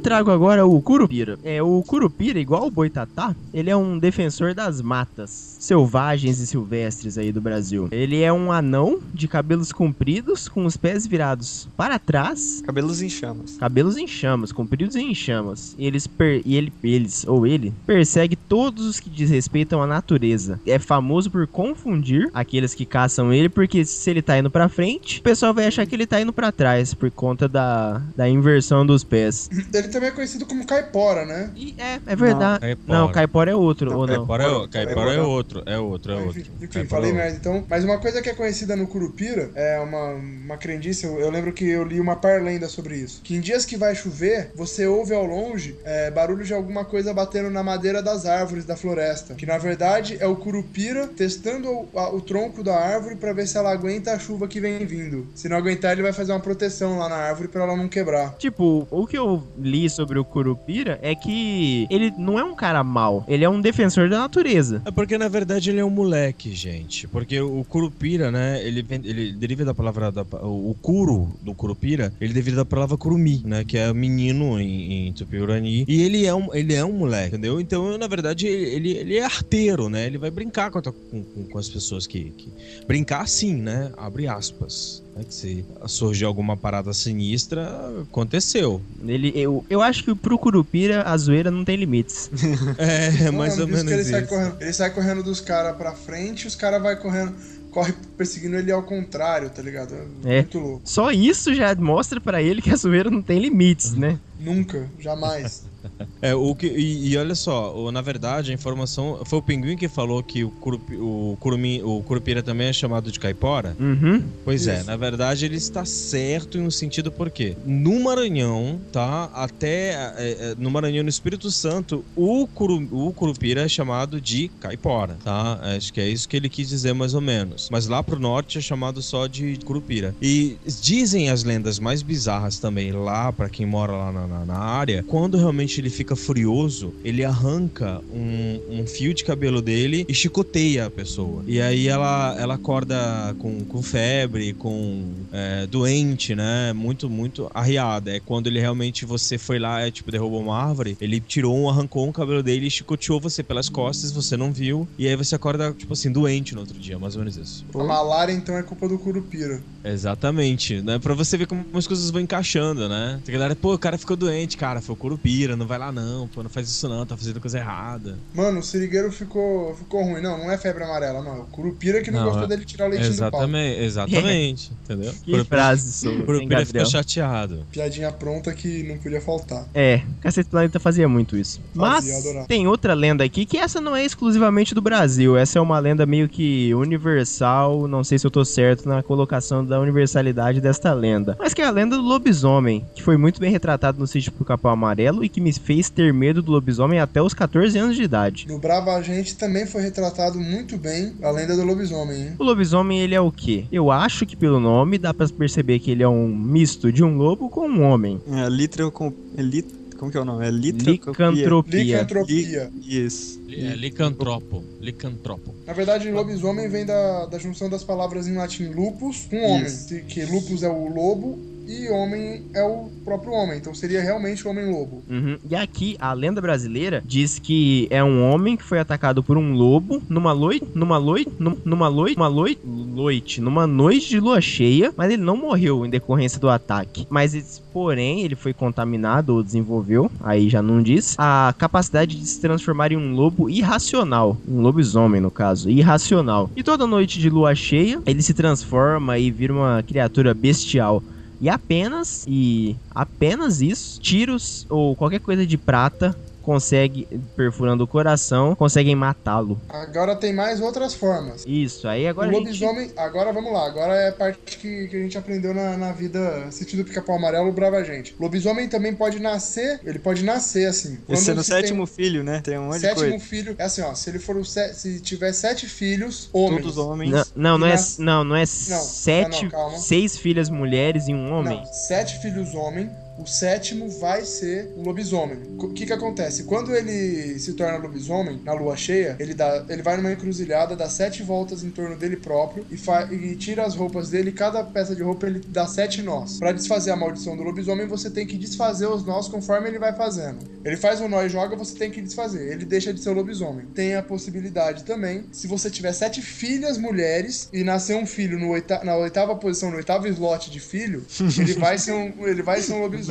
Trago 0.09 0.31
agora 0.31 0.65
o 0.67 0.81
Curupira. 0.81 1.39
É, 1.45 1.63
o 1.63 1.83
Curupira, 1.83 2.39
igual 2.41 2.67
o 2.67 2.71
Boitatá, 2.71 3.37
ele 3.53 3.69
é 3.69 3.77
um 3.77 3.99
defensor 3.99 4.55
das 4.55 4.81
matas 4.81 5.57
selvagens 5.61 6.39
e 6.41 6.47
silvestres 6.47 7.19
aí 7.19 7.31
do 7.31 7.43
Brasil. 7.43 7.89
Ele 7.93 8.23
é 8.23 8.33
um 8.33 8.51
anão 8.51 9.01
de 9.13 9.29
cabelos 9.29 9.71
compridos, 9.71 10.49
com 10.49 10.65
os 10.65 10.79
pés 10.79 11.07
virados 11.07 11.69
para 11.77 11.99
trás. 11.99 12.63
Cabelos 12.65 13.03
em 13.03 13.09
chamas. 13.11 13.57
Cabelos 13.59 13.99
em 13.99 14.07
chamas, 14.07 14.51
compridos 14.51 14.97
e 14.97 15.01
em 15.03 15.15
chamas. 15.15 15.75
E 15.79 15.87
eles, 15.87 16.07
per- 16.07 16.41
e 16.47 16.57
ele, 16.57 16.73
eles, 16.83 17.27
ou 17.29 17.47
ele, 17.47 17.75
persegue 17.87 18.35
todos 18.35 18.87
os 18.87 18.99
que 18.99 19.11
desrespeitam 19.11 19.83
a 19.83 19.87
natureza. 19.87 20.59
É 20.67 20.79
famoso 20.79 21.31
por 21.31 21.47
confundir 21.47 22.31
aqueles 22.33 22.75
que 22.75 22.87
caçam 22.87 23.31
ele, 23.31 23.51
porque 23.51 23.85
se 23.85 24.09
ele 24.11 24.23
tá 24.23 24.39
indo 24.39 24.51
pra 24.51 24.71
frente, 24.71 25.21
o 25.21 25.23
pessoal 25.23 25.53
vai 25.53 25.67
achar 25.67 25.85
que 25.85 25.95
ele 25.95 26.07
tá 26.07 26.19
indo 26.19 26.33
pra 26.33 26.51
trás, 26.51 26.95
por 26.95 27.11
conta 27.11 27.47
da, 27.47 28.01
da 28.17 28.27
inversão 28.29 28.87
dos 28.87 29.05
pés. 29.05 29.51
Ele 29.53 29.89
também 29.99 30.11
é 30.11 30.13
conhecido 30.13 30.47
como 30.47 30.65
caipora, 30.67 31.25
né? 31.25 31.51
é, 31.79 32.01
é 32.07 32.17
verdade. 32.17 32.61
Caipora. 32.61 32.99
Não, 32.99 33.13
caipora 33.13 33.51
é 33.51 33.55
outro, 33.55 33.97
ou 33.97 34.07
não? 34.07 34.15
Caipora 34.17 34.45
é, 34.45 34.49
o- 34.49 34.69
Caipora 34.69 35.13
é 35.15 35.21
outro, 35.23 35.63
é 35.67 35.79
outro, 35.79 36.13
é 36.13 36.17
outro. 36.17 36.41
Enfim, 36.41 36.67
Caipora 36.69 36.87
falei 36.89 37.11
é 37.11 37.15
merda. 37.15 37.37
Então, 37.37 37.65
mas 37.69 37.85
uma 37.85 37.99
coisa 37.99 38.23
que 38.23 38.29
é 38.29 38.35
conhecida 38.35 38.77
no 38.77 38.87
Curupira 38.87 39.51
é 39.55 39.79
uma, 39.81 40.11
uma 40.13 40.57
crendice. 40.57 41.05
Eu, 41.05 41.19
eu 41.21 41.31
lembro 41.31 41.53
que 41.53 41.69
eu 41.69 41.85
li 41.85 42.01
uma 42.01 42.17
parlenda 42.17 42.69
sobre 42.69 42.97
isso. 42.97 43.21
Que 43.23 43.35
em 43.37 43.41
dias 43.41 43.65
que 43.65 43.77
vai 43.77 43.95
chover, 43.95 44.51
você 44.55 44.87
ouve 44.87 45.15
ao 45.15 45.25
longe 45.25 45.77
é, 45.85 46.11
barulho 46.11 46.45
de 46.45 46.55
alguma 46.55 46.85
coisa 46.85 47.13
batendo 47.13 47.51
na 47.51 47.63
madeira 47.63 48.03
das 48.03 48.27
árvores 48.27 48.65
da 48.65 48.77
floresta. 48.77 49.35
Que 49.35 49.47
na 49.47 49.59
verdade 49.59 50.17
é 50.21 50.27
o 50.27 50.37
Curupira 50.37 51.07
testando 51.09 51.71
o, 51.71 51.89
a- 51.99 52.11
o 52.15 52.21
tronco 52.21 52.63
da 52.63 52.77
árvore 52.77 53.17
pra 53.17 53.33
ver 53.33 53.47
se 53.47 53.57
ela 53.57 53.73
aguenta 53.73 54.13
a 54.13 54.19
chuva 54.19 54.47
que 54.49 54.61
vem 54.61 54.85
vindo. 54.87 55.27
Se 55.35 55.49
não 55.49 55.57
aguentar, 55.57 55.93
ele 55.93 56.03
vai 56.03 56.13
fazer 56.13 56.33
uma 56.33 56.41
proteção 56.41 56.99
lá 56.99 57.09
na 57.09 57.17
árvore 57.17 57.49
pra 57.49 57.65
ela 57.65 57.77
não 57.77 57.89
quebrar. 57.89 58.35
Tipo, 58.39 58.87
o 58.91 59.07
que 59.07 59.17
eu 59.19 59.43
li 59.59 59.88
sobre 59.89 60.19
o 60.19 60.25
Curupira 60.25 60.99
é 61.03 61.15
que 61.15 61.87
ele 61.91 62.13
não 62.19 62.39
é 62.39 62.45
um 62.45 62.55
cara 62.55 62.83
mau, 62.85 63.25
ele 63.29 63.45
é 63.45 63.49
um 63.49 63.61
defensor 63.61 64.09
da 64.09 64.19
natureza. 64.19 64.83
É 64.85 64.91
porque 64.91 65.17
na 65.19 65.29
verdade 65.29 65.71
ele 65.71 65.81
é 65.81 65.85
um 65.85 65.91
moleque, 65.91 66.55
gente. 66.55 67.07
Porque 67.09 67.41
o 67.41 67.65
curupira, 67.65 68.31
né? 68.31 68.61
Ele, 68.65 68.85
ele 69.05 69.33
deriva 69.33 69.65
da 69.65 69.75
palavra. 69.75 70.11
Da, 70.13 70.23
o 70.43 70.75
curo 70.81 71.33
do 71.43 71.55
curupira, 71.55 72.13
ele 72.21 72.33
deriva 72.33 72.57
da 72.57 72.65
palavra 72.65 72.97
curumi, 72.97 73.43
né? 73.45 73.65
Que 73.65 73.77
é 73.79 73.93
menino 73.93 74.61
em, 74.61 75.09
em 75.09 75.13
tupi-guarani. 75.13 75.85
E 75.89 76.03
ele 76.03 76.27
é, 76.27 76.35
um, 76.35 76.55
ele 76.55 76.75
é 76.75 76.85
um 76.85 76.93
moleque, 76.93 77.29
entendeu? 77.29 77.61
Então, 77.61 77.97
na 77.99 78.07
verdade, 78.07 78.47
ele, 78.47 78.93
ele 78.93 79.17
é 79.17 79.25
arteiro, 79.25 79.89
né? 79.89 80.07
Ele 80.07 80.19
vai 80.19 80.31
brincar 80.31 80.71
com, 80.71 80.81
com- 80.83 81.25
com 81.51 81.59
as 81.59 81.69
pessoas 81.69 82.07
que, 82.07 82.31
que. 82.37 82.49
Brincar 82.87 83.27
sim, 83.29 83.55
né? 83.55 83.93
Abre 83.97 84.27
aspas. 84.29 85.03
Né? 85.19 85.25
Que 85.25 85.35
se 85.35 85.65
surgir 85.87 86.25
alguma 86.25 86.57
parada 86.57 86.93
sinistra, 86.95 87.69
aconteceu. 88.03 88.81
Ele, 89.05 89.33
eu, 89.35 89.65
eu 89.69 89.83
acho 89.83 90.05
que 90.05 90.15
pro 90.15 90.39
Curupira 90.39 91.03
a 91.03 91.17
zoeira 91.17 91.51
não 91.51 91.65
tem 91.65 91.77
limites. 91.77 92.31
É, 92.79 93.31
mais 93.31 93.57
Mano, 93.59 93.63
ou 93.63 93.69
menos 93.77 93.91
ele 93.93 94.05
sai 94.05 94.21
isso. 94.21 94.29
correndo, 94.29 94.57
ele 94.61 94.73
sai 94.73 94.91
correndo 94.91 95.23
dos 95.23 95.41
caras 95.41 95.77
pra 95.77 95.93
frente, 95.93 96.47
os 96.47 96.55
caras 96.55 96.81
vai 96.83 96.97
correndo, 96.97 97.35
corre 97.71 97.93
perseguindo 98.17 98.57
ele 98.57 98.71
ao 98.71 98.83
contrário, 98.83 99.51
tá 99.51 99.61
ligado? 99.63 99.95
É, 100.25 100.39
É. 100.39 100.43
muito 100.43 100.59
louco. 100.59 100.83
Só 100.85 101.11
isso 101.11 101.55
já 101.55 101.75
mostra 101.75 102.21
pra 102.21 102.41
ele 102.43 102.63
que 102.63 102.71
a 102.71 102.77
zoeira 102.77 103.11
não 103.11 103.21
tem 103.23 103.39
limites, 103.41 103.93
né? 103.95 104.19
Nunca, 104.39 104.89
jamais. 105.01 105.65
É, 106.21 106.35
o 106.35 106.55
que, 106.55 106.67
e, 106.67 107.11
e 107.13 107.17
olha 107.17 107.35
só, 107.35 107.91
na 107.93 108.01
verdade, 108.03 108.51
a 108.51 108.55
informação. 108.55 109.21
Foi 109.25 109.39
o 109.39 109.43
Pinguim 109.43 109.77
que 109.77 109.89
falou 109.89 110.23
que 110.23 110.45
o, 110.45 110.51
curupi, 110.51 110.97
o, 110.97 111.37
curumi, 111.41 111.83
o 111.83 112.03
Curupira 112.03 112.43
também 112.43 112.69
é 112.69 112.73
chamado 112.73 113.11
de 113.13 113.19
caipora? 113.21 113.77
Uhum. 113.79 114.23
Pois 114.45 114.67
é, 114.67 114.79
Isso. 114.79 114.87
na 114.87 114.97
verdade 114.97 115.45
ele 115.45 115.57
está 115.57 115.85
certo 115.85 116.59
em 116.59 116.63
um 116.63 116.71
sentido 116.71 117.11
porque 117.13 117.57
no 117.65 118.01
Maranhão, 118.01 118.81
tá? 118.93 119.31
Até 119.35 119.91
é, 119.91 120.13
é, 120.19 120.55
no 120.59 120.71
Maranhão, 120.71 121.03
no 121.03 121.09
Espírito 121.09 121.51
Santo, 121.51 122.05
o, 122.17 122.47
curu, 122.47 122.89
o 122.91 123.13
Curupira 123.13 123.63
é 123.63 123.69
chamado 123.69 124.21
de 124.21 124.49
caipora, 124.61 125.17
tá? 125.23 125.61
Acho 125.77 125.93
que 125.93 126.01
é 126.01 126.09
isso 126.09 126.29
que 126.29 126.37
ele 126.37 126.49
quis 126.49 126.69
dizer 126.69 126.93
mais 126.95 127.15
ou 127.15 127.21
menos. 127.21 127.69
Mas 127.71 127.87
lá 127.87 128.03
pro 128.03 128.19
norte 128.19 128.59
é 128.59 128.61
chamado 128.61 129.01
só 129.03 129.27
de 129.27 129.59
Curupira. 129.65 130.15
E 130.21 130.57
dizem 130.83 131.31
as 131.31 131.45
lendas 131.45 131.79
mais 131.79 132.03
bizarras 132.03 132.59
também 132.59 132.93
lá, 132.93 133.33
pra 133.33 133.49
quem 133.49 133.67
mora 133.67 133.93
lá 133.93 134.13
na, 134.13 134.27
na- 134.27 134.45
na 134.45 134.59
área, 134.59 135.05
quando 135.07 135.37
realmente 135.37 135.81
ele 135.81 135.91
fica 135.91 136.08
furioso, 136.17 136.93
ele 137.05 137.25
arranca 137.25 138.01
um, 138.13 138.81
um 138.81 138.87
fio 138.87 139.15
de 139.15 139.25
cabelo 139.25 139.61
dele 139.61 140.05
e 140.09 140.15
chicoteia 140.15 140.87
a 140.87 140.91
pessoa. 140.91 141.43
E 141.47 141.61
aí 141.61 141.89
ela, 141.89 142.37
ela 142.39 142.55
acorda 142.55 143.35
com, 143.39 143.65
com 143.65 143.83
febre, 143.83 144.53
com 144.55 145.05
é, 145.33 145.67
doente, 145.67 146.35
né? 146.35 146.73
Muito, 146.73 147.09
muito 147.09 147.51
arriada. 147.55 148.17
É 148.17 148.21
quando 148.21 148.47
ele 148.47 148.61
realmente 148.61 149.05
você 149.05 149.39
foi 149.39 149.59
lá, 149.59 149.81
é, 149.81 149.91
tipo, 149.91 150.11
derrubou 150.11 150.41
uma 150.41 150.57
árvore, 150.57 150.97
ele 151.01 151.21
tirou 151.21 151.57
um, 151.57 151.69
arrancou 151.69 152.07
um 152.07 152.13
cabelo 152.13 152.43
dele 152.43 152.67
e 152.67 152.71
chicoteou 152.71 153.21
você 153.21 153.43
pelas 153.43 153.69
costas, 153.69 154.13
você 154.13 154.37
não 154.37 154.53
viu. 154.53 154.89
E 154.99 155.07
aí 155.07 155.17
você 155.17 155.35
acorda, 155.35 155.73
tipo 155.73 155.93
assim, 155.93 156.11
doente 156.11 156.55
no 156.55 156.61
outro 156.61 156.79
dia, 156.79 156.99
mais 156.99 157.15
ou 157.15 157.21
menos 157.21 157.37
isso. 157.37 157.65
A 157.75 157.85
malária, 157.85 158.33
então, 158.33 158.57
é 158.57 158.63
culpa 158.63 158.89
do 158.89 158.99
Curupira. 158.99 159.61
Exatamente, 159.85 160.81
né? 160.83 160.99
Pra 160.99 161.15
você 161.15 161.37
ver 161.37 161.47
como 161.47 161.65
as 161.75 161.87
coisas 161.87 162.11
vão 162.11 162.21
encaixando, 162.21 162.89
né? 162.89 163.21
A 163.27 163.31
galera, 163.31 163.57
pô, 163.57 163.75
o 163.75 163.79
cara 163.79 163.97
ficou 163.97 164.17
doente, 164.17 164.57
cara, 164.57 164.81
foi 164.81 164.95
o 164.95 164.97
Curupira, 164.97 165.57
não 165.57 165.67
vai 165.67 165.79
lá 165.79 165.91
não, 165.91 165.98
pô, 166.33 166.43
não 166.43 166.51
faz 166.51 166.69
isso 166.69 166.89
não, 166.89 167.05
tá 167.07 167.17
fazendo 167.17 167.41
coisa 167.41 167.59
errada. 167.59 168.19
Mano, 168.35 168.61
o 168.61 168.63
sirigueiro 168.63 169.11
ficou, 169.13 169.75
ficou 169.75 170.03
ruim. 170.03 170.21
Não, 170.23 170.39
não 170.39 170.51
é 170.51 170.59
febre 170.59 170.85
amarela, 170.85 171.23
não. 171.23 171.37
É 171.37 171.41
o 171.41 171.45
Curupira 171.45 172.03
que 172.03 172.11
não, 172.11 172.21
Não, 172.21 172.27
gostou 172.27 172.45
é- 172.45 172.49
dele 172.49 172.65
tirar 172.65 172.87
o 172.87 172.91
leitinho 172.91 173.13
do 173.13 173.19
pau. 173.19 173.29
Exatamente, 173.29 173.81
exatamente, 173.83 174.73
entendeu? 174.85 175.13
Que 175.25 175.45
frase 175.45 175.93
sua, 175.93 176.23
Curupira 176.23 176.65
ficou 176.67 176.87
chateado. 176.87 177.67
Piadinha 177.71 178.11
pronta 178.13 178.53
que 178.53 178.83
não 178.85 178.99
podia 178.99 179.21
faltar. 179.21 179.67
É, 179.75 180.03
Cacete 180.21 180.49
Planeta 180.51 180.79
fazia 180.81 181.09
muito 181.09 181.37
isso. 181.37 181.61
Fazia, 181.75 182.13
Mas 182.15 182.25
adorava. 182.25 182.47
tem 182.47 182.67
outra 182.67 182.95
lenda 182.95 183.25
aqui 183.25 183.45
que 183.45 183.57
essa 183.59 183.81
não 183.81 183.95
é 183.95 184.05
exclusivamente 184.05 184.75
do 184.75 184.81
Brasil. 184.81 185.37
Essa 185.37 185.59
é 185.59 185.63
uma 185.63 185.79
lenda 185.79 186.05
meio 186.07 186.29
que 186.29 186.73
universal. 186.75 187.87
Não 187.89 188.05
sei 188.05 188.19
se 188.19 188.27
eu 188.27 188.31
tô 188.31 188.45
certo 188.45 188.89
na 188.89 189.03
colocação 189.03 189.65
da 189.65 189.81
universalidade 189.81 190.61
desta 190.61 190.93
lenda. 190.93 191.37
Mas 191.39 191.55
que 191.55 191.63
é 191.63 191.67
a 191.67 191.71
lenda 191.71 191.97
do 191.97 192.03
lobisomem, 192.03 192.85
que 192.95 193.03
foi 193.03 193.17
muito 193.17 193.41
bem 193.41 193.51
retratado 193.51 193.99
no 193.99 194.07
sítio 194.07 194.33
do 194.33 194.45
Capão 194.45 194.71
Amarelo 194.71 195.25
e 195.25 195.29
que 195.29 195.41
me 195.41 195.53
fez 195.53 195.88
ter 195.91 196.13
medo 196.13 196.43
do 196.43 196.53
lobisomem 196.53 196.99
até 196.99 197.23
os 197.23 197.35
14 197.35 197.79
anos 197.79 197.97
de 197.97 198.03
idade. 198.03 198.47
No 198.49 198.59
Brava 198.59 199.01
Gente 199.03 199.37
também 199.37 199.67
foi 199.67 199.83
retratado 199.83 200.39
muito 200.39 200.77
bem 200.77 201.15
a 201.23 201.31
lenda 201.31 201.57
do 201.57 201.65
lobisomem, 201.65 202.21
hein? 202.21 202.33
O 202.39 202.45
lobisomem, 202.45 203.01
ele 203.01 203.15
é 203.15 203.21
o 203.21 203.31
quê? 203.31 203.65
Eu 203.71 203.91
acho 203.91 204.27
que 204.27 204.37
pelo 204.37 204.61
nome 204.61 204.99
dá 204.99 205.15
pra 205.15 205.29
perceber 205.29 205.79
que 205.79 205.91
ele 205.91 206.03
é 206.03 206.09
um 206.09 206.29
misto 206.29 206.93
de 206.93 207.03
um 207.05 207.17
lobo 207.17 207.49
com 207.49 207.69
um 207.69 207.83
homem. 207.83 208.21
É, 208.31 208.49
litro 208.49 208.91
com. 208.91 209.13
É 209.37 209.43
lit, 209.43 209.67
como 209.99 210.11
que 210.11 210.17
é 210.17 210.21
o 210.21 210.25
nome? 210.25 210.47
É 210.47 210.51
Licantropia. 210.51 211.83
Licantropia. 211.83 212.71
Isso. 212.87 213.41
É, 213.51 213.75
licantropo. 213.75 214.63
Licantropo. 214.81 215.55
Na 215.67 215.73
verdade, 215.73 216.11
lobisomem 216.11 216.69
vem 216.69 216.87
da, 216.87 217.27
da 217.27 217.39
junção 217.39 217.69
das 217.69 217.83
palavras 217.83 218.29
em 218.29 218.35
latim 218.35 218.69
lupus 218.69 219.27
com 219.29 219.37
homem. 219.37 219.67
Isso. 219.67 219.95
Que 220.07 220.25
lupus 220.25 220.63
é 220.63 220.69
o 220.69 220.89
lobo 220.89 221.39
e 221.69 221.91
homem 221.91 222.47
é 222.55 222.63
o 222.63 222.89
próprio 223.05 223.33
homem. 223.33 223.59
Então 223.59 223.75
seria 223.75 224.01
realmente 224.01 224.47
o 224.47 224.51
homem-lobo. 224.51 225.03
Uhum. 225.09 225.39
E 225.49 225.55
aqui, 225.55 225.97
a 226.01 226.15
lenda 226.15 226.41
brasileira 226.41 227.03
diz 227.05 227.39
que 227.39 227.87
é 227.91 228.03
um 228.03 228.25
homem 228.25 228.57
que 228.57 228.65
foi 228.65 228.79
atacado 228.79 229.23
por 229.23 229.37
um 229.37 229.53
lobo 229.53 230.03
numa 230.09 230.35
noite, 230.35 230.67
numa 230.75 230.99
noite, 230.99 231.31
numa 231.39 231.91
noite, 231.91 232.17
numa 232.17 232.31
noite, 232.31 232.61
noite, 232.65 233.41
numa 233.41 233.67
noite 233.67 234.09
de 234.09 234.19
lua 234.19 234.41
cheia, 234.41 234.93
mas 234.97 235.13
ele 235.13 235.23
não 235.23 235.37
morreu 235.37 235.85
em 235.85 235.91
decorrência 235.91 236.41
do 236.41 236.49
ataque. 236.49 237.07
Mas, 237.11 237.63
porém, 237.73 238.23
ele 238.23 238.35
foi 238.35 238.55
contaminado 238.55 239.35
ou 239.35 239.43
desenvolveu, 239.43 240.11
aí 240.21 240.49
já 240.49 240.63
não 240.63 240.83
diz, 240.83 241.15
a 241.19 241.55
capacidade 241.59 242.19
de 242.19 242.27
se 242.27 242.41
transformar 242.41 242.93
em 242.93 242.97
um 242.97 243.15
lobo 243.15 243.51
irracional, 243.51 244.39
um 244.49 244.63
lobisomem 244.63 245.21
no 245.21 245.31
caso, 245.31 245.69
irracional. 245.69 246.51
E 246.57 246.63
toda 246.63 246.87
noite 246.87 247.19
de 247.19 247.29
lua 247.29 247.55
cheia, 247.55 248.01
ele 248.07 248.23
se 248.23 248.33
transforma 248.33 249.19
e 249.19 249.31
vira 249.31 249.53
uma 249.53 249.83
criatura 249.83 250.33
bestial. 250.33 251.03
E 251.41 251.49
apenas, 251.49 252.25
e 252.27 252.77
apenas 252.91 253.61
isso, 253.61 253.99
tiros 254.01 254.67
ou 254.69 254.97
qualquer 254.97 255.21
coisa 255.21 255.47
de 255.47 255.57
prata 255.57 256.17
consegue, 256.49 257.07
perfurando 257.37 257.85
o 257.85 257.87
coração, 257.87 258.55
conseguem 258.55 258.95
matá-lo. 258.95 259.61
Agora 259.69 260.17
tem 260.17 260.33
mais 260.33 260.63
outras 260.63 260.95
formas. 260.95 261.45
Isso, 261.47 261.87
aí 261.87 262.09
agora 262.09 262.29
o 262.29 262.31
a 262.31 262.33
gente... 262.33 262.45
lobisomem, 262.47 262.91
agora 262.97 263.31
vamos 263.35 263.53
lá, 263.53 263.67
agora 263.67 263.93
é 263.95 264.09
a 264.09 264.13
parte 264.13 264.57
que, 264.57 264.89
que 264.89 264.97
a 264.97 264.99
gente 264.99 265.19
aprendeu 265.19 265.53
na, 265.53 265.77
na 265.77 265.93
vida 265.93 266.47
assistindo 266.49 266.87
Pica-Pau 266.87 267.17
Amarelo, 267.17 267.53
Brava 267.53 267.85
Gente. 267.85 268.17
Lobisomem 268.19 268.67
também 268.67 268.95
pode 268.95 269.21
nascer, 269.21 269.79
ele 269.85 269.99
pode 269.99 270.25
nascer 270.25 270.67
assim. 270.67 270.97
Esse 271.07 271.33
é 271.33 271.35
no 271.35 271.45
se 271.45 271.51
tem 271.51 271.61
sétimo 271.61 271.87
filho, 271.87 272.25
né? 272.25 272.41
Tem 272.43 272.59
um 272.59 272.65
monte 272.69 272.77
de 272.77 272.81
sétimo 272.81 273.11
coisa. 273.11 273.25
filho, 273.27 273.55
é 273.59 273.65
assim, 273.65 273.83
ó, 273.83 273.93
se 273.95 274.09
ele 274.09 274.19
for 274.19 274.39
o 274.39 274.43
se, 274.43 274.73
se 274.73 275.01
tiver 275.01 275.35
sete 275.35 275.67
filhos, 275.67 276.31
homens. 276.33 276.63
Todos 276.63 276.79
homens. 276.79 277.11
Não, 277.11 277.25
não, 277.37 277.59
não 277.59 277.67
é, 277.67 277.73
nas- 277.73 277.99
não, 277.99 278.25
não 278.25 278.37
é 278.37 278.41
Não, 278.41 278.47
sete, 278.47 279.43
não, 279.43 279.51
calma. 279.51 279.77
seis 279.77 280.17
filhas 280.17 280.49
mulheres 280.49 281.09
e 281.09 281.13
um 281.13 281.31
homem. 281.31 281.59
Não, 281.59 281.67
sete 281.67 282.19
filhos 282.23 282.55
homem, 282.55 282.91
o 283.19 283.27
sétimo 283.27 283.89
vai 283.89 284.25
ser 284.25 284.71
o 284.77 284.83
lobisomem. 284.83 285.39
O 285.59 285.69
que 285.71 285.87
que 285.87 285.93
acontece? 285.93 286.45
Quando 286.45 286.75
ele 286.75 287.39
se 287.39 287.53
torna 287.55 287.77
lobisomem, 287.79 288.41
na 288.45 288.53
lua 288.53 288.77
cheia, 288.77 289.17
ele, 289.19 289.35
dá, 289.35 289.65
ele 289.69 289.83
vai 289.83 289.97
numa 289.97 290.13
encruzilhada, 290.13 290.77
dá 290.77 290.89
sete 290.89 291.23
voltas 291.23 291.65
em 291.65 291.71
torno 291.71 291.97
dele 291.97 292.17
próprio 292.17 292.65
e, 292.71 292.77
e 293.15 293.37
tira 293.37 293.65
as 293.65 293.75
roupas 293.75 294.11
dele. 294.11 294.33
Cada 294.33 294.63
peça 294.65 294.95
de 294.95 295.03
roupa 295.03 295.27
ele 295.27 295.41
dá 295.49 295.67
sete 295.67 296.03
nós. 296.03 296.39
Pra 296.39 296.53
desfazer 296.53 296.91
a 296.91 296.97
maldição 296.97 297.37
do 297.37 297.43
lobisomem, 297.43 297.87
você 297.87 298.09
tem 298.11 298.27
que 298.27 298.37
desfazer 298.37 298.87
os 298.87 299.05
nós 299.05 299.29
conforme 299.29 299.69
ele 299.69 299.79
vai 299.79 299.95
fazendo. 299.95 300.39
Ele 300.65 300.77
faz 300.77 301.01
um 301.01 301.09
nó 301.09 301.23
e 301.23 301.29
joga, 301.29 301.57
você 301.57 301.75
tem 301.77 301.91
que 301.91 302.01
desfazer. 302.01 302.53
Ele 302.53 302.65
deixa 302.65 302.93
de 302.93 303.01
ser 303.01 303.11
o 303.11 303.15
lobisomem. 303.15 303.67
Tem 303.75 303.97
a 303.97 304.03
possibilidade 304.03 304.85
também, 304.85 305.25
se 305.33 305.47
você 305.47 305.71
tiver 305.71 305.93
sete 305.93 306.21
filhas 306.23 306.79
mulheres 306.79 307.49
e 307.53 307.65
nascer 307.65 307.97
um 307.97 308.07
filho 308.07 308.39
oita- 308.49 308.83
na 308.85 308.97
oitava 308.97 309.35
posição, 309.37 309.71
no 309.71 309.77
oitavo 309.77 310.07
slot 310.07 310.51
de 310.51 310.61
filho, 310.61 311.05
ele 311.39 311.55
vai 311.55 311.79
ser 311.79 311.93
um, 311.93 312.13
ele 312.27 312.43
vai 312.43 312.61
ser 312.61 312.73
um 312.75 312.81
lobisomem. 312.81 313.08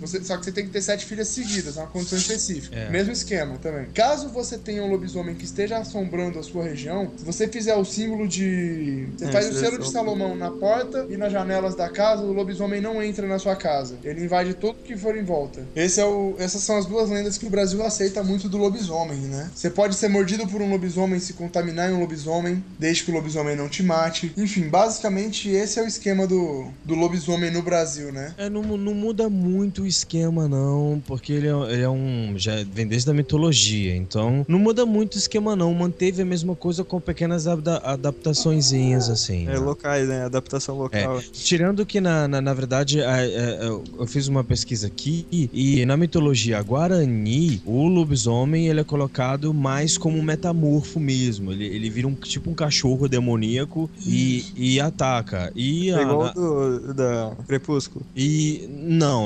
Você- 0.00 0.22
só 0.24 0.36
que 0.36 0.44
você 0.44 0.52
tem 0.52 0.64
que 0.66 0.70
ter 0.70 0.82
sete 0.82 1.04
filhas 1.06 1.28
seguidas, 1.28 1.76
é 1.76 1.80
uma 1.80 1.86
condição 1.88 2.18
específica. 2.18 2.74
É. 2.76 2.90
Mesmo 2.90 3.12
esquema 3.12 3.56
também. 3.58 3.86
Caso 3.94 4.28
você 4.28 4.58
tenha 4.58 4.82
um 4.82 4.90
lobisomem 4.90 5.34
que 5.34 5.44
esteja 5.44 5.78
assombrando 5.78 6.38
a 6.38 6.42
sua 6.42 6.64
região, 6.64 7.10
se 7.16 7.24
você 7.24 7.48
fizer 7.48 7.74
o 7.74 7.84
símbolo 7.84 8.26
de. 8.28 9.08
Você 9.16 9.24
É, 9.26 9.32
faz 9.32 9.46
o 9.46 9.50
é 9.58 9.60
selo 9.60 9.78
de 9.78 9.90
Salomão 9.90 10.34
na 10.36 10.50
porta 10.50 11.06
e 11.08 11.16
nas 11.16 11.32
janelas 11.32 11.74
da 11.74 11.88
casa, 11.88 12.22
o 12.22 12.32
lobisomem 12.32 12.80
não 12.80 13.02
entra 13.02 13.26
na 13.26 13.38
sua 13.38 13.56
casa. 13.56 13.96
Ele 14.04 14.24
invade 14.24 14.54
tudo 14.54 14.74
que 14.84 14.96
for 14.96 15.16
em 15.16 15.24
volta. 15.24 15.66
Esse 15.74 16.00
é 16.00 16.04
o, 16.04 16.34
essas 16.38 16.62
são 16.62 16.76
as 16.76 16.86
duas 16.86 17.08
lendas 17.10 17.38
que 17.38 17.46
o 17.46 17.50
Brasil 17.50 17.82
aceita 17.84 18.22
muito 18.22 18.48
do 18.48 18.58
lobisomem, 18.58 19.18
né? 19.18 19.50
Você 19.54 19.70
pode 19.70 19.94
ser 19.94 20.08
mordido 20.08 20.46
por 20.46 20.60
um 20.60 20.70
lobisomem, 20.70 21.18
se 21.20 21.32
contaminar 21.34 21.90
em 21.90 21.94
um 21.94 22.00
lobisomem, 22.00 22.62
desde 22.78 23.04
que 23.04 23.10
o 23.10 23.14
lobisomem 23.14 23.56
não 23.56 23.68
te 23.68 23.82
mate. 23.82 24.32
Enfim, 24.36 24.68
basicamente 24.68 25.48
esse 25.48 25.78
é 25.78 25.82
o 25.82 25.86
esquema 25.86 26.26
do, 26.26 26.68
do 26.84 26.94
lobisomem 26.94 27.50
no 27.50 27.62
Brasil, 27.62 28.12
né? 28.12 28.34
É, 28.36 28.48
não, 28.50 28.62
não 28.62 28.94
muda 28.94 29.28
muito 29.34 29.82
o 29.82 29.86
esquema, 29.86 30.48
não, 30.48 31.02
porque 31.06 31.32
ele 31.32 31.48
é, 31.48 31.72
ele 31.72 31.82
é 31.82 31.88
um. 31.88 32.34
Já 32.36 32.62
vem 32.64 32.86
desde 32.86 33.10
a 33.10 33.14
mitologia, 33.14 33.94
então 33.96 34.44
não 34.48 34.58
muda 34.58 34.86
muito 34.86 35.16
o 35.16 35.18
esquema, 35.18 35.54
não. 35.56 35.72
Manteve 35.74 36.22
a 36.22 36.24
mesma 36.24 36.54
coisa 36.54 36.84
com 36.84 37.00
pequenas 37.00 37.46
ada- 37.46 37.78
adaptaçõezinhas, 38.28 39.08
assim. 39.08 39.46
É, 39.48 39.58
locais, 39.58 40.08
né? 40.08 40.24
Adaptação 40.24 40.76
local. 40.78 41.20
Tirando 41.32 41.84
que, 41.84 42.00
na, 42.00 42.26
na, 42.28 42.40
na 42.40 42.54
verdade, 42.54 43.02
a- 43.02 43.14
a- 43.14 43.24
eu 43.26 43.84
eu 43.98 44.06
fiz 44.06 44.28
uma 44.28 44.42
pesquisa 44.44 44.86
aqui 44.86 45.26
e 45.52 45.84
na 45.86 45.96
mitologia 45.96 46.60
guarani, 46.62 47.60
o 47.64 47.86
lobisomem 47.86 48.68
ele 48.68 48.80
é 48.80 48.84
colocado 48.84 49.52
mais 49.52 49.96
como 49.98 50.18
um 50.18 50.22
metamorfo 50.22 50.98
mesmo. 51.00 51.52
Ele, 51.52 51.64
ele 51.66 51.90
vira 51.90 52.08
um 52.08 52.14
tipo 52.14 52.50
um 52.50 52.54
cachorro 52.54 53.08
demoníaco 53.08 53.90
e, 54.06 54.44
e 54.56 54.80
ataca. 54.80 55.52
E 55.54 55.90
É 55.90 55.94
a- 55.96 56.02
igual 56.02 56.32
do 56.34 56.94
da 56.94 57.32
Crepúsculo. 57.46 58.04
e 58.16 58.68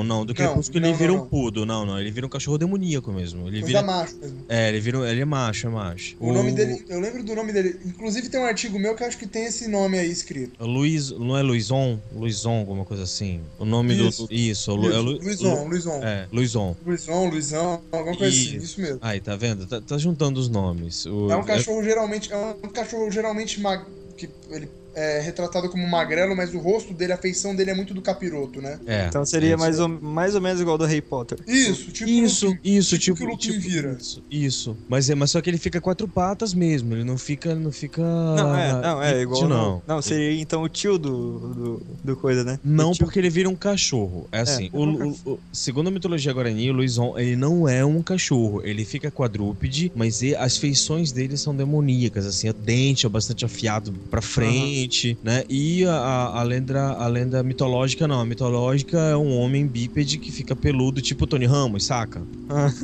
não, 0.02 0.18
não, 0.18 0.24
do 0.26 0.28
Não, 0.30 0.34
Crepúsculo 0.34 0.80
não, 0.80 0.88
ele 0.88 0.96
vira 0.96 1.12
não, 1.12 1.18
um 1.18 1.22
não. 1.22 1.28
pudo, 1.28 1.66
não, 1.66 1.86
não, 1.86 2.00
ele 2.00 2.10
vira 2.10 2.26
um 2.26 2.28
cachorro 2.28 2.58
demoníaco 2.58 3.12
mesmo. 3.12 3.46
Ele 3.48 3.62
vira 3.62 3.78
é 3.80 3.82
macho 3.82 4.16
mesmo. 4.16 4.44
É, 4.48 4.68
ele 4.68 4.80
vira, 4.80 5.10
ele 5.10 5.20
é 5.20 5.24
macho, 5.24 5.66
é 5.66 5.70
macho. 5.70 6.16
O 6.20 6.32
nome 6.32 6.52
dele, 6.52 6.84
eu 6.88 7.00
lembro 7.00 7.22
do 7.22 7.34
nome 7.34 7.52
dele. 7.52 7.78
Inclusive 7.84 8.28
tem 8.28 8.40
um 8.40 8.44
artigo 8.44 8.78
meu 8.78 8.94
que 8.94 9.02
eu 9.02 9.06
acho 9.06 9.18
que 9.18 9.26
tem 9.26 9.44
esse 9.46 9.68
nome 9.68 9.98
aí 9.98 10.10
escrito. 10.10 10.52
Luiz, 10.64 11.10
não 11.10 11.36
é 11.36 11.42
Luizon? 11.42 11.98
Luizon, 12.12 12.60
alguma 12.60 12.84
coisa 12.84 13.02
assim. 13.04 13.40
O 13.58 13.64
nome 13.64 13.94
Isso. 13.94 14.26
do 14.26 14.32
isso, 14.34 14.74
Lu- 14.74 14.92
é 14.92 14.98
Lu- 14.98 15.18
Luizon, 15.22 15.54
Lu- 15.64 15.68
Luizon. 15.68 16.02
É, 16.02 16.26
Luizon. 16.32 16.76
Luizão, 16.86 17.28
Luizão, 17.28 17.82
alguma 17.92 18.16
coisa 18.16 18.34
assim, 18.36 18.56
isso 18.58 18.80
mesmo. 18.80 18.98
Aí, 19.00 19.20
tá 19.20 19.36
vendo? 19.36 19.66
Tá, 19.66 19.80
tá 19.80 19.98
juntando 19.98 20.40
os 20.40 20.48
nomes. 20.48 21.06
O- 21.06 21.30
É 21.30 21.36
um 21.36 21.44
cachorro 21.44 21.82
geralmente, 21.82 22.32
é 22.32 22.36
um 22.36 22.68
cachorro 22.68 23.10
geralmente 23.10 23.60
mag... 23.60 23.84
que 24.16 24.28
ele 24.50 24.68
é 24.98 25.20
retratado 25.20 25.68
como 25.68 25.86
magrelo, 25.86 26.36
mas 26.36 26.52
o 26.54 26.58
rosto 26.58 26.92
dele, 26.94 27.12
a 27.12 27.16
feição 27.18 27.54
dele 27.54 27.70
é 27.70 27.74
muito 27.74 27.94
do 27.94 28.02
capiroto, 28.02 28.60
né? 28.60 28.78
É. 28.86 29.06
Então 29.06 29.24
seria 29.24 29.50
isso. 29.50 29.58
mais 29.58 29.78
ou, 29.80 29.88
mais 29.88 30.34
ou 30.34 30.40
menos 30.40 30.60
igual 30.60 30.74
ao 30.74 30.78
do 30.78 30.84
Harry 30.86 31.00
Potter. 31.02 31.38
Isso, 31.46 31.90
tipo 31.90 32.08
Isso, 32.10 32.46
Lupin. 32.46 32.60
isso, 32.64 32.98
tipo, 32.98 33.16
tipo, 33.16 33.16
que 33.18 33.24
o 33.24 33.26
Lupin 33.30 33.48
tipo 33.52 33.60
vira. 33.60 33.96
Isso, 34.00 34.22
isso. 34.30 34.76
Mas, 34.88 35.08
é, 35.10 35.14
mas 35.14 35.30
só 35.30 35.40
que 35.40 35.48
ele 35.50 35.58
fica 35.58 35.80
quatro 35.80 36.06
patas 36.08 36.52
mesmo. 36.54 36.94
Ele 36.94 37.04
não 37.04 37.16
fica. 37.18 37.54
Não 37.54 37.70
fica. 37.72 38.02
Não, 38.02 38.56
é, 38.56 38.72
não, 38.82 39.02
é 39.02 39.20
igual. 39.22 39.42
Não. 39.48 39.58
Não, 39.58 39.82
não 39.86 40.02
seria 40.02 40.40
então 40.40 40.62
o 40.62 40.68
tio 40.68 40.98
do, 40.98 41.38
do, 41.54 41.82
do 42.04 42.16
coisa, 42.16 42.44
né? 42.44 42.58
Não, 42.64 42.92
porque 42.92 43.18
ele 43.18 43.30
vira 43.30 43.48
um 43.48 43.56
cachorro. 43.56 44.28
É 44.32 44.40
assim, 44.40 44.70
o, 44.72 44.84
o- 44.84 45.16
o- 45.32 45.38
segundo 45.52 45.88
a 45.88 45.90
mitologia 45.90 46.32
guarani, 46.32 46.70
o 46.70 46.74
Luizon, 46.74 47.18
ele 47.18 47.36
não 47.36 47.68
é 47.68 47.84
um 47.84 48.02
cachorro. 48.02 48.62
Ele 48.64 48.84
fica 48.84 49.10
quadrúpede, 49.10 49.90
mas 49.94 50.22
e- 50.22 50.34
as 50.34 50.56
feições 50.56 51.12
dele 51.12 51.36
são 51.36 51.54
demoníacas, 51.54 52.26
assim, 52.26 52.48
o 52.48 52.52
dente 52.52 53.06
é 53.06 53.08
bastante 53.08 53.44
afiado 53.44 53.92
pra 54.10 54.20
frente, 54.22 54.87
né? 55.22 55.44
E 55.48 55.84
a, 55.84 55.92
a, 56.34 56.42
lenda, 56.42 56.92
a 56.92 57.06
lenda 57.06 57.42
mitológica, 57.42 58.08
não. 58.08 58.20
A 58.20 58.24
mitológica 58.24 58.98
é 58.98 59.16
um 59.16 59.36
homem 59.38 59.66
bípede 59.66 60.18
que 60.18 60.32
fica 60.32 60.56
peludo, 60.56 61.00
tipo 61.02 61.24
o 61.24 61.26
Tony 61.26 61.46
Ramos, 61.46 61.84
saca? 61.84 62.22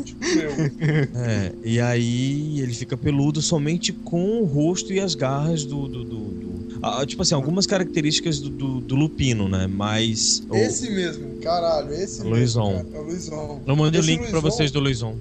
Tipo 0.05 0.25
eu. 0.25 0.51
É, 1.17 1.53
e 1.65 1.81
aí 1.81 2.61
ele 2.61 2.73
fica 2.75 2.97
peludo 2.97 3.41
somente 3.41 3.93
com 3.93 4.41
o 4.43 4.45
rosto 4.45 4.93
e 4.93 5.01
as 5.01 5.15
garras 5.15 5.65
do. 5.65 5.89
do, 5.89 6.05
do- 6.05 6.25
do- 6.31 6.55
ah, 6.83 7.05
tipo 7.07 7.23
assim, 7.23 7.35
algumas 7.35 7.67
características 7.67 8.39
do, 8.41 8.51
do, 8.51 8.81
do 8.81 8.95
lupino, 8.95 9.49
né? 9.49 9.67
Mas. 9.67 10.43
o- 10.51 10.55
Esse 10.57 10.91
mesmo, 10.91 11.37
caralho, 11.41 11.93
esse 11.95 12.23
Luizão. 12.23 12.73
mesmo, 12.73 12.85
cara. 12.91 12.97
É 12.97 13.01
o 13.01 13.05
Luizão. 13.05 13.63
eu 13.67 13.77
mandei 13.77 14.01
o 14.01 14.05
link 14.05 14.19
pra 14.19 14.27
Luizão- 14.33 14.43
vocês 14.43 14.71
do 14.71 14.81
Luizon. 14.81 15.15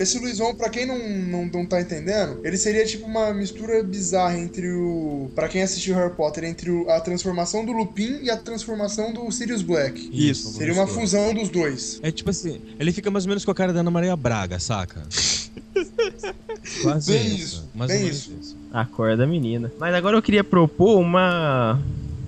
Esse 0.00 0.18
Luizão, 0.18 0.54
pra 0.54 0.68
quem 0.70 0.86
não, 0.86 0.98
não, 0.98 1.44
não 1.46 1.66
tá 1.66 1.80
entendendo, 1.80 2.40
ele 2.42 2.56
seria 2.56 2.84
tipo 2.86 3.06
uma 3.06 3.32
mistura 3.34 3.82
bizarra 3.82 4.38
entre 4.38 4.68
o. 4.72 5.30
Pra 5.34 5.46
quem 5.46 5.62
assistiu 5.62 5.94
Harry 5.94 6.14
Potter, 6.14 6.44
entre 6.44 6.70
o- 6.70 6.88
a 6.90 6.98
transformação 7.00 7.64
do 7.64 7.72
Lupin 7.72 8.18
e 8.22 8.30
a 8.30 8.36
transformação 8.36 9.12
do 9.12 9.30
Sirius 9.30 9.60
Black. 9.62 10.08
Isso. 10.12 10.54
Seria 10.54 10.72
uma 10.72 10.86
fusão 10.86 11.34
dos 11.34 11.50
dois. 11.50 12.00
É 12.02 12.10
tipo 12.10 12.30
assim, 12.30 12.60
ele 12.78 12.92
fica 12.92 13.10
mais 13.10 13.24
ou 13.24 13.28
menos 13.28 13.44
com 13.44 13.50
a 13.50 13.54
cara 13.54 13.72
da 13.72 13.80
Ana 13.80 13.90
Maria 13.90 14.16
Braga, 14.16 14.58
saca? 14.58 15.02
Quase 16.82 17.12
Bem 17.12 17.34
isso, 17.36 17.68
mais 17.74 17.90
bem 17.90 18.00
ou 18.00 18.04
menos 18.06 18.30
isso. 18.40 18.56
Acorda, 18.72 19.26
menina. 19.26 19.72
Mas 19.78 19.94
agora 19.94 20.16
eu 20.16 20.22
queria 20.22 20.44
propor 20.44 20.98
uma. 20.98 21.80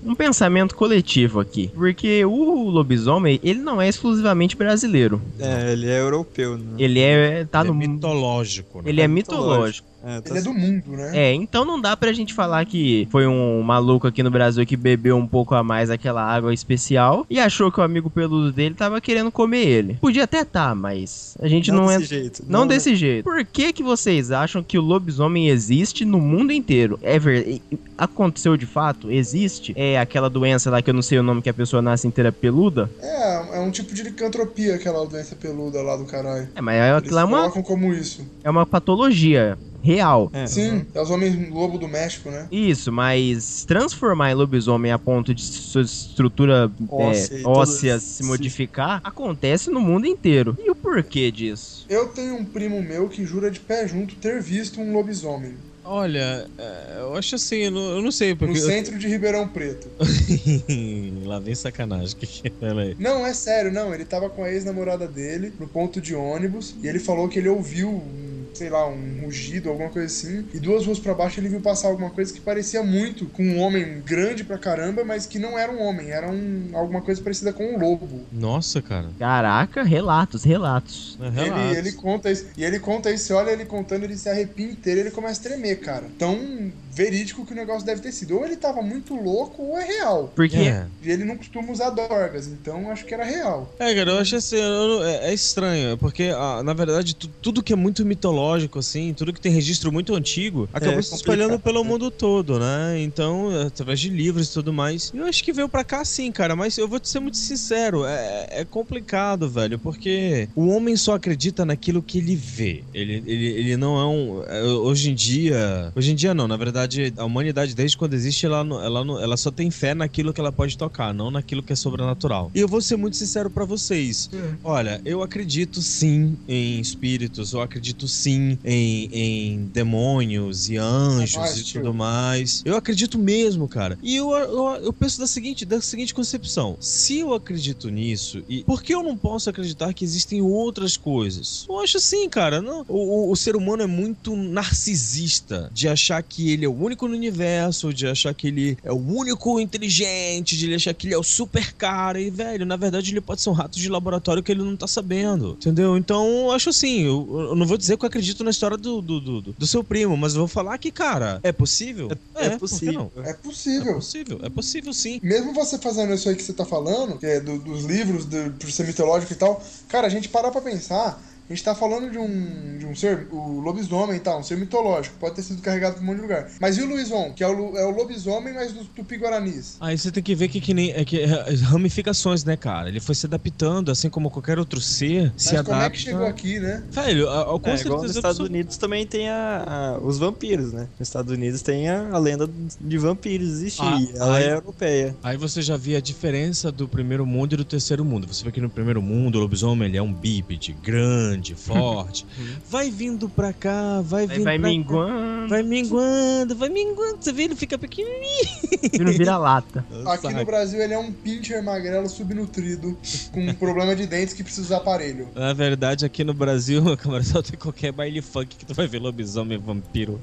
Um 0.05 0.15
pensamento 0.15 0.75
coletivo 0.75 1.41
aqui. 1.41 1.71
Porque 1.75 2.25
o 2.25 2.71
lobisomem, 2.71 3.39
ele 3.43 3.61
não 3.61 3.81
é 3.81 3.89
exclusivamente 3.89 4.57
brasileiro. 4.57 5.21
É, 5.39 5.73
ele 5.73 5.89
é 5.89 6.01
europeu, 6.01 6.59
né? 6.59 6.75
Ele 6.79 7.01
é. 7.01 7.45
tá 7.45 7.61
Ele 7.61 7.69
é 7.69 7.73
no. 7.73 7.79
mitológico, 7.79 8.79
né? 8.83 8.85
Ele 8.89 9.01
é 9.01 9.09
mitológico. 9.09 9.92
É, 10.05 10.21
tá 10.21 10.31
Ele 10.31 10.39
é 10.39 10.43
do 10.43 10.53
mundo, 10.53 10.93
né? 10.93 11.11
É, 11.15 11.33
então 11.33 11.65
não 11.65 11.81
dá 11.81 11.97
pra 11.97 12.13
gente 12.13 12.35
falar 12.35 12.65
que 12.65 13.07
foi 13.11 13.27
um 13.27 13.63
maluco 13.63 14.07
aqui 14.07 14.23
no 14.23 14.31
Brasil 14.31 14.67
que 14.67 14.77
bebeu 14.77 15.17
um 15.17 15.27
pouco 15.27 15.55
a 15.55 15.63
mais 15.63 15.91
aquela 15.91 16.23
água 16.23 16.53
especial 16.53 17.27
e 17.31 17.39
achou 17.39 17.71
que 17.71 17.81
o 17.81 17.83
amigo 17.83 18.11
peludo 18.11 18.53
dele 18.53 18.75
tava 18.75 19.01
querendo 19.01 19.31
comer 19.31 19.67
ele. 19.67 19.95
Podia 20.01 20.25
até 20.25 20.45
tá, 20.45 20.75
mas 20.75 21.37
a 21.41 21.49
gente 21.49 21.71
não, 21.71 21.85
não 21.85 21.91
é. 21.91 21.99
desse 21.99 22.09
jeito. 22.09 22.45
Não, 22.47 22.67
desse 22.67 22.97
jeito. 22.97 23.25
Por 23.25 23.45
que 23.45 23.73
que 23.73 23.83
vocês 23.83 24.31
acham 24.31 24.63
que 24.63 24.79
o 24.79 24.83
lobisomem 24.83 25.49
existe 25.49 26.05
no 26.05 26.21
mundo 26.21 26.53
inteiro? 26.53 26.99
É 27.03 27.19
verdade. 27.19 27.63
Aconteceu 27.97 28.57
de 28.57 28.67
fato? 28.67 29.11
Existe? 29.11 29.73
É 29.77 29.99
aquela 29.99 30.29
doença 30.29 30.71
lá 30.71 30.83
que 30.83 30.91
eu 30.91 30.95
não 30.95 31.03
sei 31.03 31.19
o 31.19 31.23
nome 31.23 31.43
que 31.43 31.51
a 31.51 31.55
pessoa 31.55 31.81
nasce 31.81 32.07
inteira 32.07 32.33
peluda? 32.33 32.91
É, 33.01 33.59
é 33.59 33.61
um 33.61 33.71
tipo 33.71 33.95
de 33.95 34.03
licantropia, 34.03 34.75
aquela 34.75 35.07
doença 35.07 35.37
peluda 35.37 35.81
lá 35.83 35.97
do 35.97 36.05
caralho. 36.05 36.49
É, 36.55 36.61
mas 36.61 36.75
é, 36.75 36.91
Eles 36.91 36.99
aquilo 36.99 37.19
é 37.19 37.25
uma, 37.25 37.41
colocam 37.43 37.63
como 37.63 37.93
isso. 37.93 38.27
é 38.43 38.51
uma 38.51 38.67
patologia 38.67 39.57
real. 39.83 40.31
É, 40.33 40.47
Sim, 40.47 40.87
é 40.95 41.01
os 41.01 41.11
homens 41.11 41.51
lobo 41.51 41.77
do 41.79 41.89
México, 41.89 42.31
né? 42.31 42.47
Isso, 42.51 42.93
mas 42.93 43.65
transformar 43.67 44.31
em 44.31 44.35
lobisomem 44.35 44.93
a 44.93 44.99
ponto 44.99 45.35
de 45.35 45.43
sua 45.43 45.83
estrutura 45.83 46.71
Óssea 46.89 47.39
é, 47.39 47.43
óssea 47.47 47.91
todas- 47.95 48.03
se 48.03 48.23
modificar 48.25 49.01
acontece 49.05 49.71
no 49.71 49.81
mundo 49.81 50.07
inteiro. 50.07 50.57
E 50.65 50.71
o 50.71 50.75
porquê 50.75 51.31
disso? 51.31 51.85
Eu 51.89 52.09
tenho 52.09 52.37
um 52.37 52.45
primo 52.45 52.83
meu 52.83 53.09
que 53.09 53.25
jura 53.27 53.51
de 53.51 53.61
pé 53.61 53.87
junto 53.89 54.15
ter 54.15 54.41
visto 54.41 54.81
um 54.81 54.93
lobisomem 54.93 55.55
Olha, 55.85 56.47
é, 56.57 56.99
eu 57.01 57.17
acho 57.17 57.35
assim, 57.35 57.57
eu 57.57 57.71
não, 57.73 57.97
eu 57.97 58.03
não 58.03 58.13
sei, 58.13 58.31
no 58.31 58.37
porque. 58.37 58.61
centro 58.61 58.97
de 58.97 59.09
Ribeirão 59.09 59.49
Preto. 59.49 59.89
Lá 61.27 61.41
vem 61.41 61.55
sacanagem. 61.57 62.17
Que 62.17 62.27
que 62.27 62.49
é? 62.49 62.95
Não, 62.99 63.27
é 63.27 63.35
sério, 63.35 63.73
não. 63.73 63.93
Ele 63.93 64.05
tava 64.05 64.31
com 64.31 64.45
a 64.45 64.51
ex-namorada 64.51 65.09
dele 65.09 65.53
no 65.59 65.67
ponto 65.67 66.01
de 66.01 66.15
ônibus 66.15 66.75
e 66.83 66.87
ele 66.87 67.01
falou 67.01 67.29
que 67.29 67.39
ele 67.39 67.49
ouviu, 67.49 67.89
um, 67.89 68.32
sei 68.55 68.69
lá, 68.71 68.87
um 68.89 69.21
rugido, 69.23 69.69
alguma 69.71 69.89
coisa 69.91 70.07
assim. 70.07 70.47
E 70.53 70.59
duas 70.61 70.87
ruas 70.87 70.99
pra 70.99 71.15
baixo 71.15 71.41
ele 71.41 71.49
viu 71.49 71.61
passar 71.61 71.89
alguma 71.89 72.11
coisa 72.11 72.33
que 72.33 72.41
parecia 72.41 72.83
muito 72.83 73.27
com 73.27 73.43
um 73.43 73.59
homem 73.61 74.01
grande 74.05 74.45
pra 74.45 74.59
caramba, 74.59 75.05
mas 75.05 75.27
que 75.27 75.39
não 75.39 75.59
era 75.59 75.73
um 75.73 75.81
homem, 75.81 76.11
era 76.11 76.31
um, 76.31 76.71
alguma 76.73 77.01
coisa 77.03 77.21
parecida 77.23 77.53
com 77.53 77.65
um 77.75 77.79
lobo. 77.79 78.21
Nossa, 78.33 78.81
cara. 78.83 79.09
Caraca, 79.19 79.83
relatos, 79.83 80.45
relatos. 80.45 81.19
É, 81.21 81.27
Ele, 81.27 81.41
relatos. 81.41 81.77
ele 81.77 81.93
conta 81.93 82.31
isso. 82.31 82.47
E 82.57 82.65
ele 82.65 82.79
conta 82.79 83.11
isso, 83.11 83.25
você 83.27 83.33
olha 83.33 83.51
ele 83.51 83.65
contando, 83.65 84.05
ele 84.05 84.17
se 84.17 84.29
arrepia 84.29 84.67
inteiro 84.67 85.01
e 85.01 85.03
ele 85.03 85.11
começa 85.11 85.41
a 85.41 85.43
tremer, 85.43 85.77
cara. 85.81 86.07
Tão 86.19 86.73
verídico 86.93 87.45
que 87.47 87.53
o 87.53 87.57
negócio 87.57 87.87
deve 87.87 88.01
ter 88.01 88.13
sido. 88.13 88.37
Ou 88.37 88.45
ele 88.45 88.57
tava 88.57 88.83
muito 88.83 89.15
louco 89.15 89.63
ou 89.63 89.79
é 89.79 89.85
real. 89.85 90.33
Porque 90.35 90.57
É. 90.57 90.87
E 91.03 91.11
ele 91.11 91.25
não 91.25 91.37
costuma 91.37 91.73
usar 91.73 91.91
dorgas, 91.91 92.47
então 92.47 92.91
acho 92.91 93.05
que 93.05 93.15
era 93.15 93.25
real. 93.25 93.75
É, 93.79 93.95
cara, 93.95 94.11
eu 94.13 94.19
acho 94.19 94.37
assim, 94.37 94.57
eu 94.57 95.03
é, 95.05 95.31
é 95.31 95.35
estranho, 95.35 95.97
porque, 95.99 96.31
ah, 96.35 96.63
na 96.63 96.73
verdade, 96.75 97.15
tu- 97.15 97.29
tudo 97.41 97.63
que 97.63 97.73
é 97.73 97.77
muito 97.77 98.05
mitológico 98.05 98.79
assim, 98.79 99.15
tudo 99.15 99.33
que 99.33 99.41
tem 99.41 99.53
registro 99.53 99.91
muito 99.93 100.15
antigo, 100.15 100.69
acabou 100.73 100.99
É 100.99 101.03
se 101.03 101.15
espalhando 101.15 101.59
pelo 101.59 101.83
né? 101.83 101.89
mundo 101.91 102.11
todo, 102.11 102.59
né? 102.59 103.01
Então, 103.01 103.49
através 103.67 103.99
de 104.01 104.09
livros 104.09 104.49
e 104.51 104.53
tudo 104.53 104.73
mais. 104.73 105.11
Eu 105.15 105.25
acho 105.27 105.43
que 105.43 105.53
veio 105.53 105.69
pra 105.69 105.85
cá 105.85 106.05
sim, 106.05 106.31
cara, 106.31 106.55
mas 106.55 106.77
eu 106.79 106.87
vou 106.89 107.01
te 107.01 107.09
ser 107.09 107.21
muito 107.21 107.37
sincero, 107.37 108.05
é, 108.05 108.47
é 108.51 108.65
complicado, 108.65 109.49
velho, 109.49 109.79
porque 109.79 110.49
o 110.55 110.69
homem 110.69 110.97
só 110.97 111.15
acredita 111.15 111.65
naquilo 111.65 112.03
que 112.03 112.19
ele 112.19 112.37
vê. 112.37 112.85
Ele, 112.93 113.23
ele, 113.27 113.47
ele 113.47 113.77
não 113.77 113.99
é 113.99 114.07
um. 114.07 114.43
é, 114.45 114.63
Hoje 114.63 115.11
em 115.11 115.15
dia. 115.15 115.93
Hoje 115.95 116.13
em 116.13 116.15
dia 116.15 116.35
não, 116.35 116.47
na 116.49 116.57
verdade, 116.57 116.82
a 117.17 117.25
humanidade, 117.25 117.75
desde 117.75 117.97
quando 117.97 118.15
existe, 118.15 118.47
ela, 118.47 118.59
ela, 118.61 119.01
ela 119.23 119.37
só 119.37 119.51
tem 119.51 119.71
fé 119.71 119.95
naquilo 119.95 120.33
que 120.33 120.41
ela 120.41 120.53
pode 120.53 120.77
tocar, 120.77 121.13
não 121.15 121.31
naquilo 121.31 121.63
que 121.63 121.73
é 121.73 121.77
sobrenatural. 121.77 122.51
E 122.55 122.61
eu 122.61 122.69
vou 122.69 122.81
ser 122.81 122.97
muito 122.97 123.17
sincero 123.17 123.51
pra 123.51 123.65
vocês. 123.65 124.29
Olha, 124.63 125.01
eu 125.05 125.23
acredito 125.23 125.83
sim 125.83 126.37
em 126.47 126.81
espíritos, 126.81 127.53
eu 127.53 127.61
acredito 127.61 128.07
sim 128.09 128.59
em, 128.65 129.09
em 129.13 129.67
demônios 129.67 130.69
e 130.69 130.77
anjos 130.77 131.35
e 131.59 131.73
tudo 131.73 131.95
mais. 131.95 132.63
Eu 132.65 132.77
acredito 132.77 133.19
mesmo, 133.19 133.69
cara. 133.69 133.99
E 134.03 134.17
eu, 134.17 134.31
eu, 134.33 134.65
eu 134.85 134.93
penso 134.93 135.19
da 135.19 135.27
seguinte, 135.27 135.65
da 135.65 135.81
seguinte 135.81 136.15
concepção: 136.15 136.77
se 136.81 137.19
eu 137.19 137.35
acredito 137.35 137.89
nisso, 137.89 138.43
e 138.49 138.65
por 138.65 138.83
que 138.83 138.95
eu 138.95 139.03
não 139.03 139.17
posso 139.17 139.49
acreditar 139.51 139.93
que 139.95 140.05
existem 140.05 140.41
outras 140.43 140.97
coisas? 140.97 141.65
Eu 141.69 141.81
acho 141.81 141.97
assim, 141.99 142.29
cara. 142.29 142.61
Não, 142.63 142.85
o, 142.89 143.29
o- 143.29 143.33
o 143.33 143.37
ser 143.37 143.57
humano 143.57 143.83
é 143.83 143.87
muito 143.87 144.35
narcisista 144.37 145.71
de 145.73 145.89
achar 145.89 146.23
que 146.23 146.51
ele 146.51 146.65
é 146.65 146.69
o 146.73 146.85
único 146.85 147.07
no 147.09 147.15
universo, 147.15 147.93
de 147.93 148.07
achar 148.07 148.35
que 148.35 148.49
ele 148.49 148.77
é 148.83 148.93
o 148.93 148.97
único 148.97 149.61
inteligente, 149.61 150.57
de 150.57 150.67
ele 150.67 150.75
achar 150.77 150.95
que 150.95 151.07
ele 151.07 151.15
é 151.15 151.19
o 151.19 151.23
super 151.23 151.73
cara. 151.75 152.21
E, 152.21 152.31
velho, 152.31 152.65
na 152.67 152.77
verdade 152.77 153.11
ele 153.13 153.21
pode 153.21 153.41
ser 153.43 153.51
um 153.51 153.55
rato 153.55 153.79
de 153.79 153.89
laboratório 153.89 154.43
que 154.43 154.53
ele 154.53 154.63
não 154.63 154.77
tá 154.77 154.87
sabendo. 154.87 155.53
Entendeu? 155.61 155.97
Então, 155.97 156.27
eu 156.47 156.53
acho 156.53 156.71
assim, 156.71 157.03
eu, 157.03 157.27
eu 157.51 157.57
não 157.57 157.67
vou 157.67 157.77
dizer 157.79 157.97
que 157.97 158.05
eu 158.05 158.09
acredito 158.09 158.43
na 158.45 158.51
história 158.51 158.77
do, 158.77 159.01
do, 159.03 159.21
do, 159.21 159.43
do 159.53 159.67
seu 159.67 159.83
primo, 159.85 160.17
mas 160.17 160.33
eu 160.35 160.41
vou 160.41 160.49
falar 160.49 160.79
que, 160.79 160.91
cara, 160.91 161.41
é 161.43 161.53
possível? 161.53 162.09
É 162.11 162.15
por 162.15 162.51
que 162.53 162.59
possível. 162.59 163.13
não? 163.15 163.23
É 163.25 163.31
É 163.31 163.35
possível. 163.35 163.95
possível, 163.95 164.41
é 164.43 164.49
possível 164.49 164.93
sim. 164.93 165.19
Mesmo 165.23 165.53
você 165.53 165.79
fazendo 165.79 166.13
isso 166.15 166.29
aí 166.29 166.37
que 166.37 166.43
você 166.43 166.53
tá 166.53 166.65
falando, 166.65 167.19
que 167.19 167.27
é 167.27 167.41
do- 167.41 167.59
dos 167.59 167.85
livros, 167.85 168.25
do, 168.25 168.53
por 168.59 168.71
ser 168.71 168.87
mitológico 168.87 169.33
e 169.33 169.37
tal, 169.37 169.63
cara, 169.89 170.07
a 170.07 170.11
gente 170.11 170.29
parar 170.29 170.51
pra 170.51 170.61
pensar, 170.61 171.23
gente 171.55 171.65
tá 171.65 171.75
falando 171.75 172.11
de 172.11 172.19
um, 172.19 172.79
de 172.79 172.87
um 172.87 172.95
ser, 172.95 173.29
o 173.31 173.61
lobisomem 173.61 174.17
e 174.17 174.21
tal, 174.21 174.41
um 174.41 174.43
ser 174.43 174.57
mitológico, 174.57 175.17
pode 175.19 175.37
ter 175.37 175.43
sido 175.43 175.63
carregado 175.63 175.95
pra 175.95 176.03
um 176.03 176.07
monte 176.07 176.17
de 176.17 176.23
lugar. 176.23 176.49
Mas 176.61 176.77
e 176.79 176.83
o 176.83 176.87
Luizon, 176.87 177.33
que 177.35 177.43
é 177.45 177.49
o, 177.49 177.77
é 177.77 177.85
o 177.87 177.91
lobisomem, 177.91 178.53
mas 178.55 178.73
dos 178.73 178.87
tupi-guaranis? 178.89 179.77
Aí 179.81 179.97
você 179.99 180.11
tem 180.11 180.23
que 180.23 180.35
ver 180.35 180.49
que, 180.49 180.61
que 180.61 180.75
nem 180.75 180.93
é 180.93 181.05
que, 181.05 181.21
é, 181.21 181.51
as 181.51 181.61
ramificações, 181.61 182.45
né, 182.45 182.57
cara? 182.57 182.89
Ele 182.89 183.01
foi 183.01 183.15
se 183.15 183.27
adaptando, 183.27 183.91
assim 183.91 184.09
como 184.11 184.31
qualquer 184.31 184.59
outro 184.59 184.81
ser 184.81 185.33
Mas 185.33 185.43
se 185.43 185.49
como 185.51 185.61
adapta. 185.77 185.87
é 185.87 185.91
que 185.91 185.99
chegou 185.99 186.27
aqui, 186.27 186.61
né? 186.61 186.83
Velho, 186.91 187.29
a, 187.29 187.43
a, 187.55 187.59
com 187.61 187.71
É, 187.71 187.81
igual 187.81 188.03
nos 188.03 188.15
Estados 188.17 188.39
Unidos 188.41 188.77
também 188.77 189.07
tem 189.07 189.29
a, 189.29 189.65
a- 189.67 189.99
os 189.99 190.19
vampiros, 190.19 190.73
né? 190.73 190.89
Nos 190.99 191.09
Estados 191.09 191.33
Unidos 191.33 191.63
tem 191.63 191.89
a, 191.89 192.11
a 192.13 192.19
lenda 192.19 192.49
de 192.81 192.99
vampiros 192.99 193.49
existir. 193.49 193.83
Ah, 193.83 193.99
ela 194.17 194.37
aí- 194.37 194.45
é 194.45 194.53
europeia. 194.55 195.17
Aí 195.23 195.37
você 195.37 195.61
já 195.63 195.77
vê 195.77 195.97
a 195.97 196.01
diferença 196.01 196.71
do 196.71 196.89
primeiro 196.89 197.27
mundo 197.27 197.55
e 197.55 197.57
do 197.57 197.65
terceiro 197.65 198.05
mundo. 198.05 198.27
Você 198.27 198.45
vê 198.45 198.53
que 198.53 198.61
no 198.61 198.71
primeiro 198.71 199.03
mundo 199.03 199.37
o 199.37 199.41
lobisomem 199.41 199.89
ele 199.89 199.97
é 199.97 200.03
um 200.03 200.13
bípede, 200.13 200.73
grande, 200.73 201.42
forte. 201.55 202.25
vai 202.71 202.91
vindo 202.91 203.29
pra 203.29 203.53
cá, 203.53 204.01
vai 204.03 204.27
vindo 204.27 204.45
vai 204.45 204.59
pra 204.59 204.69
cá. 204.69 204.75
minguando, 204.75 205.49
Vai 205.49 205.63
minguando, 205.63 206.55
vai 206.57 206.69
minguando. 206.69 207.19
Você 207.21 207.33
vê, 207.33 207.43
ele 207.45 207.57
fica 207.57 207.77
pequenininho. 207.77 208.49
vira 208.93 209.13
vira-lata. 209.13 209.85
Aqui 210.07 210.23
Saca? 210.23 210.39
no 210.39 210.45
Brasil 210.45 210.81
ele 210.81 210.95
é 210.95 210.99
um 210.99 211.13
pincher 211.13 211.63
magrelo 211.63 212.09
subnutrido, 212.09 212.97
com 213.33 213.41
um 213.41 213.55
problema 213.55 213.95
de 213.97 214.07
dentes 214.07 214.35
que 214.35 214.43
precisa 214.43 214.67
usar 214.67 214.77
aparelho. 214.79 215.29
Na 215.35 215.53
verdade, 215.53 216.05
aqui 216.05 216.23
no 216.25 216.35
Brasil, 216.35 216.83
camarada, 216.97 217.25
só 217.29 217.43
tem 217.43 217.59
qualquer 217.59 217.93
baile 217.93 218.23
funk 218.23 218.57
que 218.57 218.65
tu 218.65 218.75
vai 218.75 218.87
ver 218.87 218.99
lobisomem, 219.01 219.59
vampiro, 219.59 220.21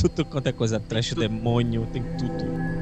tudo 0.00 0.24
quanto 0.24 0.46
é 0.46 0.52
coisa 0.52 0.80
trash, 0.80 1.12
demônio, 1.14 1.86
tem 1.92 2.02
tudo. 2.18 2.81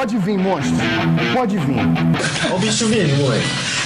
Pode 0.00 0.16
vir, 0.16 0.38
monstro. 0.38 0.78
Pode 1.34 1.58
vir. 1.58 1.76
Ó 2.50 2.54
o 2.54 2.58
bicho 2.58 2.86
vindo, 2.86 3.14
moleque. 3.18 3.79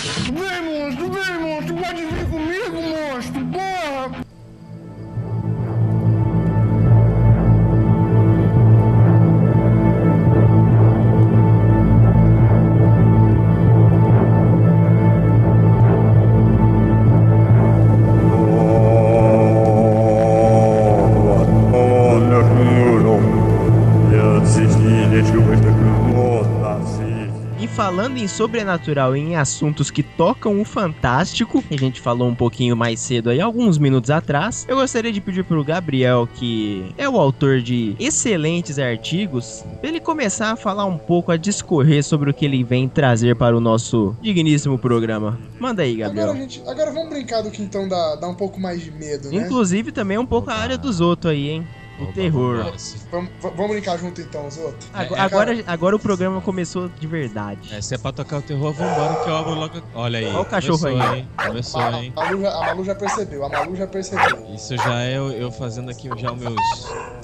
Falando 28.14 28.18
em 28.18 28.28
sobrenatural 28.28 29.16
e 29.16 29.20
em 29.20 29.36
assuntos 29.36 29.90
que 29.90 30.02
tocam 30.02 30.60
o 30.60 30.64
fantástico, 30.64 31.62
que 31.62 31.74
a 31.74 31.78
gente 31.78 32.00
falou 32.00 32.28
um 32.28 32.34
pouquinho 32.34 32.76
mais 32.76 33.00
cedo 33.00 33.30
aí, 33.30 33.40
alguns 33.40 33.76
minutos 33.78 34.10
atrás, 34.10 34.64
eu 34.68 34.76
gostaria 34.76 35.12
de 35.12 35.20
pedir 35.20 35.44
pro 35.44 35.64
Gabriel, 35.64 36.28
que 36.34 36.94
é 36.96 37.08
o 37.08 37.18
autor 37.18 37.60
de 37.60 37.96
excelentes 37.98 38.78
artigos, 38.78 39.64
pra 39.80 39.88
ele 39.88 40.00
começar 40.00 40.52
a 40.52 40.56
falar 40.56 40.84
um 40.84 40.96
pouco, 40.96 41.32
a 41.32 41.36
discorrer 41.36 42.04
sobre 42.04 42.30
o 42.30 42.34
que 42.34 42.44
ele 42.44 42.62
vem 42.62 42.88
trazer 42.88 43.34
para 43.36 43.56
o 43.56 43.60
nosso 43.60 44.16
digníssimo 44.22 44.78
programa. 44.78 45.38
Manda 45.58 45.82
aí, 45.82 46.02
Agora, 46.02 46.26
Gabriel. 46.26 46.32
a 46.32 46.36
gente, 46.36 46.62
agora 46.68 46.92
vamos 46.92 47.08
brincar 47.08 47.42
do 47.42 47.50
que 47.50 47.62
então 47.62 47.88
dá, 47.88 48.16
dá 48.16 48.28
um 48.28 48.34
pouco 48.34 48.60
mais 48.60 48.82
de 48.82 48.90
medo, 48.90 49.30
né? 49.30 49.36
Inclusive 49.36 49.90
também 49.90 50.18
um 50.18 50.26
pouco 50.26 50.50
a 50.50 50.54
área 50.54 50.78
dos 50.78 51.00
outros 51.00 51.32
aí, 51.32 51.50
hein? 51.50 51.66
O 51.98 52.06
terror. 52.12 52.72
Vamos, 53.10 53.30
vamos 53.40 53.68
brincar 53.70 53.96
junto 53.98 54.20
então, 54.20 54.46
os 54.48 54.58
outros? 54.58 54.88
Agora, 54.92 55.20
É, 55.20 55.24
agora, 55.24 55.64
agora 55.66 55.96
o 55.96 55.98
programa 55.98 56.40
começou 56.40 56.88
de 56.88 57.06
verdade. 57.06 57.72
É, 57.72 57.80
se 57.80 57.94
é 57.94 57.98
pra 57.98 58.10
tocar 58.12 58.38
o 58.38 58.42
terror, 58.42 58.72
vambora 58.72 59.22
que 59.22 59.30
eu 59.30 59.36
abro 59.36 59.54
logo. 59.54 59.82
Olha 59.94 60.18
aí. 60.18 60.26
Olha 60.26 60.40
o 60.40 60.44
cachorro 60.44 60.78
começou, 60.78 61.10
aí. 61.10 61.18
Hein? 61.20 61.28
Começou, 61.46 61.80
A, 61.80 62.02
hein? 62.02 62.12
a 62.16 62.24
Malu 62.24 62.42
já, 62.42 62.50
a 62.52 62.60
Malu 62.60 62.84
já 62.84 62.94
percebeu, 62.94 63.44
a 63.44 63.48
Malu 63.48 63.76
já 63.76 63.86
percebeu. 63.86 64.46
Isso 64.54 64.76
já 64.76 65.02
é 65.04 65.16
eu, 65.16 65.30
eu 65.30 65.52
fazendo 65.52 65.90
aqui 65.90 66.08
já 66.18 66.32
os 66.32 66.40
meus. 66.40 66.54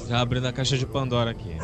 Já 0.08 0.20
abrindo 0.20 0.46
a 0.46 0.52
caixa 0.52 0.78
de 0.78 0.86
Pandora 0.86 1.30
aqui. 1.32 1.56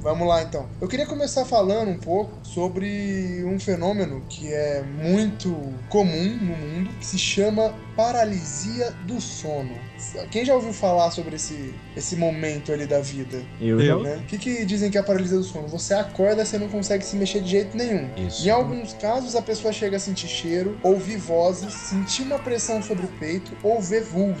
Vamos 0.00 0.26
lá 0.26 0.42
então. 0.42 0.66
Eu 0.80 0.88
queria 0.88 1.04
começar 1.04 1.44
falando 1.44 1.90
um 1.90 1.98
pouco 1.98 2.32
sobre 2.42 3.44
um 3.44 3.60
fenômeno 3.60 4.22
que 4.30 4.50
é 4.50 4.82
muito 4.82 5.54
comum 5.90 6.38
no 6.40 6.56
mundo, 6.56 6.90
que 6.98 7.04
se 7.04 7.18
chama 7.18 7.74
paralisia 7.94 8.92
do 9.06 9.20
sono. 9.20 9.89
Quem 10.30 10.44
já 10.44 10.54
ouviu 10.54 10.72
falar 10.72 11.10
sobre 11.10 11.36
esse, 11.36 11.74
esse 11.96 12.16
momento 12.16 12.72
ali 12.72 12.86
da 12.86 13.00
vida? 13.00 13.42
Eu, 13.60 14.02
né? 14.02 14.16
O 14.16 14.26
que, 14.26 14.38
que 14.38 14.64
dizem 14.64 14.90
que 14.90 14.98
é 14.98 15.00
a 15.00 15.04
paralisia 15.04 15.36
do 15.36 15.44
sono? 15.44 15.68
Você 15.68 15.94
acorda, 15.94 16.44
você 16.44 16.58
não 16.58 16.68
consegue 16.68 17.04
se 17.04 17.16
mexer 17.16 17.40
de 17.40 17.50
jeito 17.50 17.76
nenhum. 17.76 18.08
Isso. 18.16 18.46
Em 18.46 18.50
alguns 18.50 18.92
casos, 18.94 19.34
a 19.36 19.42
pessoa 19.42 19.72
chega 19.72 19.96
a 19.96 20.00
sentir 20.00 20.28
cheiro, 20.28 20.78
ouvir 20.82 21.16
vozes, 21.16 21.72
sentir 21.72 22.22
uma 22.22 22.38
pressão 22.38 22.82
sobre 22.82 23.04
o 23.06 23.08
peito 23.18 23.52
ou 23.62 23.80
ver 23.80 24.02
vultos. 24.02 24.40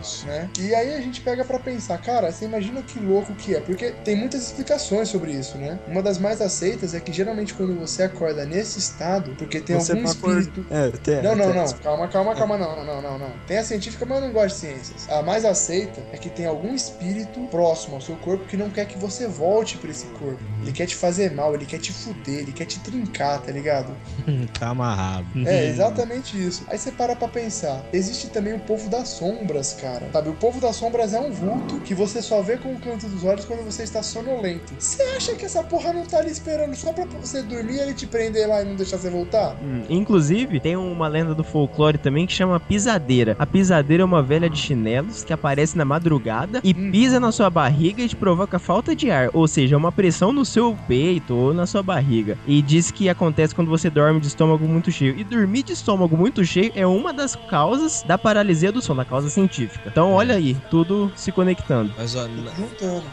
Isso. 0.00 0.26
Né? 0.26 0.48
E 0.58 0.74
aí 0.74 0.94
a 0.94 1.00
gente 1.00 1.20
pega 1.20 1.44
pra 1.44 1.58
pensar, 1.58 1.98
cara, 1.98 2.32
você 2.32 2.46
imagina 2.46 2.80
que 2.82 2.98
louco 2.98 3.34
que 3.34 3.54
é, 3.54 3.60
porque 3.60 3.90
tem 4.02 4.16
muitas 4.16 4.42
explicações 4.46 5.08
sobre 5.10 5.32
isso, 5.32 5.58
né? 5.58 5.78
Uma 5.86 6.02
das 6.02 6.16
mais 6.16 6.40
aceitas 6.40 6.94
é 6.94 7.00
que 7.00 7.12
geralmente 7.12 7.52
quando 7.52 7.78
você 7.78 8.04
acorda 8.04 8.46
nesse 8.46 8.78
estado, 8.78 9.34
porque 9.36 9.60
tem 9.60 9.76
Você 9.78 9.92
algum 9.92 10.04
não 10.04 10.10
acorda- 10.10 10.40
espírito 10.40 10.66
É, 10.72 10.90
tem, 10.90 11.22
não, 11.22 11.36
não, 11.36 11.52
tem- 11.52 11.54
não. 11.62 11.72
Calma, 11.74 12.08
calma, 12.08 12.34
calma, 12.34 12.56
não, 12.56 12.82
não, 12.84 13.02
não, 13.02 13.18
não. 13.18 13.30
Tem 13.46 13.58
a 13.58 13.64
científica, 13.64 14.06
mas 14.06 14.18
eu 14.20 14.24
não 14.26 14.32
gosto 14.32 14.54
de 14.54 14.60
A 15.08 15.22
mais 15.22 15.44
aceita 15.44 16.02
é 16.12 16.16
que 16.16 16.28
tem 16.28 16.46
algum 16.46 16.74
espírito 16.74 17.40
próximo 17.50 17.96
ao 17.96 18.00
seu 18.00 18.16
corpo 18.16 18.44
que 18.46 18.56
não 18.56 18.70
quer 18.70 18.86
que 18.86 18.98
você 18.98 19.26
volte 19.26 19.76
pra 19.78 19.90
esse 19.90 20.06
corpo. 20.06 20.42
Ele 20.62 20.72
quer 20.72 20.86
te 20.86 20.94
fazer 20.94 21.32
mal, 21.32 21.54
ele 21.54 21.66
quer 21.66 21.78
te 21.78 21.92
fuder, 21.92 22.40
ele 22.40 22.52
quer 22.52 22.64
te 22.64 22.80
trincar, 22.80 23.40
tá 23.40 23.52
ligado? 23.52 23.94
tá 24.58 24.68
amarrado. 24.68 25.26
É, 25.46 25.66
exatamente 25.66 26.36
isso. 26.36 26.64
Aí 26.68 26.78
você 26.78 26.90
para 26.90 27.14
pra 27.14 27.28
pensar. 27.28 27.84
Existe 27.92 28.28
também 28.28 28.54
o 28.54 28.60
povo 28.60 28.88
das 28.88 29.08
sombras, 29.08 29.74
cara. 29.80 30.08
Sabe, 30.12 30.28
o 30.28 30.34
povo 30.34 30.60
das 30.60 30.76
sombras 30.76 31.12
é 31.12 31.20
um 31.20 31.30
vulto 31.30 31.80
que 31.80 31.94
você 31.94 32.22
só 32.22 32.42
vê 32.42 32.56
com 32.56 32.72
o 32.72 32.80
canto 32.80 33.06
dos 33.08 33.24
olhos 33.24 33.44
quando 33.44 33.64
você 33.64 33.82
está 33.82 34.02
sonolento. 34.02 34.74
você 34.78 35.02
acha 35.16 35.34
que 35.34 35.44
essa 35.44 35.62
porra 35.62 35.92
não 35.92 36.04
tá 36.04 36.18
ali 36.18 36.30
esperando 36.30 36.74
só 36.74 36.92
pra 36.92 37.04
você 37.04 37.42
dormir, 37.42 37.78
ele 37.78 37.94
te 37.94 38.06
prender 38.06 38.48
lá 38.48 38.62
e 38.62 38.64
não 38.64 38.76
deixar 38.76 38.98
você 38.98 39.10
voltar? 39.10 39.56
Hum, 39.62 39.84
inclusive, 39.88 40.60
tem 40.60 40.76
uma 40.76 41.08
lenda 41.08 41.34
do 41.34 41.44
folclore 41.44 41.98
também 41.98 42.26
que 42.26 42.32
chama 42.32 42.58
pisadeira. 42.58 43.36
A 43.38 43.46
pisadeira 43.46 44.02
é 44.02 44.06
uma 44.06 44.22
velha 44.22 44.48
de 44.48 44.58
chinelos 44.64 45.22
que 45.24 45.32
aparece 45.32 45.76
na 45.76 45.84
madrugada 45.84 46.60
e 46.64 46.72
pisa 46.74 47.20
na 47.20 47.30
sua 47.32 47.50
barriga 47.50 48.02
e 48.02 48.08
te 48.08 48.16
provoca 48.16 48.58
falta 48.58 48.94
de 48.96 49.10
ar, 49.10 49.28
ou 49.32 49.46
seja, 49.46 49.76
uma 49.76 49.92
pressão 49.92 50.32
no 50.32 50.44
seu 50.44 50.76
peito 50.88 51.34
ou 51.34 51.52
na 51.54 51.66
sua 51.66 51.82
barriga. 51.82 52.38
E 52.46 52.60
diz 52.62 52.90
que 52.90 53.08
acontece 53.08 53.54
quando 53.54 53.68
você 53.70 53.90
dorme 53.90 54.20
de 54.20 54.26
estômago 54.28 54.66
muito 54.66 54.90
cheio. 54.90 55.18
E 55.18 55.24
dormir 55.24 55.62
de 55.62 55.72
estômago 55.72 56.16
muito 56.16 56.44
cheio 56.44 56.72
é 56.74 56.86
uma 56.86 57.12
das 57.12 57.34
causas 57.36 58.02
da 58.06 58.16
paralisia 58.18 58.72
do 58.72 58.80
sono, 58.82 59.00
a 59.00 59.04
causa 59.04 59.28
científica. 59.30 59.88
Então, 59.90 60.12
olha 60.12 60.34
aí, 60.34 60.56
tudo 60.70 61.10
se 61.14 61.30
conectando. 61.32 61.92
Mas 61.96 62.14
ó, 62.14 62.26
na- 62.28 62.50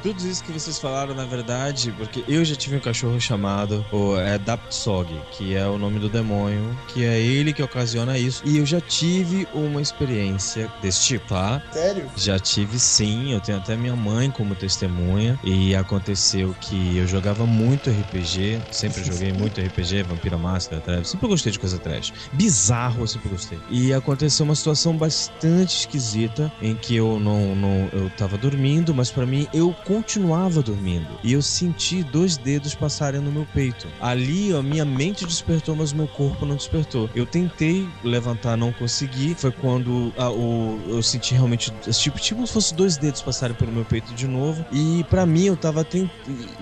tudo 0.02 0.28
isso 0.28 0.44
que 0.44 0.52
vocês 0.52 0.78
falaram, 0.80 1.14
na 1.14 1.26
verdade, 1.26 1.91
porque 1.98 2.23
eu 2.28 2.44
já 2.45 2.56
tive 2.56 2.78
um 2.78 2.80
cachorro 2.80 3.19
chamado 3.19 3.86
o 3.91 4.15
é, 4.18 4.38
Daptsog, 4.38 5.07
que 5.32 5.56
é 5.56 5.68
o 5.68 5.78
nome 5.78 5.99
do 5.99 6.10
demônio, 6.10 6.76
que 6.88 7.03
é 7.03 7.19
ele 7.19 7.53
que 7.53 7.61
ocasiona 7.64 8.18
isso. 8.18 8.41
E 8.45 8.57
eu 8.57 8.65
já 8.65 8.80
tive 8.82 9.48
uma 9.53 9.82
experiência 9.82 10.69
desse 10.82 11.02
tipo, 11.03 11.28
tá? 11.28 11.41
Sério? 11.72 12.10
Já 12.16 12.40
tive 12.40 12.80
sim, 12.80 13.34
eu 13.34 13.42
tenho 13.42 13.58
até 13.58 13.76
minha 13.76 13.96
mãe 13.96 14.30
como 14.32 14.56
testemunha. 14.56 15.40
E 15.44 15.76
aconteceu 15.76 16.56
que 16.60 16.98
eu 16.98 17.08
jogava 17.08 17.46
muito 17.46 17.90
RPG, 17.90 18.62
sempre 18.70 19.04
joguei 19.04 19.32
muito 19.32 19.60
RPG, 19.62 20.04
Vampira 20.04 20.38
Máscara, 20.38 20.82
Trash, 20.82 21.10
sempre 21.10 21.28
gostei 21.28 21.52
de 21.52 21.60
coisa 21.60 21.80
trash. 21.80 22.14
Bizarro, 22.34 23.04
eu 23.04 23.08
sempre 23.08 23.30
gostei. 23.30 23.60
E 23.70 23.94
aconteceu 23.94 24.46
uma 24.46 24.56
situação 24.56 24.96
bastante 24.96 25.80
esquisita 25.80 26.52
em 26.62 26.76
que 26.76 26.96
eu 26.96 27.20
não, 27.20 27.56
não 27.56 27.90
eu 27.94 28.10
tava 28.12 28.38
dormindo, 28.38 28.94
mas 28.94 29.12
pra 29.12 29.26
mim 29.26 29.48
eu 29.54 29.74
continuava 29.86 30.62
dormindo. 30.62 31.20
E 31.24 31.34
eu 31.34 31.42
senti 31.42 32.04
dois 32.04 32.38
dedos 32.38 32.76
passarem 32.76 33.22
no 33.22 33.32
meu 33.32 33.46
peito. 33.46 33.88
Ali 34.00 34.54
a 34.54 34.62
minha 34.62 34.86
mente 34.86 35.26
despertou, 35.26 35.76
mas 35.76 35.92
o 35.92 35.98
meu 35.98 36.08
corpo 36.08 36.46
não 36.46 36.56
despertou. 36.56 37.10
Eu 37.16 37.26
tentei 37.26 37.88
levantar, 38.04 38.58
não 38.58 38.72
consegui. 38.72 39.36
Foi 39.36 39.52
quando 39.52 40.14
ah, 40.18 40.32
o, 40.32 40.80
eu 40.88 41.02
senti 41.04 41.31
realmente 41.36 41.72
tipo, 41.91 42.20
tipo 42.20 42.45
se 42.48 42.53
fosse 42.53 42.74
dois 42.74 42.98
dedos 42.98 43.22
passarem 43.22 43.56
pelo 43.56 43.72
meu 43.72 43.86
peito 43.86 44.14
de 44.14 44.28
novo. 44.28 44.66
E 44.72 45.03
pra 45.10 45.26
mim 45.26 45.45
eu 45.45 45.58
tava 45.58 45.84
tent... 45.84 46.10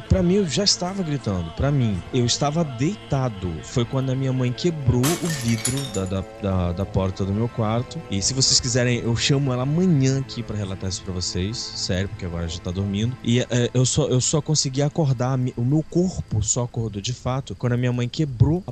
para 0.08 0.22
mim 0.24 0.36
eu 0.36 0.48
já 0.48 0.64
estava 0.64 1.04
gritando. 1.04 1.50
Pra 1.52 1.72
mim, 1.72 2.02
eu 2.14 2.26
estava 2.26 2.64
deitado. 2.64 3.52
Foi 3.64 3.86
quando 3.86 4.12
a 4.12 4.16
minha 4.16 4.32
mãe 4.34 4.52
quebrou 4.52 5.02
o 5.02 5.28
vidro 5.44 5.78
da, 5.94 6.06
da, 6.06 6.24
da, 6.42 6.72
da 6.74 6.86
porta 6.86 7.24
do 7.26 7.32
meu 7.34 7.48
quarto. 7.50 8.00
E 8.10 8.22
se 8.22 8.34
vocês 8.34 8.60
quiserem, 8.60 9.00
eu 9.00 9.16
chamo 9.16 9.52
ela 9.54 9.64
amanhã 9.64 10.20
aqui 10.20 10.42
pra 10.44 10.56
relatar 10.56 10.90
isso 10.90 11.02
pra 11.04 11.14
vocês. 11.14 11.58
Sério, 11.58 12.10
porque 12.10 12.26
agora 12.26 12.48
já 12.48 12.60
tá 12.60 12.72
dormindo. 12.72 13.16
E 13.24 13.40
é, 13.42 13.70
eu, 13.74 13.86
só, 13.86 14.08
eu 14.08 14.22
só 14.22 14.42
consegui 14.42 14.82
acordar, 14.82 15.38
o 15.56 15.64
meu 15.66 15.84
corpo 15.90 16.42
só 16.44 16.64
acordou 16.64 17.02
de 17.02 17.14
fato 17.14 17.56
quando 17.56 17.74
a 17.74 17.78
minha 17.78 17.92
mãe 17.94 18.08
quebrou 18.08 18.64
a 18.68 18.72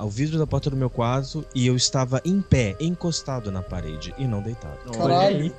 a- 0.00 0.04
o 0.04 0.08
vidro 0.10 0.38
da 0.38 0.46
porta 0.46 0.68
do 0.70 0.76
meu 0.76 0.90
quarto 0.90 1.44
e 1.54 1.66
eu 1.66 1.76
estava 1.76 2.20
em 2.24 2.40
pé, 2.40 2.76
encostado 2.80 3.50
na 3.50 3.62
parede 3.62 4.14
e 4.18 4.24
não 4.26 4.42
deitado. 4.42 4.78
Caralho. 5.24 5.54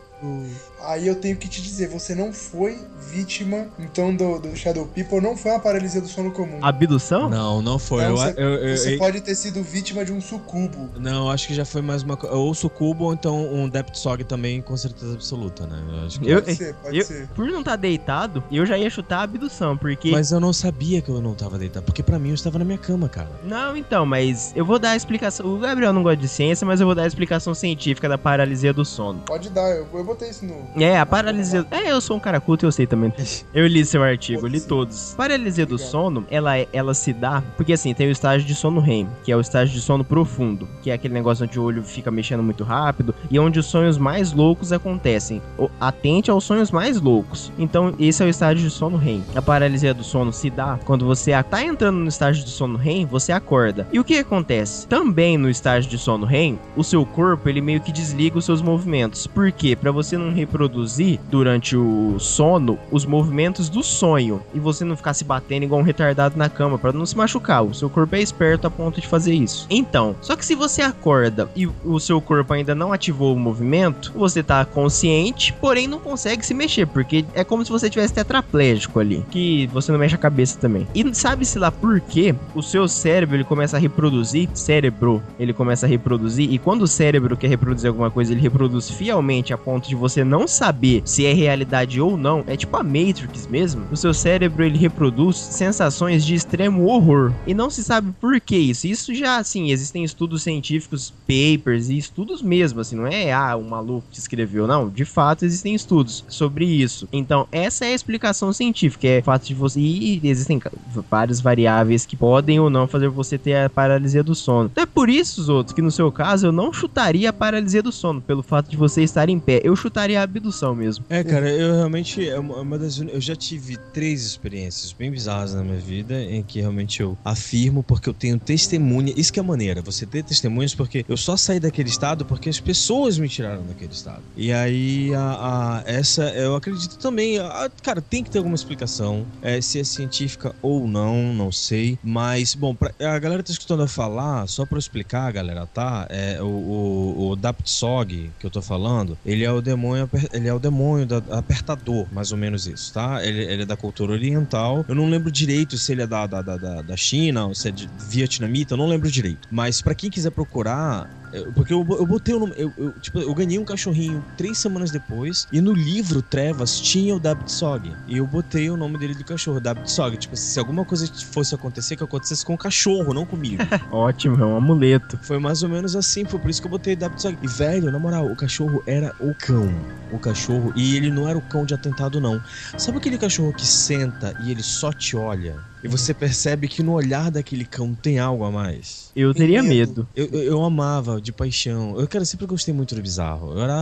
Aí 0.82 1.08
eu 1.08 1.16
tenho 1.16 1.36
que 1.38 1.48
te 1.48 1.62
dizer, 1.62 1.88
você 1.88 2.14
não 2.14 2.32
foi 2.32 2.78
vítima, 3.12 3.68
então, 3.80 4.16
do, 4.16 4.38
do 4.40 4.56
Shadow 4.56 4.86
People, 4.86 5.20
não 5.22 5.36
foi 5.36 5.52
uma 5.52 5.60
paralisia 5.60 6.00
do 6.02 6.08
sono 6.08 6.32
comum. 6.32 6.60
Abdução? 6.62 7.30
Não, 7.30 7.62
não 7.62 7.80
foi. 7.80 8.06
Eu, 8.06 8.18
você, 8.18 8.34
eu- 8.38 8.50
eu- 8.56 8.78
você 8.78 8.94
eu- 8.96 8.98
pode 9.00 9.22
ter 9.22 9.34
sido 9.36 9.64
vítima 9.64 10.06
de 10.06 10.12
um 10.12 10.22
sucubo. 10.22 10.90
Não, 11.00 11.30
acho 11.32 11.48
que 11.48 11.54
já 11.54 11.66
foi 11.66 11.82
mais 11.82 12.04
uma. 12.04 12.18
Ou 12.30 12.54
sucubo 12.54 13.06
ou 13.06 13.14
então 13.14 13.52
um 13.54 13.68
Deptsog 13.70 14.24
também, 14.26 14.62
com 14.62 14.76
certeza 14.78 15.14
absoluta, 15.14 15.66
né? 15.66 15.82
Eu 15.90 16.06
acho 16.06 16.20
que 16.20 16.30
Eu, 16.30 16.42
Pode 16.44 16.56
ser, 16.56 16.76
pode 16.76 16.98
eu- 16.98 17.06
ser. 17.06 17.28
Por 17.30 17.48
não 17.48 17.60
estar 17.60 17.76
deitado, 17.78 18.44
eu 18.52 18.66
já 18.66 18.78
ia 18.78 18.90
chutar 18.90 19.20
a 19.20 19.24
abdução, 19.24 19.76
porque. 19.78 20.12
Mas 20.12 20.32
eu 20.32 20.40
não 20.40 20.54
sabia 20.54 21.02
que 21.02 21.10
eu 21.10 21.22
não 21.22 21.34
tava 21.34 21.58
deitado, 21.58 21.84
porque 21.86 22.04
pra 22.04 22.20
mim 22.20 22.30
eu 22.30 22.36
estava 22.36 22.60
na 22.60 22.66
minha 22.66 22.78
cama, 22.78 23.10
cara. 23.10 23.30
Não, 23.44 23.76
então, 23.76 24.06
mas 24.06 24.52
eu 24.56 24.66
vou 24.66 24.78
dar 24.78 24.92
a 24.92 24.96
explicação. 24.96 25.46
O 25.48 25.58
Gabriel 25.58 25.94
não 25.94 26.04
gosta 26.04 26.18
de 26.18 26.28
ciência, 26.28 26.66
mas 26.68 26.80
eu 26.80 26.86
vou 26.86 26.94
dar 26.96 27.04
a 27.04 27.08
explicação 27.08 27.56
científica 27.56 28.08
da 28.10 28.18
paralisia 28.18 28.74
do 28.74 28.84
sono. 28.86 29.22
Pode 29.26 29.50
dar, 29.50 29.70
eu, 29.72 29.88
eu 29.94 30.04
botei 30.04 30.30
isso 30.30 30.46
no. 30.46 30.65
É, 30.76 31.00
a 31.00 31.06
paralisia. 31.06 31.66
É, 31.72 31.92
eu 31.92 32.02
sou 32.02 32.18
um 32.18 32.20
cara 32.20 32.40
culto 32.40 32.66
e 32.66 32.68
eu 32.68 32.72
sei 32.72 32.86
também. 32.86 33.14
Eu 33.54 33.68
li 33.68 33.86
seu 33.86 34.04
artigo, 34.04 34.48
li 34.48 34.60
todos. 34.60 35.14
Paralisia 35.16 35.66
do 35.66 35.78
sono, 35.78 36.26
ela, 36.30 36.58
ela 36.74 36.94
se 36.94 37.14
dá. 37.14 37.42
Porque 37.56 37.74
assim, 37.74 37.94
tem 37.94 38.08
o 38.08 38.12
estágio 38.12 38.46
de 38.46 38.54
sono 38.54 38.82
REM, 38.82 39.08
que 39.24 39.32
é 39.32 39.36
o 39.36 39.40
estágio 39.40 39.74
de 39.74 39.82
sono 39.82 40.04
profundo, 40.04 40.68
que 40.82 40.92
é 40.92 40.94
aquele 40.94 41.14
negócio 41.14 41.46
onde 41.46 41.60
o 41.60 41.64
olho 41.64 41.84
fica 41.84 42.12
mexendo 42.12 42.44
muito 42.44 42.64
rápido 42.64 43.16
e 43.32 43.40
onde 43.40 43.60
os 43.60 43.66
sonhos 43.66 43.98
mais 43.98 44.34
loucos 44.34 44.72
acontecem. 44.72 45.42
Atente 45.80 46.30
aos 46.30 46.44
sonhos 46.44 46.72
mais 46.72 47.00
loucos. 47.00 47.52
Então, 47.58 47.94
esse 48.00 48.22
é 48.22 48.26
o 48.26 48.30
estágio 48.30 48.64
de 48.64 48.70
sono 48.70 48.98
REM. 48.98 49.24
A 49.36 49.42
paralisia 49.42 49.94
do 49.94 50.04
sono 50.04 50.34
se 50.34 50.50
dá 50.50 50.78
quando 50.86 51.06
você 51.06 51.32
tá 51.44 51.64
entrando 51.64 51.98
no 51.98 52.08
estágio 52.08 52.44
de 52.44 52.50
sono 52.50 52.78
REM, 52.78 53.06
você 53.06 53.32
acorda. 53.32 53.88
E 53.92 54.00
o 54.00 54.04
que 54.04 54.18
acontece? 54.18 54.88
Também 54.88 55.38
no 55.38 55.50
estágio 55.50 55.90
de 55.90 55.98
sono 55.98 56.26
REM, 56.26 56.60
o 56.76 56.84
seu 56.84 57.06
corpo 57.06 57.48
ele 57.48 57.62
meio 57.62 57.82
que 57.82 57.92
desliga 57.92 58.38
os 58.38 58.46
seus 58.46 58.62
movimentos. 58.62 59.28
Por 59.28 59.52
quê? 59.52 59.76
Pra 59.76 59.92
você 59.92 60.18
não 60.18 60.32
reproduzir 60.56 61.20
durante 61.30 61.76
o 61.76 62.16
sono 62.18 62.80
os 62.90 63.06
movimentos 63.06 63.68
do 63.68 63.84
sonho 63.84 64.42
e 64.54 64.60
você 64.60 64.86
não 64.86 64.96
ficar 64.96 65.14
se 65.14 65.26
batendo 65.26 65.64
igual 65.64 65.82
um 65.82 65.84
retardado 65.84 66.38
na 66.38 66.48
cama 66.48 66.78
pra 66.78 66.94
não 66.94 67.06
se 67.06 67.18
machucar. 67.18 67.64
O 67.64 67.74
seu 67.74 67.90
corpo 67.90 68.16
é 68.16 68.22
esperto 68.22 68.66
a 68.66 68.72
ponto 68.72 69.02
de 69.02 69.08
fazer 69.08 69.34
isso. 69.34 69.68
Então, 69.70 70.16
só 70.22 70.36
que 70.36 70.46
se 70.46 70.56
você 70.56 70.82
acorda 70.82 71.50
e 71.56 71.68
o 71.68 72.00
seu 72.00 72.22
corpo 72.22 72.54
ainda 72.54 72.74
não 72.74 72.94
ativou 72.94 73.36
o 73.36 73.40
movimento, 73.40 74.14
você 74.16 74.42
tá 74.42 74.64
consciente, 74.64 75.52
porém 75.54 75.88
não 75.88 76.00
consegue 76.00 76.46
se 76.46 76.54
mexer, 76.54 76.88
porque 76.88 77.26
é 77.34 77.44
como 77.44 77.66
se 77.66 77.72
você 77.72 77.90
tivesse 77.90 78.14
tetraplégico 78.14 79.00
ali, 79.00 79.26
que 79.30 79.68
você 79.68 79.92
não 79.92 80.00
mexe 80.00 80.16
a 80.16 80.20
cabeça 80.20 80.58
também. 80.58 80.88
E 80.96 81.14
sabe-se 81.14 81.60
lá 81.60 81.72
por 81.72 82.00
quê? 82.00 82.34
O 82.54 82.62
seu 82.62 82.88
cérebro 82.88 83.36
ele 83.36 83.44
começa 83.44 83.76
a 83.76 83.80
reproduzir, 83.80 84.48
cérebro, 84.54 85.22
ele 85.38 85.54
começa 85.54 85.86
a 85.86 85.90
reproduzir, 85.90 86.52
e 86.52 86.58
quando 86.58 86.84
o 86.84 86.88
cérebro 86.88 87.36
quer 87.36 87.48
reproduzir 87.48 87.90
alguma 87.90 88.10
coisa, 88.10 88.32
ele 88.32 88.42
reproduz 88.42 88.90
fielmente 88.90 89.54
a 89.54 89.58
ponto 89.58 89.90
de 89.90 89.96
você 89.96 90.24
não 90.24 90.45
saber 90.48 91.02
se 91.06 91.26
é 91.26 91.34
realidade 91.34 92.00
ou 92.00 92.18
não. 92.18 92.44
É 92.48 92.56
tipo 92.56 92.76
a 92.78 92.84
Matrix 92.84 93.48
mesmo. 93.48 93.86
O 93.92 93.98
seu 93.98 94.14
cérebro 94.14 94.64
ele 94.64 94.78
reproduz 94.78 95.38
sensações 95.38 96.26
de 96.26 96.36
extremo 96.36 96.86
horror. 96.86 97.34
E 97.46 97.54
não 97.54 97.70
se 97.70 97.84
sabe 97.84 98.14
por 98.20 98.40
que 98.40 98.56
isso. 98.56 98.88
Isso 98.88 99.14
já, 99.14 99.38
assim, 99.38 99.72
existem 99.72 100.04
estudos 100.04 100.44
científicos, 100.44 101.14
papers 101.28 101.90
e 101.90 101.98
estudos 101.98 102.42
mesmo, 102.42 102.82
assim, 102.82 102.96
não 102.96 103.08
é 103.08 103.32
ah, 103.32 103.56
um 103.58 103.68
maluco 103.68 104.08
que 104.12 104.20
escreveu, 104.20 104.68
não. 104.68 104.90
De 104.90 105.06
fato, 105.06 105.46
existem 105.46 105.74
estudos 105.74 106.24
sobre 106.28 106.66
isso. 106.66 107.08
Então, 107.12 107.48
essa 107.52 107.86
é 107.86 107.90
a 107.90 107.96
explicação 107.96 108.52
científica, 108.54 109.08
é 109.08 109.20
o 109.20 109.24
fato 109.24 109.46
de 109.46 109.54
você. 109.54 109.80
E 109.80 110.22
existem 110.24 110.62
várias 111.10 111.42
variáveis 111.42 112.06
que 112.06 112.16
podem 112.16 112.60
ou 112.60 112.70
não 112.70 112.88
fazer 112.88 113.10
você 113.10 113.38
ter 113.38 113.56
a 113.56 113.70
paralisia 113.70 114.24
do 114.24 114.36
sono. 114.36 114.70
Então 114.72 114.84
é 114.84 114.88
por 114.88 115.10
isso, 115.10 115.42
os 115.42 115.50
outros, 115.50 115.74
que 115.74 115.82
no 115.82 115.92
seu 115.92 116.12
caso 116.12 116.48
eu 116.48 116.52
não 116.52 116.72
chutaria 116.74 117.30
a 117.30 117.34
paralisia 117.34 117.82
do 117.82 117.92
sono, 117.92 118.22
pelo 118.22 118.44
fato 118.44 118.70
de 118.70 118.78
você 118.78 119.04
estar 119.04 119.30
em 119.30 119.40
pé. 119.40 119.62
Eu 119.64 119.76
chutaria 119.76 120.22
a 120.22 120.28
abdução 120.38 120.76
mesmo. 120.76 121.06
É, 121.10 121.24
cara, 121.24 121.50
eu 121.50 121.74
realmente. 121.76 122.28
É 122.30 122.36
é 122.36 122.40
uma 122.40 122.78
das. 122.78 123.00
Eu 123.00 123.22
já 123.22 123.36
tive 123.36 123.78
três 123.94 124.24
experiências 124.26 124.92
bem 124.92 125.10
bizarras 125.10 125.54
na 125.54 125.64
minha 125.64 125.78
vida 125.80 126.22
em 126.22 126.44
que 126.44 126.60
realmente 126.60 127.02
eu 127.02 127.18
afirmo, 127.24 127.82
porque 127.82 128.10
eu 128.10 128.14
tenho 128.14 128.38
testemunha. 128.38 129.14
Isso 129.16 129.32
que 129.32 129.40
é 129.40 129.44
maneira, 129.44 129.82
você 129.82 130.06
ter 130.06 130.24
testemunhas, 130.24 130.76
porque 130.76 131.06
eu 131.08 131.16
só 131.16 131.38
saí 131.38 131.60
daquele 131.60 131.90
estado 131.90 132.26
porque 132.26 132.50
as 132.50 132.60
pessoas 132.60 133.18
me 133.18 133.30
tiraram 133.30 133.66
daquele 133.66 133.94
estado. 133.94 134.24
E 134.36 134.52
aí, 134.52 135.14
a, 135.14 135.22
a- 135.22 135.84
essa, 135.86 136.24
eu 136.32 136.56
acredito 136.56 136.98
também. 136.98 137.40
a- 137.40 137.70
cara, 137.82 138.02
tem 138.02 138.24
que 138.24 138.30
ter 138.30 138.40
alguma 138.40 138.56
explicação. 138.56 139.26
é, 139.42 139.62
se 139.62 139.80
é 139.80 139.84
científica 139.84 140.54
ou 140.62 140.88
não, 140.88 141.34
não 141.34 141.52
sei. 141.52 141.98
Mas, 142.04 142.54
bom, 142.54 142.76
pra, 142.76 142.92
a 143.00 143.18
galera 143.20 143.42
tá 143.44 143.52
escutando 143.52 143.84
eu 143.84 143.88
falar, 143.88 144.48
só 144.48 144.66
pra 144.66 144.78
explicar, 144.78 145.32
galera, 145.32 145.66
tá? 145.68 146.06
É, 146.10 146.42
o, 146.42 146.48
o, 146.48 147.30
o 147.30 147.36
Daptsog 147.36 148.32
que 148.40 148.46
eu 148.46 148.52
tô 148.52 148.62
falando, 148.62 149.18
ele 149.26 149.44
é 149.44 149.52
o 149.52 149.62
demônio, 149.62 150.10
ele 150.34 150.48
é 150.48 150.54
o 150.54 150.60
demônio 150.60 151.06
da, 151.06 151.18
apertador, 151.38 152.08
mais 152.12 152.32
ou 152.32 152.38
menos 152.38 152.68
isso, 152.68 152.94
tá? 152.94 153.26
Ele, 153.26 153.42
ele 153.44 153.64
é 153.64 153.66
da 153.66 153.76
cultura 153.78 154.14
oriental. 154.14 154.86
Eu 154.88 154.96
não 154.96 155.10
lembro 155.10 155.32
direito 155.32 155.78
se 155.78 155.92
ele 155.92 156.02
é 156.02 156.08
da, 156.08 156.26
da, 156.28 156.42
da, 156.42 156.58
da- 156.82 156.96
China 156.98 157.48
ou 157.48 157.56
se 157.56 157.68
é 157.68 157.72
de 157.72 157.90
vietnamita, 158.10 158.74
eu 158.74 158.78
não 158.78 158.88
lembro 158.88 159.10
direito. 159.12 159.48
Mas 159.52 159.82
pra 159.82 159.94
quem 159.94 160.10
quiser 160.10 160.32
procurar, 160.32 161.10
eu- 161.34 161.52
porque 161.54 161.74
eu, 161.74 161.86
eu 161.90 162.06
botei 162.06 162.34
o 162.34 162.40
nome. 162.40 162.54
Eu, 162.58 162.74
eu, 162.78 162.92
tipo, 163.02 163.20
eu 163.20 163.34
ganhei 163.34 163.60
um 163.60 163.66
cachorrinho 163.66 164.24
três 164.38 164.58
semanas 164.58 164.92
depois. 164.92 165.46
E 165.52 165.60
no 165.60 165.74
livro 165.74 166.22
Trevas 166.22 166.80
tinha 166.80 167.14
o 167.16 167.20
Dabtsog. 167.20 167.94
E 168.08 168.18
eu 168.18 168.26
botei 168.26 168.70
o 168.70 168.78
nome 168.78 168.98
dele 168.98 169.14
do 169.14 169.26
cachorro, 169.26 169.60
Dabtsog. 169.60 170.16
Tipo, 170.18 170.36
se 170.38 170.58
alguma 170.60 170.86
coisa 170.86 171.06
fosse 171.32 171.54
acontecer, 171.54 171.96
que 171.98 172.04
acontecesse 172.04 172.46
com 172.46 172.54
o 172.54 172.58
cachorro, 172.58 173.14
não 173.14 173.26
comigo. 173.26 173.62
Ótimo, 173.92 174.42
é 174.42 174.46
um 174.46 174.56
amuleto. 174.56 175.20
Foi 175.22 175.38
mais 175.40 175.62
ou 175.64 175.70
menos 175.70 175.96
assim, 175.96 176.24
foi 176.26 176.40
por 176.40 176.50
isso 176.50 176.62
que 176.62 176.68
eu 176.68 176.72
botei 176.72 176.96
Dabtsog. 176.96 177.38
E 177.42 177.48
velho, 177.48 177.92
na 177.92 178.00
moral, 178.00 178.32
o 178.32 178.36
cachorro 178.36 178.82
era 178.88 179.14
o 179.20 179.34
cão. 179.36 179.74
O 180.16 180.20
cachorro. 180.20 180.72
E 180.76 180.96
ele 180.96 181.12
não 181.12 181.28
era 181.28 181.38
o 181.38 181.42
cão 181.42 181.66
de 181.66 181.74
atentado, 181.74 182.22
não. 182.22 182.42
Sabe 182.78 182.98
aquele 182.98 183.18
cachorro 183.18 183.54
que 183.54 183.68
senta 183.68 184.34
e 184.40 184.50
ele 184.50 184.64
só 184.64 184.92
te 184.94 185.16
olha? 185.16 185.56
E 185.86 185.88
você 185.88 186.16
percebe 186.16 186.68
que 186.68 186.82
no 186.82 186.94
olhar 186.94 187.30
daquele 187.30 187.64
cão 187.64 187.94
tem 187.94 188.18
algo 188.18 188.44
a 188.44 188.50
mais. 188.50 189.12
Eu 189.16 189.34
teria 189.36 189.62
medo. 189.62 190.08
Eu, 190.16 190.26
eu, 190.32 190.44
eu 190.44 190.64
amava 190.64 191.22
de 191.22 191.32
paixão. 191.32 192.00
Eu, 192.00 192.08
cara, 192.08 192.26
sempre 192.26 192.48
gostei 192.48 192.74
muito 192.74 192.96
do 192.96 193.02
bizarro. 193.02 193.52
Eu 193.52 193.62
era, 193.62 193.74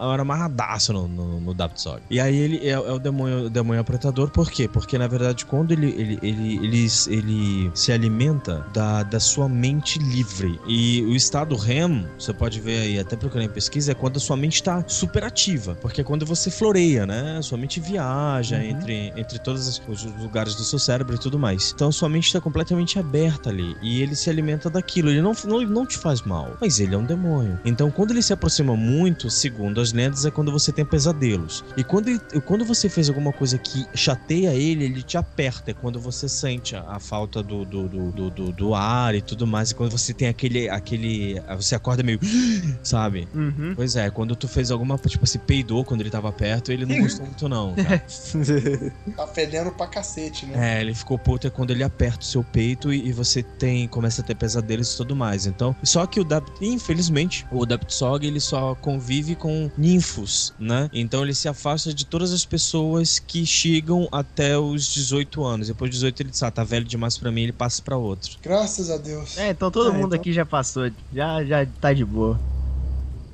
eu 0.00 0.12
era 0.12 0.22
amarradaço 0.22 0.92
no, 0.92 1.06
no, 1.06 1.40
no 1.40 1.54
Dapsog. 1.54 2.02
E 2.10 2.18
aí 2.18 2.36
ele 2.36 2.58
é, 2.66 2.70
é 2.70 2.78
o 2.78 2.98
demônio, 2.98 3.46
o 3.46 3.50
demônio 3.50 3.80
apretador, 3.80 4.30
por 4.30 4.50
quê? 4.50 4.66
Porque 4.66 4.98
na 4.98 5.06
verdade, 5.06 5.46
quando 5.46 5.70
ele, 5.70 5.86
ele, 5.90 6.18
ele, 6.20 6.56
ele, 6.56 6.88
ele 7.08 7.70
se 7.74 7.92
alimenta 7.92 8.66
da, 8.74 9.04
da 9.04 9.20
sua 9.20 9.48
mente 9.48 10.00
livre. 10.00 10.58
E 10.66 11.02
o 11.02 11.14
estado 11.14 11.54
REM, 11.54 12.06
você 12.18 12.32
pode 12.32 12.60
ver 12.60 12.80
aí, 12.80 12.98
até 12.98 13.14
procurando 13.14 13.46
em 13.46 13.52
pesquisa, 13.52 13.92
é 13.92 13.94
quando 13.94 14.16
a 14.16 14.20
sua 14.20 14.36
mente 14.36 14.56
está 14.56 14.84
super 14.88 15.22
ativa. 15.22 15.76
Porque 15.80 16.00
é 16.00 16.04
quando 16.04 16.26
você 16.26 16.50
floreia, 16.50 17.06
né? 17.06 17.40
Sua 17.40 17.56
mente 17.56 17.78
viaja 17.78 18.62
entre, 18.64 19.12
entre 19.16 19.38
todos 19.38 19.68
os 19.68 19.82
os 19.88 20.04
lugares 20.20 20.54
do 20.54 20.64
seu 20.64 20.78
cérebro 20.78 21.14
e 21.14 21.18
tudo 21.18 21.38
mais. 21.38 21.51
Então 21.74 21.90
sua 21.92 22.08
mente 22.08 22.26
está 22.26 22.40
completamente 22.40 22.98
aberta 22.98 23.50
ali. 23.50 23.76
E 23.82 24.02
ele 24.02 24.14
se 24.14 24.30
alimenta 24.30 24.70
daquilo. 24.70 25.10
Ele 25.10 25.20
não, 25.22 25.32
não, 25.44 25.60
não 25.62 25.86
te 25.86 25.96
faz 25.98 26.22
mal, 26.22 26.56
mas 26.60 26.80
ele 26.80 26.94
é 26.94 26.98
um 26.98 27.04
demônio. 27.04 27.58
Então 27.64 27.90
quando 27.90 28.10
ele 28.12 28.22
se 28.22 28.32
aproxima 28.32 28.76
muito, 28.76 29.28
segundo 29.30 29.80
as 29.80 29.92
lendas, 29.92 30.24
é 30.24 30.30
quando 30.30 30.50
você 30.52 30.72
tem 30.72 30.84
pesadelos. 30.84 31.64
E 31.76 31.84
quando, 31.84 32.08
ele- 32.08 32.20
quando 32.46 32.64
você 32.64 32.88
fez 32.88 33.08
alguma 33.08 33.32
coisa 33.32 33.58
que 33.58 33.86
chateia 33.94 34.54
ele, 34.54 34.84
ele 34.84 35.02
te 35.02 35.16
aperta. 35.16 35.70
É 35.70 35.74
quando 35.74 36.00
você 36.00 36.28
sente 36.28 36.74
a, 36.76 36.82
a 36.88 36.98
falta 37.00 37.42
do, 37.42 37.64
do, 37.64 37.88
do, 37.88 38.10
do, 38.12 38.30
do- 38.30 38.52
do 38.52 38.74
ar 38.74 39.14
e 39.14 39.20
tudo 39.22 39.46
mais. 39.46 39.70
E 39.70 39.74
quando 39.74 39.90
você 39.90 40.12
tem 40.14 40.28
aquele. 40.28 40.68
aquele 40.68 41.40
você 41.56 41.74
acorda 41.74 42.02
meio. 42.02 42.18
Sabe? 42.82 43.28
Uhum. 43.34 43.72
Pois 43.76 43.96
é, 43.96 44.10
quando 44.10 44.34
tu 44.36 44.48
fez 44.48 44.70
alguma. 44.70 44.96
Tipo, 44.98 45.26
se 45.26 45.38
peidou 45.38 45.84
quando 45.84 46.00
ele 46.00 46.10
tava 46.10 46.32
perto, 46.32 46.72
ele 46.72 46.86
não 46.86 47.00
gostou 47.00 47.24
muito, 47.26 47.48
não. 47.48 47.74
cara. 47.74 48.02
Tá 49.16 49.26
fedendo 49.26 49.70
pra 49.72 49.86
cacete, 49.86 50.46
né? 50.46 50.78
É, 50.78 50.80
ele 50.80 50.94
ficou 50.94 51.18
puto 51.18 51.41
é 51.46 51.50
quando 51.50 51.70
ele 51.70 51.82
aperta 51.82 52.20
o 52.20 52.24
seu 52.24 52.42
peito 52.44 52.92
e, 52.92 53.08
e 53.08 53.12
você 53.12 53.42
tem 53.42 53.86
começa 53.88 54.22
a 54.22 54.24
ter 54.24 54.34
pesadelos 54.34 54.92
e 54.94 54.96
tudo 54.96 55.14
mais. 55.16 55.46
Então, 55.46 55.74
só 55.82 56.06
que 56.06 56.20
o 56.20 56.24
Dapt, 56.24 56.52
infelizmente, 56.64 57.46
o 57.50 57.64
Daptsog 57.66 58.26
ele 58.26 58.40
só 58.40 58.74
convive 58.74 59.34
com 59.34 59.70
ninfos, 59.76 60.52
né? 60.58 60.88
Então 60.92 61.22
ele 61.22 61.34
se 61.34 61.48
afasta 61.48 61.92
de 61.92 62.04
todas 62.06 62.32
as 62.32 62.44
pessoas 62.44 63.18
que 63.18 63.44
chegam 63.46 64.08
até 64.12 64.58
os 64.58 64.86
18 64.92 65.44
anos. 65.44 65.68
Depois 65.68 65.90
dos 65.90 65.98
18 66.00 66.20
ele 66.22 66.30
diz, 66.30 66.42
ah, 66.42 66.50
tá 66.50 66.64
velho 66.64 66.84
demais 66.84 67.16
pra 67.18 67.30
mim, 67.30 67.42
ele 67.42 67.52
passa 67.52 67.82
pra 67.82 67.96
outro. 67.96 68.36
Graças 68.42 68.90
a 68.90 68.96
Deus. 68.96 69.36
É, 69.38 69.50
então 69.50 69.70
todo 69.70 69.90
É, 69.90 69.92
mundo 69.92 70.06
então- 70.08 70.20
aqui 70.20 70.32
já 70.32 70.44
passou. 70.46 70.90
Já, 71.12 71.44
já 71.44 71.66
tá 71.80 71.92
de 71.92 72.04
boa. 72.04 72.38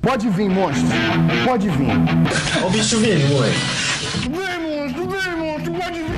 Pode 0.01 0.29
vir, 0.29 0.49
monstro. 0.49 0.87
Pode 1.45 1.69
vir. 1.69 1.87
Olha 2.57 2.67
o 2.67 2.69
bicho 2.71 2.97
vindo, 2.99 3.27
moleque. 3.33 3.57
Vem, 4.29 4.59
monstro, 4.61 5.09
vem, 5.09 5.35
monstro. 5.37 5.73
Pode 5.73 5.99
vir 5.99 6.08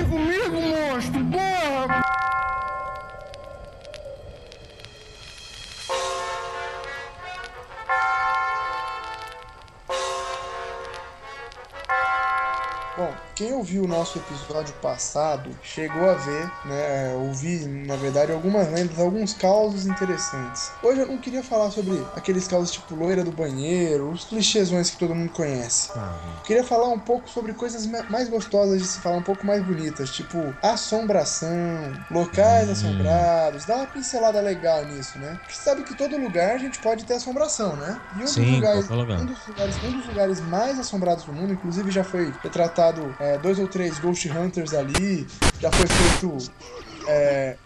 Bom, 13.02 13.31
quem 13.36 13.54
ouviu 13.54 13.84
o 13.84 13.88
nosso 13.88 14.18
episódio 14.18 14.76
passado 14.76 15.58
chegou 15.62 16.10
a 16.10 16.16
ver, 16.16 16.58
né? 16.64 17.16
Ouvir, 17.16 17.68
na 17.68 17.96
verdade, 17.96 18.32
algumas 18.32 18.70
lendas, 18.72 19.00
alguns 19.00 19.34
causos 19.34 19.86
interessantes. 19.86 20.78
Hoje 20.82 21.02
eu 21.02 21.08
não 21.08 21.20
queria 21.20 21.44
falar 21.44 21.72
sobre 21.72 22.10
aqueles 22.14 22.48
causos 22.48 22.72
tipo 22.72 22.96
loira 22.96 23.24
do 23.24 23.32
banheiro, 23.32 24.12
os 24.12 24.26
clichêsões 24.26 24.90
que 24.90 24.98
todo 24.98 25.16
mundo 25.16 25.32
conhece. 25.32 25.92
Eu 26.40 26.44
queria 26.44 26.64
falar 26.64 26.90
um 26.90 27.00
pouco 27.00 27.30
sobre 27.30 27.54
coisas 27.54 27.86
ma- 27.86 28.04
mais 28.10 28.28
gostosas 28.30 28.82
de 28.82 28.88
se 28.88 29.00
falar, 29.02 29.18
um 29.18 29.24
pouco 29.24 29.46
mais 29.46 29.64
bonitas, 29.64 30.10
tipo 30.12 30.58
assombração, 30.62 32.04
locais 32.10 32.70
assombrados, 32.70 33.66
dá 33.66 33.76
uma 33.78 33.88
pincelada 33.88 34.40
legal 34.42 34.86
nisso, 34.86 35.20
né? 35.20 35.38
Porque 35.42 35.56
sabe 35.56 35.84
que 35.84 35.96
todo 35.96 36.18
lugar 36.18 36.56
a 36.56 36.58
gente 36.58 36.80
pode 36.80 37.06
ter 37.06 37.14
assombração, 37.16 37.76
né? 37.76 38.02
E 38.12 38.24
um 38.26 38.34
Sim, 38.34 38.42
dos 38.42 38.50
lugares, 38.50 38.86
lugar. 38.90 39.20
um 39.20 39.26
dos 39.26 39.46
lugares, 39.46 39.80
um 39.82 39.92
dos 39.92 40.06
lugares 40.06 40.42
mais 40.42 40.80
assombrados 40.80 41.26
do 41.26 41.34
mundo, 41.34 41.54
inclusive 41.54 41.92
já 41.92 42.04
foi 42.04 42.40
retratado 42.42 43.16
é, 43.20 43.31
dois 43.38 43.60
ou 43.60 43.68
três 43.68 44.00
Ghost 44.00 44.30
Hunters 44.30 44.74
ali, 44.74 45.28
já 45.60 45.72
foi 45.72 45.88
feito. 45.88 46.52
É... 47.08 47.58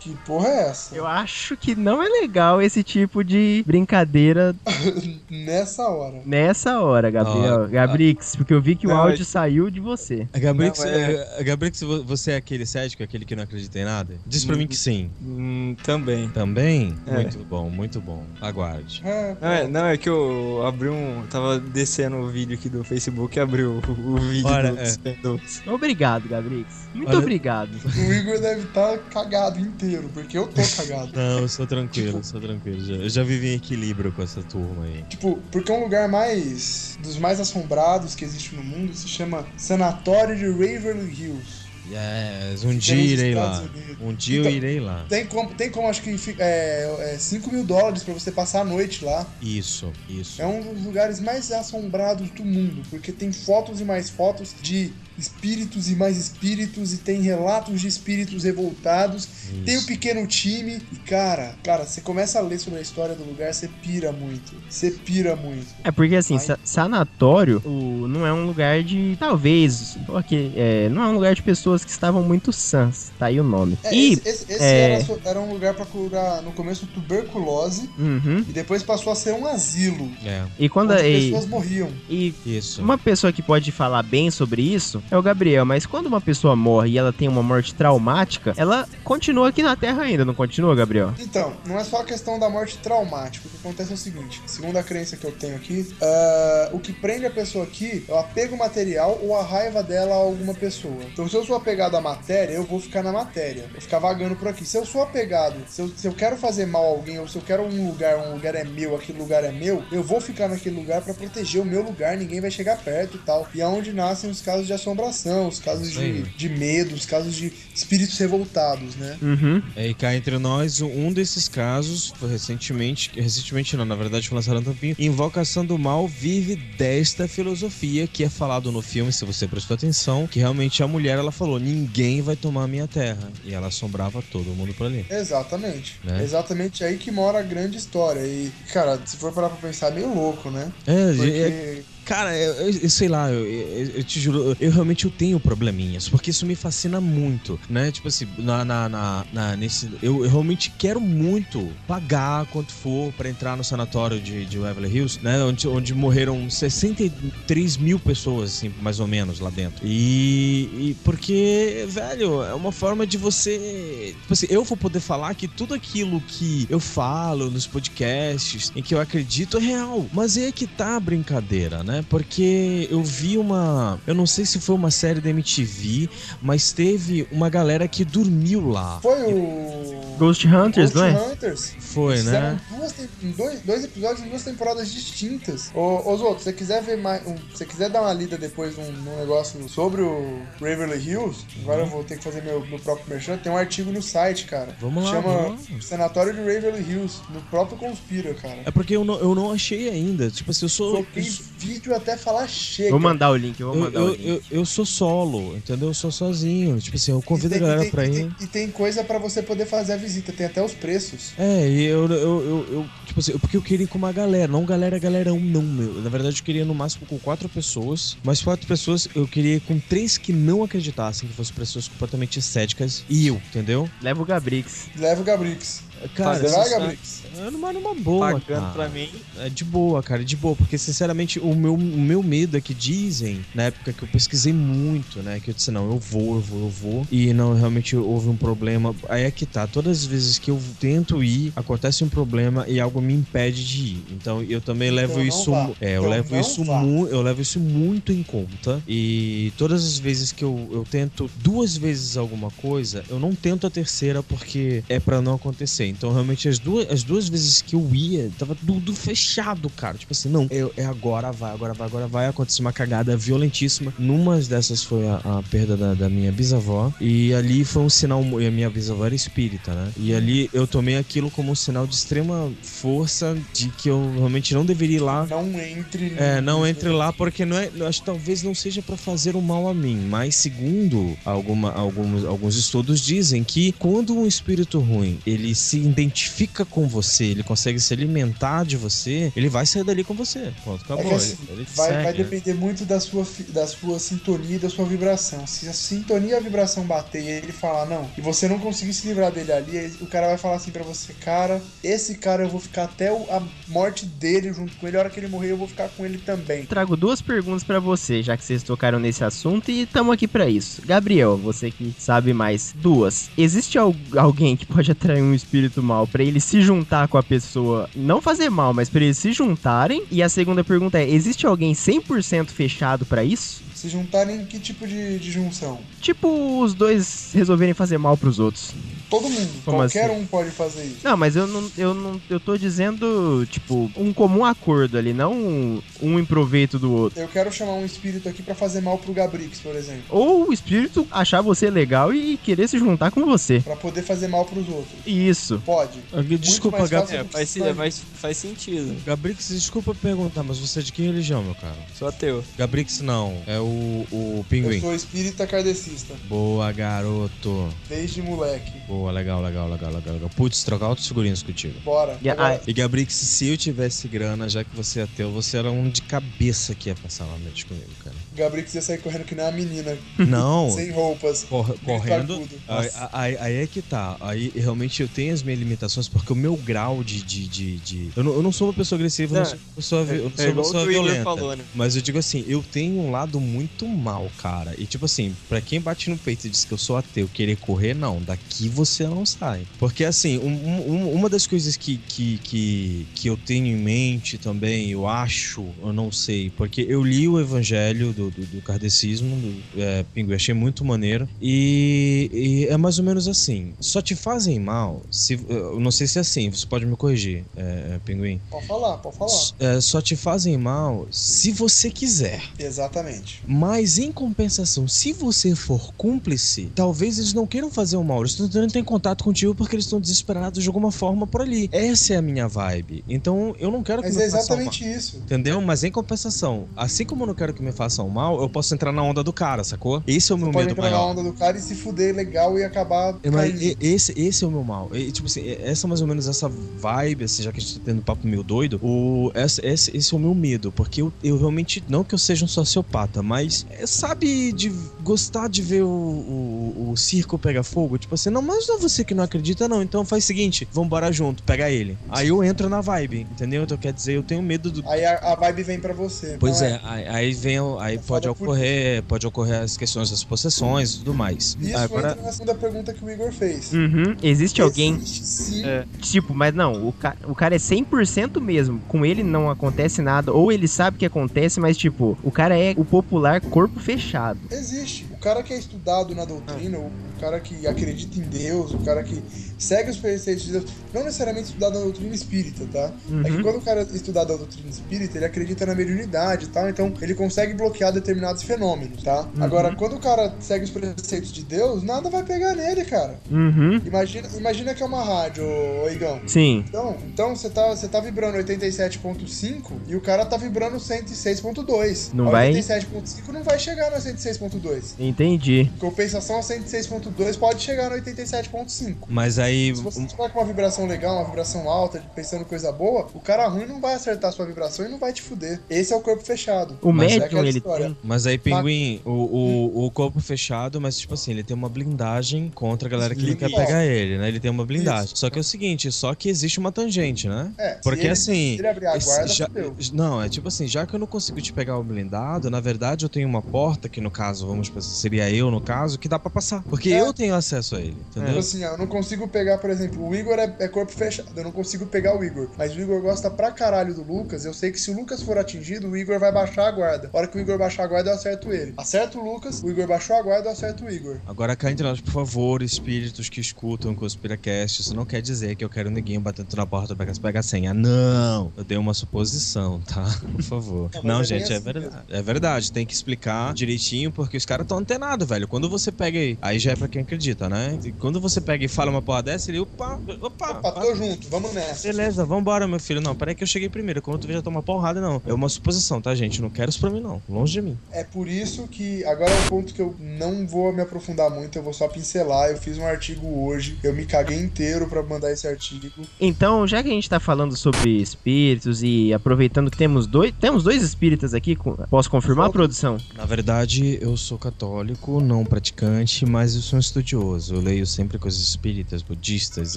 Que 0.00 0.14
porra 0.24 0.48
é 0.48 0.68
essa? 0.68 0.94
Eu 0.94 1.06
acho 1.06 1.56
que 1.56 1.74
não 1.74 2.00
é 2.02 2.08
legal 2.20 2.62
esse 2.62 2.84
tipo 2.84 3.24
de 3.24 3.64
brincadeira 3.66 4.54
Nessa 5.28 5.88
hora. 5.88 6.22
nessa 6.24 6.80
hora, 6.80 7.10
Gabriel. 7.10 7.64
Ah, 7.64 7.66
Gabrix, 7.66 8.36
porque 8.36 8.54
eu 8.54 8.60
vi 8.62 8.76
que 8.76 8.86
o 8.86 8.90
Não, 8.90 8.96
áudio 8.96 9.22
é- 9.22 9.24
saiu 9.24 9.70
de 9.70 9.80
você. 9.80 10.26
Gabrix, 10.32 10.78
Não, 10.78 10.86
é- 10.86 11.26
é... 11.38 11.42
Gabrix, 11.44 11.80
vo- 11.82 12.02
você 12.04 12.32
é 12.32 12.36
aquele 12.36 12.64
cético, 12.64 13.02
aquele 13.02 13.24
que 13.24 13.34
não 13.34 13.42
acredita 13.42 13.78
em 13.78 13.84
nada? 13.84 14.14
Diz 14.26 14.44
pra 14.44 14.56
mim 14.56 14.66
que 14.66 14.76
sim. 14.76 15.10
Hum, 15.20 15.74
também. 15.82 16.28
Também? 16.28 16.96
É. 17.06 17.14
Muito 17.14 17.38
bom, 17.44 17.68
muito 17.68 18.00
bom. 18.00 18.24
Aguarde. 18.40 19.02
É, 19.04 19.36
Não 19.40 19.48
é, 19.50 19.68
não, 19.68 19.86
é 19.86 19.96
que 19.96 20.08
eu 20.08 20.62
abri 20.66 20.88
um. 20.88 21.24
Tava 21.28 21.58
descendo 21.58 22.16
o 22.18 22.28
vídeo 22.28 22.54
aqui 22.54 22.68
do 22.68 22.84
Facebook 22.84 23.36
e 23.36 23.40
abriu 23.40 23.80
o, 23.86 24.12
o 24.14 24.16
vídeo 24.18 24.46
Ora, 24.48 24.72
do 24.72 24.78
é. 24.78 25.72
Obrigado, 25.72 26.28
Gabrix. 26.28 26.88
Muito 26.94 27.08
Olha- 27.10 27.18
obrigado. 27.18 27.70
O 27.84 28.12
Igor 28.12 28.38
deve 28.40 28.62
estar 28.62 28.96
cagado 29.10 29.58
inteiro, 29.60 29.87
porque 30.12 30.36
eu 30.36 30.46
tô 30.46 30.60
cagado. 30.76 31.12
Não, 31.16 31.38
eu 31.40 31.48
sou 31.48 31.66
tranquilo, 31.66 32.22
sou 32.22 32.40
tranquilo. 32.40 32.84
Já- 32.84 32.94
eu 32.94 33.08
já 33.08 33.22
vivi 33.22 33.48
em 33.48 33.54
equilíbrio 33.56 34.12
com 34.12 34.22
essa 34.22 34.42
turma 34.42 34.84
aí. 34.84 35.04
Tipo, 35.08 35.40
porque 35.50 35.72
um 35.72 35.82
lugar 35.84 36.08
mais. 36.08 36.98
dos 37.00 37.16
mais 37.18 37.40
assombrados 37.40 38.14
que 38.14 38.24
existe 38.24 38.54
no 38.54 38.62
mundo 38.62 38.92
se 38.94 39.08
chama 39.08 39.46
Sanatório 39.56 40.36
de 40.36 40.46
Waverly 40.48 41.10
Hills. 41.12 41.68
Yes, 41.90 42.64
um 42.64 42.76
dia 42.76 42.96
irei 42.96 43.34
lá. 43.34 43.60
Unidos. 43.60 43.96
Um 43.98 44.12
dia 44.14 44.40
Então- 44.40 44.50
eu 44.50 44.56
irei 44.58 44.78
lá. 44.80 45.06
Tem 45.08 45.24
como, 45.24 45.54
tem 45.54 45.70
como 45.70 45.88
acho 45.88 46.02
que 46.02 46.14
é, 46.38 47.14
é 47.14 47.18
5 47.18 47.50
mil 47.50 47.64
dólares 47.64 48.02
pra 48.02 48.12
você 48.12 48.30
passar 48.30 48.60
a 48.60 48.64
noite 48.64 49.02
lá. 49.02 49.26
Isso, 49.40 49.90
isso. 50.06 50.42
É 50.42 50.46
um 50.46 50.60
dos 50.74 50.84
lugares 50.84 51.18
mais 51.18 51.50
assombrados 51.50 52.28
do 52.30 52.44
mundo, 52.44 52.82
porque 52.90 53.10
tem 53.10 53.32
fotos 53.32 53.80
e 53.80 53.84
mais 53.84 54.10
fotos 54.10 54.54
de 54.60 54.92
espíritos 55.18 55.90
e 55.90 55.96
mais 55.96 56.16
espíritos, 56.16 56.92
e 56.92 56.98
tem 56.98 57.20
relatos 57.20 57.80
de 57.80 57.88
espíritos 57.88 58.44
revoltados. 58.44 59.28
Tem 59.64 59.76
o 59.76 59.82
pequeno 59.84 60.26
time, 60.26 60.78
e 60.92 60.96
cara, 60.96 61.54
cara, 61.64 61.84
você 61.84 62.00
começa 62.00 62.38
a 62.38 62.42
ler 62.42 62.58
sobre 62.58 62.78
a 62.78 62.82
história 62.82 63.14
do 63.14 63.24
lugar, 63.24 63.52
você 63.52 63.68
pira 63.82 64.12
muito. 64.12 64.54
Você 64.68 64.90
pira 64.90 65.34
muito. 65.34 65.66
É 65.82 65.90
porque 65.90 66.14
assim, 66.16 66.38
sa- 66.38 66.58
sanatório 66.64 67.60
o- 67.64 68.06
não 68.08 68.26
é 68.26 68.32
um 68.32 68.46
lugar 68.46 68.82
de. 68.82 69.16
Talvez. 69.18 69.96
Porque 70.06 70.50
é, 70.54 70.88
não 70.90 71.02
é 71.02 71.06
um 71.08 71.14
lugar 71.14 71.34
de 71.34 71.42
pessoas 71.42 71.84
que 71.84 71.90
estavam 71.90 72.22
muito 72.22 72.52
sãs. 72.52 73.10
Tá 73.18 73.26
aí 73.26 73.40
o 73.40 73.44
nome. 73.44 73.78
É, 73.84 73.94
e. 73.94 74.12
esse 74.12 74.28
esse- 74.28 74.52
esse 74.52 74.62
é- 74.62 74.90
era, 75.00 75.18
era 75.24 75.40
um 75.40 75.50
lugar 75.52 75.74
pra 75.74 75.84
curar 75.86 76.42
no 76.42 76.52
começo 76.52 76.86
tuberculose 76.86 77.88
Uhum. 77.98 78.44
e 78.48 78.52
depois 78.52 78.82
passou 78.82 79.12
a 79.12 79.16
ser 79.16 79.32
um 79.34 79.46
asilo. 79.46 80.10
É, 80.24 80.44
E 80.58 80.68
quando. 80.68 80.92
onde 80.92 81.02
E, 81.06 81.30
pessoas 81.30 81.46
morriam. 81.46 81.88
e 82.08 82.34
isso. 82.46 82.82
uma 82.82 82.96
pessoa 82.98 83.32
que 83.32 83.42
pode 83.42 83.70
falar 83.72 84.02
bem 84.02 84.30
sobre 84.30 84.62
isso 84.62 85.02
é 85.10 85.16
o 85.16 85.22
Gabriel, 85.22 85.64
mas 85.64 85.86
quando 85.86 86.06
uma 86.06 86.20
pessoa 86.20 86.54
morre 86.54 86.90
e 86.90 86.98
ela 86.98 87.12
tem 87.12 87.28
uma 87.28 87.42
morte 87.42 87.74
traumática, 87.74 88.54
ela 88.56 88.86
continua 89.04 89.48
aqui 89.48 89.62
na 89.62 89.76
Terra 89.76 90.02
ainda, 90.02 90.24
não 90.24 90.34
continua, 90.34 90.74
Gabriel? 90.74 91.12
Então, 91.18 91.54
não 91.66 91.78
é 91.78 91.84
só 91.84 92.00
a 92.00 92.04
questão 92.04 92.38
da 92.38 92.48
morte 92.48 92.78
traumática. 92.78 93.46
O 93.46 93.50
que 93.50 93.56
acontece 93.58 93.92
é 93.92 93.94
o 93.94 93.98
seguinte: 93.98 94.42
segundo 94.46 94.76
a 94.76 94.82
crença 94.82 95.16
que 95.16 95.24
eu 95.24 95.32
tenho 95.32 95.56
aqui, 95.56 95.94
ah, 96.02 96.70
o 96.72 96.78
que 96.78 96.92
prende 96.92 97.26
a 97.26 97.30
pessoa 97.30 97.64
aqui 97.64 98.04
é 98.08 98.12
o 98.12 98.18
apego 98.18 98.56
material 98.56 99.18
ou 99.22 99.36
a 99.36 99.42
raiva 99.42 99.82
dela 99.82 100.14
a 100.14 100.18
alguma 100.18 100.54
pessoa. 100.54 100.98
Então, 101.12 101.28
se 101.28 101.36
eu 101.36 101.44
sou 101.44 101.56
apegado 101.56 101.96
à 101.96 102.00
matéria, 102.00 102.52
eu 102.52 102.64
vou 102.64 102.80
ficar 102.80 103.02
na 103.02 103.12
matéria. 103.12 103.66
Vou 103.72 103.80
ficar 103.80 103.98
vagando 103.98 104.36
por 104.36 104.48
aqui. 104.48 104.64
Se 104.64 104.76
eu 104.76 104.84
sou 104.84 105.02
apegado, 105.02 105.56
se 105.68 105.80
eu, 105.80 105.88
se 105.88 106.06
eu 106.06 106.12
quero 106.12 106.36
fazer 106.36 106.66
mal 106.66 106.84
a 106.84 106.88
alguém, 106.88 107.18
ou 107.18 107.28
se 107.28 107.36
eu 107.36 107.42
quero 107.42 107.62
um 107.62 107.88
lugar, 107.88 108.18
um 108.18 108.34
lugar 108.34 108.54
é 108.54 108.64
meu, 108.64 108.94
aquele 108.94 109.18
lugar 109.18 109.44
é 109.44 109.52
meu, 109.52 109.82
eu 109.90 110.02
vou 110.02 110.20
ficar 110.20 110.48
naquele 110.48 110.76
lugar 110.76 111.02
pra 111.02 111.14
proteger 111.14 111.62
o 111.62 111.64
meu 111.64 111.82
lugar, 111.82 112.16
ninguém 112.16 112.40
vai 112.40 112.50
chegar 112.50 112.76
perto 112.78 113.16
e 113.16 113.20
tal. 113.20 113.46
E 113.54 113.60
é 113.60 113.66
onde 113.66 113.92
nascem 113.92 114.30
os 114.30 114.40
casos 114.40 114.66
de 114.66 114.72
assombração, 115.06 115.48
os 115.48 115.58
casos 115.60 115.92
de, 115.92 116.22
de 116.22 116.48
medo, 116.48 116.94
os 116.94 117.06
casos 117.06 117.34
de 117.34 117.52
espíritos 117.74 118.18
revoltados, 118.18 118.96
né? 118.96 119.16
Uhum. 119.22 119.62
É, 119.76 119.88
e 119.88 119.94
cá 119.94 120.14
entre 120.14 120.36
nós, 120.38 120.80
um 120.80 121.12
desses 121.12 121.48
casos 121.48 122.12
foi 122.18 122.30
recentemente, 122.30 123.10
recentemente 123.14 123.76
não, 123.76 123.84
na 123.84 123.94
verdade 123.94 124.28
foi 124.28 124.36
lançado 124.36 124.58
um 124.58 124.62
tampinho, 124.62 124.96
Invocação 124.98 125.64
do 125.64 125.78
Mal 125.78 126.06
vive 126.08 126.56
desta 126.56 127.28
filosofia 127.28 128.06
que 128.06 128.24
é 128.24 128.28
falado 128.28 128.72
no 128.72 128.82
filme, 128.82 129.12
se 129.12 129.24
você 129.24 129.46
prestou 129.46 129.74
atenção, 129.74 130.26
que 130.26 130.38
realmente 130.38 130.82
a 130.82 130.88
mulher, 130.88 131.18
ela 131.18 131.32
falou, 131.32 131.58
ninguém 131.58 132.20
vai 132.20 132.36
tomar 132.36 132.64
a 132.64 132.68
minha 132.68 132.88
terra, 132.88 133.30
e 133.44 133.54
ela 133.54 133.68
assombrava 133.68 134.22
todo 134.22 134.46
mundo 134.50 134.74
por 134.74 134.86
ali. 134.86 135.06
Exatamente. 135.08 136.00
Né? 136.02 136.22
Exatamente 136.22 136.82
aí 136.84 136.96
que 136.98 137.10
mora 137.10 137.38
a 137.38 137.42
grande 137.42 137.76
história. 137.76 138.20
E, 138.20 138.50
cara, 138.72 139.00
se 139.04 139.16
for 139.16 139.32
parar 139.32 139.48
pra 139.50 139.68
pensar, 139.68 139.88
é 139.88 139.94
meio 139.94 140.14
louco, 140.14 140.50
né? 140.50 140.72
É, 140.86 141.12
Porque, 141.14 141.30
é- 141.30 141.82
Cara, 142.08 142.34
eu, 142.34 142.54
eu- 142.70 142.88
sei 142.88 143.06
lá, 143.06 143.30
eu, 143.30 143.46
eu- 143.46 143.86
eu 143.96 144.02
te 144.04 144.18
juro, 144.18 144.56
eu, 144.58 144.70
realmente 144.72 145.04
eu 145.04 145.10
tenho 145.10 145.38
probleminhas, 145.38 146.08
porque 146.08 146.30
isso 146.30 146.46
me 146.46 146.54
fascina 146.54 147.02
muito, 147.02 147.60
né? 147.68 147.92
Tipo 147.92 148.08
assim, 148.08 148.26
na, 148.38 148.64
na, 148.64 148.88
na- 148.88 149.26
na- 149.30 149.56
nesse, 149.56 149.90
eu, 150.00 150.20
realmente 150.22 150.70
quero 150.78 151.02
muito 151.02 151.70
pagar 151.86 152.46
quanto 152.46 152.72
for 152.72 153.12
pra 153.12 153.28
entrar 153.28 153.58
no 153.58 153.62
sanatório 153.62 154.18
de, 154.18 154.46
de 154.46 154.58
Beverly 154.58 154.88
Hills, 154.96 155.20
né? 155.22 155.38
Onde, 155.44 155.68
onde 155.68 155.92
morreram 155.94 156.48
63 156.48 157.76
mil 157.76 158.00
pessoas, 158.00 158.56
assim, 158.56 158.72
mais 158.80 159.00
ou 159.00 159.06
menos, 159.06 159.38
lá 159.38 159.50
dentro. 159.50 159.86
E, 159.86 160.70
e 160.72 160.96
porque, 161.04 161.84
velho, 161.90 162.42
é 162.42 162.54
uma 162.54 162.72
forma 162.72 163.06
de 163.06 163.18
você. 163.18 164.14
Tipo 164.22 164.32
assim, 164.32 164.46
eu 164.48 164.64
vou 164.64 164.78
poder 164.78 165.00
falar 165.00 165.34
que 165.34 165.46
tudo 165.46 165.74
aquilo 165.74 166.22
que 166.22 166.66
eu 166.70 166.80
falo 166.80 167.50
nos 167.50 167.66
podcasts, 167.66 168.72
em 168.74 168.82
que 168.82 168.94
eu 168.94 169.00
acredito, 169.00 169.58
é 169.58 169.60
real. 169.60 170.08
Mas 170.10 170.38
é 170.38 170.50
que 170.50 170.66
tá 170.66 170.96
a 170.96 171.00
brincadeira, 171.00 171.84
né? 171.84 171.97
Porque 172.02 172.86
eu 172.90 173.02
vi 173.02 173.38
uma. 173.38 174.00
Eu 174.06 174.14
não 174.14 174.26
sei 174.26 174.44
se 174.44 174.58
foi 174.60 174.74
uma 174.74 174.90
série 174.90 175.20
da 175.20 175.30
MTV, 175.30 176.08
mas 176.42 176.72
teve 176.72 177.26
uma 177.30 177.48
galera 177.48 177.86
que 177.88 178.04
dormiu 178.04 178.68
lá. 178.68 178.98
Foi 179.00 179.32
o. 179.32 179.98
Ghost 180.18 180.46
Hunters, 180.48 180.90
Ghost 180.92 180.96
não 180.96 181.04
é? 181.06 181.32
Hunters. 181.32 181.72
Foi, 181.78 182.14
Eles 182.14 182.24
né? 182.24 182.60
duas, 182.76 182.92
tem- 182.92 183.08
dois, 183.36 183.60
dois 183.60 183.84
episódios 183.84 184.26
em 184.26 184.28
duas 184.28 184.42
temporadas 184.42 184.90
distintas. 184.92 185.70
Ô, 185.74 186.10
Oswaldo, 186.12 186.38
se 186.38 186.44
você 186.44 186.52
quiser 186.52 186.82
ver 186.82 186.96
mais. 186.96 187.24
Um, 187.26 187.36
se 187.36 187.58
você 187.58 187.64
quiser 187.64 187.88
dar 187.90 188.02
uma 188.02 188.12
lida 188.12 188.36
depois 188.36 188.76
num, 188.76 188.90
num 188.90 189.16
negócio 189.18 189.68
sobre 189.68 190.02
o 190.02 190.40
Waverly 190.60 190.98
Hills, 191.08 191.44
agora 191.62 191.82
eu 191.82 191.86
vou 191.86 192.02
ter 192.02 192.18
que 192.18 192.24
fazer 192.24 192.42
meu, 192.42 192.64
meu 192.66 192.78
próprio 192.80 193.06
merchan. 193.08 193.36
Tem 193.38 193.50
um 193.52 193.56
artigo 193.56 193.92
no 193.92 194.02
site, 194.02 194.46
cara. 194.46 194.76
Vamos 194.80 195.04
lá, 195.04 195.10
Chama 195.10 195.32
vamos 195.42 195.84
Sanatório 195.86 196.32
de 196.34 196.40
Waverly 196.40 196.82
Hills, 196.90 197.18
no 197.32 197.40
próprio 197.42 197.78
Conspira, 197.78 198.34
cara. 198.34 198.62
É 198.64 198.70
porque 198.72 198.96
eu 198.96 199.04
não, 199.04 199.18
eu 199.18 199.34
não 199.34 199.52
achei 199.52 199.88
ainda. 199.88 200.30
Tipo 200.30 200.50
assim, 200.50 200.64
eu 200.64 200.68
sou. 200.68 200.90
Coloquei 200.92 201.22
eu 201.22 201.26
sou- 201.26 201.44
vídeo 201.88 201.96
até 201.96 202.16
falar 202.16 202.46
chega. 202.48 202.90
Vou 202.90 203.00
mandar 203.00 203.30
o 203.30 203.36
link, 203.36 203.58
eu 203.60 203.68
vou 203.68 203.76
Eu, 203.76 203.80
mandar 203.82 204.00
eu, 204.00 204.06
o 204.06 204.10
link. 204.10 204.26
eu, 204.26 204.42
eu 204.50 204.66
sou 204.66 204.84
solo, 204.84 205.56
entendeu? 205.56 205.88
Eu 205.88 205.94
sou 205.94 206.10
sozinho. 206.12 206.78
Tipo 206.80 206.96
assim, 206.96 207.12
eu 207.12 207.18
E 207.18 207.22
convido 207.22 207.48
a 207.54 207.58
tem- 207.58 207.60
galera 207.60 207.80
e 207.80 207.84
tem- 207.84 207.90
pra 207.90 208.04
e 208.04 208.08
ir. 208.08 208.12
tem- 208.14 208.34
E 208.40 208.46
tem 208.46 208.70
coisa 208.70 209.02
pra 209.02 209.18
você 209.18 209.42
poder 209.42 209.66
fazer 209.66 209.94
a 209.94 209.96
visita, 209.96 210.32
tem 210.32 210.46
até 210.46 210.62
os 210.62 210.72
preços. 210.74 211.32
É, 211.38 211.68
e 211.68 211.84
eu, 211.84 212.06
eu, 212.06 212.12
eu, 212.44 212.66
eu, 212.70 212.86
tipo 213.06 213.20
assim, 213.20 213.38
porque 213.38 213.56
eu 213.56 213.62
queria 213.62 213.84
ir 213.84 213.88
com 213.88 213.98
uma 213.98 214.12
galera, 214.12 214.50
não 214.50 214.64
galera, 214.64 214.98
galerão, 214.98 215.38
não, 215.40 215.62
meu. 215.62 215.94
Na 216.02 216.10
verdade, 216.10 216.38
eu 216.40 216.44
queria 216.44 216.64
no 216.64 216.74
máximo 216.74 217.06
com 217.06 217.18
quatro 217.18 217.48
pessoas, 217.48 218.16
mas 218.22 218.42
quatro 218.42 218.66
pessoas 218.66 219.08
eu 219.14 219.26
queria 219.26 219.56
ir 219.56 219.60
com 219.60 219.78
três 219.78 220.18
que 220.18 220.32
não 220.32 220.62
acreditassem, 220.62 221.28
que 221.28 221.34
fossem 221.34 221.54
pessoas 221.54 221.88
completamente 221.88 222.40
céticas, 222.42 223.04
e 223.08 223.26
eu, 223.26 223.36
entendeu? 223.48 223.88
Leva 224.02 224.22
o 224.22 224.24
Gabrix. 224.26 224.86
Leva 224.96 225.20
o 225.20 225.24
Gabrix. 225.24 225.82
Cara, 226.14 226.38
você 226.38 226.70
Gabrix. 226.70 227.22
É 227.38 227.50
numa, 227.50 227.72
numa 227.72 227.94
boa, 227.94 228.32
Pagando 228.32 228.44
cara. 228.46 228.72
pra 228.72 228.88
mim. 228.88 229.08
É 229.38 229.48
de 229.48 229.64
boa, 229.64 230.02
cara, 230.02 230.24
de 230.24 230.36
boa. 230.36 230.56
Porque, 230.56 230.76
sinceramente, 230.78 231.38
o 231.38 231.54
meu, 231.54 231.74
o 231.74 231.78
meu 231.78 232.22
medo 232.22 232.56
é 232.56 232.60
que 232.60 232.74
dizem, 232.74 233.44
na 233.54 233.64
época 233.64 233.92
que 233.92 234.02
eu 234.02 234.08
pesquisei 234.08 234.52
muito, 234.52 235.22
né? 235.22 235.40
Que 235.40 235.50
eu 235.50 235.54
disse, 235.54 235.70
não, 235.70 235.90
eu 235.90 235.98
vou, 235.98 236.36
eu 236.36 236.40
vou, 236.40 236.60
eu 236.60 236.68
vou. 236.68 237.06
E 237.10 237.32
não, 237.32 237.54
realmente 237.54 237.96
houve 237.96 238.28
um 238.28 238.36
problema. 238.36 238.94
Aí 239.08 239.24
é 239.24 239.30
que 239.30 239.46
tá. 239.46 239.66
Todas 239.66 239.98
as 239.98 240.04
vezes 240.04 240.38
que 240.38 240.50
eu 240.50 240.60
tento 240.80 241.22
ir, 241.22 241.52
acontece 241.54 242.04
um 242.04 242.08
problema 242.08 242.64
e 242.68 242.80
algo 242.80 243.00
me 243.00 243.14
impede 243.14 243.66
de 243.66 243.84
ir. 243.84 244.04
Então 244.12 244.42
eu 244.42 244.60
também 244.60 244.90
levo 244.90 245.18
não 245.18 245.24
isso. 245.24 245.52
É, 245.80 245.96
eu 245.96 246.00
Então 246.00 246.10
levo 246.10 246.36
isso 246.36 246.64
eu 247.10 247.22
levo 247.22 247.40
isso 247.40 247.60
muito 247.60 248.12
em 248.12 248.22
conta. 248.22 248.82
E 248.86 249.52
todas 249.56 249.84
as 249.84 249.98
vezes 249.98 250.32
que 250.32 250.44
eu, 250.44 250.68
eu 250.72 250.86
tento 250.90 251.30
duas 251.36 251.76
vezes 251.76 252.16
alguma 252.16 252.50
coisa, 252.50 253.04
eu 253.08 253.18
não 253.18 253.34
tento 253.34 253.66
a 253.66 253.70
terceira 253.70 254.22
porque 254.22 254.82
é 254.88 254.98
pra 255.00 255.20
não 255.20 255.34
acontecer. 255.34 255.87
Então, 255.88 256.12
realmente, 256.12 256.48
as 256.48 256.58
duas, 256.58 256.88
as 256.90 257.02
duas 257.02 257.28
vezes 257.28 257.62
que 257.62 257.74
eu 257.74 257.90
ia, 257.92 258.30
tava 258.38 258.54
tudo 258.54 258.94
fechado, 258.94 259.68
cara. 259.70 259.98
Tipo 259.98 260.12
assim, 260.12 260.28
não, 260.28 260.46
é, 260.50 260.82
é 260.82 260.84
agora, 260.84 261.32
vai, 261.32 261.52
agora 261.52 261.74
vai, 261.74 261.86
agora 261.86 262.06
vai. 262.06 262.26
Aconteceu 262.26 262.64
uma 262.64 262.72
cagada 262.72 263.16
violentíssima. 263.16 263.92
Numa 263.98 264.38
dessas 264.38 264.82
foi 264.82 265.06
a, 265.06 265.16
a 265.16 265.42
perda 265.42 265.76
da, 265.76 265.94
da 265.94 266.08
minha 266.08 266.30
bisavó. 266.32 266.92
E 267.00 267.32
ali 267.34 267.64
foi 267.64 267.82
um 267.82 267.90
sinal. 267.90 268.22
E 268.40 268.46
a 268.46 268.50
minha 268.50 268.70
bisavó 268.70 269.06
era 269.06 269.14
espírita, 269.14 269.74
né? 269.74 269.92
E 269.96 270.14
ali 270.14 270.48
eu 270.52 270.66
tomei 270.66 270.96
aquilo 270.96 271.30
como 271.30 271.52
um 271.52 271.54
sinal 271.54 271.86
de 271.86 271.94
extrema 271.94 272.52
força 272.62 273.36
de 273.52 273.68
que 273.70 273.88
eu 273.88 274.12
realmente 274.16 274.54
não 274.54 274.64
deveria 274.64 274.96
ir 274.96 275.00
lá. 275.00 275.26
Não 275.26 275.58
entre. 275.60 276.14
É, 276.16 276.40
não 276.40 276.66
entre 276.66 276.88
lá 276.90 277.12
porque 277.12 277.44
não 277.44 277.56
é, 277.56 277.70
eu 277.74 277.86
acho 277.86 278.00
que 278.00 278.06
talvez 278.06 278.42
não 278.42 278.54
seja 278.54 278.82
pra 278.82 278.96
fazer 278.96 279.36
o 279.36 279.42
mal 279.42 279.68
a 279.68 279.74
mim, 279.74 279.96
mas 280.08 280.36
segundo 280.36 281.16
alguma, 281.24 281.72
alguns, 281.72 282.24
alguns 282.24 282.56
estudos 282.56 283.00
dizem 283.00 283.42
que 283.42 283.72
quando 283.72 284.16
um 284.16 284.26
espírito 284.26 284.78
ruim 284.78 285.18
ele 285.26 285.54
se 285.54 285.77
identifica 285.78 286.64
com 286.64 286.86
você, 286.88 287.24
ele 287.26 287.42
consegue 287.42 287.78
se 287.80 287.92
alimentar 287.92 288.64
de 288.64 288.76
você, 288.76 289.32
ele 289.36 289.48
vai 289.48 289.66
sair 289.66 289.84
dali 289.84 290.04
com 290.04 290.14
você. 290.14 290.52
Pronto, 290.64 290.80
É 290.80 290.84
acabou. 290.84 291.08
que 291.08 291.14
assim, 291.14 291.36
ele, 291.50 291.60
ele 291.60 291.66
vai, 291.74 291.92
vai 291.92 292.02
né? 292.04 292.12
depender 292.12 292.54
muito 292.54 292.84
da 292.84 293.00
sua, 293.00 293.26
da 293.50 293.66
sua 293.66 293.98
sintonia 293.98 294.56
e 294.56 294.58
da 294.58 294.68
sua 294.70 294.84
vibração. 294.84 295.46
Se 295.46 295.68
a 295.68 295.72
sintonia 295.72 296.30
e 296.30 296.34
a 296.34 296.40
vibração 296.40 296.84
bater 296.84 297.22
e 297.22 297.28
ele 297.28 297.52
falar 297.52 297.86
não, 297.86 298.08
e 298.16 298.20
você 298.20 298.48
não 298.48 298.58
conseguir 298.58 298.92
se 298.94 299.06
livrar 299.08 299.30
dele 299.32 299.52
ali, 299.52 299.92
o 300.00 300.06
cara 300.06 300.28
vai 300.28 300.38
falar 300.38 300.56
assim 300.56 300.70
pra 300.70 300.82
você, 300.82 301.12
cara, 301.14 301.60
esse 301.82 302.16
cara 302.16 302.42
eu 302.44 302.48
vou 302.48 302.60
ficar 302.60 302.84
até 302.84 303.08
a 303.08 303.42
morte 303.68 304.06
dele 304.06 304.52
junto 304.52 304.76
com 304.76 304.86
ele, 304.88 304.96
a 304.96 305.00
hora 305.00 305.10
que 305.10 305.18
ele 305.20 305.28
morrer 305.28 305.52
eu 305.52 305.56
vou 305.56 305.68
ficar 305.68 305.88
com 305.88 306.04
ele 306.04 306.18
também. 306.18 306.64
Trago 306.66 306.96
duas 306.96 307.20
perguntas 307.20 307.64
pra 307.64 307.80
você, 307.80 308.22
já 308.22 308.36
que 308.36 308.44
vocês 308.44 308.62
tocaram 308.62 308.98
nesse 308.98 309.22
assunto 309.24 309.70
e 309.70 309.82
estamos 309.82 310.12
aqui 310.14 310.26
pra 310.28 310.48
isso. 310.48 310.82
Gabriel, 310.86 311.36
você 311.36 311.70
que 311.70 311.94
sabe 311.98 312.32
mais. 312.32 312.72
Duas. 312.76 313.30
Existe 313.36 313.76
al- 313.78 313.94
alguém 314.16 314.56
que 314.56 314.64
pode 314.66 314.90
atrair 314.90 315.22
um 315.22 315.34
espírito 315.34 315.67
mal 315.76 316.06
pra 316.06 316.22
ele 316.22 316.40
se 316.40 316.60
juntar 316.60 317.08
com 317.08 317.18
a 317.18 317.22
pessoa, 317.22 317.88
não 317.94 318.20
fazer 318.20 318.50
mal, 318.50 318.72
mas 318.72 318.88
pra 318.88 319.02
eles 319.02 319.18
se 319.18 319.32
juntarem? 319.32 320.04
E 320.10 320.22
a 320.22 320.28
segunda 320.28 320.64
pergunta 320.64 320.98
é: 320.98 321.08
existe 321.08 321.46
alguém 321.46 321.72
100% 321.72 322.50
fechado 322.50 323.04
pra 323.06 323.24
isso? 323.24 323.62
Se 323.74 323.88
juntarem, 323.88 324.44
que 324.46 324.58
tipo 324.58 324.86
de, 324.86 325.18
de 325.18 325.30
junção? 325.30 325.78
Tipo, 326.00 326.60
os 326.62 326.74
dois 326.74 327.30
resolverem 327.34 327.74
fazer 327.74 327.98
mal 327.98 328.16
pros 328.16 328.38
outros. 328.38 328.74
Todo 329.08 329.28
mundo, 329.28 329.50
Como 329.64 329.78
qualquer 329.78 330.10
assim? 330.10 330.20
um 330.20 330.26
pode 330.26 330.50
fazer 330.50 330.84
isso. 330.84 330.98
Não, 331.02 331.16
mas 331.16 331.34
eu 331.34 331.46
não, 331.46 331.70
eu 331.78 331.94
não, 331.94 332.20
eu 332.28 332.38
tô 332.38 332.56
dizendo, 332.56 333.46
tipo, 333.50 333.90
um 333.96 334.12
comum 334.12 334.44
acordo 334.44 334.98
ali, 334.98 335.12
não 335.14 335.32
um, 335.32 335.82
um 336.02 336.18
em 336.18 336.24
proveito 336.24 336.78
do 336.78 336.92
outro. 336.92 337.20
Eu 337.20 337.28
quero 337.28 337.50
chamar 337.52 337.72
um 337.74 337.84
espírito 337.84 338.28
aqui 338.28 338.42
pra 338.42 338.54
fazer 338.54 338.80
mal 338.80 338.98
pro 338.98 339.12
Gabrix, 339.12 339.60
por 339.60 339.74
exemplo. 339.74 340.02
Ou 340.10 340.48
o 340.48 340.52
espírito 340.52 341.06
achar 341.10 341.40
você 341.40 341.70
legal 341.70 342.12
e 342.12 342.36
querer 342.36 342.68
se 342.68 342.78
juntar 342.78 343.10
com 343.10 343.24
você. 343.24 343.60
Pra 343.60 343.76
poder 343.76 344.02
fazer 344.02 344.28
mal 344.28 344.44
pros 344.44 344.68
outros. 344.68 344.98
Isso. 345.06 345.62
Pode. 345.64 345.98
Desculpa, 346.38 346.78
mais 346.78 346.90
Gab... 346.90 347.02
fácil 347.06 347.20
É, 347.20 347.24
faz, 347.24 347.54
faz, 347.76 348.02
faz 348.14 348.36
sentido. 348.36 348.94
Gabrix, 349.04 349.48
desculpa 349.48 349.94
perguntar, 349.94 350.42
mas 350.42 350.58
você 350.58 350.80
é 350.80 350.82
de 350.82 350.92
que 350.92 351.02
religião, 351.02 351.42
meu 351.42 351.54
cara? 351.54 351.76
Sou 351.98 352.08
ateu. 352.08 352.44
Gabrix 352.56 353.00
não, 353.00 353.42
é 353.46 353.58
o, 353.58 353.64
o 354.12 354.34
Eu 354.38 354.46
pinguim. 354.48 354.80
sou 354.80 354.94
espírita 354.94 355.46
kardecista, 355.46 356.14
Boa, 356.28 356.70
garoto. 356.72 357.68
desde 357.88 358.20
moleque. 358.22 358.72
Boa, 358.86 358.97
legal, 359.06 359.40
legal, 359.42 359.68
legal, 359.68 359.92
legal, 359.92 360.14
legal. 360.14 360.30
Putz, 360.36 360.62
trocar 360.64 360.88
outros 360.88 361.06
figurinhos 361.06 361.42
contigo. 361.42 361.74
Bora. 361.84 362.18
E 362.22 362.28
Agora, 362.28 362.60
E 362.66 362.72
Gabrix, 362.72 363.14
se 363.14 363.46
eu 363.48 363.56
tivesse 363.56 364.08
grana, 364.08 364.48
já 364.48 364.64
que 364.64 364.74
você 364.76 365.00
é 365.00 365.02
ateu, 365.04 365.30
você 365.32 365.56
era 365.58 365.70
um 365.70 365.88
de 365.88 366.02
cabeça 366.02 366.74
que 366.74 366.88
ia 366.88 366.94
passar 366.94 367.24
lá 367.26 367.36
noite 367.38 367.64
comigo, 367.66 367.86
cara. 368.02 368.16
Gabrix 368.36 368.74
ia 368.74 368.82
sair 368.82 368.98
correndo 368.98 369.24
que 369.24 369.34
nem 369.34 369.44
uma 369.44 369.52
menina, 369.52 369.96
Não. 370.18 370.70
sem 370.74 370.90
roupas. 370.90 371.44
Cor- 371.44 371.78
correndo. 371.84 372.46
Aí, 372.66 372.90
aí- 373.12 373.36
aí 373.38 373.54
é 373.62 373.66
que 373.66 373.82
tá. 373.82 374.16
Aí 374.20 374.50
realmente 374.54 375.02
eu 375.02 375.08
tenho 375.08 375.32
as 375.34 375.42
minhas 375.42 375.58
limitações, 375.58 376.08
porque 376.08 376.32
o 376.32 376.36
meu 376.36 376.56
grau 376.56 377.02
de. 377.04 377.22
de, 377.22 377.48
de, 377.48 377.76
de- 377.78 378.12
Eu, 378.16 378.24
não, 378.24 378.32
eu 378.34 378.42
não 378.42 378.52
sou 378.52 378.68
uma 378.68 378.74
pessoa 378.74 378.96
agressiva, 378.98 379.34
eu 379.34 379.36
não 379.36 379.42
É, 379.42 379.44
sou 379.46 379.58
uma 379.58 379.74
pessoa, 379.76 380.04
vi- 380.04 380.16
eu 380.16 380.22
não 380.24 380.30
é 380.30 380.36
sou 380.36 380.44
uma 380.44 380.50
igual 380.50 380.64
pessoa 380.66 380.86
violenta. 380.86 381.24
falou, 381.24 381.56
né? 381.56 381.64
Mas 381.74 381.96
eu 381.96 382.02
digo 382.02 382.18
assim, 382.18 382.44
eu 382.46 382.62
tenho 382.62 382.98
um 382.98 383.10
lado 383.10 383.40
muito 383.40 383.86
mal, 383.86 384.30
cara. 384.38 384.74
E 384.78 384.86
tipo 384.86 385.04
assim, 385.04 385.34
pra 385.48 385.60
quem 385.60 385.80
bate 385.80 386.08
no 386.10 386.18
peito 386.18 386.46
e 386.46 386.50
diz 386.50 386.64
que 386.64 386.72
eu 386.72 386.78
sou 386.78 386.96
ateu, 386.96 387.28
querer 387.28 387.56
correr, 387.56 387.94
não. 387.94 388.20
Daqui 388.22 388.68
você 388.68 388.87
não 389.08 389.24
sai. 389.26 389.66
Porque 389.78 390.04
assim, 390.04 390.38
um- 390.38 390.90
um- 390.90 391.12
uma 391.12 391.28
das 391.28 391.46
coisas 391.46 391.76
que, 391.76 391.98
que, 392.08 392.38
que, 392.38 393.06
que 393.14 393.28
eu 393.28 393.36
tenho 393.36 393.66
em 393.66 393.76
mente 393.76 394.38
também, 394.38 394.90
eu 394.90 395.06
acho, 395.06 395.74
eu 395.82 395.92
não 395.92 396.10
sei, 396.10 396.50
porque 396.50 396.84
eu 396.88 397.02
li 397.02 397.28
o 397.28 397.40
evangelho 397.40 398.12
do, 398.12 398.30
do, 398.30 398.46
do 398.46 398.62
kardecismo, 398.62 399.36
do 399.36 399.80
é, 399.80 400.02
Pinguim, 400.14 400.34
achei 400.34 400.54
muito 400.54 400.84
maneiro. 400.84 401.28
E, 401.40 402.30
e 402.32 402.66
é 402.66 402.76
mais 402.76 402.98
ou 402.98 403.04
menos 403.04 403.28
assim: 403.28 403.72
só 403.80 404.00
te 404.00 404.14
fazem 404.14 404.58
mal, 404.58 405.02
se, 405.10 405.38
eu 405.48 405.78
não 405.80 405.90
sei 405.90 406.06
se 406.06 406.18
é 406.18 406.20
assim, 406.20 406.50
você 406.50 406.66
pode 406.66 406.86
me 406.86 406.96
corrigir, 406.96 407.44
é, 407.56 407.94
é, 407.94 407.98
Pinguim. 408.04 408.40
Pode 408.50 408.66
falar, 408.66 408.96
pode 408.98 409.16
falar. 409.16 409.32
É, 409.58 409.80
só 409.80 410.00
te 410.00 410.16
fazem 410.16 410.56
mal 410.56 411.06
se 411.10 411.52
você 411.52 411.90
quiser. 411.90 412.42
Exatamente. 412.58 413.42
Mas 413.46 413.98
em 413.98 414.10
compensação, 414.12 414.86
se 414.88 415.12
você 415.12 415.54
for 415.54 415.92
cúmplice, 415.96 416.70
talvez 416.74 417.18
eles 417.18 417.32
não 417.32 417.46
queiram 417.46 417.70
fazer 417.70 417.96
o 417.96 418.04
mal, 418.04 418.20
eles 418.20 418.32
estão 418.32 418.48
tentando 418.48 418.72
entram 418.78 418.80
em 418.80 418.84
contato 418.84 419.24
contigo 419.24 419.54
porque 419.54 419.74
eles 419.74 419.84
estão 419.84 420.00
desesperados 420.00 420.62
de 420.62 420.68
alguma 420.68 420.90
forma 420.92 421.26
por 421.26 421.40
ali. 421.42 421.68
Essa 421.72 422.14
é 422.14 422.16
a 422.16 422.22
minha 422.22 422.46
vibe. 422.48 423.04
Então 423.08 423.54
eu 423.58 423.70
não 423.70 423.82
quero 423.82 424.02
que 424.02 424.08
Mas 424.08 424.16
me 424.16 424.22
é 424.22 424.30
façam 424.30 424.56
mal. 424.56 424.66
exatamente 424.66 424.90
isso. 424.98 425.16
Entendeu? 425.18 425.60
Mas 425.60 425.84
em 425.84 425.90
compensação, 425.90 426.68
assim 426.76 427.04
como 427.04 427.22
eu 427.24 427.28
não 427.28 427.34
quero 427.34 427.52
que 427.52 427.62
me 427.62 427.72
façam 427.72 428.08
mal, 428.08 428.40
eu 428.40 428.48
posso 428.48 428.74
entrar 428.74 428.92
na 428.92 429.02
onda 429.02 429.22
do 429.22 429.32
cara, 429.32 429.64
sacou? 429.64 430.02
Esse 430.06 430.32
é 430.32 430.34
o 430.34 430.38
meu 430.38 430.50
Pode 430.50 430.66
medo 430.66 430.72
entrar 430.72 430.90
na 430.90 430.96
maior. 430.96 431.10
onda 431.10 431.22
do 431.22 431.32
cara 431.32 431.56
e 431.56 431.60
se 431.60 431.74
fuder 431.74 432.14
legal 432.14 432.58
e 432.58 432.64
acabar 432.64 433.18
É, 433.22 433.30
mas 433.30 433.60
e- 433.60 433.76
esse, 433.80 434.12
esse 434.18 434.44
é 434.44 434.46
o 434.46 434.50
meu 434.50 434.64
mal. 434.64 434.90
E, 434.94 435.10
tipo 435.12 435.26
assim, 435.26 435.42
é- 435.42 435.68
essa 435.70 435.86
mais 435.88 436.00
ou 436.00 436.06
menos 436.06 436.28
essa 436.28 436.48
vibe, 436.48 437.24
assim, 437.24 437.42
já 437.42 437.52
que 437.52 437.58
a 437.58 437.62
gente 437.62 437.74
tá 437.78 437.80
tendo 437.86 437.98
um 437.98 438.02
papo 438.02 438.26
meio 438.26 438.42
doido, 438.42 438.78
o, 438.82 439.30
essa, 439.34 439.64
esse, 439.66 439.96
esse 439.96 440.14
é 440.14 440.16
o 440.16 440.20
meu 440.20 440.34
medo. 440.34 440.70
Porque 440.72 441.02
eu, 441.02 441.12
eu 441.22 441.38
realmente, 441.38 441.82
não 441.88 442.04
que 442.04 442.14
eu 442.14 442.18
seja 442.18 442.44
um 442.44 442.48
sociopata, 442.48 443.22
mas 443.22 443.66
é, 443.70 443.86
sabe 443.86 444.52
de 444.52 444.72
gostar 445.08 445.48
de 445.48 445.62
ver 445.62 445.82
o, 445.82 445.88
o, 445.88 446.90
o 446.92 446.96
circo 446.96 447.38
pegar 447.38 447.62
fogo? 447.62 447.96
Tipo 447.98 448.14
assim, 448.14 448.28
não, 448.30 448.42
mas 448.42 448.66
não 448.68 448.76
é 448.76 448.78
você 448.80 449.02
que 449.04 449.14
não 449.14 449.24
acredita, 449.24 449.66
não. 449.66 449.82
Então 449.82 450.04
faz 450.04 450.24
o 450.24 450.26
seguinte, 450.26 450.68
vambora 450.72 451.10
junto, 451.10 451.42
pega 451.42 451.70
ele. 451.70 451.96
Aí 452.10 452.28
eu 452.28 452.44
entro 452.44 452.68
na 452.68 452.80
vibe, 452.80 453.26
entendeu? 453.30 453.62
Então 453.62 453.78
quer 453.78 453.92
dizer, 453.92 454.14
eu 454.16 454.22
tenho 454.22 454.42
medo 454.42 454.70
do, 454.70 454.86
Aí 454.88 455.04
a, 455.04 455.18
a 455.32 455.34
vibe 455.34 455.62
vem 455.62 455.80
pra 455.80 455.94
você. 455.94 456.36
Pois 456.38 456.60
Então 456.60 456.68
é, 456.68 456.80
aí, 456.84 457.06
aí 457.08 457.32
vem, 457.32 457.58
o- 457.60 457.78
aí 457.78 457.96
pode 457.96 458.06
foda 458.06 458.34
por 458.34 458.44
ocorrer, 458.44 459.02
pode 459.04 459.26
ocorrer 459.26 459.60
as 459.62 459.76
questões 459.76 460.10
das 460.10 460.22
possessões 460.22 460.94
e 460.94 460.98
tudo 460.98 461.14
mais. 461.14 461.56
Isso 461.60 461.76
Agora, 461.76 462.10
entra 462.10 462.22
na 462.22 462.32
segunda 462.32 462.54
pergunta 462.54 462.92
que 462.92 463.04
o 463.04 463.10
Igor 463.10 463.32
fez. 463.32 463.72
Uhum. 463.72 464.14
Existe 464.22 464.60
alguém. 464.60 464.94
Existe, 464.96 465.24
sim. 465.24 465.62
Tipo, 466.00 466.34
mas 466.34 466.54
não, 466.54 466.88
o, 466.88 466.92
ca 466.92 467.16
o 467.26 467.34
cara 467.34 467.54
é 467.54 467.58
100% 467.58 468.40
mesmo. 468.40 468.80
Com 468.88 469.04
ele 469.06 469.22
não 469.22 469.48
acontece 469.50 470.02
nada. 470.02 470.32
Ou 470.32 470.52
ele 470.52 470.68
sabe 470.68 470.98
que 470.98 471.06
acontece, 471.06 471.60
mas 471.60 471.76
tipo, 471.76 472.18
o 472.22 472.30
cara 472.30 472.58
é 472.58 472.74
o 472.76 472.84
popular 472.84 473.40
corpo 473.40 473.78
fechado. 473.80 474.38
Existe. 474.50 474.97
O 475.18 475.20
cara 475.20 475.42
que 475.42 475.52
é 475.52 475.58
estudado 475.58 476.14
na 476.14 476.24
doutrina, 476.24 476.78
o 476.78 477.07
o 477.18 477.20
cara 477.20 477.40
que 477.40 477.66
acredita 477.66 478.18
em 478.18 478.22
Deus, 478.22 478.72
o 478.72 478.78
cara 478.78 479.02
que 479.02 479.20
segue 479.58 479.90
os 479.90 479.96
preceitos 479.96 480.44
de 480.44 480.52
Deus, 480.52 480.64
não 480.94 481.02
necessariamente 481.04 481.46
estudado 481.48 481.74
na 481.78 481.84
doutrina 481.84 482.14
espírita, 482.14 482.64
tá? 482.72 482.92
É 483.24 483.28
que 483.28 483.36
Uhum. 483.36 483.42
quando 483.42 483.56
o 483.56 483.60
cara 483.60 483.80
é 483.80 483.96
estudado 483.96 484.30
na 484.32 484.36
doutrina 484.38 484.70
espírita, 484.70 485.18
ele 485.18 485.24
acredita 485.24 485.66
na 485.66 485.74
mediunidade 485.74 486.44
e 486.46 486.48
tal, 486.48 486.68
então 486.68 486.92
ele 487.02 487.14
consegue 487.14 487.54
bloquear 487.54 487.92
determinados 487.92 488.44
fenômenos, 488.44 489.02
tá? 489.02 489.22
Uhum. 489.36 489.42
Agora, 489.44 489.74
quando 489.74 489.96
o 489.96 489.98
cara 490.00 490.32
segue 490.40 490.64
os 490.64 490.70
preceitos 490.70 491.32
de 491.32 491.42
Deus, 491.42 491.82
nada 491.82 492.08
vai 492.08 492.22
pegar 492.22 492.54
nele, 492.54 492.84
cara. 492.84 493.18
Uhum. 493.30 493.80
Imagina, 493.84 494.28
imagina 494.36 494.74
que 494.74 494.82
é 494.82 494.86
uma 494.86 495.02
rádio, 495.02 495.44
ô 495.44 495.90
Igão. 495.90 496.20
Sim. 496.26 496.64
Então, 496.68 496.96
então 497.12 497.34
você 497.36 497.50
tá, 497.50 497.68
você 497.74 497.88
tá 497.88 497.98
vibrando 498.00 498.38
87.5 498.38 499.72
e 499.88 499.96
o 499.96 500.00
cara 500.00 500.24
tá 500.24 500.36
vibrando 500.36 500.78
106.2. 500.78 502.10
Não 502.14 502.28
A 502.28 502.30
vai- 502.30 502.52
87.5 502.52 503.32
não 503.32 503.42
vai 503.42 503.58
chegar 503.58 503.90
no 503.90 503.96
106.2. 504.00 504.94
Entendi. 504.98 505.70
Compensação, 505.78 506.38
a 506.38 506.42
106.2 506.42 507.07
pode 507.38 507.62
chegar 507.62 507.90
no 507.90 507.96
87.5. 507.96 508.96
mas 509.08 509.38
aí 509.38 509.74
Se 509.74 509.82
você 509.82 510.00
estiver 510.02 510.30
com 510.30 510.38
uma 510.38 510.46
vibração 510.46 510.86
legal, 510.86 511.16
uma 511.16 511.24
vibração 511.24 511.68
alta, 511.68 512.02
pensando 512.14 512.42
em 512.42 512.44
coisa 512.44 512.70
boa, 512.72 513.08
o 513.14 513.20
cara 513.20 513.46
ruim 513.48 513.66
não 513.66 513.80
vai 513.80 513.94
acertar 513.94 514.30
a 514.30 514.32
sua 514.32 514.46
vibração 514.46 514.86
e 514.86 514.88
não 514.88 514.98
vai 514.98 515.12
te 515.12 515.22
fuder. 515.22 515.60
Esse 515.68 515.92
é 515.92 515.96
o 515.96 516.00
corpo 516.00 516.22
fechado. 516.24 516.78
O 516.82 516.92
Mas 516.92 517.06
é 517.12 517.14
médium, 517.14 517.26
aquela 517.26 517.48
ele 517.48 517.58
história. 517.58 517.86
tem. 517.86 517.96
Mas 518.02 518.26
aí, 518.26 518.38
Pinguim, 518.38 519.00
o, 519.04 519.10
o, 519.10 519.86
o 519.86 519.90
corpo 519.90 520.20
fechado, 520.20 520.80
mas 520.80 520.98
tipo 520.98 521.14
assim, 521.14 521.30
ele 521.32 521.42
tem 521.42 521.56
uma 521.56 521.68
blindagem 521.68 522.50
contra 522.54 522.88
a 522.88 522.90
galera 522.90 523.14
que 523.14 523.22
ele 523.22 523.36
quer 523.36 523.48
Isso. 523.48 523.56
pegar 523.56 523.84
ele, 523.84 524.18
né? 524.18 524.28
Ele 524.28 524.40
tem 524.40 524.50
uma 524.50 524.64
blindagem. 524.64 525.14
Só 525.14 525.30
que 525.30 525.38
é 525.38 525.40
o 525.40 525.44
seguinte, 525.44 525.90
só 525.92 526.14
que 526.14 526.28
existe 526.28 526.58
uma 526.58 526.72
tangente, 526.72 527.28
né? 527.28 527.52
É, 527.58 527.74
se 527.76 527.82
Porque 527.82 528.00
ele- 528.02 528.08
assim. 528.10 528.54
se 528.54 528.58
ele 528.60 528.68
abrir 528.68 528.86
a 528.86 528.98
guarda, 528.98 529.26
já- 529.28 529.46
fudeu. 529.46 529.74
não, 529.92 530.22
é 530.22 530.28
tipo 530.28 530.48
assim, 530.48 530.66
já 530.66 530.86
que 530.86 530.94
eu 530.94 530.98
não 530.98 531.06
consigo 531.06 531.40
te 531.40 531.52
pegar 531.52 531.78
o 531.78 531.82
blindado, 531.84 532.50
na 532.50 532.60
verdade 532.60 533.04
eu 533.04 533.08
tenho 533.08 533.28
uma 533.28 533.42
porta, 533.42 533.88
que 533.88 534.00
no 534.00 534.10
caso, 534.10 534.46
vamos 534.46 534.68
pensar, 534.68 534.88
seria 534.90 535.30
eu 535.30 535.50
no 535.50 535.60
caso, 535.60 535.98
que 535.98 536.08
dá 536.08 536.18
pra 536.18 536.30
passar. 536.30 536.62
Porque 536.64 536.90
É. 536.92 536.97
eu 536.98 537.12
tenho 537.12 537.34
acesso 537.34 537.76
a 537.76 537.80
ele, 537.80 537.96
entendeu? 538.10 538.38
assim, 538.38 538.64
ó, 538.64 538.72
eu 538.72 538.78
não 538.78 538.86
consigo 538.86 539.26
pegar, 539.28 539.58
por 539.58 539.70
exemplo, 539.70 540.06
o 540.06 540.14
Igor 540.14 540.38
é, 540.38 540.54
é 540.58 540.68
corpo 540.68 540.92
fechado, 540.92 541.28
eu 541.36 541.44
não 541.44 541.52
consigo 541.52 541.86
pegar 541.86 542.16
o 542.16 542.24
Igor. 542.24 542.48
Mas 542.56 542.74
o 542.76 542.80
Igor 542.80 543.00
gosta 543.00 543.30
pra 543.30 543.50
caralho 543.50 543.94
do 543.94 544.02
Lucas, 544.02 544.44
eu 544.44 544.54
sei 544.54 544.70
que 544.70 544.80
se 544.80 544.90
o 544.90 544.94
Lucas 544.94 545.22
for 545.22 545.38
atingido, 545.38 545.88
o 545.88 545.96
Igor 545.96 546.18
vai 546.18 546.32
baixar 546.32 546.68
a 546.68 546.70
guarda. 546.70 547.10
A 547.12 547.16
hora 547.16 547.26
que 547.26 547.36
o 547.36 547.40
Igor 547.40 547.58
baixar 547.58 547.84
a 547.84 547.86
guarda, 547.86 548.10
eu 548.10 548.14
acerto 548.14 548.52
ele. 548.52 548.74
Acerto 548.76 549.18
o 549.18 549.24
Lucas, 549.24 549.62
o 549.62 549.70
Igor 549.70 549.86
baixou 549.86 550.16
a 550.16 550.22
guarda, 550.22 550.48
eu 550.48 550.52
acerto 550.52 550.84
o 550.84 550.90
Igor. 550.90 551.18
Agora 551.26 551.56
cá 551.56 551.70
entre 551.70 551.86
nós, 551.86 552.00
por 552.00 552.12
favor, 552.12 552.62
espíritos 552.62 553.28
que 553.28 553.40
escutam 553.40 553.92
o 553.92 553.94
Conspiracast, 553.94 554.80
isso 554.80 554.94
não 554.94 555.04
quer 555.04 555.20
dizer 555.22 555.56
que 555.56 555.64
eu 555.64 555.68
quero 555.68 555.90
ninguém 555.90 556.20
batendo 556.20 556.54
na 556.56 556.66
porta 556.66 556.94
pra 556.94 557.06
pegar 557.06 557.40
a 557.40 557.42
senha. 557.42 557.74
Não! 557.74 558.52
Eu 558.56 558.64
dei 558.64 558.78
uma 558.78 558.94
suposição, 558.94 559.80
tá? 559.80 560.04
Por 560.32 560.42
favor. 560.42 560.90
Não, 560.96 561.02
Não, 561.02 561.20
é 561.20 561.24
gente, 561.24 561.52
é 561.52 561.56
assim 561.56 561.64
verdade. 561.64 561.96
É 562.10 562.22
verdade, 562.22 562.72
tem 562.72 562.86
que 562.86 562.94
explicar 562.94 563.52
direitinho, 563.54 564.10
porque 564.10 564.36
os 564.36 564.44
caras 564.44 564.64
estão 564.64 564.78
antenados, 564.78 565.28
velho. 565.28 565.46
Quando 565.46 565.68
você 565.68 565.92
pega 565.92 566.18
aí, 566.18 566.38
aí 566.40 566.58
já 566.58 566.72
é 566.72 566.76
pra 566.76 566.87
quem 566.88 567.02
acredita, 567.02 567.48
né? 567.48 567.78
E 567.84 567.92
quando 567.92 568.20
você 568.20 568.40
pega 568.40 568.64
e 568.64 568.68
fala 568.68 568.90
uma 568.90 569.02
porra 569.02 569.22
dessa, 569.22 569.50
ele, 569.50 569.60
opa, 569.60 570.00
opa, 570.20 570.50
Opa, 570.50 570.72
tô 570.72 570.94
junto, 570.94 571.28
vamos 571.28 571.52
nessa. 571.52 571.86
Beleza, 571.86 572.24
vambora, 572.24 572.66
meu 572.66 572.80
filho. 572.80 573.00
Não, 573.00 573.14
peraí 573.14 573.34
que 573.34 573.42
eu 573.42 573.46
cheguei 573.46 573.68
primeiro. 573.68 574.00
Quando 574.02 574.20
tu 574.20 574.26
vê, 574.26 574.32
já 574.32 574.42
toma 574.42 574.62
porrada, 574.62 575.00
não. 575.00 575.20
É 575.26 575.32
uma 575.32 575.48
suposição, 575.48 576.00
tá, 576.00 576.14
gente? 576.14 576.40
Não 576.40 576.50
quero 576.50 576.70
isso 576.70 576.80
pra 576.80 576.90
mim, 576.90 577.00
não. 577.00 577.22
Longe 577.28 577.52
de 577.52 577.62
mim. 577.62 577.78
É 577.92 578.02
por 578.02 578.28
isso 578.28 578.66
que 578.66 579.04
agora 579.04 579.30
é 579.30 579.38
o 579.46 579.48
ponto 579.48 579.74
que 579.74 579.80
eu 579.80 579.94
não 579.98 580.46
vou 580.46 580.72
me 580.72 580.80
aprofundar 580.80 581.30
muito, 581.30 581.58
eu 581.58 581.62
vou 581.62 581.72
só 581.72 581.86
pincelar. 581.88 582.50
Eu 582.50 582.56
fiz 582.56 582.78
um 582.78 582.86
artigo 582.86 583.26
hoje, 583.46 583.78
eu 583.82 583.94
me 583.94 584.06
caguei 584.06 584.38
inteiro 584.38 584.88
pra 584.88 585.02
mandar 585.02 585.32
esse 585.32 585.46
artigo. 585.46 586.06
Então, 586.20 586.66
já 586.66 586.82
que 586.82 586.88
a 586.88 586.92
gente 586.92 587.08
tá 587.08 587.20
falando 587.20 587.56
sobre 587.56 588.00
espíritos 588.00 588.82
e 588.82 589.12
aproveitando 589.12 589.70
que 589.70 589.76
temos 589.76 590.06
dois, 590.06 590.32
temos 590.40 590.62
dois 590.64 590.82
espíritas 590.82 591.34
aqui, 591.34 591.56
posso 591.90 592.10
confirmar, 592.10 592.50
produção? 592.50 592.98
Na 593.14 593.24
verdade, 593.24 593.98
eu 594.00 594.16
sou 594.16 594.38
católico, 594.38 595.20
não 595.20 595.44
praticante, 595.44 596.24
mas 596.24 596.54
eu 596.54 596.62
sou 596.62 596.77
um 596.78 596.80
estudioso. 596.80 597.54
Eu 597.54 597.60
leio 597.60 597.86
sempre 597.86 598.18
coisas 598.18 598.40
espíritas, 598.40 599.02
budistas, 599.02 599.76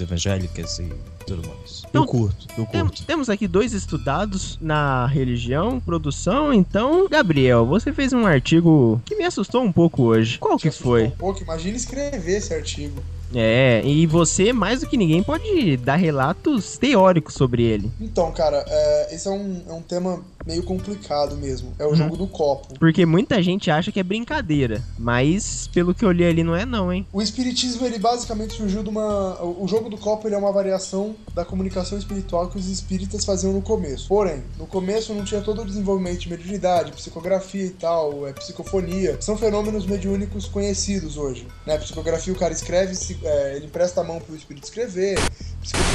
evangélicas 0.00 0.78
e 0.78 0.88
tudo 1.26 1.46
mais. 1.48 1.82
Então, 1.88 2.02
eu 2.02 2.06
curto, 2.08 2.46
eu 2.56 2.66
Tem- 2.66 2.80
curto. 2.80 3.04
temos 3.04 3.28
aqui 3.28 3.46
dois 3.46 3.72
estudados 3.72 4.58
na 4.60 5.06
religião, 5.06 5.78
produção, 5.80 6.52
então, 6.52 7.08
Gabriel, 7.08 7.66
você 7.66 7.92
fez 7.92 8.12
um 8.12 8.24
artigo 8.26 9.00
que 9.04 9.16
me 9.16 9.24
assustou 9.24 9.62
um 9.62 9.72
pouco 9.72 10.02
hoje. 10.04 10.38
Qual 10.38 10.56
que 10.58 10.70
foi? 10.70 11.04
Um 11.04 11.10
pouco, 11.10 11.42
imagina 11.42 11.76
escrever 11.76 12.38
esse 12.38 12.54
artigo. 12.54 13.02
É, 13.34 13.82
e 13.84 14.06
você, 14.06 14.52
mais 14.52 14.80
do 14.80 14.86
que 14.86 14.96
ninguém, 14.96 15.22
pode 15.22 15.76
dar 15.78 15.96
relatos 15.96 16.76
teóricos 16.78 17.34
sobre 17.34 17.62
ele. 17.62 17.90
Então, 18.00 18.30
cara, 18.32 18.64
é, 18.68 19.14
esse 19.14 19.26
é 19.28 19.30
um, 19.30 19.62
é 19.68 19.72
um 19.72 19.82
tema 19.82 20.20
meio 20.46 20.62
complicado 20.64 21.36
mesmo. 21.36 21.72
É 21.78 21.84
o 21.86 21.90
Uhum. 21.90 21.96
jogo 21.96 22.16
do 22.16 22.26
copo. 22.26 22.74
Porque 22.78 23.06
muita 23.06 23.42
gente 23.42 23.70
acha 23.70 23.92
que 23.92 24.00
é 24.00 24.02
brincadeira, 24.02 24.82
mas 24.98 25.68
pelo 25.72 25.94
que 25.94 26.04
eu 26.04 26.10
li 26.10 26.24
ali 26.24 26.42
não 26.42 26.56
é 26.56 26.66
não, 26.66 26.92
hein? 26.92 27.06
O 27.12 27.22
espiritismo, 27.22 27.86
ele 27.86 27.98
basicamente 27.98 28.54
surgiu 28.54 28.82
de 28.82 28.88
uma... 28.88 29.40
O 29.42 29.66
jogo 29.68 29.88
do 29.88 29.96
copo, 29.96 30.26
ele 30.26 30.34
é 30.34 30.38
uma 30.38 30.50
variação 30.52 31.14
da 31.34 31.44
comunicação 31.44 31.96
espiritual 31.96 32.48
que 32.48 32.58
os 32.58 32.68
espíritas 32.68 33.24
faziam 33.24 33.52
no 33.52 33.62
começo. 33.62 34.08
Porém, 34.08 34.42
no 34.58 34.66
começo 34.66 35.14
não 35.14 35.24
tinha 35.24 35.40
todo 35.40 35.62
o 35.62 35.64
desenvolvimento 35.64 36.18
de 36.20 36.28
mediunidade, 36.30 36.92
psicografia 36.92 37.64
e 37.66 37.70
tal, 37.70 38.26
é, 38.26 38.32
psicofonia. 38.32 39.16
São 39.20 39.36
fenômenos 39.36 39.86
mediúnicos 39.86 40.46
conhecidos 40.46 41.16
hoje. 41.16 41.46
Né? 41.66 41.78
Psicografia, 41.78 42.32
o 42.32 42.36
cara 42.36 42.52
escreve, 42.52 42.94
se- 42.94 43.18
é, 43.24 43.56
ele 43.56 43.66
empresta 43.66 44.00
a 44.00 44.04
mão 44.04 44.20
pro 44.20 44.34
espírito 44.34 44.64
escrever. 44.64 45.18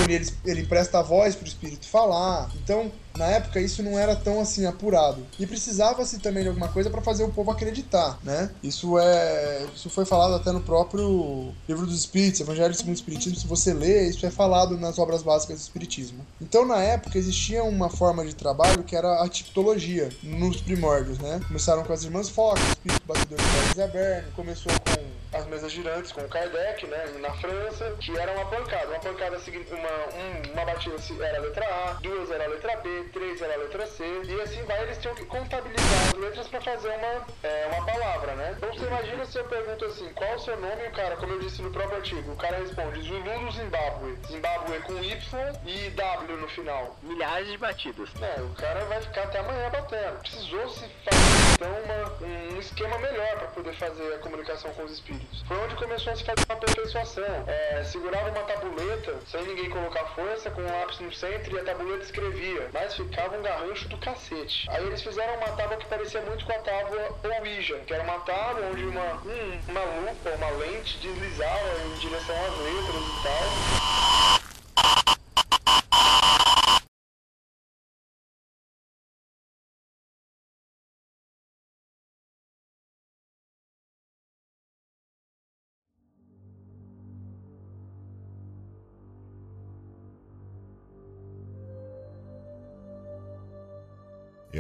Ele, 0.07 0.33
ele 0.45 0.61
empresta 0.61 0.99
a 0.99 1.01
voz 1.01 1.35
pro 1.35 1.47
espírito 1.47 1.87
falar. 1.87 2.49
Então, 2.63 2.91
na 3.17 3.25
época, 3.25 3.59
isso 3.59 3.83
não 3.83 3.97
era 3.97 4.15
tão 4.15 4.39
assim 4.39 4.65
apurado. 4.65 5.25
E 5.39 5.45
precisava-se 5.45 6.19
também 6.19 6.43
de 6.43 6.49
alguma 6.49 6.69
coisa 6.69 6.89
para 6.89 7.01
fazer 7.01 7.23
o 7.23 7.29
povo 7.29 7.51
acreditar, 7.51 8.17
né? 8.23 8.49
Isso 8.63 8.97
é. 8.97 9.65
Isso 9.75 9.89
foi 9.89 10.05
falado 10.05 10.35
até 10.35 10.51
no 10.51 10.61
próprio 10.61 11.53
livro 11.67 11.85
dos 11.85 11.99
Espíritos, 11.99 12.39
Evangelho 12.39 12.73
segundo 12.73 12.91
o 12.91 12.95
Espiritismo. 12.95 13.37
Se 13.37 13.47
você 13.47 13.73
lê, 13.73 14.07
isso 14.07 14.25
é 14.25 14.29
falado 14.29 14.77
nas 14.77 14.99
obras 14.99 15.23
básicas 15.23 15.57
do 15.57 15.63
Espiritismo. 15.63 16.25
Então, 16.39 16.65
na 16.65 16.77
época, 16.77 17.17
existia 17.17 17.63
uma 17.63 17.89
forma 17.89 18.25
de 18.25 18.35
trabalho 18.35 18.83
que 18.83 18.95
era 18.95 19.21
a 19.23 19.27
tipologia, 19.27 20.09
nos 20.23 20.61
primórdios, 20.61 21.17
né? 21.19 21.41
Começaram 21.47 21.83
com 21.83 21.91
as 21.91 22.03
irmãs 22.03 22.29
Fox, 22.29 22.61
o 22.61 22.67
Espírito 22.69 23.05
Batedor 23.05 23.39
de 23.73 23.81
Aberno, 23.81 24.31
começou 24.33 24.71
com 24.71 25.26
as 25.37 25.45
mesas 25.47 25.71
girantes, 25.71 26.11
com 26.11 26.21
o 26.21 26.27
Kardec, 26.29 26.85
né? 26.87 27.05
Na 27.19 27.31
França, 27.35 27.95
que 27.99 28.17
era 28.17 28.31
uma 28.33 28.45
pancada. 28.45 28.87
Uma 28.87 28.99
pancada 28.99 29.39
seguinte, 29.39 29.71
uma, 29.73 29.89
um- 29.89 30.51
uma 30.53 30.65
batida 30.65 30.95
era 31.23 31.37
a 31.37 31.41
letra 31.41 31.65
A, 31.65 31.93
duas 32.01 32.31
era 32.31 32.43
a 32.45 32.47
letra 32.47 32.75
B, 32.77 33.03
três 33.13 33.41
era 33.41 33.53
a 33.53 33.57
letra 33.57 33.85
C, 33.87 34.03
e 34.25 34.41
assim 34.41 34.63
vai, 34.63 34.81
eles 34.83 34.97
tinham 34.97 35.15
que 35.15 35.25
contabilizar 35.25 36.07
as 36.07 36.13
letras 36.13 36.47
pra 36.47 36.61
fazer 36.61 36.89
uma, 36.89 37.25
é, 37.43 37.69
uma 37.73 37.85
palavra, 37.85 38.33
né? 38.35 38.53
Então 38.57 38.73
você 38.73 38.85
imagina 38.85 39.25
se 39.25 39.37
eu 39.37 39.45
pergunto 39.45 39.85
assim, 39.85 40.09
qual 40.13 40.35
o 40.35 40.39
seu 40.39 40.57
nome? 40.59 40.83
E 40.83 40.87
o 40.87 40.91
cara, 40.91 41.15
como 41.17 41.33
eu 41.33 41.39
disse 41.39 41.61
no 41.61 41.71
próprio 41.71 41.97
artigo, 41.97 42.31
o 42.31 42.35
cara 42.35 42.57
responde 42.57 43.01
Zulu 43.01 43.39
do 43.45 43.51
Zimbábue. 43.51 44.17
Zimbábue 44.27 44.79
com 44.81 45.03
Y 45.03 45.19
e 45.65 45.89
W 45.91 46.37
no 46.37 46.47
final. 46.49 46.95
Milhares 47.03 47.47
de 47.49 47.57
batidas. 47.57 48.09
É, 48.21 48.41
o 48.41 48.49
cara 48.55 48.83
vai 48.85 49.01
ficar 49.01 49.23
até 49.23 49.39
amanhã 49.39 49.69
batendo. 49.69 50.19
Precisou 50.19 50.67
se 50.69 50.79
fazer 50.79 51.17
então 51.53 51.69
uma- 51.83 52.27
um 52.55 52.59
esquema 52.59 52.97
melhor 52.99 53.37
pra 53.37 53.47
poder 53.47 53.73
fazer 53.73 54.13
a 54.15 54.17
comunicação 54.19 54.71
com 54.73 54.83
os 54.83 54.91
espíritos. 54.93 55.26
Foi 55.47 55.57
onde 55.57 55.75
começou 55.75 56.11
a 56.11 56.15
se 56.15 56.23
fazer 56.23 56.43
uma 56.47 56.55
aperfeiçoação. 56.55 57.45
É, 57.47 57.83
segurava 57.83 58.29
uma 58.29 58.41
tabuleta, 58.41 59.15
sem 59.27 59.43
ninguém 59.43 59.69
colocar 59.69 60.05
força, 60.07 60.49
com 60.51 60.61
um 60.61 60.65
lápis 60.65 60.99
no 60.99 61.13
centro 61.13 61.55
e 61.55 61.59
a 61.59 61.63
tabuleta 61.63 62.03
escrevia. 62.03 62.69
Mas 62.73 62.95
ficava 62.95 63.37
um 63.37 63.41
garrancho 63.41 63.87
do 63.87 63.97
cacete. 63.97 64.69
Aí 64.69 64.85
eles 64.85 65.01
fizeram 65.01 65.35
uma 65.35 65.49
tábua 65.55 65.77
que 65.77 65.85
parecia 65.85 66.21
muito 66.21 66.45
com 66.45 66.51
a 66.51 66.59
tábua 66.59 67.17
Ouija, 67.39 67.77
que 67.79 67.93
era 67.93 68.03
uma 68.03 68.19
tábua 68.19 68.65
onde 68.71 68.83
uma, 68.83 69.13
hum, 69.25 69.59
uma 69.67 69.81
lupa, 69.81 70.29
uma 70.31 70.49
lente 70.51 70.97
deslizava 70.97 71.81
em 71.85 71.99
direção 71.99 72.35
às 72.35 72.57
letras 72.59 73.03
e 73.03 73.23
tal. 73.23 74.36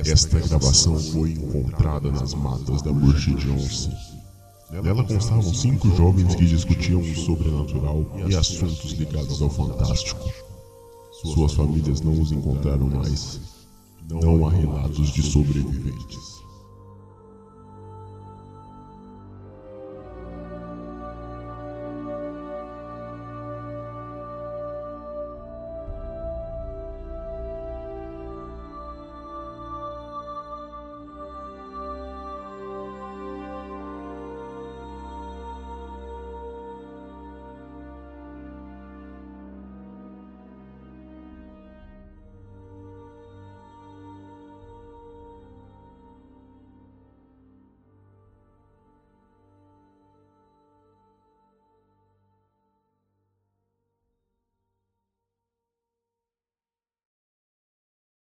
Esta 0.05 0.39
gravação 0.39 0.99
foi 0.99 1.31
encontrada 1.31 2.11
nas 2.11 2.33
matas 2.33 2.81
da 2.83 2.91
Bush 2.91 3.25
Johnson. 3.35 3.91
Nela 4.69 5.03
constavam 5.03 5.53
cinco 5.53 5.89
jovens 5.95 6.35
que 6.35 6.45
discutiam 6.45 7.01
o 7.01 7.15
sobrenatural 7.15 8.05
e 8.27 8.35
assuntos 8.35 8.91
ligados 8.91 9.41
ao 9.41 9.49
fantástico. 9.49 10.29
Suas 11.23 11.53
famílias 11.53 12.01
não 12.01 12.19
os 12.21 12.31
encontraram 12.31 12.87
mais. 12.87 13.39
Não 14.09 14.45
há 14.45 14.51
relatos 14.51 15.09
de 15.09 15.23
sobreviventes. 15.23 16.36